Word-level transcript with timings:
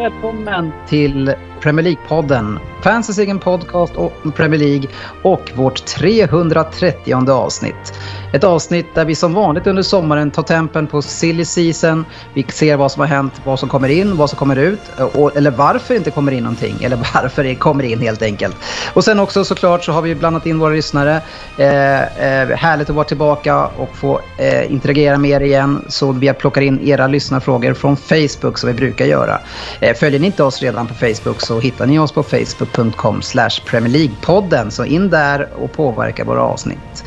Välkommen 0.00 0.72
till 0.88 1.34
Premier 1.60 1.84
League-podden. 1.84 2.58
Fansens 2.82 3.18
egen 3.18 3.38
podcast 3.38 3.96
om 3.96 4.32
Premier 4.32 4.60
League 4.60 4.88
och 5.22 5.52
vårt 5.54 5.84
330 5.86 7.30
avsnitt. 7.30 7.98
Ett 8.32 8.44
avsnitt 8.44 8.86
där 8.94 9.04
vi 9.04 9.14
som 9.14 9.34
vanligt 9.34 9.66
under 9.66 9.82
sommaren 9.82 10.30
tar 10.30 10.42
tempen 10.42 10.86
på 10.86 11.02
silly 11.02 11.44
season. 11.44 12.04
Vi 12.34 12.44
ser 12.48 12.76
vad 12.76 12.92
som 12.92 13.00
har 13.00 13.06
hänt, 13.06 13.40
vad 13.44 13.58
som 13.58 13.68
kommer 13.68 13.88
in, 13.88 14.16
vad 14.16 14.30
som 14.30 14.38
kommer 14.38 14.56
ut 14.56 14.80
och, 15.14 15.36
eller 15.36 15.50
varför 15.50 15.94
det 15.94 15.98
inte 15.98 16.10
kommer 16.10 16.32
in 16.32 16.42
någonting. 16.42 16.76
Eller 16.82 16.96
varför 17.14 17.44
det 17.44 17.54
kommer 17.54 17.84
in 17.84 18.00
helt 18.00 18.22
enkelt. 18.22 18.56
Och 18.94 19.04
sen 19.04 19.20
också 19.20 19.44
såklart 19.44 19.84
så 19.84 19.92
har 19.92 20.02
vi 20.02 20.14
blandat 20.14 20.46
in 20.46 20.58
våra 20.58 20.72
lyssnare. 20.72 21.20
Eh, 21.56 22.00
eh, 22.00 22.48
härligt 22.48 22.90
att 22.90 22.96
vara 22.96 23.06
tillbaka 23.06 23.66
och 23.66 23.96
få 23.96 24.20
eh, 24.36 24.72
interagera 24.72 25.18
med 25.18 25.30
er 25.30 25.40
igen. 25.40 25.84
Så 25.88 26.12
vi 26.12 26.32
plockar 26.32 26.60
in 26.60 26.88
era 26.88 27.06
lyssnarfrågor 27.06 27.74
från 27.74 27.96
Facebook 27.96 28.58
som 28.58 28.68
vi 28.68 28.74
brukar 28.74 29.04
göra. 29.04 29.40
Eh, 29.80 29.96
följer 29.96 30.20
ni 30.20 30.26
inte 30.26 30.42
oss 30.42 30.62
redan 30.62 30.86
på 30.86 30.94
Facebook 30.94 31.40
så 31.50 31.60
hittar 31.60 31.86
ni 31.86 31.98
oss 31.98 32.12
på 32.12 32.22
facebook.com 32.22 33.20
Premier 33.66 33.92
League-podden. 33.92 34.70
Så 34.70 34.84
in 34.84 35.10
där 35.10 35.48
och 35.58 35.72
påverka 35.72 36.24
våra 36.24 36.42
avsnitt. 36.42 37.04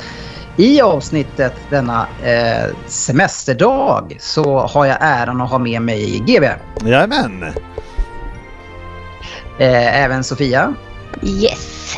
I 0.57 0.81
avsnittet 0.81 1.53
denna 1.69 2.07
eh, 2.23 2.75
semesterdag 2.87 4.17
så 4.19 4.59
har 4.59 4.85
jag 4.85 4.97
äran 4.99 5.41
att 5.41 5.49
ha 5.49 5.57
med 5.57 5.81
mig 5.81 6.19
GB. 6.19 6.49
Jajamän. 6.85 7.43
Eh, 9.59 10.03
även 10.03 10.23
Sofia. 10.23 10.73
Yes. 11.23 11.97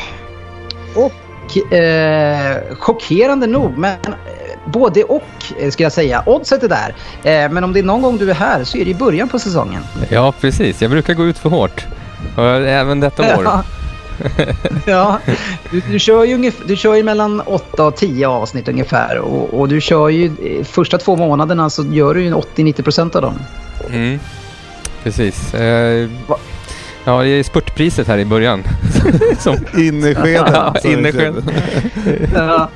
Och 0.96 1.74
eh, 1.74 2.58
chockerande 2.76 3.48
nog, 3.48 3.78
men 3.78 4.00
eh, 4.06 4.72
både 4.72 5.04
och 5.04 5.24
eh, 5.60 5.70
ska 5.70 5.84
jag 5.84 5.92
säga. 5.92 6.24
Oddset 6.26 6.64
är 6.64 6.70
där. 6.70 6.96
Eh, 7.24 7.52
men 7.52 7.64
om 7.64 7.74
det 7.74 7.80
är 7.80 7.84
någon 7.84 8.02
gång 8.02 8.18
du 8.18 8.30
är 8.30 8.36
här 8.36 8.64
så 8.64 8.78
är 8.78 8.86
det 8.86 8.92
i 8.92 8.96
början 8.96 9.30
på 9.30 9.40
säsongen. 9.40 9.84
Ja, 10.10 10.34
precis. 10.42 10.82
Jag 10.82 10.92
brukar 10.92 11.14
gå 11.14 11.26
ut 11.26 11.38
för 11.38 11.50
hårt. 11.50 11.86
Även 12.38 13.00
detta 13.00 13.38
år. 13.38 13.44
Ja. 13.44 13.64
ja, 14.86 15.20
du, 15.72 15.80
du, 15.80 16.00
kör 16.00 16.24
ju 16.24 16.36
ungefär, 16.36 16.68
du 16.68 16.76
kör 16.76 16.96
ju 16.96 17.04
mellan 17.04 17.42
8 17.42 17.86
och 17.86 17.96
10 17.96 18.28
avsnitt 18.28 18.68
ungefär 18.68 19.18
och, 19.18 19.60
och 19.60 19.68
du 19.68 19.82
kör 19.82 20.10
ju 20.10 20.26
eh, 20.26 20.64
första 20.64 20.98
två 20.98 21.16
månaderna 21.16 21.70
så 21.70 21.84
gör 21.84 22.14
du 22.14 22.24
ju 22.24 22.34
80-90% 22.34 23.16
av 23.16 23.22
dem. 23.22 23.40
Mm. 23.90 24.20
Precis. 25.04 25.54
Eh, 25.54 26.10
ja, 27.06 27.24
det 27.24 27.30
är 27.30 27.44
spurtpriset 27.44 28.08
här 28.08 28.18
i 28.18 28.26
början. 28.26 28.64
Som... 29.40 29.58
Innerskeden. 29.78 30.54
Ja, 30.54 30.76
innerskeden. 30.84 31.44
ja. 32.34 32.70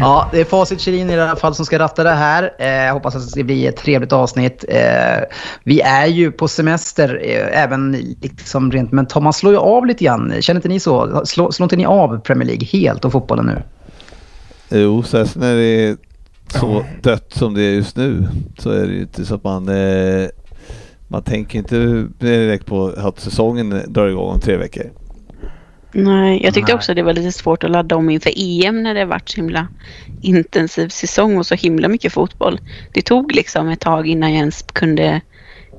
ja, 0.00 0.28
det 0.32 0.40
är 0.40 0.44
Facit 0.44 0.80
Kjellin 0.80 1.10
i 1.10 1.20
alla 1.20 1.36
fall 1.36 1.54
som 1.54 1.66
ska 1.66 1.78
ratta 1.78 2.04
det 2.04 2.10
här. 2.10 2.52
Eh, 2.58 2.68
jag 2.68 2.92
hoppas 2.92 3.16
att 3.16 3.32
det 3.34 3.44
blir 3.44 3.68
ett 3.68 3.76
trevligt 3.76 4.12
avsnitt. 4.12 4.64
Eh, 4.68 5.24
vi 5.64 5.80
är 5.80 6.06
ju 6.06 6.32
på 6.32 6.48
semester, 6.48 7.20
eh, 7.24 7.62
även 7.62 7.92
liksom 8.20 8.72
rent 8.72 8.92
mentalt. 8.92 9.24
Man 9.24 9.32
slår 9.32 9.52
ju 9.52 9.58
av 9.58 9.86
lite 9.86 10.04
grann. 10.04 10.34
Känner 10.40 10.58
inte 10.58 10.68
ni 10.68 10.80
så? 10.80 11.22
Slår, 11.26 11.50
slår 11.50 11.64
inte 11.64 11.76
ni 11.76 11.86
av 11.86 12.20
Premier 12.20 12.46
League 12.46 12.66
helt 12.66 13.04
och 13.04 13.12
fotbollen 13.12 13.46
nu? 13.46 13.62
Jo, 14.68 15.02
särskilt 15.02 15.36
när 15.36 15.54
det 15.54 15.62
är 15.64 15.96
så 16.48 16.84
dött 17.02 17.32
som 17.32 17.54
det 17.54 17.62
är 17.62 17.72
just 17.72 17.96
nu 17.96 18.28
så 18.58 18.70
är 18.70 18.86
det 18.86 18.92
ju 18.92 19.00
inte 19.00 19.24
så 19.24 19.34
att 19.34 19.44
man 19.44 19.68
eh, 19.68 20.28
man 21.14 21.22
tänker 21.22 21.58
inte 21.58 22.08
direkt 22.18 22.66
på 22.66 22.86
att 22.96 23.20
säsongen 23.20 23.82
drar 23.86 24.08
igång 24.08 24.32
om 24.34 24.40
tre 24.40 24.56
veckor. 24.56 24.84
Nej, 25.92 26.42
jag 26.44 26.54
tyckte 26.54 26.74
också 26.74 26.94
det 26.94 27.02
var 27.02 27.12
lite 27.12 27.32
svårt 27.32 27.64
att 27.64 27.70
ladda 27.70 27.96
om 27.96 28.10
inför 28.10 28.32
EM 28.36 28.82
när 28.82 28.94
det 28.94 29.04
varit 29.04 29.28
så 29.28 29.36
himla 29.36 29.68
intensiv 30.20 30.88
säsong 30.88 31.38
och 31.38 31.46
så 31.46 31.54
himla 31.54 31.88
mycket 31.88 32.12
fotboll. 32.12 32.60
Det 32.92 33.02
tog 33.02 33.34
liksom 33.34 33.68
ett 33.68 33.80
tag 33.80 34.06
innan 34.06 34.32
jag 34.32 34.38
ens 34.38 34.62
kunde, 34.62 35.20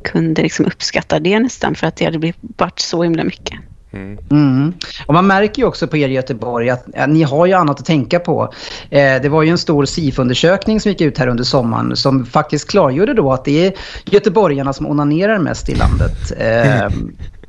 kunde 0.04 0.42
liksom 0.42 0.66
uppskatta 0.66 1.20
det 1.20 1.40
nästan 1.40 1.76
för 1.76 1.88
att 1.88 1.96
det 1.96 2.06
hade 2.06 2.34
varit 2.58 2.80
så 2.80 3.04
himla 3.04 3.24
mycket. 3.24 3.60
Mm. 3.96 4.18
Mm. 4.32 4.74
Och 5.06 5.14
man 5.14 5.28
märker 5.28 5.62
ju 5.62 5.68
också 5.68 5.88
på 5.88 5.98
er 5.98 6.10
i 6.10 6.14
Göteborg 6.14 6.70
att 6.70 6.86
ja, 6.94 7.06
ni 7.06 7.24
har 7.24 7.46
ju 7.46 7.54
annat 7.54 7.80
att 7.80 7.86
tänka 7.86 8.20
på. 8.20 8.54
Eh, 8.90 9.22
det 9.22 9.30
var 9.30 9.44
ju 9.44 9.50
en 9.50 9.58
stor 9.58 9.86
SIF-undersökning 9.86 10.80
som 10.80 10.92
gick 10.92 11.02
ut 11.02 11.18
här 11.18 11.28
under 11.28 11.44
sommaren 11.44 11.96
som 11.96 12.26
faktiskt 12.26 12.70
klargjorde 12.70 13.14
då 13.14 13.32
att 13.32 13.46
det 13.46 13.68
är 13.68 13.74
göteborgarna 14.06 14.74
som 14.74 14.88
onanerar 14.88 15.40
mest 15.40 15.70
i 15.70 15.76
landet. 15.76 16.32
Eh, 16.38 16.90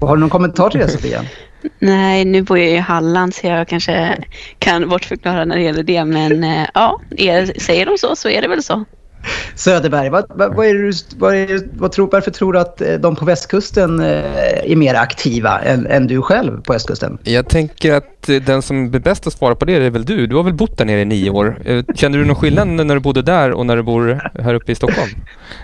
har 0.01 0.17
du 0.17 0.21
någon 0.21 0.31
kommentar 0.31 0.71
till 0.71 0.81
det 0.81 0.89
Sofia? 0.89 1.25
Nej, 1.79 2.25
nu 2.25 2.43
bor 2.43 2.59
jag 2.59 2.71
i 2.71 2.77
Halland 2.77 3.35
så 3.35 3.47
jag 3.47 3.69
kanske 3.69 4.25
kan 4.59 4.89
bortförklara 4.89 5.45
när 5.45 5.57
det 5.57 5.63
gäller 5.63 5.83
det. 5.83 6.05
Men 6.05 6.45
eh, 6.45 6.67
ja, 6.75 7.01
säger 7.59 7.87
de 7.87 7.99
så 7.99 8.17
så 8.17 8.29
är 8.29 8.43
det 8.43 8.49
väl 8.49 8.63
så. 8.63 8.85
Söderberg, 9.55 10.11
vad, 10.11 10.25
vad, 10.29 10.67
är 10.67 10.75
du, 10.75 10.93
vad, 11.17 11.35
är, 11.35 11.61
vad 11.73 11.93
tror, 11.93 12.09
varför 12.13 12.31
tror 12.31 12.53
du 12.53 12.59
att 12.59 12.83
de 13.01 13.17
på 13.17 13.25
västkusten 13.25 14.01
är 14.01 14.77
mer 14.77 14.95
aktiva 14.95 15.61
än, 15.61 15.87
än 15.87 16.07
du 16.07 16.23
själv 16.23 16.63
på 16.63 16.75
östkusten? 16.75 17.19
Jag 17.23 17.49
tänker 17.49 17.95
att 17.95 18.23
den 18.23 18.63
som 18.63 18.95
är 18.95 18.99
bäst 18.99 19.27
att 19.27 19.33
svara 19.33 19.55
på 19.55 19.65
det 19.65 19.75
är 19.75 19.91
väl 19.91 20.05
du. 20.05 20.27
Du 20.27 20.37
har 20.37 20.43
väl 20.43 20.55
bott 20.55 20.79
där 20.79 20.85
nere 20.85 21.01
i 21.01 21.05
nio 21.05 21.31
år. 21.31 21.63
Känner 21.95 22.19
du 22.19 22.25
någon 22.25 22.37
skillnad 22.37 22.69
när 22.69 22.95
du 22.95 23.01
bodde 23.01 23.23
där 23.23 23.53
och 23.53 23.67
när 23.67 23.77
du 23.77 23.83
bor 23.83 24.31
här 24.43 24.55
uppe 24.55 24.73
i 24.73 24.75
Stockholm? 24.75 25.11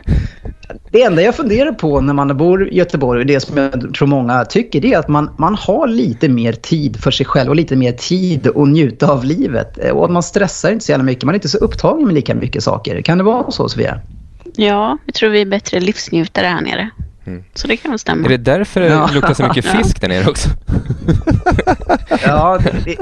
Det 0.90 1.02
enda 1.02 1.22
jag 1.22 1.34
funderar 1.34 1.72
på 1.72 2.00
när 2.00 2.14
man 2.14 2.36
bor 2.36 2.68
i 2.68 2.76
Göteborg, 2.76 3.20
och 3.20 3.26
det 3.26 3.40
som 3.40 3.56
jag 3.56 3.94
tror 3.94 4.06
många 4.08 4.44
tycker, 4.44 4.80
det 4.80 4.92
är 4.92 4.98
att 4.98 5.08
man, 5.08 5.30
man 5.38 5.54
har 5.54 5.86
lite 5.86 6.28
mer 6.28 6.52
tid 6.52 7.00
för 7.00 7.10
sig 7.10 7.26
själv 7.26 7.50
och 7.50 7.56
lite 7.56 7.76
mer 7.76 7.92
tid 7.92 8.46
att 8.46 8.68
njuta 8.68 9.12
av 9.12 9.24
livet. 9.24 9.78
Eh, 9.78 9.90
och 9.90 10.04
att 10.04 10.10
man 10.10 10.22
stressar 10.22 10.72
inte 10.72 10.84
så 10.84 10.92
jävla 10.92 11.04
mycket. 11.04 11.24
Man 11.24 11.34
är 11.34 11.36
inte 11.36 11.48
så 11.48 11.58
upptagen 11.58 12.04
med 12.04 12.14
lika 12.14 12.34
mycket 12.34 12.62
saker. 12.62 13.02
Kan 13.02 13.18
det 13.18 13.24
vara 13.24 13.50
så, 13.50 13.68
Sofia? 13.68 14.00
Ja, 14.56 14.98
jag 15.06 15.14
tror 15.14 15.30
vi 15.30 15.40
är 15.40 15.46
bättre 15.46 15.80
livsnjutare 15.80 16.46
här 16.46 16.60
nere. 16.60 16.90
Mm. 17.26 17.44
Så 17.54 17.66
det 17.66 17.76
kan 17.76 17.90
nog 17.90 18.00
stämma. 18.00 18.24
Är 18.24 18.28
det 18.28 18.36
därför 18.36 18.80
det 18.80 18.86
ja. 18.86 19.10
luktar 19.14 19.34
så 19.34 19.42
mycket 19.42 19.64
fisk 19.64 20.00
där 20.00 20.08
nere 20.08 20.30
också? 20.30 20.48
ja, 22.22 22.58
det, 22.84 22.96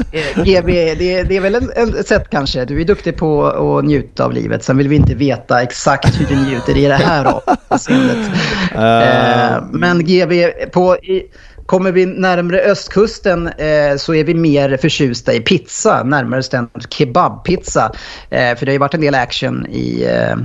GB, 0.44 0.94
det, 0.94 1.22
det 1.22 1.36
är 1.36 1.41
väl 1.41 1.54
ett 1.54 2.08
sätt 2.08 2.30
kanske. 2.30 2.64
Du 2.64 2.80
är 2.80 2.84
duktig 2.84 3.16
på 3.16 3.47
att 3.47 3.84
njuta 3.84 4.25
av 4.25 4.32
livet. 4.32 4.64
Sen 4.64 4.76
vill 4.76 4.88
vi 4.88 4.97
inte 4.97 5.14
veta 5.14 5.62
exakt 5.62 6.20
hur 6.20 6.26
du 6.26 6.36
njuter 6.36 6.76
i 6.76 6.86
det 6.86 6.94
här 6.94 7.41
avseendet. 7.69 8.30
Uh. 8.75 9.64
Men 9.78 10.04
GB, 10.04 10.47
på, 10.72 10.97
i, 10.97 11.22
kommer 11.66 11.92
vi 11.92 12.06
närmare 12.06 12.60
östkusten 12.60 13.47
eh, 13.47 13.97
så 13.97 14.14
är 14.14 14.25
vi 14.25 14.34
mer 14.34 14.76
förtjusta 14.76 15.32
i 15.32 15.41
pizza. 15.41 16.03
Närmare 16.03 16.38
bestämt 16.38 16.92
kebabpizza. 16.92 17.92
Eh, 18.30 18.56
för 18.56 18.66
det 18.66 18.70
har 18.70 18.72
ju 18.72 18.78
varit 18.78 18.94
en 18.94 19.00
del 19.00 19.14
action 19.14 19.66
i, 19.66 20.04
eh, 20.04 20.36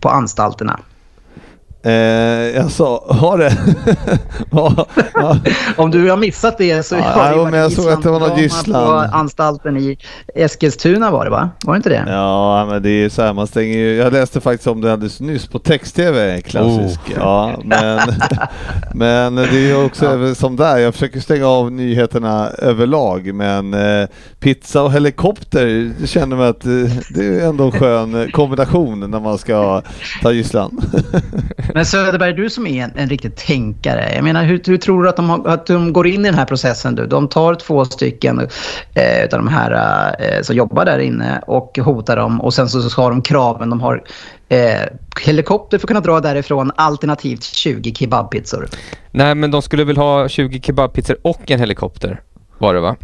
på 0.00 0.08
anstalterna. 0.08 0.80
Eh, 1.82 1.92
jag 2.56 2.70
sa, 2.70 3.04
har 3.08 3.38
det? 3.38 3.52
ja, 4.50 4.86
ja. 5.14 5.36
Om 5.76 5.90
du 5.90 6.10
har 6.10 6.16
missat 6.16 6.58
det 6.58 6.82
så 6.82 6.94
ja, 6.94 7.02
har 7.02 7.44
det 7.44 7.50
men 7.50 7.60
jag 7.60 7.72
såg 7.72 7.88
att 7.88 8.02
det 8.02 8.10
var 8.10 8.20
något 8.20 8.38
gisslan. 8.38 8.86
På 8.86 9.16
anstalten 9.16 9.76
i 9.76 9.98
Eskilstuna 10.34 11.10
var 11.10 11.24
det 11.24 11.30
va? 11.30 11.50
Var 11.64 11.74
det 11.74 11.76
inte 11.76 11.88
det? 11.88 12.04
Ja, 12.06 12.66
men 12.70 12.82
det 12.82 12.90
är 12.90 13.08
så 13.08 13.22
här, 13.22 13.32
man 13.32 13.46
stänger 13.46 13.78
ju. 13.78 13.94
Jag 13.94 14.12
läste 14.12 14.40
faktiskt 14.40 14.66
om 14.66 14.80
det 14.80 14.92
alldeles 14.92 15.20
nyss 15.20 15.46
på 15.46 15.58
text-tv, 15.58 16.40
klassisk. 16.40 17.00
Oh. 17.06 17.14
Ja, 17.16 17.58
men, 17.64 18.00
men 18.94 19.34
det 19.34 19.42
är 19.42 19.68
ju 19.68 19.84
också 19.84 20.18
ja. 20.18 20.34
som 20.34 20.56
där, 20.56 20.78
jag 20.78 20.94
försöker 20.94 21.20
stänga 21.20 21.46
av 21.46 21.72
nyheterna 21.72 22.48
överlag, 22.48 23.34
men 23.34 23.74
eh, 23.74 24.08
pizza 24.40 24.82
och 24.82 24.92
helikopter, 24.92 25.92
det 26.00 26.06
känner 26.06 26.36
man 26.36 26.46
att 26.46 26.66
eh, 26.66 26.72
det 27.14 27.26
är 27.26 27.48
ändå 27.48 27.64
en 27.64 27.72
skön 27.72 28.30
kombination 28.32 29.10
när 29.10 29.20
man 29.20 29.38
ska 29.38 29.82
ta 30.22 30.32
gisslan. 30.32 30.80
Men 31.74 31.86
Söderberg, 31.86 32.32
du 32.32 32.50
som 32.50 32.66
är 32.66 32.84
en, 32.84 32.92
en 32.96 33.08
riktig 33.08 33.36
tänkare. 33.36 34.12
Jag 34.14 34.24
menar, 34.24 34.44
hur, 34.44 34.62
hur 34.66 34.76
tror 34.76 35.02
du 35.02 35.08
att 35.08 35.16
de, 35.16 35.46
att 35.46 35.66
de 35.66 35.92
går 35.92 36.06
in 36.06 36.20
i 36.20 36.28
den 36.28 36.34
här 36.34 36.44
processen? 36.44 36.94
Du? 36.94 37.06
De 37.06 37.28
tar 37.28 37.54
två 37.54 37.84
stycken 37.84 38.38
eh, 38.94 39.22
av 39.22 39.28
de 39.28 39.48
här 39.48 40.14
eh, 40.18 40.42
som 40.42 40.56
jobbar 40.56 40.84
där 40.84 40.98
inne 40.98 41.42
och 41.46 41.78
hotar 41.78 42.16
dem. 42.16 42.40
Och 42.40 42.54
sen 42.54 42.68
så, 42.68 42.82
så 42.82 43.02
har 43.02 43.10
de 43.10 43.22
kraven. 43.22 43.70
De 43.70 43.80
har 43.80 44.02
eh, 44.48 44.58
helikopter 45.24 45.78
för 45.78 45.84
att 45.84 45.88
kunna 45.88 46.00
dra 46.00 46.20
därifrån 46.20 46.72
alternativt 46.76 47.42
20 47.42 47.94
kebabpizzor. 47.94 48.68
Nej, 49.10 49.34
men 49.34 49.50
de 49.50 49.62
skulle 49.62 49.84
väl 49.84 49.96
ha 49.96 50.28
20 50.28 50.60
kebabpizzor 50.60 51.16
och 51.22 51.50
en 51.50 51.60
helikopter 51.60 52.20
var 52.58 52.74
det 52.74 52.80
va? 52.80 52.96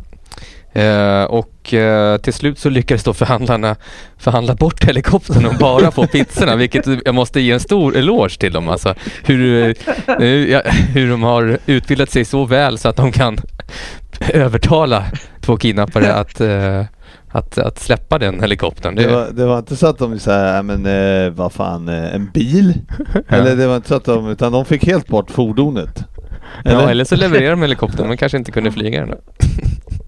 Eh, 0.74 1.24
och 1.24 1.74
eh, 1.74 2.16
till 2.16 2.32
slut 2.32 2.58
så 2.58 2.68
lyckades 2.68 3.04
då 3.04 3.14
förhandlarna 3.14 3.76
förhandla 4.18 4.54
bort 4.54 4.84
helikoptern 4.84 5.46
och 5.46 5.54
bara 5.54 5.90
få 5.90 6.06
pizzorna, 6.06 6.56
vilket 6.64 6.86
jag 7.04 7.14
måste 7.14 7.40
ge 7.40 7.52
en 7.52 7.60
stor 7.60 7.96
eloge 7.96 8.38
till 8.38 8.52
dem. 8.52 8.68
Alltså, 8.68 8.94
hur, 9.24 9.68
eh, 10.08 10.60
hur 10.94 11.10
de 11.10 11.22
har 11.22 11.58
utbildat 11.66 12.10
sig 12.10 12.24
så 12.24 12.44
väl 12.44 12.78
så 12.78 12.88
att 12.88 12.96
de 12.96 13.12
kan 13.12 13.38
övertala 14.28 15.04
två 15.40 15.56
kidnappare 15.56 16.14
att 16.20 16.40
att, 17.28 17.58
att 17.58 17.78
släppa 17.78 18.18
den 18.18 18.40
helikoptern. 18.40 18.94
Det, 18.94 19.02
det, 19.02 19.12
var, 19.12 19.30
det 19.30 19.46
var 19.46 19.58
inte 19.58 19.76
så 19.76 19.86
att 19.86 19.98
de 19.98 20.18
sa, 20.18 20.62
men 20.62 20.86
eh, 20.86 21.30
vad 21.30 21.52
fan, 21.52 21.88
en 21.88 22.30
bil? 22.34 22.74
Eller 23.28 23.56
det 23.56 23.66
var 23.66 23.76
inte 23.76 23.88
så 23.88 23.94
att 23.94 24.04
de, 24.04 24.28
utan 24.28 24.52
de 24.52 24.64
fick 24.64 24.86
helt 24.86 25.06
bort 25.06 25.30
fordonet. 25.30 26.04
Eller? 26.64 26.82
Ja, 26.82 26.90
eller 26.90 27.04
så 27.04 27.16
levererade 27.16 27.50
de 27.50 27.62
helikoptern, 27.62 28.08
men 28.08 28.16
kanske 28.16 28.38
inte 28.38 28.52
kunde 28.52 28.72
flyga 28.72 29.00
den. 29.00 29.14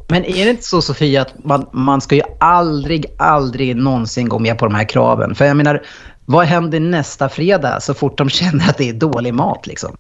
Men 0.08 0.25
är 0.25 0.44
det 0.44 0.50
inte 0.50 0.62
så 0.62 0.82
Sofia 0.82 1.23
att 1.23 1.44
man, 1.44 1.67
man 1.73 2.00
ska 2.00 2.14
ju 2.14 2.23
aldrig, 2.41 3.06
aldrig 3.19 3.76
någonsin 3.76 4.29
gå 4.29 4.38
med 4.38 4.58
på 4.58 4.64
de 4.64 4.75
här 4.75 4.88
kraven? 4.88 5.35
För 5.35 5.44
jag 5.44 5.56
menar, 5.56 5.82
vad 6.25 6.47
händer 6.47 6.81
nästa 6.81 7.29
fredag 7.29 7.81
så 7.81 7.94
fort 7.94 8.19
de 8.19 8.29
känner 8.29 8.69
att 8.69 8.79
det 8.79 8.88
är 8.88 8.93
dålig 8.93 9.35
mat? 9.35 9.67
Liksom? 9.67 9.97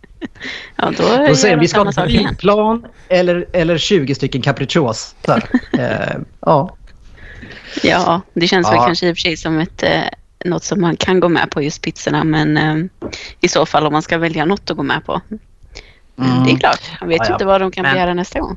Ja, 0.76 0.92
då, 0.96 1.26
då 1.28 1.34
säger 1.34 1.56
de 1.56 1.60
vi 1.60 1.68
ska 1.68 1.80
ha 1.82 1.90
ett 1.90 2.10
flygplan 2.10 2.86
eller, 3.08 3.46
eller 3.52 3.78
20 3.78 4.14
stycken 4.14 4.42
capricciosa. 4.42 5.16
eh, 5.78 6.16
ja. 6.40 6.76
Ja, 7.82 8.20
det 8.34 8.48
känns 8.48 8.66
ja. 8.66 8.70
väl 8.70 8.86
kanske 8.86 9.08
i 9.08 9.12
och 9.12 9.16
för 9.16 9.20
sig 9.20 9.36
som 9.36 9.58
ett, 9.58 9.82
eh, 9.82 10.02
något 10.44 10.64
som 10.64 10.80
man 10.80 10.96
kan 10.96 11.20
gå 11.20 11.28
med 11.28 11.50
på, 11.50 11.62
just 11.62 11.82
pizzorna. 11.82 12.24
Men 12.24 12.56
eh, 12.56 13.10
i 13.40 13.48
så 13.48 13.66
fall 13.66 13.86
om 13.86 13.92
man 13.92 14.02
ska 14.02 14.18
välja 14.18 14.44
något 14.44 14.70
att 14.70 14.76
gå 14.76 14.82
med 14.82 15.04
på. 15.04 15.20
Mm. 16.18 16.44
Det 16.44 16.50
är 16.52 16.56
klart, 16.56 16.80
man 17.00 17.08
vet 17.08 17.18
ja, 17.18 17.26
ju 17.26 17.32
inte 17.32 17.44
vad 17.44 17.60
de 17.60 17.70
kan 17.70 17.82
men, 17.82 17.94
begära 17.94 18.14
nästa 18.14 18.40
gång. 18.40 18.56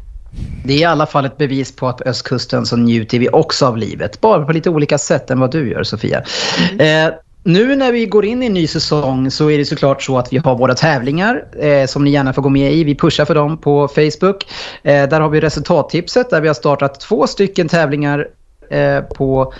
Det 0.63 0.73
är 0.73 0.77
i 0.77 0.85
alla 0.85 1.05
fall 1.05 1.25
ett 1.25 1.37
bevis 1.37 1.75
på 1.75 1.87
att 1.87 1.97
på 1.97 2.09
östkusten 2.09 2.65
så 2.65 2.77
njuter 2.77 3.19
vi 3.19 3.29
också 3.29 3.65
av 3.65 3.77
livet. 3.77 4.21
Bara 4.21 4.45
på 4.45 4.51
lite 4.51 4.69
olika 4.69 4.97
sätt 4.97 5.31
än 5.31 5.39
vad 5.39 5.51
du 5.51 5.71
gör, 5.71 5.83
Sofia. 5.83 6.23
Mm. 6.71 7.07
Eh, 7.07 7.13
nu 7.43 7.75
när 7.75 7.91
vi 7.91 8.05
går 8.05 8.25
in 8.25 8.43
i 8.43 8.45
en 8.45 8.53
ny 8.53 8.67
säsong 8.67 9.31
så 9.31 9.49
är 9.49 9.57
det 9.57 9.65
såklart 9.65 10.03
så 10.03 10.17
att 10.17 10.33
vi 10.33 10.37
har 10.37 10.57
våra 10.57 10.75
tävlingar 10.75 11.45
eh, 11.59 11.85
som 11.85 12.03
ni 12.03 12.11
gärna 12.11 12.33
får 12.33 12.41
gå 12.41 12.49
med 12.49 12.73
i. 12.73 12.83
Vi 12.83 12.95
pushar 12.95 13.25
för 13.25 13.35
dem 13.35 13.57
på 13.57 13.87
Facebook. 13.87 14.45
Eh, 14.83 15.09
där 15.09 15.21
har 15.21 15.29
vi 15.29 15.41
resultattipset 15.41 16.29
där 16.29 16.41
vi 16.41 16.47
har 16.47 16.55
startat 16.55 16.99
två 16.99 17.27
stycken 17.27 17.67
tävlingar 17.67 18.27
Eh, 18.69 19.01
på, 19.01 19.53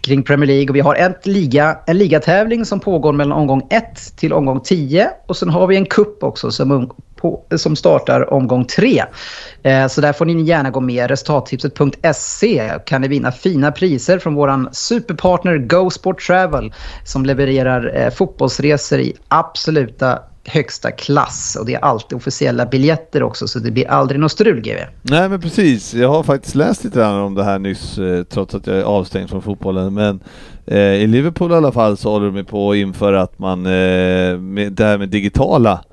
kring 0.00 0.22
Premier 0.22 0.46
League. 0.46 0.68
Och 0.68 0.76
vi 0.76 0.80
har 0.80 0.94
ett 0.94 1.26
liga, 1.26 1.78
en 1.86 1.98
ligatävling 1.98 2.64
som 2.64 2.80
pågår 2.80 3.12
mellan 3.12 3.38
omgång 3.38 3.66
1 3.70 4.16
till 4.16 4.32
omgång 4.32 4.60
10. 4.60 5.10
Och 5.26 5.36
sen 5.36 5.50
har 5.50 5.66
vi 5.66 5.76
en 5.76 5.86
kupp 5.86 6.22
också 6.22 6.50
som, 6.50 6.90
på, 7.20 7.42
som 7.56 7.76
startar 7.76 8.32
omgång 8.32 8.64
tre. 8.64 9.04
Eh, 9.62 9.86
så 9.86 10.00
där 10.00 10.12
får 10.12 10.24
ni 10.24 10.42
gärna 10.42 10.70
gå 10.70 10.80
med. 10.80 11.10
Resultattipset.se 11.10 12.72
kan 12.86 13.00
ni 13.00 13.08
vinna 13.08 13.32
fina 13.32 13.72
priser 13.72 14.18
från 14.18 14.34
vår 14.34 14.72
superpartner 14.72 15.58
Go 15.58 15.90
Sport 15.90 16.26
Travel 16.26 16.72
som 17.04 17.24
levererar 17.26 17.96
eh, 17.96 18.10
fotbollsresor 18.10 19.00
i 19.00 19.12
absoluta 19.28 20.18
högsta 20.44 20.90
klass 20.90 21.56
och 21.60 21.66
det 21.66 21.74
är 21.74 21.84
alltid 21.84 22.16
officiella 22.16 22.66
biljetter 22.66 23.22
också 23.22 23.48
så 23.48 23.58
det 23.58 23.70
blir 23.70 23.88
aldrig 23.88 24.20
något 24.20 24.32
strul 24.32 24.60
GV. 24.60 24.78
Nej 25.02 25.28
men 25.28 25.40
precis, 25.40 25.94
jag 25.94 26.08
har 26.08 26.22
faktiskt 26.22 26.54
läst 26.54 26.84
lite 26.84 26.98
grann 26.98 27.20
om 27.20 27.34
det 27.34 27.44
här 27.44 27.58
nyss 27.58 27.98
eh, 27.98 28.22
trots 28.22 28.54
att 28.54 28.66
jag 28.66 28.76
är 28.76 28.82
avstängd 28.82 29.30
från 29.30 29.42
fotbollen 29.42 29.94
men 29.94 30.20
eh, 30.66 30.78
i 30.78 31.06
Liverpool 31.06 31.52
i 31.52 31.54
alla 31.54 31.72
fall 31.72 31.96
så 31.96 32.10
håller 32.10 32.30
de 32.30 32.44
på 32.44 32.70
att 32.70 32.76
införa 32.76 33.22
att 33.22 33.38
man 33.38 33.66
eh, 33.66 34.38
med, 34.38 34.72
det 34.72 34.84
här 34.84 34.98
med 34.98 35.08
digitala 35.08 35.84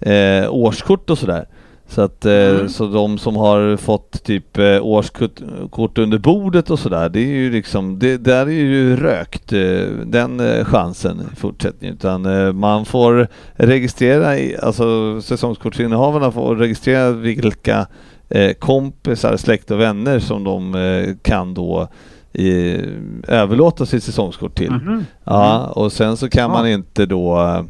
eh, 0.00 0.54
årskort 0.54 1.10
och 1.10 1.18
sådär 1.18 1.46
så 1.90 2.02
att 2.02 2.24
eh, 2.26 2.32
mm. 2.32 2.68
så 2.68 2.86
de 2.86 3.18
som 3.18 3.36
har 3.36 3.76
fått 3.76 4.22
typ 4.24 4.58
eh, 4.58 4.86
årskort 4.86 5.98
under 5.98 6.18
bordet 6.18 6.70
och 6.70 6.78
sådär, 6.78 7.08
det 7.08 7.20
är 7.20 7.26
ju 7.26 7.50
liksom, 7.50 7.98
det 7.98 8.16
där 8.16 8.46
är 8.46 8.50
ju 8.50 8.96
rökt 8.96 9.52
eh, 9.52 9.84
den 10.04 10.64
chansen 10.64 11.20
i 11.32 11.36
fortsättningen. 11.36 11.96
Utan 11.96 12.56
man 12.58 12.84
får 12.84 13.28
registrera, 13.52 14.56
alltså 14.62 15.20
säsongskortsinnehavarna 15.22 16.30
får 16.30 16.56
registrera 16.56 17.10
vilka 17.12 17.86
kompisar, 18.58 19.36
släkt 19.36 19.70
och 19.70 19.80
vänner 19.80 20.18
som 20.18 20.44
de 20.44 21.16
kan 21.22 21.54
då 21.54 21.88
i, 22.32 22.80
överlåta 23.28 23.86
sitt 23.86 24.04
säsongskort 24.04 24.54
till. 24.54 24.72
Mm. 24.72 25.04
Ja, 25.24 25.66
och 25.66 25.92
sen 25.92 26.16
så 26.16 26.28
kan 26.28 26.42
ja. 26.42 26.48
man 26.48 26.68
inte 26.68 27.06
då 27.06 27.64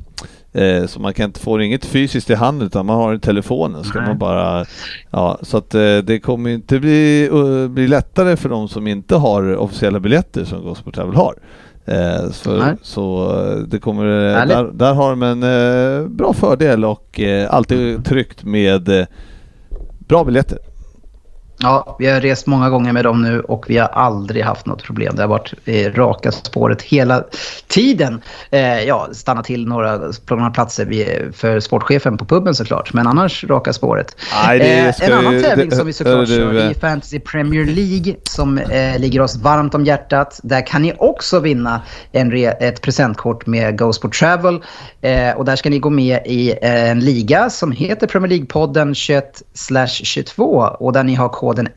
Eh, 0.52 0.86
så 0.86 1.00
man 1.00 1.14
kan 1.14 1.24
inte 1.24 1.40
få 1.40 1.62
inget 1.62 1.84
fysiskt 1.84 2.30
i 2.30 2.34
handen 2.34 2.66
utan 2.66 2.86
man 2.86 2.96
har 2.96 3.14
i 3.14 3.18
telefonen. 3.18 3.84
Ska 3.84 4.00
man 4.00 4.18
bara, 4.18 4.64
ja, 5.10 5.38
så 5.42 5.56
att 5.56 5.74
eh, 5.74 5.96
det 5.98 6.20
kommer 6.20 6.50
inte 6.50 6.80
bli, 6.80 7.28
uh, 7.32 7.68
bli 7.68 7.88
lättare 7.88 8.36
för 8.36 8.48
de 8.48 8.68
som 8.68 8.86
inte 8.86 9.16
har 9.16 9.56
officiella 9.56 10.00
biljetter 10.00 10.44
som 10.44 10.62
Gospel 10.62 10.92
Travel 10.92 11.16
har. 11.16 11.34
Eh, 11.84 12.30
så, 12.30 12.74
så 12.82 13.36
eh, 13.40 13.56
det 13.58 13.78
kommer, 13.78 14.04
där, 14.46 14.70
där, 14.72 14.94
har 14.94 15.10
de 15.10 15.22
en 15.22 15.42
eh, 15.42 16.08
bra 16.08 16.32
fördel 16.32 16.84
och 16.84 17.20
eh, 17.20 17.54
alltid 17.54 18.04
tryggt 18.04 18.44
med 18.44 19.06
bra 19.98 20.24
biljetter. 20.24 20.58
Ja, 21.62 21.96
vi 21.98 22.06
har 22.06 22.20
rest 22.20 22.46
många 22.46 22.70
gånger 22.70 22.92
med 22.92 23.04
dem 23.04 23.22
nu 23.22 23.40
och 23.40 23.64
vi 23.68 23.78
har 23.78 23.88
aldrig 23.88 24.44
haft 24.44 24.66
något 24.66 24.82
problem. 24.82 25.16
Det 25.16 25.22
har 25.22 25.28
varit 25.28 25.54
eh, 25.64 25.92
raka 25.92 26.32
spåret 26.32 26.82
hela 26.82 27.24
tiden. 27.68 28.22
Eh, 28.50 28.80
ja, 28.82 29.08
stanna 29.12 29.42
till 29.42 29.66
några, 29.66 30.00
på 30.26 30.36
några 30.36 30.50
platser 30.50 31.32
för 31.32 31.60
sportchefen 31.60 32.16
på 32.18 32.24
puben 32.24 32.54
såklart. 32.54 32.92
Men 32.92 33.06
annars 33.06 33.44
raka 33.44 33.72
spåret. 33.72 34.16
Nej, 34.46 34.60
eh, 34.60 35.02
en 35.02 35.12
annan 35.12 35.42
tävling 35.42 35.70
som 35.70 35.86
vi 35.86 35.92
såklart 35.92 36.28
kör 36.28 36.70
i 36.70 36.74
Fantasy 36.74 37.20
Premier 37.20 37.64
League 37.64 38.16
som 38.22 38.58
eh, 38.58 38.98
ligger 38.98 39.20
oss 39.20 39.36
varmt 39.36 39.74
om 39.74 39.84
hjärtat. 39.84 40.40
Där 40.42 40.66
kan 40.66 40.82
ni 40.82 40.94
också 40.98 41.40
vinna 41.40 41.82
en 42.12 42.30
re, 42.30 42.50
ett 42.50 42.82
presentkort 42.82 43.46
med 43.46 43.78
Go 43.78 43.92
Sport 43.92 44.18
Travel. 44.18 44.62
Eh, 45.00 45.36
och 45.36 45.44
där 45.44 45.56
ska 45.56 45.70
ni 45.70 45.78
gå 45.78 45.90
med 45.90 46.20
i 46.26 46.54
en 46.62 47.00
liga 47.00 47.50
som 47.50 47.72
heter 47.72 48.06
Premier 48.06 48.30
League-podden 48.30 48.94
21-22 49.54 50.66
och 50.66 50.92
där 50.92 51.04
ni 51.04 51.14
har 51.14 51.28
koden 51.50 51.68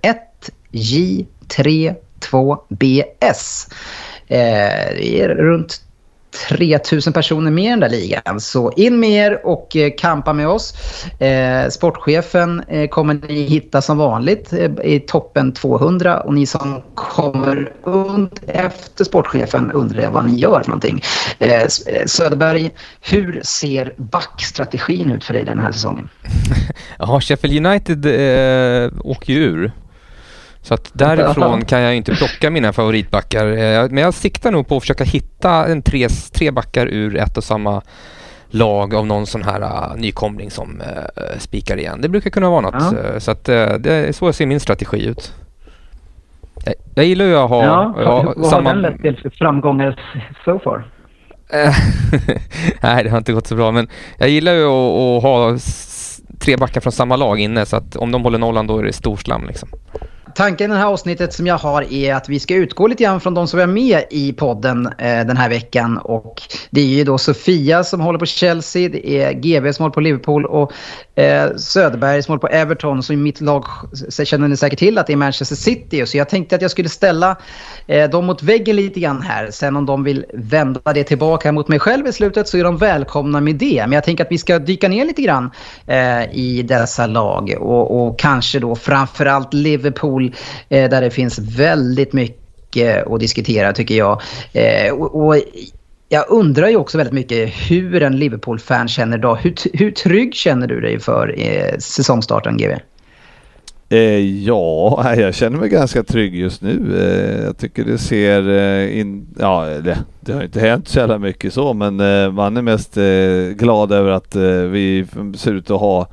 1J32BS. 0.72 3.72
Eh, 4.28 4.88
det 4.96 5.22
är 5.22 5.30
runt 5.30 5.82
3000 6.50 7.14
personer 7.14 7.52
med 7.52 7.64
i 7.64 7.70
den 7.70 7.80
där 7.80 7.90
ligan. 7.90 8.40
Så 8.40 8.72
in 8.72 9.00
med 9.00 9.10
er 9.10 9.46
och 9.46 9.76
eh, 9.76 9.92
kampa 9.98 10.34
med 10.34 10.48
oss. 10.48 10.74
Eh, 11.20 11.70
sportchefen 11.70 12.64
eh, 12.68 12.88
kommer 12.90 13.14
ni 13.28 13.42
hitta 13.42 13.82
som 13.82 13.98
vanligt 13.98 14.54
i 14.84 15.00
toppen 15.00 15.54
200 15.54 16.20
och 16.20 16.34
ni 16.34 16.46
som 16.46 16.82
kommer 16.96 17.72
efter 18.48 19.04
sportchefen 19.04 19.72
undrar 19.72 20.12
vad 20.12 20.26
ni 20.26 20.36
gör 20.36 20.62
för 20.64 20.70
någonting. 20.70 21.02
Söderberg, 22.06 22.72
hur 23.02 23.42
ser 23.44 23.94
backstrategin 23.98 25.12
ut 25.12 25.24
för 25.24 25.34
dig 25.34 25.44
den 25.44 25.60
här 25.60 25.72
säsongen? 25.72 26.10
Ja, 27.00 27.22
Sheffield 27.22 27.66
United 27.66 28.06
eh, 28.06 28.92
åker 29.04 29.34
ju 29.34 29.40
ur. 29.40 29.72
Så 30.64 30.74
att 30.74 30.92
därifrån 30.94 31.66
kan 31.66 31.82
jag 31.82 31.96
inte 31.96 32.16
plocka 32.16 32.50
mina 32.50 32.74
favoritbackar. 32.74 33.48
Eh, 33.48 33.90
men 33.90 33.98
jag 33.98 34.14
siktar 34.14 34.52
nog 34.52 34.68
på 34.68 34.78
att 34.78 34.84
försöka 34.84 35.04
hitta 35.04 35.66
en 35.66 35.82
tre, 35.82 36.08
tre 36.34 36.52
backar 36.52 36.88
ur 36.88 37.18
ett 37.18 37.38
och 37.38 37.44
samma 37.44 37.82
lag 38.50 38.96
av 38.96 39.06
någon 39.08 39.26
sån 39.26 39.44
här 39.44 39.62
uh, 39.62 39.96
nykomling 39.96 40.52
som 40.52 40.82
uh, 40.82 41.40
spikar 41.40 41.78
igen. 41.78 42.02
Det 42.02 42.10
brukar 42.10 42.30
kunna 42.30 42.50
vara 42.50 42.62
något. 42.62 42.96
Ja. 43.04 43.20
Så 43.20 43.32
att, 43.32 43.44
det 43.44 43.88
är 43.88 44.12
så 44.12 44.34
ser 44.34 44.46
min 44.46 44.60
strategi 44.60 45.06
ut. 45.06 45.34
Jag, 46.66 46.74
jag 46.96 47.06
gillar 47.06 47.26
ju 47.26 47.36
att 47.36 47.50
ha... 47.50 47.64
Ja, 47.64 47.96
ja 47.98 48.34
vad 48.36 48.50
samma... 48.50 48.70
har 48.70 48.76
den 48.76 48.82
lett 48.82 49.02
till 49.02 49.18
för 49.22 49.30
framgångar 49.30 50.00
so 50.46 50.60
far? 50.60 50.88
Nej, 52.82 53.04
det 53.04 53.10
har 53.10 53.18
inte 53.18 53.34
gått 53.34 53.48
så 53.48 53.56
bra. 53.56 53.72
Men 53.72 53.88
jag 54.18 54.30
gillar 54.30 54.54
ju 54.54 54.66
att, 54.66 55.18
att 55.18 55.24
ha 55.24 55.58
tre 56.40 56.58
backar 56.58 56.82
från 56.82 56.92
samma 56.92 57.16
lag 57.16 57.40
inne. 57.40 57.66
Så 57.66 57.76
att 57.76 57.96
om 57.96 58.12
de 58.12 58.24
håller 58.24 58.40
nollan 58.40 58.68
då 58.68 58.80
är 58.80 58.84
det 58.84 58.94
storslam 58.94 59.48
liksom 59.48 59.70
tanken 60.36 60.72
i 60.72 60.74
det 60.74 60.80
här 60.80 60.88
avsnittet 60.88 61.34
som 61.34 61.48
jag 61.48 61.58
har 61.58 61.94
är 61.94 62.14
att 62.16 62.30
vi 62.30 62.40
ska 62.40 62.56
utgå 62.56 62.88
lite 62.88 63.04
grann 63.04 63.22
från 63.22 63.34
de 63.34 63.48
som 63.48 63.60
är 63.60 63.68
med 63.68 64.04
i 64.10 64.34
podden 64.34 64.86
eh, 64.86 65.26
den 65.26 65.38
här 65.38 65.50
veckan. 65.50 65.98
Och 65.98 66.42
det 66.70 66.82
är 66.82 66.86
ju 66.86 67.04
då 67.04 67.18
Sofia 67.18 67.84
som 67.84 68.02
håller 68.02 68.20
på 68.20 68.26
Chelsea, 68.26 68.90
det 68.90 69.10
är 69.10 69.34
GB 69.34 69.74
som 69.74 69.84
håller 69.84 69.94
på 69.94 70.00
Liverpool 70.00 70.46
och 70.46 70.72
eh, 71.16 71.56
Söderberg 71.56 72.24
som 72.24 72.32
håller 72.32 72.40
på 72.40 72.48
Everton. 72.48 73.04
Så 73.04 73.14
i 73.14 73.16
mitt 73.16 73.42
lag 73.42 73.66
känner 74.24 74.48
ni 74.48 74.58
säkert 74.58 74.80
till 74.80 74.98
att 74.98 75.08
det 75.08 75.14
är 75.14 75.18
Manchester 75.18 75.56
City. 75.56 76.06
Så 76.06 76.18
jag 76.18 76.30
tänkte 76.30 76.56
att 76.56 76.62
jag 76.62 76.72
skulle 76.72 76.90
ställa 76.90 77.38
eh, 77.88 78.10
dem 78.10 78.26
mot 78.26 78.44
väggen 78.44 78.76
lite 78.76 79.00
grann 79.00 79.22
här. 79.22 79.52
Sen 79.52 79.76
om 79.76 79.86
de 79.86 80.04
vill 80.04 80.26
vända 80.34 80.94
det 80.94 81.04
tillbaka 81.04 81.52
mot 81.52 81.68
mig 81.68 81.80
själv 81.80 82.08
i 82.08 82.14
slutet 82.14 82.48
så 82.48 82.58
är 82.58 82.64
de 82.64 82.78
välkomna 82.78 83.42
med 83.42 83.56
det. 83.56 83.84
Men 83.88 83.92
jag 83.92 84.04
tänker 84.04 84.24
att 84.26 84.32
vi 84.32 84.38
ska 84.38 84.60
dyka 84.60 84.88
ner 84.88 85.06
lite 85.06 85.22
grann 85.22 85.52
eh, 85.88 86.24
i 86.38 86.64
dessa 86.68 87.08
lag 87.08 87.56
och, 87.60 88.08
och 88.08 88.20
kanske 88.20 88.60
då 88.60 88.76
framförallt 88.76 89.54
Liverpool 89.54 90.23
Liverpool 90.24 90.40
eh, 90.70 90.90
där 90.90 91.02
det 91.02 91.10
finns 91.10 91.40
väldigt 91.40 92.14
mycket 92.14 93.08
att 93.08 93.20
diskutera 93.20 93.74
tycker 93.74 93.96
jag. 93.96 94.22
Eh, 94.54 94.94
och, 94.94 95.26
och 95.26 95.36
jag 96.10 96.26
undrar 96.30 96.68
ju 96.68 96.76
också 96.76 96.98
väldigt 96.98 97.14
mycket 97.14 97.50
hur 97.70 98.04
en 98.04 98.18
Liverpool-fan 98.18 98.88
känner 98.88 99.18
idag. 99.18 99.36
Hur, 99.36 99.56
hur 99.74 99.92
trygg 99.92 100.36
känner 100.36 100.68
du 100.68 100.82
dig 100.82 101.00
för 101.00 101.36
eh, 101.38 101.78
säsongstarten, 101.78 102.58
GW? 102.58 102.76
Eh, 103.90 104.44
ja, 104.44 105.14
jag 105.18 105.36
känner 105.36 105.58
mig 105.58 105.70
ganska 105.70 106.04
trygg 106.04 106.36
just 106.36 106.62
nu. 106.62 106.98
Eh, 107.00 107.44
jag 107.46 107.58
tycker 107.58 107.86
det 107.86 107.98
ser 107.98 108.50
eh, 108.50 109.00
in, 109.00 109.28
ja 109.40 109.66
det, 109.66 109.98
det, 110.20 110.34
har 110.34 110.44
inte 110.44 110.60
hänt 110.60 110.88
så 110.88 111.00
jävla 111.00 111.18
mycket 111.18 111.54
så 111.54 111.74
men 111.74 111.96
man 112.34 112.58
är 112.58 112.62
mest 112.62 112.98
glad 113.58 113.92
över 113.92 114.12
att 114.12 114.36
vi 114.72 115.06
ser 115.36 115.54
ut 115.54 115.72
att 115.72 115.80
ha 115.80 116.08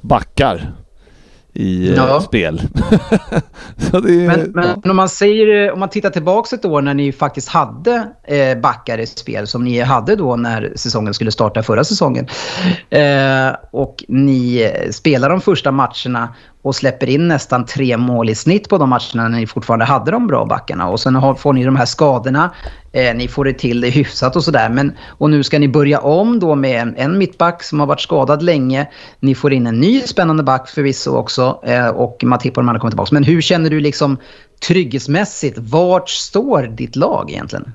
backar 0.00 0.72
i 1.54 1.88
eh, 1.88 1.94
Ja. 1.94 2.20
spel. 2.20 2.62
är, 3.92 4.26
Men, 4.26 4.52
men 4.54 4.90
om 4.90 4.96
man 4.96 5.08
säger, 5.08 5.72
om 5.72 5.80
man 5.80 5.88
tittar 5.88 6.10
tillbaka 6.10 6.56
ett 6.56 6.64
år 6.64 6.82
när 6.82 6.94
ni 6.94 7.12
faktiskt 7.12 7.48
hade 7.48 8.08
eh, 8.24 8.58
backar 8.58 8.98
i 8.98 9.06
spel 9.06 9.46
som 9.46 9.64
ni 9.64 9.80
hade 9.80 10.16
då 10.16 10.36
när 10.36 10.72
säsongen 10.76 11.14
skulle 11.14 11.30
starta 11.30 11.62
förra 11.62 11.84
säsongen. 11.84 12.26
Eh, 12.90 13.56
och 13.72 14.04
ni 14.08 14.70
spelar 14.90 15.30
de 15.30 15.40
första 15.40 15.70
matcherna 15.70 16.34
och 16.64 16.74
släpper 16.74 17.08
in 17.08 17.28
nästan 17.28 17.66
tre 17.66 17.96
mål 17.96 18.30
i 18.30 18.34
snitt 18.34 18.68
på 18.68 18.78
de 18.78 18.88
matcherna 18.88 19.28
när 19.28 19.38
ni 19.38 19.46
fortfarande 19.46 19.84
hade 19.84 20.10
de 20.10 20.26
bra 20.26 20.44
backarna. 20.44 20.88
Och 20.88 21.00
sen 21.00 21.14
har, 21.14 21.34
får 21.34 21.52
ni 21.52 21.64
de 21.64 21.76
här 21.76 21.86
skadorna. 21.86 22.54
Eh, 22.92 23.14
ni 23.14 23.28
får 23.28 23.44
det 23.44 23.52
till 23.52 23.80
det 23.80 23.90
hyfsat 23.90 24.36
och 24.36 24.44
sådär. 24.44 24.68
Men, 24.68 24.92
och 25.08 25.30
nu 25.30 25.42
ska 25.42 25.58
ni 25.58 25.68
börja 25.68 26.00
om 26.00 26.40
då 26.40 26.54
med 26.54 26.80
en, 26.80 26.96
en 26.96 27.18
mittback 27.18 27.62
som 27.62 27.80
har 27.80 27.86
varit 27.86 28.00
skadad 28.00 28.42
länge. 28.42 28.88
Ni 29.20 29.34
får 29.34 29.52
in 29.52 29.66
en 29.66 29.80
ny 29.80 30.00
spännande 30.00 30.42
back 30.42 30.68
förvisso 30.68 31.16
också. 31.16 31.60
Eh, 31.64 31.88
och 31.88 32.24
Matip 32.24 32.56
och 32.56 32.62
de 32.62 32.68
andra 32.68 32.80
kommer 32.80 32.90
tillbaka. 32.90 33.10
Men 33.12 33.24
hur 33.24 33.40
känner 33.40 33.70
du 33.70 33.80
liksom 33.80 34.16
trygghetsmässigt? 34.68 35.58
Vart 35.58 36.08
står 36.08 36.62
ditt 36.62 36.96
lag 36.96 37.30
egentligen? 37.30 37.72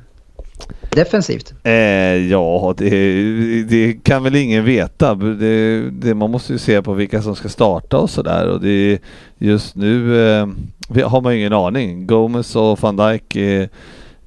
Defensivt. 0.89 1.54
Eh, 1.63 1.74
ja, 2.32 2.74
det, 2.78 2.89
det 3.63 4.04
kan 4.04 4.24
väl 4.24 4.36
ingen 4.36 4.66
veta. 4.66 5.16
Det, 5.16 5.89
det, 5.89 6.13
man 6.13 6.32
måste 6.32 6.54
ju 6.54 6.60
se 6.60 6.82
på 6.82 6.94
vilka 6.94 7.22
som 7.22 7.36
ska 7.36 7.50
starta 7.50 7.98
och 7.98 8.10
sådär. 8.10 8.48
Och 8.48 8.62
det, 8.62 9.00
just 9.38 9.75
nu 9.75 10.24
eh, 10.30 10.48
har 11.06 11.22
man 11.22 11.34
ju 11.34 11.39
ingen 11.39 11.54
aning. 11.54 12.08
Gomes 12.08 12.56
och 12.56 12.82
van 12.82 12.96
Dijk 12.96 13.36
eh, 13.36 13.68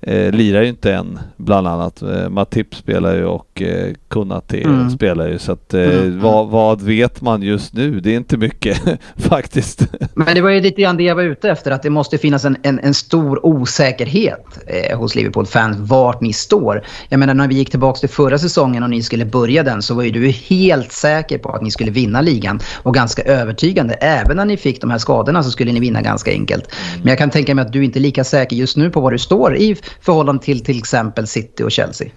eh, 0.02 0.32
lirar 0.32 0.62
ju 0.62 0.68
inte 0.68 0.94
än, 0.94 1.18
bland 1.36 1.66
annat. 1.68 2.02
Eh, 2.02 2.28
Matip 2.28 2.74
spelar 2.74 3.14
ju 3.14 3.24
och 3.24 3.62
eh, 3.62 3.92
Konate 4.08 4.60
Mm. 4.62 4.90
spelar 4.90 5.28
ju. 5.28 5.38
Så 5.38 5.52
att, 5.52 5.74
eh, 5.74 5.82
Mm. 5.82 6.20
vad, 6.20 6.48
vad 6.48 6.82
vet 6.82 7.20
man 7.20 7.42
just 7.42 7.72
nu? 7.74 8.00
Det 8.00 8.10
är 8.12 8.16
inte 8.16 8.36
mycket 8.36 8.80
faktiskt. 9.16 9.86
Men 10.14 10.34
det 10.34 10.40
var 10.40 10.50
ju 10.50 10.60
lite 10.60 10.82
grann 10.82 10.96
det 10.96 11.02
jag 11.02 11.14
var 11.14 11.22
ute 11.22 11.50
efter. 11.50 11.70
Att 11.70 11.82
det 11.82 11.90
måste 11.90 12.18
finnas 12.18 12.44
en, 12.44 12.56
en, 12.62 12.78
en 12.78 12.94
stor 12.94 13.46
osäkerhet 13.46 14.58
eh, 14.66 14.98
hos 14.98 15.14
Liverpool-fans 15.14 15.76
vart 15.80 16.20
ni 16.20 16.32
står. 16.32 16.82
Jag 17.08 17.18
menar 17.20 17.34
när 17.34 17.48
vi 17.48 17.54
gick 17.54 17.70
tillbaka 17.70 17.98
till 18.00 18.08
förra 18.08 18.38
säsongen 18.38 18.82
och 18.82 18.90
ni 18.90 19.02
skulle 19.02 19.24
börja 19.24 19.62
den 19.62 19.82
så 19.82 19.94
var 19.94 20.02
ju 20.02 20.10
du 20.10 20.28
helt 20.28 20.92
säker 20.92 21.38
på 21.38 21.48
att 21.48 21.62
ni 21.62 21.70
skulle 21.70 21.90
vinna 21.90 22.20
ligan. 22.20 22.60
Och 22.82 22.94
ganska 22.94 23.22
övertygande. 23.22 23.94
Även 23.94 24.36
när 24.36 24.44
ni 24.44 24.56
fick 24.56 24.80
de 24.80 24.90
här 24.90 24.98
skadorna 24.98 25.42
så 25.42 25.50
skulle 25.50 25.72
ni 25.72 25.80
vinna 25.80 26.02
ganska 26.02 26.30
enkelt. 26.30 26.68
Men 26.98 27.08
jag 27.08 27.18
kan 27.18 27.30
tänka 27.30 27.54
mig 27.54 27.62
att 27.64 27.72
du 27.72 27.84
inte 27.84 27.98
är 27.98 28.00
lika 28.00 28.24
säker 28.24 28.56
just 28.56 28.76
nu 28.76 28.90
på 28.90 29.00
var 29.00 29.10
du 29.10 29.18
står 29.18 29.56
i 29.56 29.76
förhållande 30.00 30.42
till 30.42 30.64
till 30.64 30.78
exempel 30.78 31.26
City 31.26 31.62
och 31.62 31.72
Chelsea. 31.72 32.08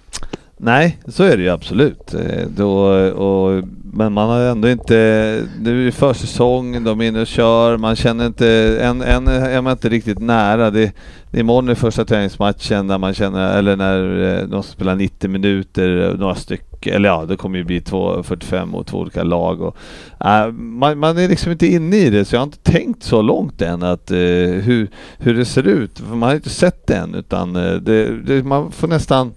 Nej, 0.58 0.98
så 1.08 1.22
är 1.22 1.36
det 1.36 1.42
ju 1.42 1.48
absolut. 1.48 2.14
Eh, 2.14 2.46
då, 2.56 2.74
och, 3.10 3.64
men 3.92 4.12
man 4.12 4.28
har 4.28 4.40
ändå 4.40 4.68
inte... 4.68 4.94
Nu 5.60 5.80
är 5.80 5.84
det 5.84 5.92
försäsong, 5.92 6.84
de 6.84 7.00
är 7.00 7.04
inne 7.04 7.20
och 7.20 7.26
kör, 7.26 7.76
man 7.76 7.96
känner 7.96 8.26
inte... 8.26 8.78
Än, 8.82 9.02
än 9.02 9.28
är 9.28 9.60
man 9.60 9.72
inte 9.72 9.88
riktigt 9.88 10.18
nära. 10.18 10.70
Det, 10.70 10.92
det 11.30 11.38
är 11.38 11.40
imorgon 11.40 11.68
är 11.68 11.74
första 11.74 12.04
träningsmatchen 12.04 12.86
där 12.86 12.98
man 12.98 13.14
känner, 13.14 13.58
eller 13.58 13.76
när 13.76 14.22
eh, 14.22 14.48
de 14.48 14.62
spelar 14.62 14.94
90 14.94 15.30
minuter, 15.30 16.08
eh, 16.08 16.18
några 16.18 16.34
stycken, 16.34 16.75
eller 16.86 17.08
ja, 17.08 17.24
det 17.24 17.36
kommer 17.36 17.58
ju 17.58 17.64
bli 17.64 17.80
två, 17.80 18.22
45 18.22 18.74
och 18.74 18.86
två 18.86 18.98
olika 18.98 19.22
lag. 19.22 19.60
Och, 19.60 19.76
äh, 20.24 20.52
man, 20.52 20.98
man 20.98 21.18
är 21.18 21.28
liksom 21.28 21.52
inte 21.52 21.66
inne 21.66 21.96
i 21.96 22.10
det, 22.10 22.24
så 22.24 22.34
jag 22.34 22.40
har 22.40 22.46
inte 22.46 22.72
tänkt 22.72 23.02
så 23.02 23.22
långt 23.22 23.62
än 23.62 23.82
att 23.82 24.10
eh, 24.10 24.18
hur, 24.18 24.90
hur 25.18 25.34
det 25.34 25.44
ser 25.44 25.66
ut. 25.66 25.98
För 25.98 26.16
man 26.16 26.28
har 26.28 26.36
inte 26.36 26.50
sett 26.50 26.86
det 26.86 26.96
än, 26.96 27.14
utan 27.14 27.56
eh, 27.56 27.74
det, 27.74 28.22
det, 28.22 28.42
man 28.42 28.72
får 28.72 28.88
nästan 28.88 29.32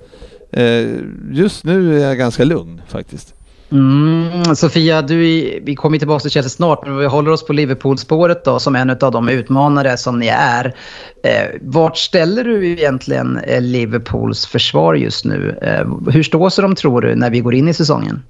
Eh, 0.51 0.95
just 1.31 1.63
nu 1.63 1.99
är 1.99 2.07
jag 2.07 2.17
ganska 2.17 2.43
lugn 2.43 2.81
faktiskt. 2.87 3.35
Mm, 3.71 4.55
Sofia, 4.55 5.01
du, 5.01 5.17
vi 5.63 5.75
kommer 5.75 5.97
tillbaka 5.97 6.21
till 6.21 6.31
Chelsea 6.31 6.49
snart, 6.49 6.85
men 6.85 6.97
vi 6.97 7.05
håller 7.05 7.31
oss 7.31 7.45
på 7.45 7.53
Liverpool-spåret 7.53 8.45
då 8.45 8.59
som 8.59 8.75
en 8.75 8.89
av 8.89 9.11
de 9.11 9.29
utmanare 9.29 9.97
som 9.97 10.19
ni 10.19 10.27
är. 10.27 10.75
Eh, 11.23 11.47
vart 11.61 11.97
ställer 11.97 12.43
du 12.43 12.67
egentligen 12.67 13.37
eh, 13.37 13.61
Liverpools 13.61 14.45
försvar 14.45 14.93
just 14.93 15.25
nu? 15.25 15.59
Eh, 15.61 16.11
hur 16.11 16.23
står 16.23 16.49
sig 16.49 16.61
de 16.61 16.75
tror 16.75 17.01
du 17.01 17.15
när 17.15 17.29
vi 17.29 17.39
går 17.39 17.53
in 17.53 17.67
i 17.67 17.73
säsongen? 17.73 18.23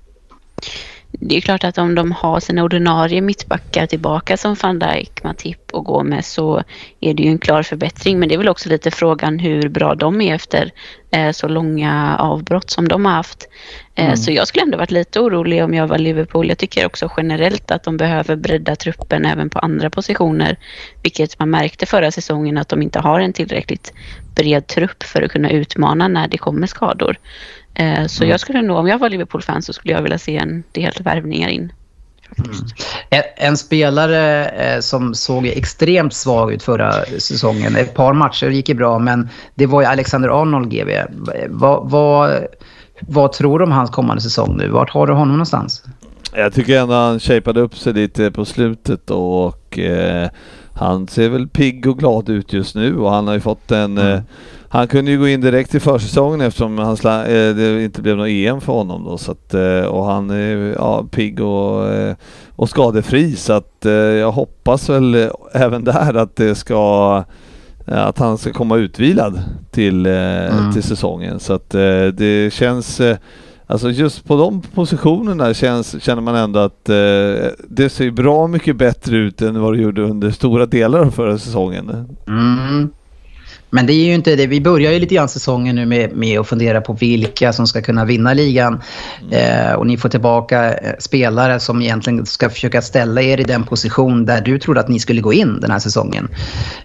Det 1.12 1.38
är 1.38 1.42
klart 1.42 1.64
att 1.64 1.78
om 1.78 1.96
de 1.96 2.12
har 2.12 2.40
sina 2.40 2.64
ordinarie 2.64 3.22
mittbackar 3.22 3.86
tillbaka 3.86 4.38
som 4.38 4.56
van 4.64 4.80
Dijk, 4.80 5.24
Matip 5.24 5.72
och 5.72 5.86
Gomez 5.86 6.32
så 6.32 6.64
är 7.00 7.14
det 7.14 7.24
ju 7.24 7.30
en 7.30 7.40
klar 7.40 7.64
förbättring. 7.64 8.20
Men 8.20 8.30
det 8.30 8.36
är 8.36 8.38
väl 8.38 8.50
också 8.50 8.70
lite 8.70 8.92
frågan 8.92 9.40
hur 9.40 9.70
bra 9.70 9.96
de 9.96 10.22
är 10.22 10.36
efter 10.36 10.72
eh, 11.12 11.32
så 11.32 11.48
långa 11.48 12.18
avbrott 12.20 12.70
som 12.70 12.88
de 12.88 13.06
har 13.06 13.14
haft. 13.14 13.48
Eh, 13.96 14.14
Så 14.14 14.32
jag 14.32 14.48
skulle 14.48 14.64
ändå 14.64 14.78
varit 14.78 14.92
lite 14.92 15.20
orolig 15.20 15.64
om 15.64 15.74
jag 15.74 15.88
var 15.88 15.98
Liverpool. 15.98 16.50
Jag 16.50 16.58
tycker 16.58 16.86
också 16.86 17.12
generellt 17.18 17.72
att 17.72 17.84
de 17.84 17.98
behöver 17.98 18.36
bredda 18.36 18.76
truppen 18.76 19.26
även 19.26 19.50
på 19.50 19.60
andra 19.60 19.90
positioner. 19.90 20.58
Vilket 21.04 21.40
man 21.40 21.50
märkte 21.50 21.86
förra 21.86 22.12
säsongen 22.12 22.58
att 22.58 22.70
de 22.70 22.82
inte 22.82 23.00
har 23.00 23.20
en 23.20 23.34
tillräckligt 23.34 23.94
bred 24.36 24.68
trupp 24.68 25.04
för 25.04 25.22
att 25.22 25.32
kunna 25.32 25.50
utmana 25.50 26.08
när 26.08 26.28
det 26.28 26.38
kommer 26.38 26.68
skador. 26.68 27.18
Eh, 27.74 28.06
Så 28.06 28.26
jag 28.26 28.40
skulle 28.40 28.62
nog, 28.62 28.78
om 28.78 28.88
jag 28.88 29.00
var 29.00 29.10
Liverpool-fan 29.10 29.62
så 29.62 29.74
skulle 29.74 29.94
jag 29.94 30.02
vilja 30.02 30.18
se 30.18 30.38
en 30.38 30.64
del 30.72 30.94
värvningar 31.04 31.50
in. 31.50 31.72
Faktiskt. 32.38 32.64
En, 33.10 33.24
en 33.38 33.58
spelare 33.58 34.46
eh, 34.46 34.80
som 34.80 35.16
såg 35.16 35.48
extremt 35.48 36.14
svag 36.14 36.54
ut 36.54 36.64
förra 36.64 36.92
säsongen. 37.06 37.76
Ett 37.76 37.94
par 37.94 38.14
matcher 38.14 38.50
gick 38.50 38.70
ju 38.70 38.76
bra, 38.76 39.00
men 39.00 39.30
det 39.56 39.66
var 39.66 39.82
ju 39.82 39.88
Alexander 39.88 40.42
Arnold 40.42 40.72
GV. 40.72 40.90
Vad, 41.48 41.90
vad, 41.90 42.46
vad 43.00 43.32
tror 43.32 43.60
du 43.60 43.66
om 43.66 43.72
hans 43.72 43.90
kommande 43.90 44.22
säsong 44.22 44.58
nu? 44.58 44.68
Vart 44.68 44.90
har 44.90 45.08
du 45.08 45.14
honom 45.14 45.32
någonstans? 45.32 45.84
Jag 46.34 46.54
tycker 46.54 46.80
ändå 46.80 46.94
han 46.94 47.20
shapade 47.20 47.60
upp 47.60 47.78
sig 47.78 47.94
lite 47.94 48.32
på 48.32 48.46
slutet 48.46 49.12
och 49.12 49.80
eh, 49.80 50.30
han 50.74 51.08
ser 51.08 51.30
väl 51.30 51.48
pigg 51.48 51.88
och 51.88 52.00
glad 52.00 52.30
ut 52.30 52.54
just 52.54 52.76
nu 52.76 52.98
och 52.98 53.12
han 53.12 53.28
har 53.28 53.34
ju 53.34 53.40
fått 53.40 53.72
en... 53.72 53.98
Eh, 53.98 54.20
han 54.70 54.88
kunde 54.88 55.12
ju 55.12 55.20
gå 55.20 55.28
in 55.28 55.42
direkt 55.42 55.76
i 55.76 55.80
försäsongen 55.80 56.42
eftersom 56.42 56.78
han 56.78 56.98
sla, 56.98 57.26
eh, 57.26 57.56
det 57.56 57.84
inte 57.84 58.02
blev 58.02 58.18
något 58.18 58.28
EM 58.28 58.62
för 58.62 58.74
honom 58.74 59.04
då 59.04 59.18
så 59.18 59.32
att, 59.32 59.54
eh, 59.54 59.82
och 59.82 60.06
han 60.06 60.30
är 60.30 60.76
ja, 60.78 61.06
pigg 61.12 61.40
och, 61.40 61.88
eh, 61.88 62.16
och 62.56 62.70
skadefri 62.70 63.36
så 63.36 63.54
att 63.54 63.86
jag 64.20 64.32
hoppas 64.32 64.90
väl 64.90 65.30
även 65.54 65.84
där 65.84 66.14
att 66.14 66.36
det 66.36 66.56
ska 66.56 67.24
att 67.86 68.20
han 68.20 68.38
ska 68.38 68.54
komma 68.54 68.78
utvilad 68.78 69.42
till, 69.72 70.06
Mm. 70.06 70.74
till 70.74 70.84
säsongen 70.84 71.40
så 71.40 71.54
att 71.54 71.70
det 72.14 72.54
känns 72.54 73.02
Alltså 73.72 73.90
just 73.90 74.28
på 74.28 74.36
de 74.38 74.62
positionerna 74.62 75.54
känns, 75.54 76.04
känner 76.04 76.22
man 76.22 76.36
ändå 76.36 76.60
att 76.60 76.90
eh, 76.90 76.96
det 77.68 77.90
ser 77.90 78.12
bra 78.12 78.48
mycket 78.48 78.76
bättre 78.76 79.18
ut 79.18 79.42
än 79.42 79.62
vad 79.62 79.74
det 79.74 79.82
gjorde 79.82 80.02
under 80.02 80.32
stora 80.32 80.66
delar 80.66 81.00
av 81.00 81.12
förra 81.12 81.38
säsongen. 81.38 82.16
Mm. 82.28 82.90
Men 83.70 83.86
det 83.86 83.94
är 83.94 84.06
ju 84.06 84.14
inte 84.14 84.36
det. 84.36 84.48
Vi 84.48 84.62
börjar 84.62 84.92
ju 84.92 85.00
lite 85.00 85.16
grann 85.16 85.30
säsongen 85.30 85.76
nu 85.76 85.86
med, 85.86 86.16
med 86.16 86.40
att 86.40 86.48
fundera 86.48 86.82
på 86.82 86.94
vilka 86.94 87.54
som 87.54 87.68
ska 87.68 87.82
kunna 87.82 88.06
vinna 88.06 88.34
ligan. 88.34 88.82
Eh, 89.32 89.74
och 89.74 89.88
ni 89.88 89.98
får 89.98 90.10
tillbaka 90.10 90.74
eh, 90.74 90.94
spelare 91.00 91.60
som 91.60 91.82
egentligen 91.82 92.26
ska 92.26 92.50
försöka 92.50 92.82
ställa 92.82 93.22
er 93.22 93.40
i 93.40 93.44
den 93.44 93.64
position 93.64 94.26
där 94.26 94.42
du 94.42 94.60
trodde 94.60 94.80
att 94.80 94.88
ni 94.88 95.00
skulle 95.00 95.22
gå 95.22 95.34
in 95.34 95.60
den 95.60 95.72
här 95.72 95.80
säsongen. 95.80 96.28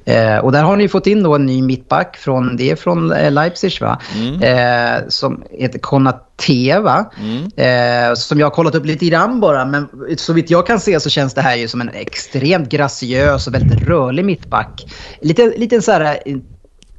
Eh, 0.05 0.37
och 0.37 0.53
där 0.53 0.63
har 0.63 0.77
ni 0.77 0.89
fått 0.89 1.07
in 1.07 1.23
då 1.23 1.35
en 1.35 1.47
ny 1.47 1.63
mittback 1.63 2.17
från, 2.17 2.57
det 2.57 2.71
är 2.71 2.77
från 2.77 3.13
eh, 3.13 3.33
Leipzig 3.33 3.81
va? 3.81 4.01
Eh, 4.43 5.03
som 5.09 5.43
heter 5.51 5.79
Konate 5.79 6.81
va? 6.81 7.11
Eh, 7.57 8.15
som 8.15 8.39
jag 8.39 8.47
har 8.47 8.51
kollat 8.51 8.75
upp 8.75 8.87
lite 8.87 9.07
grann 9.07 9.41
bara. 9.41 9.65
Men 9.65 9.89
så 10.17 10.33
vitt 10.33 10.51
jag 10.51 10.67
kan 10.67 10.81
se 10.81 11.01
så 11.01 11.11
känns 11.11 11.35
det 11.35 11.41
här 11.41 11.57
ju 11.57 11.69
som 11.69 11.81
en 11.81 11.89
extremt 11.89 12.69
graciös 12.69 13.47
och 13.47 13.55
väldigt 13.55 13.89
rörlig 13.89 14.25
mittback. 14.25 14.87
Lite, 15.21 15.55
lite 15.57 15.83
så 15.83 15.93
här 15.93 16.19
eh, 16.27 16.37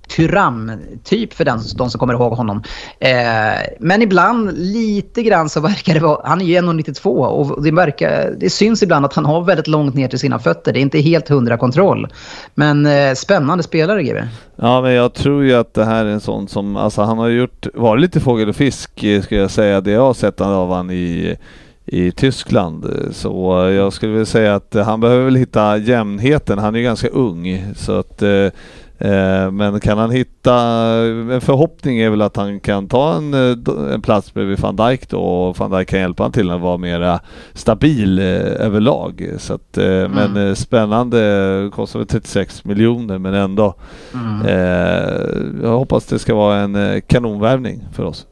tyrann-typ 0.07 1.33
för 1.33 1.45
den, 1.45 1.59
de 1.77 1.89
som 1.89 1.99
kommer 1.99 2.13
ihåg 2.13 2.33
honom. 2.33 2.63
Eh, 2.99 3.09
men 3.79 4.01
ibland, 4.01 4.51
lite 4.57 5.23
grann 5.23 5.49
så 5.49 5.59
verkar 5.59 5.93
det 5.93 5.99
vara... 5.99 6.21
Han 6.23 6.41
är 6.41 6.45
ju 6.45 6.55
1,92 6.55 7.07
och 7.09 7.63
det, 7.63 7.71
verkar, 7.71 8.35
det 8.37 8.49
syns 8.49 8.83
ibland 8.83 9.05
att 9.05 9.13
han 9.13 9.25
har 9.25 9.41
väldigt 9.41 9.67
långt 9.67 9.95
ner 9.95 10.07
till 10.07 10.19
sina 10.19 10.39
fötter. 10.39 10.73
Det 10.73 10.79
är 10.79 10.81
inte 10.81 10.99
helt 10.99 11.29
hundra 11.29 11.57
kontroll. 11.57 12.07
Men 12.53 12.85
eh, 12.85 13.13
spännande 13.13 13.63
spelare, 13.63 14.03
GB. 14.03 14.21
Ja 14.55 14.81
men 14.81 14.91
jag 14.91 15.13
tror 15.13 15.43
ju 15.43 15.53
att 15.53 15.73
det 15.73 15.85
här 15.85 16.05
är 16.05 16.09
en 16.09 16.21
sån 16.21 16.47
som, 16.47 16.75
alltså 16.75 17.01
han 17.01 17.17
har 17.17 17.29
gjort, 17.29 17.67
varit 17.73 18.01
lite 18.01 18.19
fågel 18.19 18.49
och 18.49 18.55
fisk 18.55 19.03
eh, 19.03 19.21
skulle 19.21 19.21
ska 19.21 19.35
jag 19.35 19.51
säga, 19.51 19.81
det 19.81 19.91
jag 19.91 20.01
har 20.01 20.13
sett 20.13 20.41
av 20.41 20.73
han 20.73 20.91
i 20.91 21.37
i 21.87 22.11
Tyskland. 22.11 22.85
Så 23.11 23.69
jag 23.69 23.93
skulle 23.93 24.11
vilja 24.11 24.25
säga 24.25 24.55
att 24.55 24.75
han 24.85 24.99
behöver 24.99 25.25
väl 25.25 25.35
hitta 25.35 25.77
jämnheten. 25.77 26.59
Han 26.59 26.75
är 26.75 26.79
ju 26.79 26.85
ganska 26.85 27.07
ung 27.07 27.63
så 27.75 27.99
att 27.99 28.21
Eh, 28.21 28.51
men 29.51 29.79
kan 29.79 29.97
han 29.97 30.11
hitta, 30.11 30.55
en 31.31 31.41
förhoppning 31.41 31.99
är 31.99 32.09
väl 32.09 32.21
att 32.21 32.37
han 32.37 32.59
kan 32.59 32.87
ta 32.87 33.13
en, 33.15 33.33
eh, 33.33 33.93
en 33.93 34.01
plats 34.01 34.33
bredvid 34.33 34.59
van 34.59 34.75
Dijk 34.75 35.09
då 35.09 35.19
och 35.19 35.57
van 35.57 35.71
Dijk 35.71 35.89
kan 35.89 35.99
hjälpa 35.99 36.23
honom 36.23 36.33
till 36.33 36.51
att 36.51 36.61
vara 36.61 36.77
mera 36.77 37.19
stabil 37.53 38.19
eh, 38.19 38.25
överlag. 38.65 39.29
Så 39.37 39.53
att, 39.53 39.77
mm. 39.77 40.11
Men 40.11 40.55
spännande, 40.55 41.69
kostar 41.73 41.99
väl 41.99 42.07
36 42.07 42.65
miljoner 42.65 43.17
men 43.17 43.33
ändå. 43.33 43.75
Mm. 44.13 44.47
jag 45.63 45.77
hoppas 45.77 46.05
det 46.05 46.19
ska 46.19 46.35
vara 46.35 46.57
en 46.57 47.01
kanonvärvning 47.01 47.83
för 47.93 48.03
oss. 48.03 48.27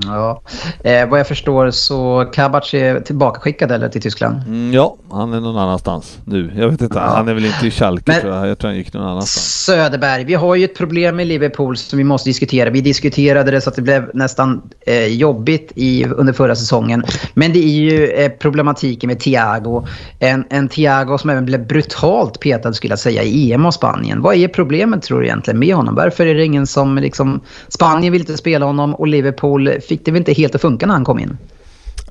Ja. 0.00 0.42
Eh, 0.84 1.08
vad 1.08 1.20
jag 1.20 1.28
förstår 1.28 1.70
så 1.70 2.24
Kabac 2.32 2.74
är 2.74 3.00
tillbakaskickad 3.00 3.72
eller 3.72 3.88
till 3.88 4.02
Tyskland? 4.02 4.36
Mm, 4.46 4.72
ja, 4.72 4.96
han 5.10 5.32
är 5.32 5.40
någon 5.40 5.56
annanstans 5.56 6.18
nu. 6.24 6.52
Jag 6.56 6.68
vet 6.68 6.80
inte, 6.80 6.98
ja. 6.98 7.06
han 7.06 7.28
är 7.28 7.34
väl 7.34 7.44
inte 7.44 7.66
i 7.66 7.70
Schalke 7.70 8.04
Men, 8.06 8.20
tror 8.20 8.34
jag. 8.34 8.48
Jag 8.48 8.58
tror 8.58 8.68
han 8.68 8.76
gick 8.76 8.92
någon 8.92 9.02
annanstans. 9.02 9.64
Söderberg, 9.64 10.24
vi 10.24 10.34
har 10.34 10.54
ju 10.54 10.64
ett 10.64 10.76
problem 10.76 11.16
med 11.16 11.26
Liverpool 11.26 11.76
som 11.76 11.96
vi 11.96 12.04
måste 12.04 12.28
diskutera. 12.28 12.70
Vi 12.70 12.80
diskuterade 12.80 13.50
det 13.50 13.60
så 13.60 13.70
att 13.70 13.76
det 13.76 13.82
blev 13.82 14.10
nästan 14.14 14.62
eh, 14.86 15.06
jobbigt 15.06 15.72
i, 15.74 16.04
under 16.04 16.32
förra 16.32 16.54
säsongen. 16.54 17.04
Men 17.34 17.52
det 17.52 17.58
är 17.58 17.80
ju 17.80 18.06
eh, 18.06 18.30
problematiken 18.30 19.08
med 19.08 19.20
Thiago. 19.20 19.86
En, 20.18 20.44
en 20.50 20.68
Thiago 20.68 21.18
som 21.18 21.30
även 21.30 21.44
blev 21.44 21.66
brutalt 21.66 22.40
petad 22.40 22.72
skulle 22.72 22.92
jag 22.92 22.98
säga 22.98 23.22
i 23.22 23.52
EM 23.52 23.66
och 23.66 23.74
Spanien. 23.74 24.22
Vad 24.22 24.36
är 24.36 24.48
problemet 24.48 25.02
tror 25.02 25.20
du 25.20 25.26
egentligen 25.26 25.58
med 25.58 25.74
honom? 25.74 25.94
Varför 25.94 26.26
är 26.26 26.34
det 26.34 26.44
ingen 26.44 26.66
som 26.66 26.98
liksom... 26.98 27.40
Spanien 27.68 28.12
vill 28.12 28.20
inte 28.20 28.36
spela 28.36 28.66
honom 28.66 28.94
och 28.94 29.06
Liverpool 29.06 29.70
fick 29.82 30.04
det 30.04 30.10
väl 30.10 30.18
inte 30.18 30.32
helt 30.32 30.54
att 30.54 30.60
funka 30.60 30.86
när 30.86 30.94
han 30.94 31.04
kom 31.04 31.18
in? 31.18 31.36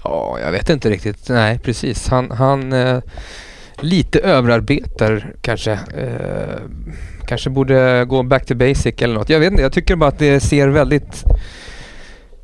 Ja, 0.03 0.39
jag 0.39 0.51
vet 0.51 0.69
inte 0.69 0.89
riktigt. 0.89 1.29
Nej, 1.29 1.59
precis. 1.59 2.07
Han, 2.07 2.31
han 2.31 2.73
eh, 2.73 2.99
lite 3.79 4.19
överarbetar 4.19 5.33
kanske. 5.41 5.71
Eh, 5.71 6.61
kanske 7.25 7.49
borde 7.49 8.05
gå 8.05 8.23
back 8.23 8.45
to 8.45 8.55
basic 8.55 8.95
eller 9.01 9.13
något. 9.13 9.29
Jag 9.29 9.39
vet 9.39 9.51
inte, 9.51 9.63
jag 9.63 9.71
tycker 9.71 9.95
bara 9.95 10.09
att 10.09 10.19
det 10.19 10.39
ser 10.39 10.67
väldigt... 10.67 11.23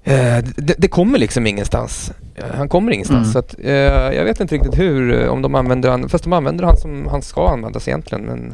Eh, 0.03 0.37
det, 0.55 0.75
det, 0.77 0.87
kommer 0.87 1.19
liksom 1.19 1.47
ingenstans. 1.47 2.11
Han 2.53 2.69
kommer 2.69 2.91
ingenstans. 2.91 3.25
Mm. 3.25 3.31
Så 3.33 3.39
att, 3.39 3.55
eh, 3.59 4.15
jag 4.17 4.23
vet 4.23 4.39
inte 4.39 4.55
riktigt 4.55 4.79
hur, 4.79 5.27
om 5.27 5.41
de 5.41 5.55
använder 5.55 5.89
han, 5.89 6.09
fast 6.09 6.23
de 6.23 6.33
använder 6.33 6.63
han 6.63 6.77
som 6.77 7.07
han 7.07 7.21
ska 7.21 7.49
användas 7.49 7.87
egentligen. 7.87 8.25
Men 8.25 8.53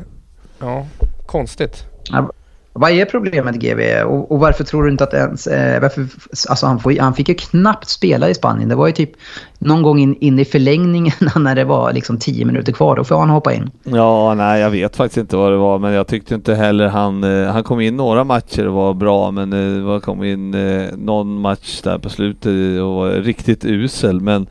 ja, 0.60 0.88
konstigt. 1.26 1.86
Ja, 2.04 2.32
vad 2.74 2.92
är 2.92 3.06
problemet 3.06 3.56
GV? 3.56 4.04
Och, 4.06 4.32
och, 4.32 4.40
varför 4.40 4.64
tror 4.64 4.84
du 4.84 4.92
inte 4.92 5.04
att 5.04 5.14
ens... 5.14 5.48
Eh, 5.48 5.82
varför, 5.82 6.08
alltså 6.50 6.66
han, 6.66 6.80
får, 6.80 7.00
han 7.00 7.14
fick 7.14 7.30
ju 7.30 7.36
knappt 7.36 7.90
spela 7.90 8.30
i 8.30 8.34
Spanien. 8.34 8.70
Det 8.70 8.76
var 8.76 8.88
ju 8.88 8.94
typ 8.94 9.12
någon 9.60 9.82
gång 9.82 10.00
in, 10.00 10.16
in 10.16 10.40
i 10.40 10.46
förlängningen 10.46 11.14
när 11.36 11.56
det 11.56 11.64
var 11.64 11.94
liksom 11.94 12.18
tio 12.18 12.46
minuter 12.46 12.72
kvar. 12.72 12.96
Då 12.96 13.04
får 13.04 13.20
han 13.20 13.30
hoppa 13.30 13.54
in. 13.54 13.72
Ja, 13.84 14.34
nej 14.34 14.62
jag 14.62 14.70
vet 14.70 14.96
faktiskt 14.96 15.18
inte 15.18 15.38
vad 15.38 15.52
det 15.52 15.58
var. 15.58 15.80
Men 15.80 15.94
jag 15.94 16.08
tyckte 16.08 16.36
inte 16.36 16.56
heller 16.56 16.88
han... 16.88 17.24
Eh, 17.24 17.52
han 17.52 17.64
kom 17.64 17.82
in 17.82 17.98
några 17.98 18.24
matcher 18.24 18.68
och 18.68 18.74
var 18.74 18.94
bra. 18.94 19.32
Men 19.32 19.54
eh, 19.94 20.00
kom 20.00 20.24
in 20.24 20.54
eh, 20.54 20.98
någon 20.98 21.42
match 21.42 21.82
där 21.82 21.98
på 21.98 22.10
slutet 22.10 22.82
och 22.82 22.94
var 22.94 23.10
riktigt 23.10 23.66
usel. 23.66 24.22
Men 24.22 24.48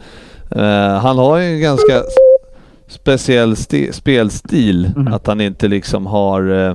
eh, 0.50 0.98
han 0.98 1.18
har 1.18 1.38
ju 1.38 1.54
en 1.54 1.60
ganska 1.60 2.02
speciell 2.88 3.56
spelstil. 3.92 4.92
Mm. 4.96 5.12
Att 5.12 5.26
han 5.26 5.40
inte 5.40 5.68
liksom 5.68 6.06
har 6.06 6.68
eh, 6.68 6.74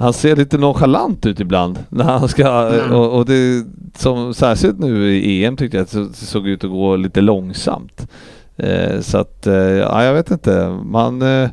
han 0.00 0.12
ser 0.12 0.36
lite 0.36 0.58
nonchalant 0.58 1.26
ut 1.26 1.40
ibland 1.40 1.78
när 1.88 2.04
han 2.04 2.28
ska, 2.28 2.68
mm. 2.68 2.92
och, 2.92 3.18
och, 3.18 3.26
det 3.26 3.64
som 3.94 4.34
särskilt 4.34 4.78
nu 4.78 5.16
i 5.16 5.44
EM 5.44 5.56
tyckte 5.56 5.76
jag 5.76 5.84
att 5.84 5.92
det 5.92 6.14
såg 6.14 6.48
ut 6.48 6.64
att 6.64 6.70
gå 6.70 6.96
lite 6.96 7.20
långsamt. 7.20 8.08
Eh, 8.56 9.00
så 9.00 9.18
att, 9.18 9.46
eh, 9.46 9.54
ja 9.54 10.04
jag 10.04 10.14
vet 10.14 10.30
inte. 10.30 10.68
Man, 10.84 11.22
eh, 11.22 11.50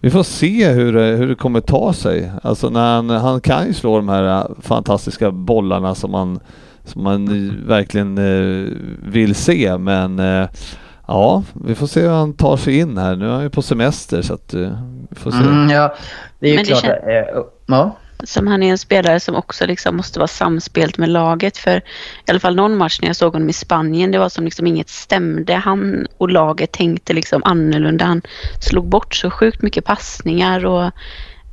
vi 0.00 0.10
får 0.10 0.22
se 0.22 0.68
hur, 0.68 1.16
hur 1.16 1.28
det 1.28 1.34
kommer 1.34 1.60
ta 1.60 1.92
sig. 1.92 2.32
Alltså 2.42 2.70
när 2.70 2.94
han, 2.94 3.10
han 3.10 3.40
kan 3.40 3.66
ju 3.66 3.74
slå 3.74 3.96
de 3.96 4.08
här 4.08 4.46
fantastiska 4.60 5.30
bollarna 5.30 5.94
som 5.94 6.10
man, 6.10 6.40
som 6.84 7.02
man 7.02 7.52
verkligen 7.66 8.18
eh, 8.18 8.72
vill 9.02 9.34
se 9.34 9.78
men 9.78 10.18
eh, 10.18 10.48
Ja, 11.06 11.42
vi 11.64 11.74
får 11.74 11.86
se 11.86 12.00
hur 12.00 12.08
han 12.08 12.32
tar 12.32 12.56
sig 12.56 12.78
in 12.78 12.98
här. 12.98 13.16
Nu 13.16 13.26
är 13.26 13.32
han 13.32 13.42
ju 13.42 13.50
på 13.50 13.62
semester 13.62 14.22
så 14.22 14.34
att 14.34 14.54
vi 15.10 15.16
får 15.16 15.30
se. 15.30 15.38
Mm, 15.38 15.70
ja, 15.70 15.94
det 16.38 16.46
är 16.46 16.50
ju 16.50 16.56
Men 16.56 16.64
klart. 16.64 16.82
Det 16.82 17.20
äh, 17.20 17.42
ja. 17.68 17.96
Som 18.24 18.46
han 18.46 18.62
är 18.62 18.70
en 18.70 18.78
spelare 18.78 19.20
som 19.20 19.34
också 19.34 19.66
liksom 19.66 19.96
måste 19.96 20.18
vara 20.18 20.28
samspelt 20.28 20.98
med 20.98 21.08
laget. 21.08 21.56
För 21.56 21.76
i 22.26 22.30
alla 22.30 22.40
fall 22.40 22.56
någon 22.56 22.76
match 22.76 22.98
när 23.00 23.08
jag 23.08 23.16
såg 23.16 23.32
honom 23.32 23.48
i 23.48 23.52
Spanien, 23.52 24.10
det 24.10 24.18
var 24.18 24.28
som 24.28 24.44
liksom 24.44 24.66
inget 24.66 24.88
stämde. 24.88 25.54
Han 25.54 26.06
och 26.16 26.30
laget 26.30 26.72
tänkte 26.72 27.12
liksom 27.12 27.42
annorlunda. 27.44 28.04
Han 28.04 28.22
slog 28.60 28.88
bort 28.88 29.14
så 29.14 29.30
sjukt 29.30 29.62
mycket 29.62 29.84
passningar 29.84 30.66
och 30.66 30.90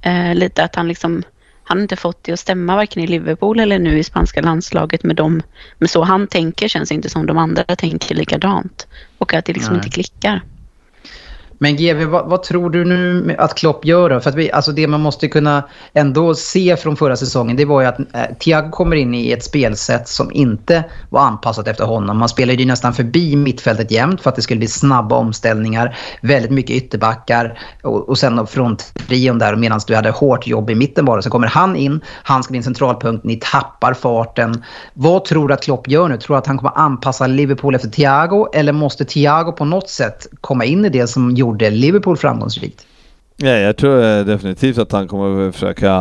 eh, 0.01 0.35
lite 0.35 0.63
att 0.63 0.75
han 0.75 0.87
liksom 0.87 1.23
han 1.67 1.81
inte 1.81 1.95
fått 1.95 2.23
det 2.23 2.31
att 2.31 2.39
stämma 2.39 2.75
varken 2.75 3.03
i 3.03 3.07
Liverpool 3.07 3.59
eller 3.59 3.79
nu 3.79 3.99
i 3.99 4.03
spanska 4.03 4.41
landslaget 4.41 5.03
med 5.03 5.15
dem. 5.15 5.41
Men 5.77 5.87
så 5.87 6.03
han 6.03 6.27
tänker 6.27 6.67
känns 6.67 6.91
inte 6.91 7.09
som 7.09 7.25
de 7.25 7.37
andra 7.37 7.63
tänker 7.63 8.15
likadant. 8.15 8.87
Och 9.17 9.33
att 9.33 9.45
det 9.45 9.53
liksom 9.53 9.73
Nej. 9.73 9.79
inte 9.79 9.89
klickar. 9.89 10.41
Men 11.57 11.75
GV, 11.75 12.05
vad, 12.05 12.29
vad, 12.29 12.43
tror 12.43 12.69
du 12.69 12.85
nu 12.85 13.35
att 13.37 13.55
Klopp 13.55 13.85
gör 13.85 14.09
då? 14.09 14.19
För 14.19 14.29
att 14.29 14.35
vi, 14.35 14.51
alltså 14.51 14.71
det 14.71 14.87
man 14.87 15.01
måste 15.01 15.27
kunna 15.27 15.63
ändå 15.93 16.35
se 16.35 16.77
från 16.77 16.95
förra 16.95 17.15
säsongen 17.15 17.57
det 17.57 17.65
var 17.65 17.81
ju 17.81 17.87
att 17.87 17.99
eh, 17.99 18.05
Thiago 18.39 18.69
kommer 18.71 18.95
in 18.95 19.15
i 19.15 19.31
ett 19.31 19.43
spelsätt 19.43 20.07
som 20.07 20.31
inte 20.31 20.83
var 21.09 21.21
anpassat 21.21 21.67
efter 21.67 21.85
honom. 21.85 22.17
Man 22.17 22.29
spelade 22.29 22.59
ju 22.59 22.65
nästan 22.65 22.93
förbi 22.93 23.35
mittfältet 23.35 23.91
jämt 23.91 24.21
för 24.21 24.29
att 24.29 24.35
det 24.35 24.41
skulle 24.41 24.57
bli 24.57 24.67
snabba 24.67 25.15
omställningar. 25.15 25.97
Väldigt 26.21 26.51
mycket 26.51 26.75
ytterbackar 26.75 27.59
och, 27.83 28.09
och 28.09 28.17
sen 28.17 28.47
fronttrion 28.47 29.39
där 29.39 29.55
medan 29.55 29.79
du 29.87 29.95
hade 29.95 30.09
hårt 30.09 30.47
jobb 30.47 30.69
i 30.69 30.75
mitten 30.75 31.05
bara. 31.05 31.21
Så 31.21 31.29
kommer 31.29 31.47
han 31.47 31.75
in, 31.75 32.01
han 32.23 32.43
ska 32.43 32.51
bli 32.51 32.57
en 32.57 32.63
centralpunkt, 32.63 33.23
ni 33.23 33.39
tappar 33.51 33.93
farten. 33.93 34.63
Vad 34.93 35.25
tror 35.25 35.47
du 35.47 35.53
att 35.53 35.63
Klopp 35.63 35.87
gör 35.87 36.09
nu? 36.09 36.17
Tror 36.17 36.35
du 36.35 36.37
att 36.37 36.47
han 36.47 36.57
kommer 36.57 36.77
anpassa 36.77 37.27
Liverpool 37.27 37.75
efter 37.75 37.89
Thiago 37.89 38.47
eller 38.53 38.73
måste 38.73 39.05
Thiago 39.05 39.51
på 39.51 39.65
något 39.65 39.89
sätt 39.89 40.27
komma 40.41 40.65
in 40.65 40.85
i 40.85 40.89
det 40.89 41.07
som 41.07 41.31
gjorde 41.45 41.69
Liverpool 41.69 42.17
framgångsrikt. 42.17 42.85
Ja, 43.37 43.49
jag 43.49 43.77
tror 43.77 44.23
definitivt 44.23 44.77
att 44.77 44.91
han 44.91 45.07
kommer 45.07 45.51
försöka 45.51 45.91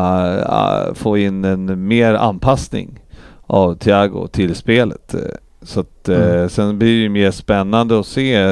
äh, 0.43 0.95
få 0.95 1.19
in 1.19 1.45
en 1.45 1.87
mer 1.87 2.15
anpassning 2.15 3.01
av 3.47 3.75
Thiago 3.75 4.29
till 4.29 4.55
spelet. 4.55 5.15
Så 5.63 5.81
att, 5.81 6.09
mm. 6.09 6.49
sen 6.49 6.79
blir 6.79 6.89
det 6.89 7.03
ju 7.03 7.09
mer 7.09 7.31
spännande 7.31 8.01
att 8.01 8.07
se 8.07 8.45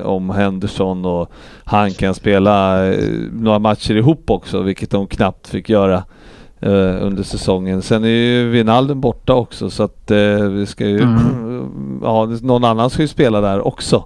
om 0.00 0.30
Henderson 0.30 1.04
och 1.04 1.30
han 1.64 1.90
kan 1.90 2.14
spela 2.14 2.84
några 3.32 3.58
matcher 3.58 3.94
ihop 3.94 4.30
också, 4.30 4.62
vilket 4.62 4.90
de 4.90 5.06
knappt 5.06 5.48
fick 5.48 5.68
göra 5.68 6.04
under 7.00 7.22
säsongen. 7.22 7.82
Sen 7.82 8.04
är 8.04 8.08
ju 8.08 8.48
Wijnaldum 8.48 9.00
borta 9.00 9.34
också 9.34 9.70
så 9.70 9.82
att 9.82 10.10
vi 10.50 10.66
ska 10.66 10.86
ju, 10.86 11.02
mm. 11.02 12.00
ja, 12.02 12.28
någon 12.42 12.64
annan 12.64 12.90
ska 12.90 13.02
ju 13.02 13.08
spela 13.08 13.40
där 13.40 13.66
också. 13.66 14.04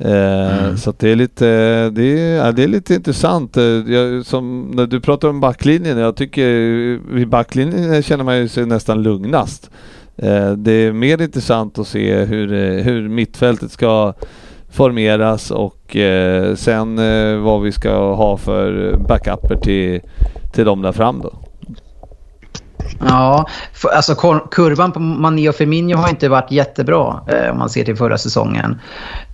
Eh, 0.00 0.64
mm. 0.64 0.76
Så 0.76 0.94
det 0.98 1.08
är 1.08 1.16
lite, 1.16 1.46
det 1.90 2.20
är, 2.20 2.52
det 2.52 2.62
är 2.62 2.68
lite 2.68 2.94
intressant. 2.94 3.56
Eh, 3.56 3.64
jag, 3.64 4.26
som, 4.26 4.70
när 4.74 4.86
du 4.86 5.00
pratar 5.00 5.28
om 5.28 5.40
backlinjen, 5.40 5.98
jag 5.98 6.16
tycker 6.16 6.44
vid 7.14 7.28
backlinjen 7.28 8.02
känner 8.02 8.24
man 8.24 8.48
sig 8.48 8.66
nästan 8.66 9.02
lugnast. 9.02 9.70
Eh, 10.16 10.52
det 10.52 10.72
är 10.72 10.92
mer 10.92 11.22
intressant 11.22 11.78
att 11.78 11.88
se 11.88 12.24
hur, 12.24 12.78
hur 12.82 13.08
mittfältet 13.08 13.70
ska 13.70 14.14
formeras 14.70 15.50
och 15.50 15.96
sen 16.56 16.96
vad 17.44 17.62
vi 17.62 17.72
ska 17.72 18.14
ha 18.14 18.36
för 18.36 18.96
backuper 19.08 19.56
till, 19.56 20.00
till 20.52 20.64
dem 20.64 20.82
där 20.82 20.92
fram 20.92 21.20
då. 21.20 21.49
Ja, 23.08 23.46
för, 23.72 23.88
alltså 23.88 24.14
kurvan 24.50 24.92
på 24.92 25.00
Mané 25.00 25.48
och 25.48 25.54
Firmino 25.54 25.96
har 25.96 26.08
inte 26.08 26.28
varit 26.28 26.50
jättebra 26.50 27.20
eh, 27.26 27.50
om 27.50 27.58
man 27.58 27.70
ser 27.70 27.84
till 27.84 27.96
förra 27.96 28.18
säsongen. 28.18 28.80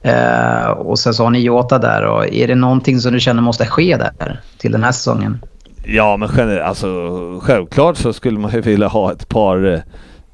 Eh, 0.03 0.71
och 0.71 0.99
sen 0.99 1.15
så 1.15 1.25
har 1.25 1.31
ni 1.31 1.41
Jota 1.41 1.79
där. 1.79 2.03
Och 2.03 2.35
är 2.35 2.49
det 2.49 2.55
någonting 2.55 3.01
som 3.01 3.13
du 3.13 3.21
känner 3.21 3.43
måste 3.43 3.67
ske 3.67 3.97
där 3.97 4.41
till 4.59 4.73
den 4.73 4.85
här 4.85 4.93
säsongen? 4.93 5.39
Ja, 5.85 6.17
men 6.17 6.63
alltså, 6.63 7.11
självklart 7.43 7.97
så 7.97 8.13
skulle 8.13 8.39
man 8.39 8.53
ju 8.53 8.61
vilja 8.61 8.89
ha 8.89 9.13
ett 9.13 9.29
par, 9.29 9.73
eh, 9.73 9.81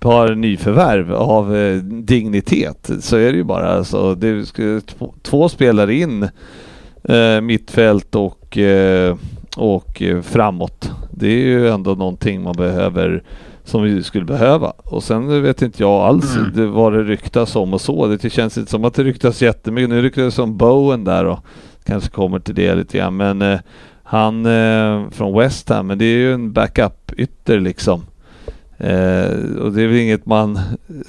par 0.01 0.35
nyförvärv 0.35 1.15
av 1.15 1.57
eh, 1.57 1.77
dignitet. 1.83 2.91
Så 3.01 3.17
är 3.17 3.33
det 3.33 3.37
ju 3.37 3.45
bara. 3.45 3.73
Alltså, 3.73 4.15
det 4.15 4.47
två, 4.87 5.15
två 5.23 5.49
spelare 5.49 5.95
in 5.95 6.29
eh, 7.05 7.41
mittfält 7.41 8.15
och, 8.15 8.59
eh, 8.59 9.17
och 9.57 10.03
framåt. 10.23 10.91
Det 11.11 11.27
är 11.27 11.47
ju 11.47 11.69
ändå 11.69 11.95
någonting 11.95 12.43
man 12.43 12.57
behöver 12.57 13.23
som 13.65 13.83
vi 13.83 14.03
skulle 14.03 14.25
behöva. 14.25 14.73
Och 14.77 15.03
sen 15.03 15.43
vet 15.43 15.63
inte 15.63 15.83
jag 15.83 15.91
alls 15.91 16.37
mm. 16.37 16.53
det, 16.55 16.67
vad 16.67 16.93
det 16.93 17.03
ryktas 17.03 17.57
om 17.57 17.75
och 17.75 17.81
så. 17.81 18.07
Det 18.07 18.31
känns 18.31 18.59
inte 18.59 18.71
som 18.71 18.85
att 18.85 18.95
det 18.95 19.05
ryktas 19.05 19.43
jättemycket. 19.43 19.91
Nu 19.91 20.03
ryktas 20.03 20.37
det 20.37 20.43
om 20.43 20.57
Bowen 20.57 21.05
där 21.05 21.25
och 21.25 21.39
kanske 21.85 22.11
kommer 22.11 22.39
till 22.39 22.55
det 22.55 22.75
lite 22.75 22.99
grann. 22.99 23.17
Men 23.17 23.43
eh, 23.43 23.61
han 24.03 24.47
eh, 24.47 25.11
från 25.11 25.39
West 25.39 25.69
Ham, 25.69 25.87
men 25.87 25.99
det 25.99 26.05
är 26.05 26.17
ju 26.17 26.35
en 26.35 26.53
backup 26.53 27.13
ytter 27.17 27.61
liksom. 27.61 28.03
Eh, 28.79 29.31
och 29.61 29.73
det 29.73 29.83
är 29.83 29.87
väl 29.87 29.97
inget 29.97 30.27
man 30.27 30.57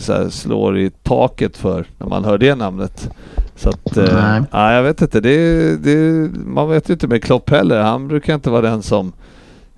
här, 0.07 0.29
slår 0.29 0.77
i 0.77 0.89
taket 0.89 1.57
för 1.57 1.85
när 1.97 2.07
man 2.07 2.25
hör 2.25 2.37
det 2.37 2.55
namnet. 2.55 3.09
Så 3.55 3.69
att, 3.69 3.97
eh, 3.97 4.13
Nej. 4.13 4.41
Ja, 4.51 4.73
jag 4.73 4.83
vet 4.83 5.01
inte. 5.01 5.19
Det, 5.21 5.77
det, 5.77 6.29
man 6.45 6.69
vet 6.69 6.89
ju 6.89 6.93
inte 6.93 7.07
med 7.07 7.23
Klopp 7.23 7.49
heller. 7.49 7.81
Han 7.81 8.07
brukar 8.07 8.35
inte 8.35 8.49
vara 8.49 8.61
den 8.61 8.81
som... 8.81 9.13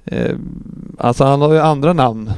Eh, 0.05 0.35
alltså 0.97 1.23
han 1.23 1.41
har 1.41 1.53
ju 1.53 1.59
andra 1.59 1.93
namn 1.93 2.31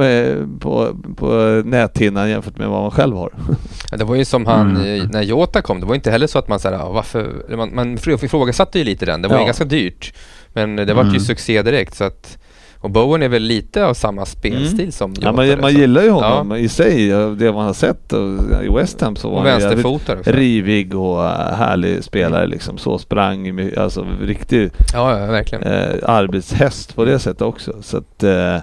eh, 0.00 0.36
på, 0.60 0.96
på 1.16 1.62
näthinnan 1.64 2.30
jämfört 2.30 2.58
med 2.58 2.68
vad 2.68 2.82
man 2.82 2.90
själv 2.90 3.16
har. 3.16 3.30
Ja, 3.90 3.96
det 3.96 4.04
var 4.04 4.14
ju 4.14 4.24
som 4.24 4.46
han 4.46 4.76
mm. 4.76 5.06
när 5.06 5.22
Jota 5.22 5.62
kom. 5.62 5.80
Det 5.80 5.86
var 5.86 5.94
inte 5.94 6.10
heller 6.10 6.26
så 6.26 6.38
att 6.38 6.48
man 6.48 6.60
så 6.60 6.70
varför... 6.70 7.56
Man, 7.56 7.74
man 7.74 7.94
ifrågasatte 7.94 8.78
ju 8.78 8.84
lite 8.84 9.06
den. 9.06 9.22
Det 9.22 9.28
var 9.28 9.36
ja. 9.36 9.40
ju 9.40 9.46
ganska 9.46 9.64
dyrt. 9.64 10.14
Men 10.52 10.76
det 10.76 10.82
mm. 10.82 10.96
var 10.96 11.14
ju 11.14 11.20
succé 11.20 11.62
direkt 11.62 11.94
så 11.94 12.04
att 12.04 12.38
och 12.84 12.90
Bowen 12.90 13.22
är 13.22 13.28
väl 13.28 13.42
lite 13.42 13.84
av 13.84 13.94
samma 13.94 14.26
spelstil 14.26 14.80
mm. 14.80 14.92
som 14.92 15.10
Jota. 15.10 15.26
Ja, 15.26 15.32
man, 15.32 15.60
man 15.60 15.74
gillar 15.74 16.02
ju 16.02 16.10
honom 16.10 16.50
ja. 16.50 16.58
i 16.58 16.68
sig, 16.68 17.08
det 17.08 17.52
man 17.52 17.66
har 17.66 17.72
sett 17.72 18.12
i 18.64 18.68
West 18.74 19.00
Ham 19.00 19.16
så 19.16 19.30
var 19.30 19.50
han 19.50 20.22
rivig 20.24 20.94
och 20.94 21.24
äh, 21.24 21.54
härlig 21.54 22.04
spelare 22.04 22.46
liksom. 22.46 22.78
Så 22.78 22.98
sprang, 22.98 23.70
alltså 23.76 24.06
riktig 24.20 24.70
ja, 24.92 25.18
ja, 25.18 25.26
verkligen. 25.26 25.64
Eh, 25.64 25.94
arbetshäst 26.02 26.96
på 26.96 27.04
det 27.04 27.18
sättet 27.18 27.42
också. 27.42 27.82
Så 27.82 27.96
att, 27.96 28.22
eh, 28.22 28.56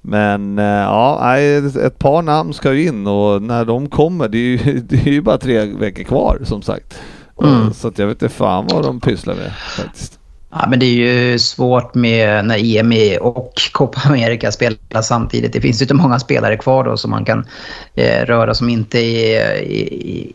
men 0.00 0.58
eh, 0.58 0.64
ja, 0.64 1.36
ett 1.38 1.98
par 1.98 2.22
namn 2.22 2.52
ska 2.52 2.72
ju 2.72 2.88
in 2.88 3.06
och 3.06 3.42
när 3.42 3.64
de 3.64 3.88
kommer, 3.88 4.28
det 4.28 4.38
är 4.38 4.66
ju, 4.66 4.80
det 4.88 4.96
är 5.06 5.12
ju 5.12 5.20
bara 5.20 5.38
tre 5.38 5.64
veckor 5.64 6.04
kvar 6.04 6.38
som 6.44 6.62
sagt. 6.62 7.00
Mm. 7.42 7.72
Så 7.72 7.88
att 7.88 7.98
jag 7.98 8.06
vet 8.06 8.22
inte 8.22 8.34
fan 8.34 8.66
vad 8.70 8.82
de 8.82 9.00
pysslar 9.00 9.34
med 9.34 9.52
faktiskt. 9.76 10.17
Ja, 10.50 10.66
men 10.68 10.78
det 10.78 10.86
är 10.86 11.30
ju 11.30 11.38
svårt 11.38 11.94
med 11.94 12.44
när 12.44 12.76
EM 12.76 13.18
och 13.20 13.52
Copa 13.72 14.00
America 14.04 14.52
spelar 14.52 15.02
samtidigt. 15.02 15.52
Det 15.52 15.60
finns 15.60 15.80
ju 15.80 15.84
inte 15.84 15.94
många 15.94 16.18
spelare 16.18 16.56
kvar 16.56 16.84
då 16.84 16.96
som 16.96 17.10
man 17.10 17.24
kan 17.24 17.46
eh, 17.94 18.26
röra 18.26 18.54
som 18.54 18.68
inte 18.68 18.98
är, 18.98 19.72
är, 19.72 20.26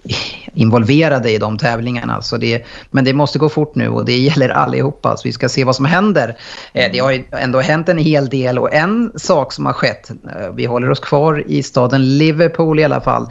involverade 0.54 1.32
i 1.32 1.38
de 1.38 1.58
tävlingarna. 1.58 2.21
Så 2.21 2.38
det, 2.38 2.65
men 2.91 3.06
det 3.06 3.13
måste 3.13 3.39
gå 3.39 3.49
fort 3.49 3.76
nu 3.76 3.89
och 3.89 4.06
det 4.06 4.17
gäller 4.17 4.49
allihopa. 4.49 5.17
Så 5.17 5.28
vi 5.28 5.32
ska 5.32 5.49
se 5.49 5.63
vad 5.63 5.76
som 5.76 5.86
händer. 5.86 6.38
Eh, 6.73 6.91
det 6.91 6.99
har 6.99 7.12
ju 7.12 7.23
ändå 7.32 7.60
hänt 7.60 7.89
en 7.89 7.97
hel 7.97 8.30
del 8.30 8.60
och 8.60 8.73
en 8.73 9.12
sak 9.15 9.54
som 9.54 9.65
har 9.65 9.73
skett, 9.73 10.10
eh, 10.10 10.49
vi 10.56 10.65
håller 10.65 10.89
oss 10.89 10.99
kvar 10.99 11.43
i 11.47 11.63
staden 11.63 12.17
Liverpool 12.17 12.80
i 12.80 12.84
alla 12.84 13.02
fall, 13.02 13.28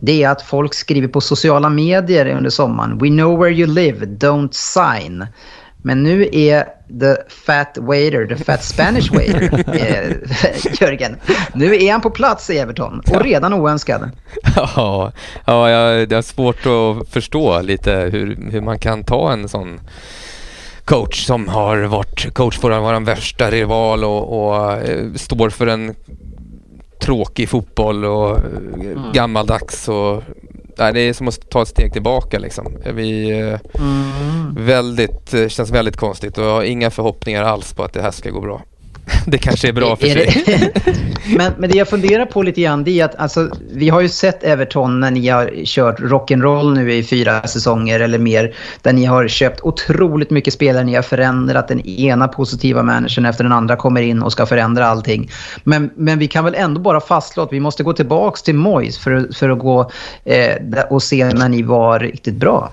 det 0.00 0.22
är 0.22 0.28
att 0.28 0.42
folk 0.42 0.74
skriver 0.74 1.08
på 1.08 1.20
sociala 1.20 1.68
medier 1.68 2.26
under 2.26 2.50
sommaren. 2.50 2.98
We 2.98 3.08
know 3.08 3.38
where 3.38 3.52
you 3.52 3.66
live, 3.66 4.06
don't 4.06 4.52
sign. 4.52 5.26
Men 5.82 6.02
nu 6.02 6.28
är 6.32 6.64
the 7.00 7.16
fat 7.28 7.78
waiter, 7.78 8.26
the 8.26 8.44
fat 8.44 8.64
Spanish 8.64 9.12
waiter, 9.12 9.64
eh, 9.74 10.80
Jörgen. 10.80 11.16
Nu 11.54 11.76
är 11.76 11.92
han 11.92 12.00
på 12.00 12.10
plats 12.10 12.50
i 12.50 12.58
Everton 12.58 13.02
och 13.10 13.24
redan 13.24 13.52
oönskad. 13.54 14.10
Ja, 14.56 15.12
ja 15.44 16.06
det 16.06 16.16
är 16.16 16.22
svårt 16.22 16.66
att 16.66 17.08
förstå 17.08 17.60
lite 17.60 17.92
hur, 17.92 18.50
hur 18.50 18.60
man 18.60 18.78
kan 18.78 19.04
ta 19.04 19.32
en 19.32 19.48
sån 19.48 19.80
coach 20.84 21.26
som 21.26 21.48
har 21.48 21.78
varit 21.82 22.34
coach 22.34 22.58
för 22.58 22.80
vår 22.80 23.00
värsta 23.00 23.50
rival 23.50 24.04
och, 24.04 24.52
och 24.52 24.88
uh, 24.88 25.14
står 25.14 25.50
för 25.50 25.66
en 25.66 25.94
tråkig 27.00 27.48
fotboll 27.48 28.04
och 28.04 28.38
mm. 28.38 29.12
gammaldags 29.12 29.88
och 29.88 30.22
nej, 30.80 30.92
det 30.92 31.00
är 31.00 31.12
som 31.12 31.28
att 31.28 31.50
ta 31.50 31.62
ett 31.62 31.68
steg 31.68 31.92
tillbaka 31.92 32.38
liksom. 32.38 32.76
Vi, 32.94 33.30
eh, 33.30 33.82
mm. 33.82 34.54
väldigt, 34.58 35.34
eh, 35.34 35.48
känns 35.48 35.70
väldigt 35.70 35.96
konstigt 35.96 36.38
och 36.38 36.44
jag 36.44 36.52
har 36.52 36.62
inga 36.62 36.90
förhoppningar 36.90 37.44
alls 37.44 37.72
på 37.72 37.84
att 37.84 37.92
det 37.92 38.02
här 38.02 38.10
ska 38.10 38.30
gå 38.30 38.40
bra. 38.40 38.62
Det 39.26 39.38
kanske 39.38 39.68
är 39.68 39.72
bra 39.72 39.96
för 39.96 40.06
är 40.06 40.30
sig. 40.30 40.72
men, 41.36 41.52
men 41.58 41.70
det 41.70 41.78
jag 41.78 41.88
funderar 41.88 42.26
på 42.26 42.42
lite 42.42 42.60
grann 42.60 42.84
det 42.84 43.00
är 43.00 43.04
att 43.04 43.14
alltså, 43.14 43.50
vi 43.72 43.88
har 43.88 44.00
ju 44.00 44.08
sett 44.08 44.44
Everton 44.44 45.00
när 45.00 45.10
ni 45.10 45.28
har 45.28 45.64
kört 45.64 46.00
rock'n'roll 46.00 46.74
nu 46.74 46.92
i 46.92 47.04
fyra 47.04 47.42
säsonger 47.42 48.00
eller 48.00 48.18
mer. 48.18 48.54
Där 48.82 48.92
ni 48.92 49.04
har 49.04 49.28
köpt 49.28 49.60
otroligt 49.60 50.30
mycket 50.30 50.54
spelare, 50.54 50.84
ni 50.84 50.94
har 50.94 51.02
förändrat 51.02 51.68
den 51.68 51.80
ena 51.80 52.28
positiva 52.28 52.82
managern 52.82 53.26
efter 53.26 53.44
den 53.44 53.52
andra 53.52 53.76
kommer 53.76 54.02
in 54.02 54.22
och 54.22 54.32
ska 54.32 54.46
förändra 54.46 54.86
allting. 54.86 55.30
Men, 55.64 55.90
men 55.96 56.18
vi 56.18 56.28
kan 56.28 56.44
väl 56.44 56.54
ändå 56.54 56.80
bara 56.80 57.00
fastslå 57.00 57.42
att 57.42 57.52
vi 57.52 57.60
måste 57.60 57.82
gå 57.82 57.92
tillbaka 57.92 58.36
till 58.44 58.54
Moyes 58.54 58.98
för, 58.98 59.34
för 59.34 59.48
att 59.50 59.58
gå 59.58 59.90
eh, 60.24 60.82
och 60.90 61.02
se 61.02 61.24
när 61.24 61.48
ni 61.48 61.62
var 61.62 62.00
riktigt 62.00 62.34
bra. 62.34 62.72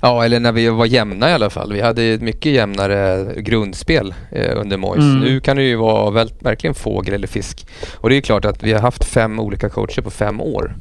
Ja, 0.00 0.24
eller 0.24 0.40
när 0.40 0.52
vi 0.52 0.68
var 0.68 0.86
jämna 0.86 1.30
i 1.30 1.32
alla 1.32 1.50
fall. 1.50 1.72
Vi 1.72 1.80
hade 1.80 2.02
ett 2.02 2.22
mycket 2.22 2.52
jämnare 2.52 3.26
grundspel 3.36 4.14
eh, 4.30 4.60
under 4.60 4.76
Moise. 4.76 5.02
Mm. 5.02 5.20
Nu 5.20 5.40
kan 5.40 5.56
det 5.56 5.62
ju 5.62 5.76
vara 5.76 6.10
väl, 6.10 6.32
verkligen 6.38 6.74
fågel 6.74 7.14
eller 7.14 7.26
fisk. 7.26 7.66
Och 7.94 8.10
det 8.10 8.16
är 8.16 8.20
klart 8.20 8.44
att 8.44 8.62
vi 8.62 8.72
har 8.72 8.80
haft 8.80 9.04
fem 9.04 9.40
olika 9.40 9.68
coacher 9.68 10.02
på 10.02 10.10
fem 10.10 10.40
år. 10.40 10.76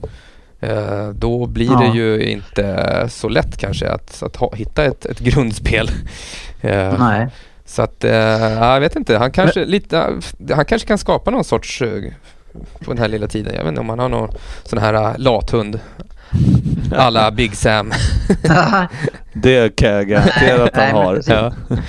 Eh, 0.60 1.10
då 1.10 1.46
blir 1.46 1.72
ja. 1.72 1.80
det 1.80 1.98
ju 1.98 2.24
inte 2.24 3.06
så 3.10 3.30
lätt 3.30 3.58
kanske 3.58 3.90
att, 3.90 4.24
att 4.24 4.36
ha, 4.36 4.56
hitta 4.56 4.86
ett, 4.86 5.06
ett 5.06 5.20
grundspel. 5.20 5.92
Eh, 6.62 7.00
Nej. 7.00 7.28
Så 7.66 7.82
att, 7.82 8.04
eh, 8.04 8.12
jag 8.12 8.80
vet 8.80 8.96
inte. 8.96 9.18
Han 9.18 9.32
kanske, 9.32 9.60
Men... 9.60 9.70
lite, 9.70 10.20
han 10.50 10.66
kanske 10.66 10.88
kan 10.88 10.98
skapa 10.98 11.32
någon 11.32 11.44
sorts 11.44 11.82
eh, 11.82 12.04
på 12.80 12.92
den 12.92 12.98
här 12.98 13.08
lilla 13.08 13.28
tiden. 13.28 13.54
Jag 13.56 13.64
vet 13.64 13.70
inte 13.70 13.82
om 13.82 13.90
han 13.90 14.00
har 14.00 14.10
någon 14.10 14.30
sån 14.64 14.80
här 14.80 14.94
uh, 14.94 15.18
lathund 15.18 15.80
alla 16.98 17.32
Big 17.32 17.56
Sam. 17.56 17.92
det 19.34 19.76
kan 19.76 19.90
jag 19.90 20.08
garantera 20.08 20.64
att 20.64 20.76
han 20.76 20.92
har. 20.92 21.22
Ja. 21.28 21.54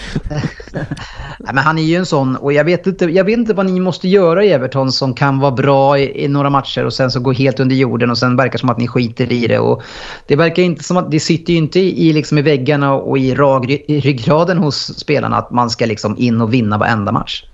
Nej, 1.39 1.55
men 1.55 1.59
han 1.59 1.79
är 1.79 1.83
ju 1.83 1.97
en 1.97 2.07
sån, 2.07 2.37
och 2.37 2.53
jag 2.53 2.65
vet, 2.65 2.87
inte, 2.87 3.05
jag 3.05 3.25
vet 3.25 3.39
inte 3.39 3.55
vad 3.55 3.67
ni 3.67 3.81
måste 3.81 4.09
göra 4.09 4.45
i 4.45 4.51
Everton 4.53 4.93
som 4.93 5.15
kan 5.15 5.39
vara 5.39 5.51
bra 5.51 5.99
i, 5.99 6.25
i 6.25 6.29
några 6.29 6.51
matcher 6.51 6.85
och 6.85 6.93
sen 6.93 7.11
så 7.11 7.21
gå 7.21 7.33
helt 7.33 7.61
under 7.61 7.77
jorden 7.77 8.11
och 8.11 8.19
sen 8.19 8.37
verkar 8.37 8.59
som 8.59 8.71
att 8.71 8.79
ni 8.79 8.89
skiter 8.89 9.33
i 9.33 9.47
det. 9.47 9.59
Och 9.59 9.83
det 10.27 10.37
verkar 10.37 10.63
inte 10.63 10.85
som 10.85 10.97
att 10.97 11.11
det 11.11 11.21
sitter 11.21 11.53
ju 11.53 11.59
inte 11.59 11.81
i, 11.81 12.13
liksom 12.13 12.39
i 12.39 12.43
väggarna 12.43 12.95
och 12.95 13.19
i, 13.19 13.35
rag, 13.35 13.71
i 13.71 14.01
ryggraden 14.01 14.59
hos 14.59 14.99
spelarna 14.99 15.37
att 15.37 15.51
man 15.51 15.71
ska 15.71 15.87
liksom 15.87 16.17
in 16.19 16.41
och 16.41 16.55
vinna 16.55 16.79
varenda 16.79 17.13
match. 17.13 17.45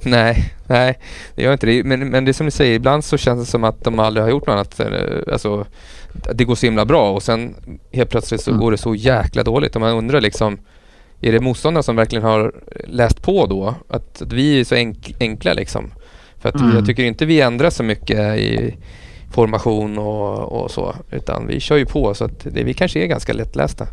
Nej, 0.04 0.54
nej, 0.66 0.98
det 1.34 1.42
gör 1.42 1.52
inte 1.52 1.66
det. 1.66 1.84
Men, 1.84 2.08
men 2.08 2.24
det 2.24 2.30
är 2.30 2.32
som 2.32 2.46
du 2.46 2.50
säger, 2.50 2.74
ibland 2.74 3.04
så 3.04 3.16
känns 3.16 3.40
det 3.40 3.50
som 3.50 3.64
att 3.64 3.84
de 3.84 3.98
aldrig 3.98 4.24
har 4.24 4.30
gjort 4.30 4.46
något 4.46 4.54
annat. 4.54 4.80
Eh, 4.80 5.32
alltså, 5.32 5.66
det 6.34 6.44
går 6.44 6.54
så 6.54 6.66
himla 6.66 6.84
bra 6.84 7.10
och 7.10 7.22
sen 7.22 7.54
helt 7.92 8.10
plötsligt 8.10 8.40
så 8.40 8.50
mm. 8.50 8.60
går 8.60 8.70
det 8.70 8.78
så 8.78 8.94
jäkla 8.94 9.42
dåligt. 9.42 9.74
Och 9.74 9.80
man 9.80 9.94
undrar 9.94 10.20
liksom, 10.20 10.58
är 11.20 11.32
det 11.32 11.40
motståndarna 11.40 11.82
som 11.82 11.96
verkligen 11.96 12.24
har 12.24 12.54
läst 12.84 13.22
på 13.22 13.46
då? 13.46 13.74
Att, 13.88 14.22
att 14.22 14.32
vi 14.32 14.60
är 14.60 14.64
så 14.64 14.74
enk, 14.74 15.14
enkla 15.20 15.52
liksom. 15.52 15.92
För 16.38 16.48
att 16.48 16.60
mm. 16.60 16.76
jag 16.76 16.86
tycker 16.86 17.02
inte 17.02 17.26
vi 17.26 17.40
ändrar 17.40 17.70
så 17.70 17.82
mycket 17.82 18.38
i 18.38 18.76
formation 19.30 19.98
och, 19.98 20.62
och 20.62 20.70
så. 20.70 20.94
Utan 21.10 21.46
vi 21.46 21.60
kör 21.60 21.76
ju 21.76 21.86
på 21.86 22.14
så 22.14 22.24
att 22.24 22.40
det, 22.44 22.62
vi 22.62 22.74
kanske 22.74 23.02
är 23.02 23.06
ganska 23.06 23.32
lättlästa. 23.32 23.86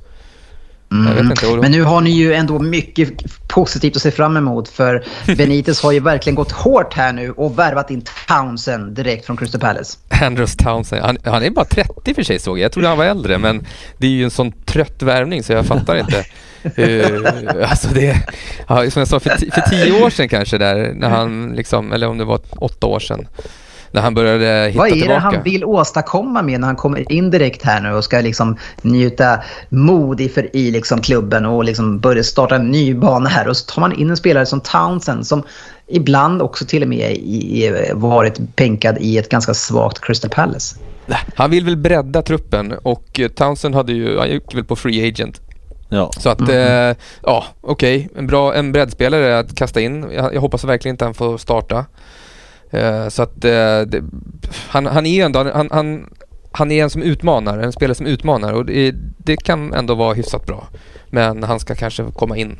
Mm. 0.91 1.31
Men 1.61 1.71
nu 1.71 1.83
har 1.83 2.01
ni 2.01 2.09
ju 2.09 2.33
ändå 2.33 2.59
mycket 2.59 3.09
positivt 3.57 3.95
att 3.95 4.01
se 4.01 4.11
fram 4.11 4.37
emot 4.37 4.69
för 4.69 5.03
Benitez 5.35 5.81
har 5.81 5.91
ju 5.91 5.99
verkligen 5.99 6.35
gått 6.35 6.51
hårt 6.51 6.93
här 6.93 7.13
nu 7.13 7.31
och 7.31 7.59
värvat 7.59 7.91
in 7.91 8.03
Townsend 8.27 8.95
direkt 8.95 9.25
från 9.25 9.37
Crystal 9.37 9.61
Palace. 9.61 9.97
Andrews 10.21 10.55
Townsend, 10.55 11.01
han, 11.01 11.17
han 11.23 11.43
är 11.43 11.49
bara 11.49 11.65
30 11.65 12.13
för 12.13 12.23
sig 12.23 12.39
såg 12.39 12.59
jag. 12.59 12.63
Jag 12.65 12.71
trodde 12.71 12.87
han 12.87 12.97
var 12.97 13.05
äldre 13.05 13.37
men 13.37 13.65
det 13.97 14.07
är 14.07 14.11
ju 14.11 14.23
en 14.23 14.31
sån 14.31 14.51
trött 14.51 15.01
värvning 15.01 15.43
så 15.43 15.53
jag 15.53 15.65
fattar 15.65 15.95
inte. 15.95 16.25
uh, 16.81 17.69
alltså 17.69 17.87
det, 17.93 18.21
ja, 18.67 18.91
som 18.91 18.99
jag 18.99 19.07
sa 19.07 19.19
för, 19.19 19.29
för 19.29 19.69
tio 19.69 20.03
år 20.03 20.09
sedan 20.09 20.29
kanske 20.29 20.57
där 20.57 20.93
när 20.95 21.09
han 21.09 21.53
liksom, 21.55 21.93
eller 21.93 22.07
om 22.07 22.17
det 22.17 22.25
var 22.25 22.39
åtta 22.57 22.87
år 22.87 22.99
sedan 22.99 23.27
när 23.91 24.01
han 24.01 24.13
började 24.13 24.67
hitta 24.67 24.79
Vad 24.79 24.87
är 24.87 24.91
det 24.91 24.99
tillbaka. 24.99 25.19
han 25.19 25.43
vill 25.43 25.65
åstadkomma 25.65 26.41
med 26.41 26.59
när 26.59 26.67
han 26.67 26.75
kommer 26.75 27.11
in 27.11 27.31
direkt 27.31 27.63
här 27.63 27.81
nu 27.81 27.91
och 27.91 28.03
ska 28.03 28.21
liksom 28.21 28.57
njuta 28.81 29.39
mod 29.69 30.21
i, 30.21 30.29
för, 30.29 30.55
i 30.55 30.71
liksom 30.71 31.01
klubben 31.01 31.45
och 31.45 31.63
liksom 31.63 31.99
börja 31.99 32.23
starta 32.23 32.55
en 32.55 32.71
ny 32.71 32.93
bana 32.93 33.29
här. 33.29 33.47
Och 33.47 33.57
så 33.57 33.73
tar 33.73 33.81
man 33.81 33.93
in 33.99 34.09
en 34.09 34.17
spelare 34.17 34.45
som 34.45 34.61
Townsend 34.61 35.27
som 35.27 35.43
ibland 35.87 36.41
också 36.41 36.65
till 36.65 36.83
och 36.83 36.89
med 36.89 37.11
i, 37.11 37.71
varit 37.93 38.39
bänkad 38.55 38.97
i 38.99 39.17
ett 39.17 39.29
ganska 39.29 39.53
svagt 39.53 40.01
Crystal 40.01 40.29
Palace. 40.29 40.75
Han 41.35 41.51
vill 41.51 41.65
väl 41.65 41.77
bredda 41.77 42.21
truppen 42.21 42.71
och 42.71 43.19
Townsend 43.35 43.75
hade 43.75 43.93
ju, 43.93 44.17
han 44.19 44.29
gick 44.29 44.55
väl 44.55 44.63
på 44.63 44.75
free 44.75 45.07
agent 45.07 45.41
Ja. 45.89 46.11
Så 46.17 46.29
att, 46.29 46.39
mm. 46.39 46.89
eh, 46.89 46.95
ja 47.23 47.45
okej, 47.61 47.97
okay. 47.97 48.19
en 48.19 48.27
bra 48.27 48.55
en 48.55 48.71
breddspelare 48.71 49.39
att 49.39 49.55
kasta 49.55 49.81
in. 49.81 50.05
Jag, 50.11 50.33
jag 50.33 50.41
hoppas 50.41 50.63
verkligen 50.63 50.93
inte 50.93 51.05
han 51.05 51.13
får 51.13 51.37
starta. 51.37 51.85
Uh, 52.73 53.09
så 53.09 53.23
att 53.23 53.45
uh, 53.45 53.81
det, 53.87 54.03
han, 54.69 54.85
han 54.85 55.05
är 55.05 55.25
ändå, 55.25 55.51
han, 55.53 55.69
han, 55.71 56.09
han 56.51 56.71
är 56.71 56.83
en 56.83 56.89
som 56.89 57.01
utmanar, 57.01 57.59
en 57.59 57.71
spelare 57.71 57.95
som 57.95 58.05
utmanar 58.05 58.53
och 58.53 58.65
det, 58.65 58.95
det, 59.17 59.37
kan 59.37 59.73
ändå 59.73 59.95
vara 59.95 60.13
hyfsat 60.13 60.45
bra. 60.45 60.67
Men 61.09 61.43
han 61.43 61.59
ska 61.59 61.75
kanske 61.75 62.03
komma 62.15 62.37
in. 62.37 62.57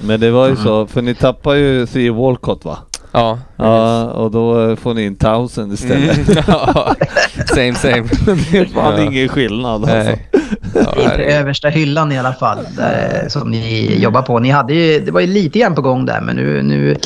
Men 0.00 0.20
det 0.20 0.30
var 0.30 0.46
ju 0.46 0.52
mm. 0.52 0.64
så, 0.64 0.86
för 0.86 1.02
ni 1.02 1.14
tappar 1.14 1.54
ju 1.54 1.86
Theo 1.86 2.14
Walcott 2.14 2.64
va? 2.64 2.78
Ja. 3.12 3.38
Ja, 3.56 4.04
och 4.04 4.30
då 4.30 4.76
får 4.76 4.94
ni 4.94 5.04
in 5.04 5.16
Townsend 5.16 5.72
istället. 5.72 6.28
Mm, 6.28 6.42
ja, 6.46 6.94
same 7.46 7.74
same. 7.74 8.02
det 8.50 8.58
är 8.58 8.64
fan 8.64 8.94
ja. 8.96 9.02
ingen 9.02 9.28
skillnad 9.28 9.84
alltså. 9.84 10.18
Ja, 10.74 11.02
Inte 11.02 11.24
översta 11.24 11.68
hyllan 11.68 12.12
i 12.12 12.18
alla 12.18 12.32
fall, 12.32 12.58
där, 12.76 13.28
som 13.28 13.50
ni 13.50 13.96
jobbar 13.98 14.22
på. 14.22 14.38
Ni 14.38 14.50
hade 14.50 14.74
ju, 14.74 15.00
det 15.00 15.10
var 15.10 15.20
ju 15.20 15.26
lite 15.26 15.58
grann 15.58 15.74
på 15.74 15.82
gång 15.82 16.06
där, 16.06 16.20
men 16.20 16.36
nu, 16.36 16.62
nu 16.62 16.96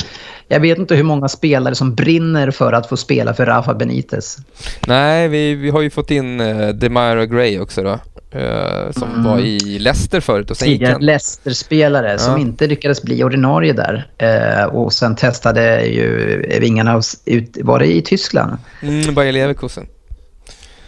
jag 0.48 0.60
vet 0.60 0.78
inte 0.78 0.94
hur 0.94 1.02
många 1.02 1.28
spelare 1.28 1.74
som 1.74 1.94
brinner 1.94 2.50
för 2.50 2.72
att 2.72 2.88
få 2.88 2.96
spela 2.96 3.34
för 3.34 3.46
Rafa 3.46 3.74
Benitez. 3.74 4.38
Nej, 4.86 5.28
vi, 5.28 5.54
vi 5.54 5.70
har 5.70 5.80
ju 5.80 5.90
fått 5.90 6.10
in 6.10 6.40
uh, 6.40 6.68
Demira 6.68 7.26
Gray 7.26 7.58
också 7.58 7.82
då. 7.82 7.98
Uh, 8.34 8.92
som 8.92 9.10
mm. 9.10 9.24
var 9.24 9.38
i 9.38 9.78
Leicester 9.78 10.20
förut. 10.20 10.50
Och 10.50 10.56
sen 10.56 10.68
Tidigare 10.68 10.92
han... 10.92 11.04
Leicester-spelare 11.04 12.12
ja. 12.12 12.18
som 12.18 12.38
inte 12.38 12.66
lyckades 12.66 13.02
bli 13.02 13.24
ordinarie 13.24 13.72
där. 13.72 14.10
Uh, 14.22 14.64
och 14.74 14.92
sen 14.92 15.16
testade 15.16 15.86
ju 15.86 16.42
vingarna 16.60 17.00
ut, 17.24 17.58
var 17.62 17.78
det 17.78 17.96
i 17.96 18.02
Tyskland? 18.02 18.56
Mm, 18.82 19.14
Bayer 19.14 19.32
Leverkusen. 19.32 19.86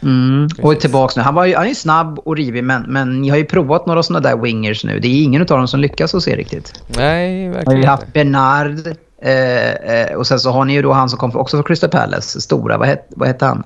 Mm. 0.03 0.49
Och 0.62 0.73
är 0.73 0.77
tillbaka 0.77 1.12
nu. 1.16 1.23
Han, 1.23 1.35
var 1.35 1.44
ju, 1.44 1.55
han 1.55 1.64
är 1.64 1.68
ju 1.68 1.75
snabb 1.75 2.18
och 2.18 2.37
rivig, 2.37 2.64
men, 2.64 2.83
men 2.83 3.21
ni 3.21 3.29
har 3.29 3.37
ju 3.37 3.44
provat 3.44 3.87
några 3.87 4.03
sådana 4.03 4.29
där 4.29 4.37
wingers 4.37 4.85
nu. 4.85 5.01
Det 5.01 5.09
är 5.09 5.23
ingen 5.23 5.42
av 5.42 5.47
dem 5.47 5.68
som 5.68 5.81
lyckas 5.81 6.14
att 6.14 6.23
se 6.23 6.37
riktigt. 6.37 6.83
Nej, 6.87 7.49
verkligen 7.49 7.59
inte. 7.59 7.71
Har 7.71 7.77
ju 7.77 7.87
haft 7.87 8.12
Bernard 8.12 8.97
eh, 9.22 9.72
eh, 9.72 10.16
och 10.16 10.26
sen 10.26 10.40
så 10.40 10.50
har 10.50 10.64
ni 10.64 10.72
ju 10.72 10.83
då 10.83 10.92
han 10.92 11.09
som 11.09 11.18
kom 11.18 11.37
också 11.37 11.57
från 11.57 11.64
Crystal 11.64 11.90
Palace, 11.90 12.40
stora. 12.40 12.78
Vad, 12.78 12.88
het, 12.88 13.07
vad 13.09 13.28
hette 13.28 13.44
han? 13.44 13.64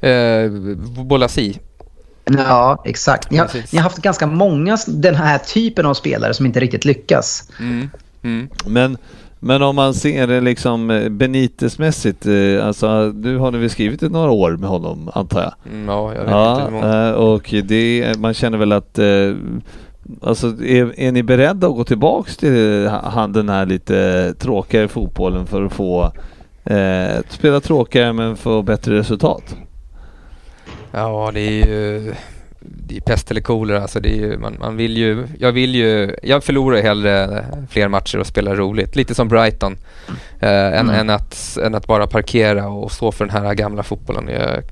Eh, 0.00 0.50
Bolasi. 1.04 1.60
Ja, 2.24 2.82
exakt. 2.84 3.30
Ni 3.30 3.38
har, 3.38 3.50
ni 3.72 3.78
har, 3.78 3.82
haft 3.82 3.98
ganska 3.98 4.26
många 4.26 4.78
den 4.86 5.14
här 5.14 5.38
typen 5.38 5.86
av 5.86 5.94
spelare 5.94 6.34
som 6.34 6.46
inte 6.46 6.60
riktigt 6.60 6.84
lyckas. 6.84 7.48
Mm. 7.60 7.90
Mm. 8.22 8.48
Men 8.66 8.98
men 9.44 9.62
om 9.62 9.76
man 9.76 9.94
ser 9.94 10.26
det 10.26 10.40
liksom 10.40 10.90
eh, 10.90 11.08
Benitez-mässigt, 11.08 12.26
eh, 12.26 12.66
alltså 12.66 13.10
du 13.10 13.38
har 13.38 13.52
väl 13.52 13.70
skrivit 13.70 14.02
ett 14.02 14.12
några 14.12 14.30
år 14.30 14.56
med 14.56 14.68
honom 14.68 15.10
antar 15.14 15.42
jag? 15.42 15.54
Mm, 15.72 15.88
ja, 15.88 16.14
jag 16.14 16.20
vet 16.20 16.30
ja, 16.30 16.66
inte 16.66 16.86
hur 16.86 17.08
eh, 17.08 17.12
Och 17.12 17.54
det, 17.64 18.14
man 18.18 18.34
känner 18.34 18.58
väl 18.58 18.72
att 18.72 18.98
Alltså 20.22 20.46
är, 20.46 21.00
är 21.00 21.12
ni 21.12 21.22
beredda 21.22 21.66
att 21.66 21.76
gå 21.76 21.84
tillbaks 21.84 22.36
till 22.36 22.88
han, 22.88 23.32
den 23.32 23.48
här 23.48 23.66
lite 23.66 24.34
tråkigare 24.38 24.88
fotbollen 24.88 25.46
för 25.46 25.62
att 25.62 25.72
få 25.72 26.12
eh, 26.64 27.22
spela 27.28 27.60
tråkigare 27.60 28.12
men 28.12 28.36
få 28.36 28.62
bättre 28.62 28.98
resultat? 28.98 29.56
Ja, 30.92 31.30
det 31.34 31.40
är 31.40 31.66
ju 31.66 32.14
det 32.60 32.96
är 32.96 33.00
pest 33.00 33.30
eller 33.30 33.40
kolera. 33.40 33.82
Alltså 33.82 34.00
det 34.00 34.08
är 34.08 34.16
ju, 34.16 34.38
man, 34.38 34.56
man 34.60 34.76
vill 34.76 34.96
ju, 34.96 35.26
jag 35.38 35.52
vill 35.52 35.74
ju, 35.74 36.16
jag 36.22 36.44
förlorar 36.44 36.82
hellre 36.82 37.44
fler 37.70 37.88
matcher 37.88 38.18
och 38.18 38.26
spelar 38.26 38.56
roligt. 38.56 38.96
Lite 38.96 39.14
som 39.14 39.28
Brighton. 39.28 39.76
Eh, 40.40 40.48
mm. 40.50 40.74
än, 40.74 40.90
än, 40.90 41.10
att, 41.10 41.58
än 41.62 41.74
att 41.74 41.86
bara 41.86 42.06
parkera 42.06 42.68
och 42.68 42.92
stå 42.92 43.12
för 43.12 43.24
den 43.24 43.34
här 43.34 43.54
gamla 43.54 43.82
fotbollen. 43.82 44.28
Jag, 44.28 44.62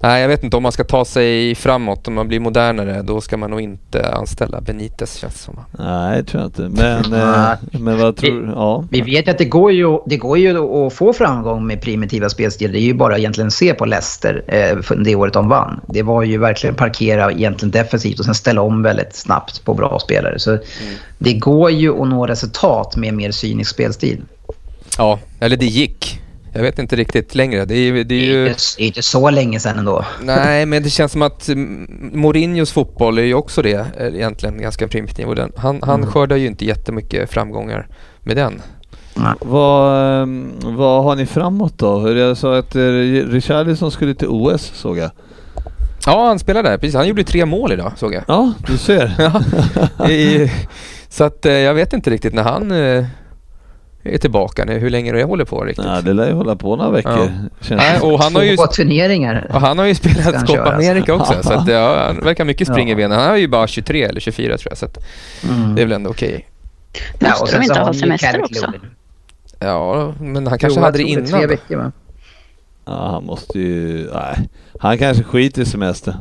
Nej, 0.00 0.20
jag 0.20 0.28
vet 0.28 0.44
inte 0.44 0.56
om 0.56 0.62
man 0.62 0.72
ska 0.72 0.84
ta 0.84 1.04
sig 1.04 1.54
framåt, 1.54 2.08
om 2.08 2.14
man 2.14 2.28
blir 2.28 2.40
modernare, 2.40 3.02
då 3.02 3.20
ska 3.20 3.36
man 3.36 3.50
nog 3.50 3.60
inte 3.60 4.12
anställa 4.12 4.60
Benitez 4.60 5.14
känns 5.14 5.34
det 5.34 5.40
som. 5.40 5.60
Nej, 5.78 6.22
det 6.22 6.24
tror 6.24 6.42
jag 6.42 6.48
inte. 6.48 6.82
Men, 6.82 7.12
eh, 7.12 7.50
men 7.70 7.98
vad 7.98 8.16
tror 8.16 8.40
du? 8.40 8.46
Ja. 8.46 8.84
Vi 8.90 9.00
vet 9.00 9.28
att 9.28 9.38
det 9.38 9.44
går, 9.44 9.72
ju, 9.72 9.98
det 10.06 10.16
går 10.16 10.38
ju 10.38 10.86
att 10.86 10.92
få 10.92 11.12
framgång 11.12 11.66
med 11.66 11.80
primitiva 11.80 12.28
spelstil. 12.28 12.72
Det 12.72 12.78
är 12.78 12.82
ju 12.82 12.94
bara 12.94 13.18
egentligen 13.18 13.46
att 13.46 13.52
se 13.52 13.74
på 13.74 13.84
Leicester 13.84 14.44
eh, 14.46 14.96
det 14.96 15.14
året 15.14 15.32
de 15.32 15.48
vann. 15.48 15.80
Det 15.86 16.02
var 16.02 16.22
ju 16.22 16.38
verkligen 16.38 16.74
parkera 16.74 17.32
egentligen 17.32 17.70
defensivt 17.70 18.18
och 18.18 18.24
sen 18.24 18.34
ställa 18.34 18.60
om 18.62 18.82
väldigt 18.82 19.14
snabbt 19.16 19.64
på 19.64 19.74
bra 19.74 19.98
spelare. 19.98 20.38
Så 20.38 20.50
mm. 20.50 20.62
det 21.18 21.32
går 21.32 21.70
ju 21.70 22.02
att 22.02 22.08
nå 22.08 22.26
resultat 22.26 22.96
med 22.96 23.14
mer 23.14 23.30
cynisk 23.30 23.70
spelstil. 23.70 24.22
Ja, 24.98 25.18
eller 25.40 25.56
det 25.56 25.66
gick. 25.66 26.20
Jag 26.56 26.62
vet 26.62 26.78
inte 26.78 26.96
riktigt 26.96 27.34
längre. 27.34 27.64
Det 27.64 27.74
är, 27.74 28.04
det 28.04 28.14
är 28.14 28.24
ju... 28.24 28.44
Det 28.44 28.82
är 28.82 28.86
inte 28.86 29.02
så 29.02 29.30
länge 29.30 29.60
sedan 29.60 29.78
ändå. 29.78 30.04
Nej, 30.22 30.66
men 30.66 30.82
det 30.82 30.90
känns 30.90 31.12
som 31.12 31.22
att 31.22 31.48
Mourinhos 32.12 32.72
fotboll 32.72 33.18
är 33.18 33.22
ju 33.22 33.34
också 33.34 33.62
det 33.62 33.86
eh, 33.98 34.06
egentligen 34.06 34.60
ganska 34.60 34.88
primitiv. 34.88 35.26
Han, 35.56 35.80
han 35.82 36.00
mm. 36.00 36.10
skördar 36.10 36.36
ju 36.36 36.46
inte 36.46 36.64
jättemycket 36.64 37.30
framgångar 37.30 37.88
med 38.20 38.36
den. 38.36 38.62
Vad, 39.40 40.22
ehm, 40.22 40.52
vad 40.62 41.04
har 41.04 41.16
ni 41.16 41.26
framåt 41.26 41.78
då? 41.78 42.12
Jag 42.12 42.36
sa 42.36 42.58
att 42.58 42.76
eh, 42.76 42.80
Richarlison 42.80 43.90
skulle 43.90 44.14
till 44.14 44.28
OS 44.28 44.72
såg 44.74 44.98
jag. 44.98 45.10
Ja, 46.06 46.26
han 46.26 46.38
spelade 46.38 46.68
där. 46.68 46.78
Precis. 46.78 46.94
Han 46.94 47.08
gjorde 47.08 47.24
tre 47.24 47.46
mål 47.46 47.72
idag 47.72 47.92
såg 47.96 48.14
jag. 48.14 48.24
Ja, 48.28 48.52
du 48.66 48.78
ser. 48.78 49.14
ja, 49.98 50.08
i, 50.10 50.52
så 51.08 51.24
att 51.24 51.46
eh, 51.46 51.52
jag 51.52 51.74
vet 51.74 51.92
inte 51.92 52.10
riktigt 52.10 52.34
när 52.34 52.42
han 52.42 52.72
är 54.14 54.18
tillbaka 54.18 54.64
nu. 54.64 54.78
Hur 54.78 54.90
länge 54.90 55.12
det 55.12 55.24
håller 55.24 55.44
på 55.44 55.64
riktigt? 55.64 55.84
Ja, 55.84 56.00
det 56.00 56.12
lär 56.12 56.26
ju 56.26 56.32
hålla 56.32 56.56
på 56.56 56.76
några 56.76 56.90
veckor. 56.90 57.32
Ja. 57.68 57.76
Nej, 57.76 58.00
och 58.00 58.22
han 58.22 58.34
har 58.34 58.42
ju, 58.42 58.56
Två 58.56 58.66
turneringar. 58.66 59.50
Och 59.54 59.60
han 59.60 59.78
har 59.78 59.86
ju 59.86 59.94
spelat 59.94 60.46
Copa 60.46 60.72
America 60.72 61.14
också. 61.14 61.42
så 61.42 61.52
att, 61.52 61.68
ja, 61.68 62.04
han 62.06 62.20
verkar 62.20 62.44
mycket 62.44 62.68
spring 62.68 62.90
i 62.90 62.94
benen. 62.94 63.18
Han 63.18 63.30
är 63.30 63.36
ju 63.36 63.48
bara 63.48 63.66
23 63.66 64.02
eller 64.02 64.20
24 64.20 64.58
tror 64.58 64.70
jag. 64.70 64.78
Så 64.78 64.86
mm. 65.42 65.74
det 65.74 65.82
är 65.82 65.86
väl 65.86 65.92
ändå 65.92 66.10
okej. 66.10 66.46
Okay. 67.14 67.30
Måste 67.30 67.58
de 67.58 67.62
inte 67.62 67.80
ha 67.80 67.94
semester 67.94 68.42
också? 68.42 68.72
Ja, 69.58 70.14
men 70.20 70.46
han 70.46 70.58
kanske 70.58 70.80
jo, 70.80 70.84
hade 70.84 70.98
det 70.98 71.04
innan. 71.04 71.26
Tre 71.26 71.46
veckor, 71.46 71.76
va? 71.76 71.92
Ja, 72.84 73.10
han 73.10 73.24
måste 73.24 73.58
ju... 73.58 74.10
Nej, 74.14 74.48
han 74.80 74.98
kanske 74.98 75.24
skiter 75.24 75.62
i 75.62 75.64
semester. 75.64 76.16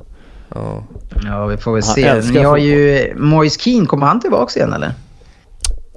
Ja. 0.56 0.84
ja, 1.24 1.46
vi 1.46 1.58
får 1.58 1.74
väl 1.74 1.84
se. 1.84 2.22
Ni 2.32 2.44
har 2.44 2.58
ju... 2.58 3.14
Moise 3.16 3.60
Keane, 3.60 3.86
kommer 3.86 4.06
han 4.08 4.20
tillbaka 4.20 4.60
igen 4.60 4.74
eller? 4.74 4.92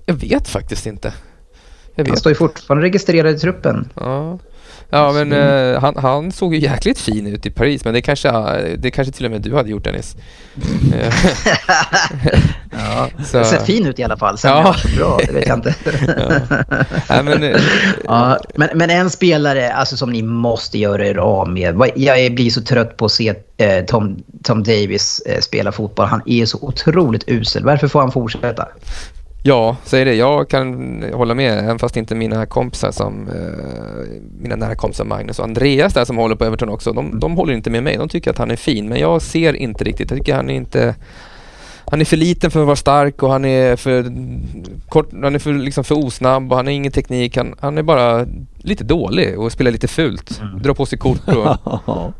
Jag 0.06 0.14
vet 0.14 0.48
faktiskt 0.48 0.86
inte. 0.86 1.12
Han 2.06 2.16
står 2.16 2.30
ju 2.30 2.36
fortfarande 2.36 2.86
registrerad 2.86 3.34
i 3.34 3.38
truppen. 3.38 3.88
Ja, 3.94 4.38
ja 4.90 5.12
men 5.12 5.32
uh, 5.32 5.80
han, 5.80 5.96
han, 5.96 6.32
såg 6.32 6.54
ju 6.54 6.60
jäkligt 6.60 6.98
fin 6.98 7.26
ut 7.26 7.46
i 7.46 7.50
Paris, 7.50 7.84
men 7.84 7.94
det 7.94 8.02
kanske, 8.02 8.30
det 8.76 8.90
kanske 8.90 9.12
till 9.12 9.24
och 9.24 9.30
med 9.30 9.42
du 9.42 9.54
hade 9.54 9.70
gjort 9.70 9.84
Dennis. 9.84 10.16
ja, 12.70 13.08
så. 13.24 13.38
det 13.38 13.44
ser 13.44 13.58
fin 13.58 13.86
ut 13.86 13.98
i 13.98 14.02
alla 14.02 14.16
fall. 14.16 14.38
Sen 14.38 14.50
ja. 14.50 14.74
är 14.84 14.96
bra, 14.96 15.18
det 15.26 15.32
vet 15.32 15.48
jag 15.48 15.58
inte. 15.58 15.74
ja. 17.08 17.22
men, 17.22 17.42
uh, 17.42 17.56
ja, 18.04 18.38
men, 18.54 18.68
men, 18.74 18.90
en 18.90 19.10
spelare 19.10 19.72
alltså, 19.72 19.96
som 19.96 20.10
ni 20.10 20.22
måste 20.22 20.78
göra 20.78 21.06
er 21.06 21.16
av 21.16 21.48
med. 21.48 21.92
Jag 21.96 22.34
blir 22.34 22.50
så 22.50 22.62
trött 22.62 22.96
på 22.96 23.04
att 23.04 23.12
se 23.12 23.34
eh, 23.56 23.84
Tom, 23.84 24.22
Tom 24.42 24.62
Davis 24.62 25.22
eh, 25.26 25.40
spela 25.40 25.72
fotboll. 25.72 26.06
Han 26.06 26.22
är 26.26 26.46
så 26.46 26.58
otroligt 26.60 27.24
usel. 27.26 27.64
Varför 27.64 27.88
får 27.88 28.00
han 28.00 28.12
fortsätta? 28.12 28.68
Ja, 29.42 29.76
säg 29.84 30.04
det. 30.04 30.14
Jag 30.14 30.48
kan 30.48 31.04
hålla 31.12 31.34
med, 31.34 31.58
även 31.58 31.78
fast 31.78 31.96
inte 31.96 32.14
mina 32.14 32.46
kompisar 32.46 32.90
som 32.90 33.28
eh, 33.28 34.20
mina 34.40 34.56
nära 34.56 34.74
kompisar 34.74 35.04
Magnus 35.04 35.38
och 35.38 35.44
Andreas 35.44 35.94
där 35.94 36.04
som 36.04 36.16
håller 36.16 36.36
på 36.36 36.44
Everton 36.44 36.68
också, 36.68 36.92
de, 36.92 37.20
de 37.20 37.36
håller 37.36 37.52
inte 37.54 37.70
med 37.70 37.82
mig. 37.82 37.96
De 37.96 38.08
tycker 38.08 38.30
att 38.30 38.38
han 38.38 38.50
är 38.50 38.56
fin, 38.56 38.88
men 38.88 39.00
jag 39.00 39.22
ser 39.22 39.56
inte 39.56 39.84
riktigt. 39.84 40.10
Jag 40.10 40.18
tycker 40.18 40.34
han 40.34 40.50
är 40.50 40.54
inte 40.54 40.94
han 41.90 42.00
är 42.00 42.04
för 42.04 42.16
liten 42.16 42.50
för 42.50 42.60
att 42.60 42.66
vara 42.66 42.76
stark 42.76 43.22
och 43.22 43.32
han 43.32 43.44
är 43.44 43.76
för 43.76 44.12
kort, 44.88 45.08
han 45.12 45.34
är 45.34 45.38
för, 45.38 45.52
liksom 45.52 45.84
för 45.84 46.06
osnabb 46.06 46.52
och 46.52 46.56
han 46.56 46.66
har 46.66 46.72
ingen 46.72 46.92
teknik. 46.92 47.36
Han, 47.36 47.54
han 47.60 47.78
är 47.78 47.82
bara 47.82 48.26
lite 48.58 48.84
dålig 48.84 49.38
och 49.38 49.52
spelar 49.52 49.70
lite 49.70 49.88
fult. 49.88 50.40
Mm. 50.40 50.62
Drar 50.62 50.74
på 50.74 50.86
sig 50.86 50.98
kort 50.98 51.28
och... 51.28 51.56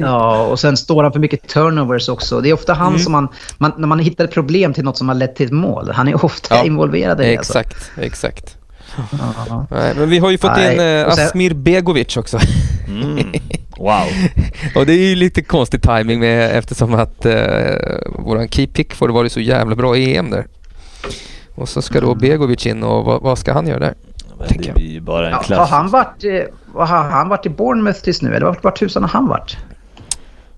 ja, 0.00 0.46
och 0.46 0.60
sen 0.60 0.76
står 0.76 1.02
han 1.02 1.12
för 1.12 1.20
mycket 1.20 1.48
turnovers 1.48 2.08
också. 2.08 2.40
Det 2.40 2.48
är 2.48 2.54
ofta 2.54 2.74
han 2.74 2.88
mm. 2.88 2.98
som 2.98 3.12
man, 3.12 3.28
man, 3.58 3.72
när 3.78 3.86
man 3.86 3.98
hittar 3.98 4.24
ett 4.24 4.34
problem 4.34 4.74
till 4.74 4.84
något 4.84 4.96
som 4.96 5.08
har 5.08 5.14
lett 5.14 5.36
till 5.36 5.46
ett 5.46 5.52
mål. 5.52 5.90
Han 5.94 6.08
är 6.08 6.24
ofta 6.24 6.54
ja. 6.54 6.64
involverad 6.64 7.20
i 7.20 7.24
det. 7.24 7.36
Alltså. 7.36 7.58
Exakt, 7.58 7.76
alltså. 7.76 8.00
exakt. 8.00 8.56
Nej, 9.70 9.94
men 9.96 10.10
vi 10.10 10.18
har 10.18 10.30
ju 10.30 10.38
fått 10.38 10.56
Nej. 10.56 10.74
in 10.74 10.80
eh, 10.80 11.08
Asmir 11.08 11.54
Begovic 11.54 12.16
också. 12.16 12.38
Mm. 12.88 13.32
Wow. 13.78 14.06
och 14.74 14.86
det 14.86 14.92
är 14.92 15.08
ju 15.08 15.14
lite 15.14 15.42
konstig 15.42 15.82
timing 15.82 16.20
med 16.20 16.56
eftersom 16.58 16.94
att 16.94 17.26
eh, 17.26 17.34
våran 18.06 18.48
key 18.48 18.66
pick 18.66 18.94
får 18.94 19.08
det 19.08 19.14
varit 19.14 19.32
så 19.32 19.40
jävla 19.40 19.76
bra 19.76 19.96
i 19.96 20.16
EM 20.16 20.30
där. 20.30 20.46
Och 21.54 21.68
så 21.68 21.82
ska 21.82 22.00
då 22.00 22.06
mm. 22.06 22.18
Begovic 22.18 22.66
in 22.66 22.82
och 22.82 23.04
vad, 23.04 23.22
vad 23.22 23.38
ska 23.38 23.52
han 23.52 23.66
göra 23.66 23.78
där? 23.78 23.94
det 24.48 24.74
blir 24.74 25.00
bara 25.00 25.26
en 25.26 25.38
ja, 25.48 25.56
har, 25.56 25.66
han 25.66 25.88
varit, 25.88 26.24
eh, 26.24 26.42
har 26.74 26.86
han 26.86 27.28
varit 27.28 27.46
i 27.46 27.48
Bournemouth 27.48 28.00
tills 28.00 28.22
nu? 28.22 28.34
Eller 28.34 28.46
vart, 28.46 28.64
vart 28.64 28.78
tusan 28.78 29.02
har 29.02 29.10
han 29.10 29.28
varit? 29.28 29.56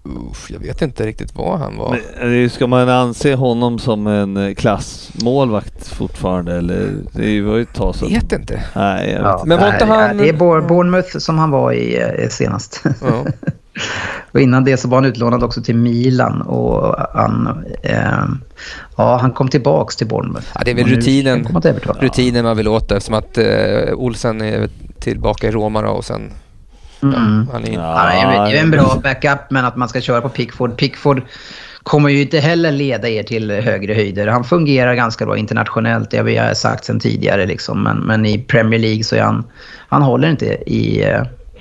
Uff, 0.02 0.50
jag 0.50 0.60
vet 0.60 0.82
inte 0.82 1.06
riktigt 1.06 1.34
vad 1.34 1.58
han 1.58 1.76
var. 1.76 1.98
Men, 2.20 2.42
eh, 2.44 2.50
ska 2.50 2.66
man 2.66 2.88
anse 2.88 3.34
honom 3.34 3.78
som 3.78 4.06
en 4.06 4.36
eh, 4.36 4.54
klassmålvakt 4.54 5.88
fortfarande 5.88 6.56
eller? 6.56 6.94
Det 7.12 7.42
var 7.42 7.56
ju 7.56 7.62
ett 7.62 7.74
tag 7.74 7.94
sedan. 7.94 8.08
Vet 8.08 8.32
inte. 8.32 8.64
Nej, 8.74 9.10
jag 9.10 9.18
vet 9.18 9.26
ja, 9.26 9.42
Men 9.46 9.60
var 9.60 9.72
inte 9.72 9.84
han... 9.84 10.16
Det 10.16 10.28
är 10.28 10.32
Bournemouth 10.62 11.18
som 11.18 11.38
han 11.38 11.50
var 11.50 11.72
i 11.72 12.02
eh, 12.18 12.28
senast. 12.28 12.82
Ja. 13.00 13.24
och 14.32 14.40
innan 14.40 14.64
det 14.64 14.76
så 14.76 14.88
var 14.88 14.96
han 14.96 15.04
utlånad 15.04 15.42
också 15.42 15.62
till 15.62 15.76
Milan 15.76 16.42
och 16.42 16.96
han, 17.14 17.64
eh, 17.82 18.24
ja, 18.96 19.18
han 19.20 19.32
kom 19.32 19.48
tillbaks 19.48 19.96
till 19.96 20.06
Bournemouth. 20.06 20.46
Ja, 20.54 20.60
det 20.64 20.70
är 20.70 20.74
väl 20.74 20.86
rutinen, 20.86 21.62
rutinen 22.00 22.44
man 22.44 22.56
vill 22.56 22.68
åt 22.68 22.92
eftersom 22.92 23.14
att 23.14 23.38
eh, 23.38 23.94
Olsen 23.94 24.40
är 24.40 24.68
tillbaka 24.98 25.48
i 25.48 25.50
Roma 25.50 25.90
och 25.90 26.04
sen 26.04 26.30
Mm. 27.02 27.48
Han 27.52 27.64
är, 27.64 27.72
ja, 27.72 28.48
det 28.50 28.58
är 28.58 28.62
en 28.62 28.70
bra 28.70 29.00
backup, 29.02 29.50
men 29.50 29.64
att 29.64 29.76
man 29.76 29.88
ska 29.88 30.00
köra 30.00 30.20
på 30.20 30.28
Pickford. 30.28 30.76
Pickford 30.76 31.22
kommer 31.82 32.08
ju 32.08 32.22
inte 32.22 32.38
heller 32.38 32.72
leda 32.72 33.08
er 33.08 33.22
till 33.22 33.50
högre 33.50 33.94
höjder. 33.94 34.26
Han 34.26 34.44
fungerar 34.44 34.94
ganska 34.94 35.26
bra 35.26 35.36
internationellt, 35.36 36.10
det 36.10 36.16
har 36.16 36.24
vi 36.24 36.54
sagt 36.54 36.84
sedan 36.84 37.00
tidigare. 37.00 37.46
Liksom. 37.46 37.82
Men, 37.82 37.98
men 37.98 38.26
i 38.26 38.38
Premier 38.38 38.80
League 38.80 39.04
så 39.04 39.16
är 39.16 39.22
han... 39.22 39.44
Han 39.88 40.02
håller 40.02 40.30
inte 40.30 40.46
i, 40.46 41.04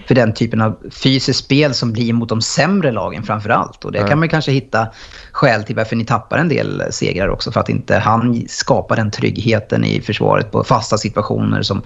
för 0.08 0.16
den 0.16 0.34
typen 0.34 0.62
av 0.62 0.78
fysiskt 0.92 1.40
spel 1.40 1.74
som 1.74 1.94
blir 1.94 2.14
mot 2.14 2.30
de 2.30 2.42
sämre 2.42 2.92
lagen 2.92 3.24
framför 3.24 3.50
allt. 3.50 3.86
Och 3.86 3.92
det 3.92 4.08
kan 4.08 4.20
man 4.20 4.30
kanske 4.30 4.52
hitta 4.52 4.88
skäl 5.32 5.64
till 5.64 5.76
varför 5.76 5.96
ni 5.96 6.06
tappar 6.06 6.38
en 6.38 6.50
del 6.50 6.84
segrar 6.90 7.30
också. 7.30 7.52
För 7.52 7.60
att 7.60 7.70
inte 7.70 7.98
han 7.98 8.44
skapar 8.48 8.96
den 8.96 9.12
tryggheten 9.12 9.86
i 9.86 10.02
försvaret 10.02 10.52
på 10.52 10.64
fasta 10.64 10.98
situationer 10.98 11.62
som, 11.62 11.82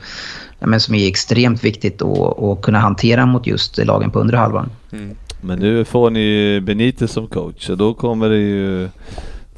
men 0.68 0.80
som 0.80 0.96
är 0.96 1.08
extremt 1.08 1.64
viktigt 1.64 2.02
att, 2.02 2.44
att 2.44 2.62
kunna 2.62 2.80
hantera 2.80 3.26
mot 3.26 3.48
just 3.48 3.86
lagen 3.86 4.12
på 4.12 4.20
undre 4.20 4.38
halvan. 4.38 4.70
Mm. 4.92 5.16
Men 5.42 5.60
nu 5.60 5.86
får 5.86 6.10
ni 6.10 6.20
ju 6.20 6.62
Benitez 6.62 7.12
som 7.12 7.28
coach 7.28 7.70
och 7.70 7.78
då 7.78 7.94
kommer 7.94 8.30
det 8.30 8.38
ju 8.38 8.90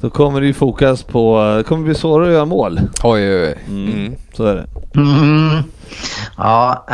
då 0.00 0.10
kommer 0.10 0.40
det 0.40 0.46
ju 0.46 0.54
fokus 0.54 1.02
på, 1.02 1.54
det 1.56 1.62
kommer 1.62 1.84
bli 1.84 1.94
svårare 1.94 2.26
att 2.26 2.34
göra 2.34 2.44
mål. 2.44 2.80
Oj, 3.02 3.34
oj, 3.34 3.42
oj. 3.42 3.58
Mm. 3.68 3.92
Mm. 3.92 4.16
Så 4.32 4.44
är 4.44 4.54
det. 4.54 4.66
Mm. 5.00 5.62
Ja, 6.36 6.86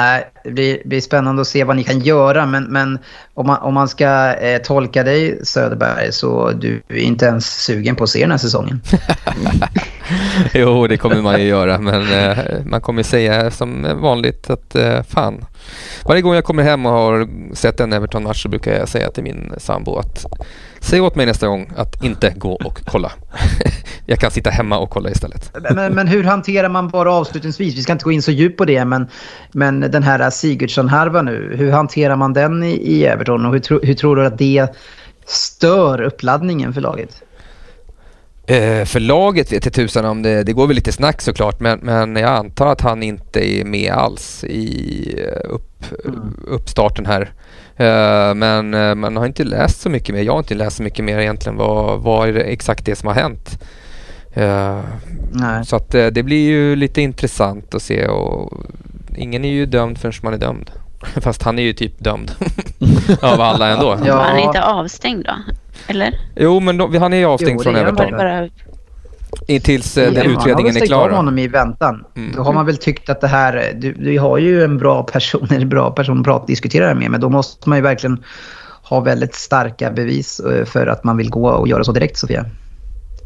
det 0.44 0.50
blir, 0.50 0.82
blir 0.84 1.00
spännande 1.00 1.42
att 1.42 1.48
se 1.48 1.64
vad 1.64 1.76
ni 1.76 1.84
kan 1.84 2.00
göra. 2.00 2.46
Men, 2.46 2.64
men 2.64 2.98
om, 3.34 3.46
man, 3.46 3.58
om 3.58 3.74
man 3.74 3.88
ska 3.88 4.34
eh, 4.34 4.62
tolka 4.62 5.02
dig 5.02 5.40
Söderberg 5.42 6.12
så 6.12 6.50
du 6.50 6.82
är 6.88 6.96
inte 6.96 7.26
ens 7.26 7.64
sugen 7.64 7.96
på 7.96 8.04
att 8.04 8.10
se 8.10 8.20
den 8.20 8.30
här 8.30 8.38
säsongen. 8.38 8.80
jo, 10.54 10.86
det 10.86 10.96
kommer 10.96 11.22
man 11.22 11.40
ju 11.40 11.46
göra. 11.46 11.78
Men 11.78 12.12
eh, 12.12 12.38
man 12.64 12.80
kommer 12.80 13.02
säga 13.02 13.50
som 13.50 14.00
vanligt 14.00 14.50
att 14.50 14.74
eh, 14.74 15.02
fan. 15.02 15.44
Varje 16.04 16.22
gång 16.22 16.34
jag 16.34 16.44
kommer 16.44 16.62
hem 16.62 16.86
och 16.86 16.92
har 16.92 17.28
sett 17.54 17.80
en 17.80 17.92
Everton-match 17.92 18.42
så 18.42 18.48
brukar 18.48 18.72
jag 18.72 18.88
säga 18.88 19.10
till 19.10 19.24
min 19.24 19.52
sambo 19.58 19.96
att 19.96 20.26
Säg 20.82 21.00
åt 21.00 21.14
mig 21.14 21.26
nästa 21.26 21.46
gång 21.46 21.72
att 21.76 22.04
inte 22.04 22.34
gå 22.36 22.52
och 22.52 22.80
kolla. 22.84 23.12
jag 24.06 24.18
kan 24.18 24.30
sitta 24.30 24.50
hemma 24.50 24.78
och 24.78 24.90
kolla 24.90 25.10
istället. 25.10 25.50
Men, 25.74 25.94
men, 25.94 26.08
hur 26.08 26.24
hanterar 26.24 26.68
man 26.68 26.88
bara 26.88 27.12
avslutningsvis, 27.12 27.76
vi 27.76 27.82
ska 27.82 27.92
inte 27.92 28.04
gå 28.04 28.12
in 28.12 28.22
så 28.22 28.30
djupt 28.30 28.58
på 28.58 28.64
det, 28.64 28.84
men, 28.84 29.06
men 29.52 29.80
den 29.80 30.02
här 30.02 30.30
Sigurdsson-härvan 30.30 31.24
nu, 31.24 31.54
hur 31.56 31.72
hanterar 31.72 32.16
man 32.16 32.32
den 32.32 32.62
i, 32.62 32.72
i 32.72 33.04
Everton 33.04 33.46
och 33.46 33.52
hur, 33.52 33.86
hur 33.86 33.94
tror 33.94 34.16
du 34.16 34.26
att 34.26 34.38
det 34.38 34.66
stör 35.26 36.02
uppladdningen 36.02 36.74
för 36.74 36.80
laget? 36.80 37.22
Eh, 38.46 38.84
för 38.84 39.00
laget 39.00 39.52
vet 39.52 39.64
jag 39.64 39.74
tusan 39.74 40.04
om 40.04 40.22
det, 40.22 40.42
det 40.42 40.52
går 40.52 40.66
väl 40.66 40.76
lite 40.76 40.92
snack 40.92 41.20
såklart 41.20 41.60
men, 41.60 41.78
men 41.78 42.16
jag 42.16 42.30
antar 42.30 42.66
att 42.66 42.80
han 42.80 43.02
inte 43.02 43.48
är 43.48 43.64
med 43.64 43.92
alls 43.92 44.44
i 44.44 45.14
eh, 45.18 45.54
upp, 45.54 45.84
mm. 46.04 46.34
uppstarten 46.46 47.06
här. 47.06 47.32
Eh, 47.82 48.34
men 48.34 48.74
eh, 48.74 48.94
man 48.94 49.16
har 49.16 49.26
inte 49.26 49.44
läst 49.44 49.80
så 49.80 49.90
mycket 49.90 50.14
mer. 50.14 50.22
Jag 50.22 50.32
har 50.32 50.38
inte 50.38 50.54
läst 50.54 50.76
så 50.76 50.82
mycket 50.82 51.04
mer 51.04 51.18
egentligen. 51.18 51.56
Vad, 51.56 52.00
vad 52.00 52.28
är 52.28 52.32
det 52.32 52.40
exakt 52.42 52.86
det 52.86 52.96
som 52.96 53.06
har 53.06 53.14
hänt? 53.14 53.62
Eh, 54.34 54.80
så 55.64 55.76
att 55.76 55.90
det 55.90 56.24
blir 56.24 56.48
ju 56.48 56.76
lite 56.76 57.02
intressant 57.02 57.74
att 57.74 57.82
se 57.82 58.06
och 58.06 58.52
ingen 59.16 59.44
är 59.44 59.52
ju 59.52 59.66
dömd 59.66 59.98
förrän 59.98 60.12
man 60.22 60.34
är 60.34 60.38
dömd. 60.38 60.70
Fast 61.16 61.42
han 61.42 61.58
är 61.58 61.62
ju 61.62 61.72
typ 61.72 61.98
dömd 61.98 62.32
av 63.22 63.40
alla 63.40 63.68
ändå. 63.68 63.98
Ja. 64.06 64.22
Han 64.22 64.36
är 64.36 64.42
inte 64.42 64.62
avstängd 64.62 65.24
då? 65.24 65.34
Eller? 65.86 66.18
Jo, 66.36 66.60
men 66.60 66.76
då, 66.76 66.98
han 66.98 67.12
är 67.12 67.16
ju 67.16 67.24
avstängd 67.24 67.60
jo, 67.60 67.62
från 67.62 67.76
Everton. 67.76 68.10
Bara... 68.10 68.48
Tills 69.62 69.96
ja, 69.96 70.10
den 70.10 70.30
utredningen 70.30 70.76
är 70.76 70.86
klar. 70.86 70.98
Man 70.98 71.10
har 71.10 71.16
honom 71.16 71.38
i 71.38 71.48
väntan. 71.48 72.04
Mm. 72.16 72.32
Då 72.36 72.42
har 72.42 72.52
man 72.52 72.66
väl 72.66 72.76
tyckt 72.76 73.08
att 73.08 73.20
det 73.20 73.28
här... 73.28 73.72
Du, 73.74 73.92
du 73.92 74.18
har 74.18 74.38
ju 74.38 74.64
en 74.64 74.78
bra 74.78 75.02
person, 75.02 75.48
en 75.50 75.68
bra 75.68 75.90
person 75.90 76.30
att 76.30 76.46
diskutera 76.46 76.86
det 76.86 76.94
med. 76.94 77.10
Men 77.10 77.20
då 77.20 77.28
måste 77.28 77.68
man 77.68 77.78
ju 77.78 77.82
verkligen 77.82 78.24
ha 78.82 79.00
väldigt 79.00 79.34
starka 79.34 79.90
bevis 79.90 80.40
eh, 80.40 80.64
för 80.64 80.86
att 80.86 81.04
man 81.04 81.16
vill 81.16 81.30
gå 81.30 81.48
och 81.48 81.68
göra 81.68 81.84
så 81.84 81.92
direkt, 81.92 82.16
Sofia. 82.16 82.46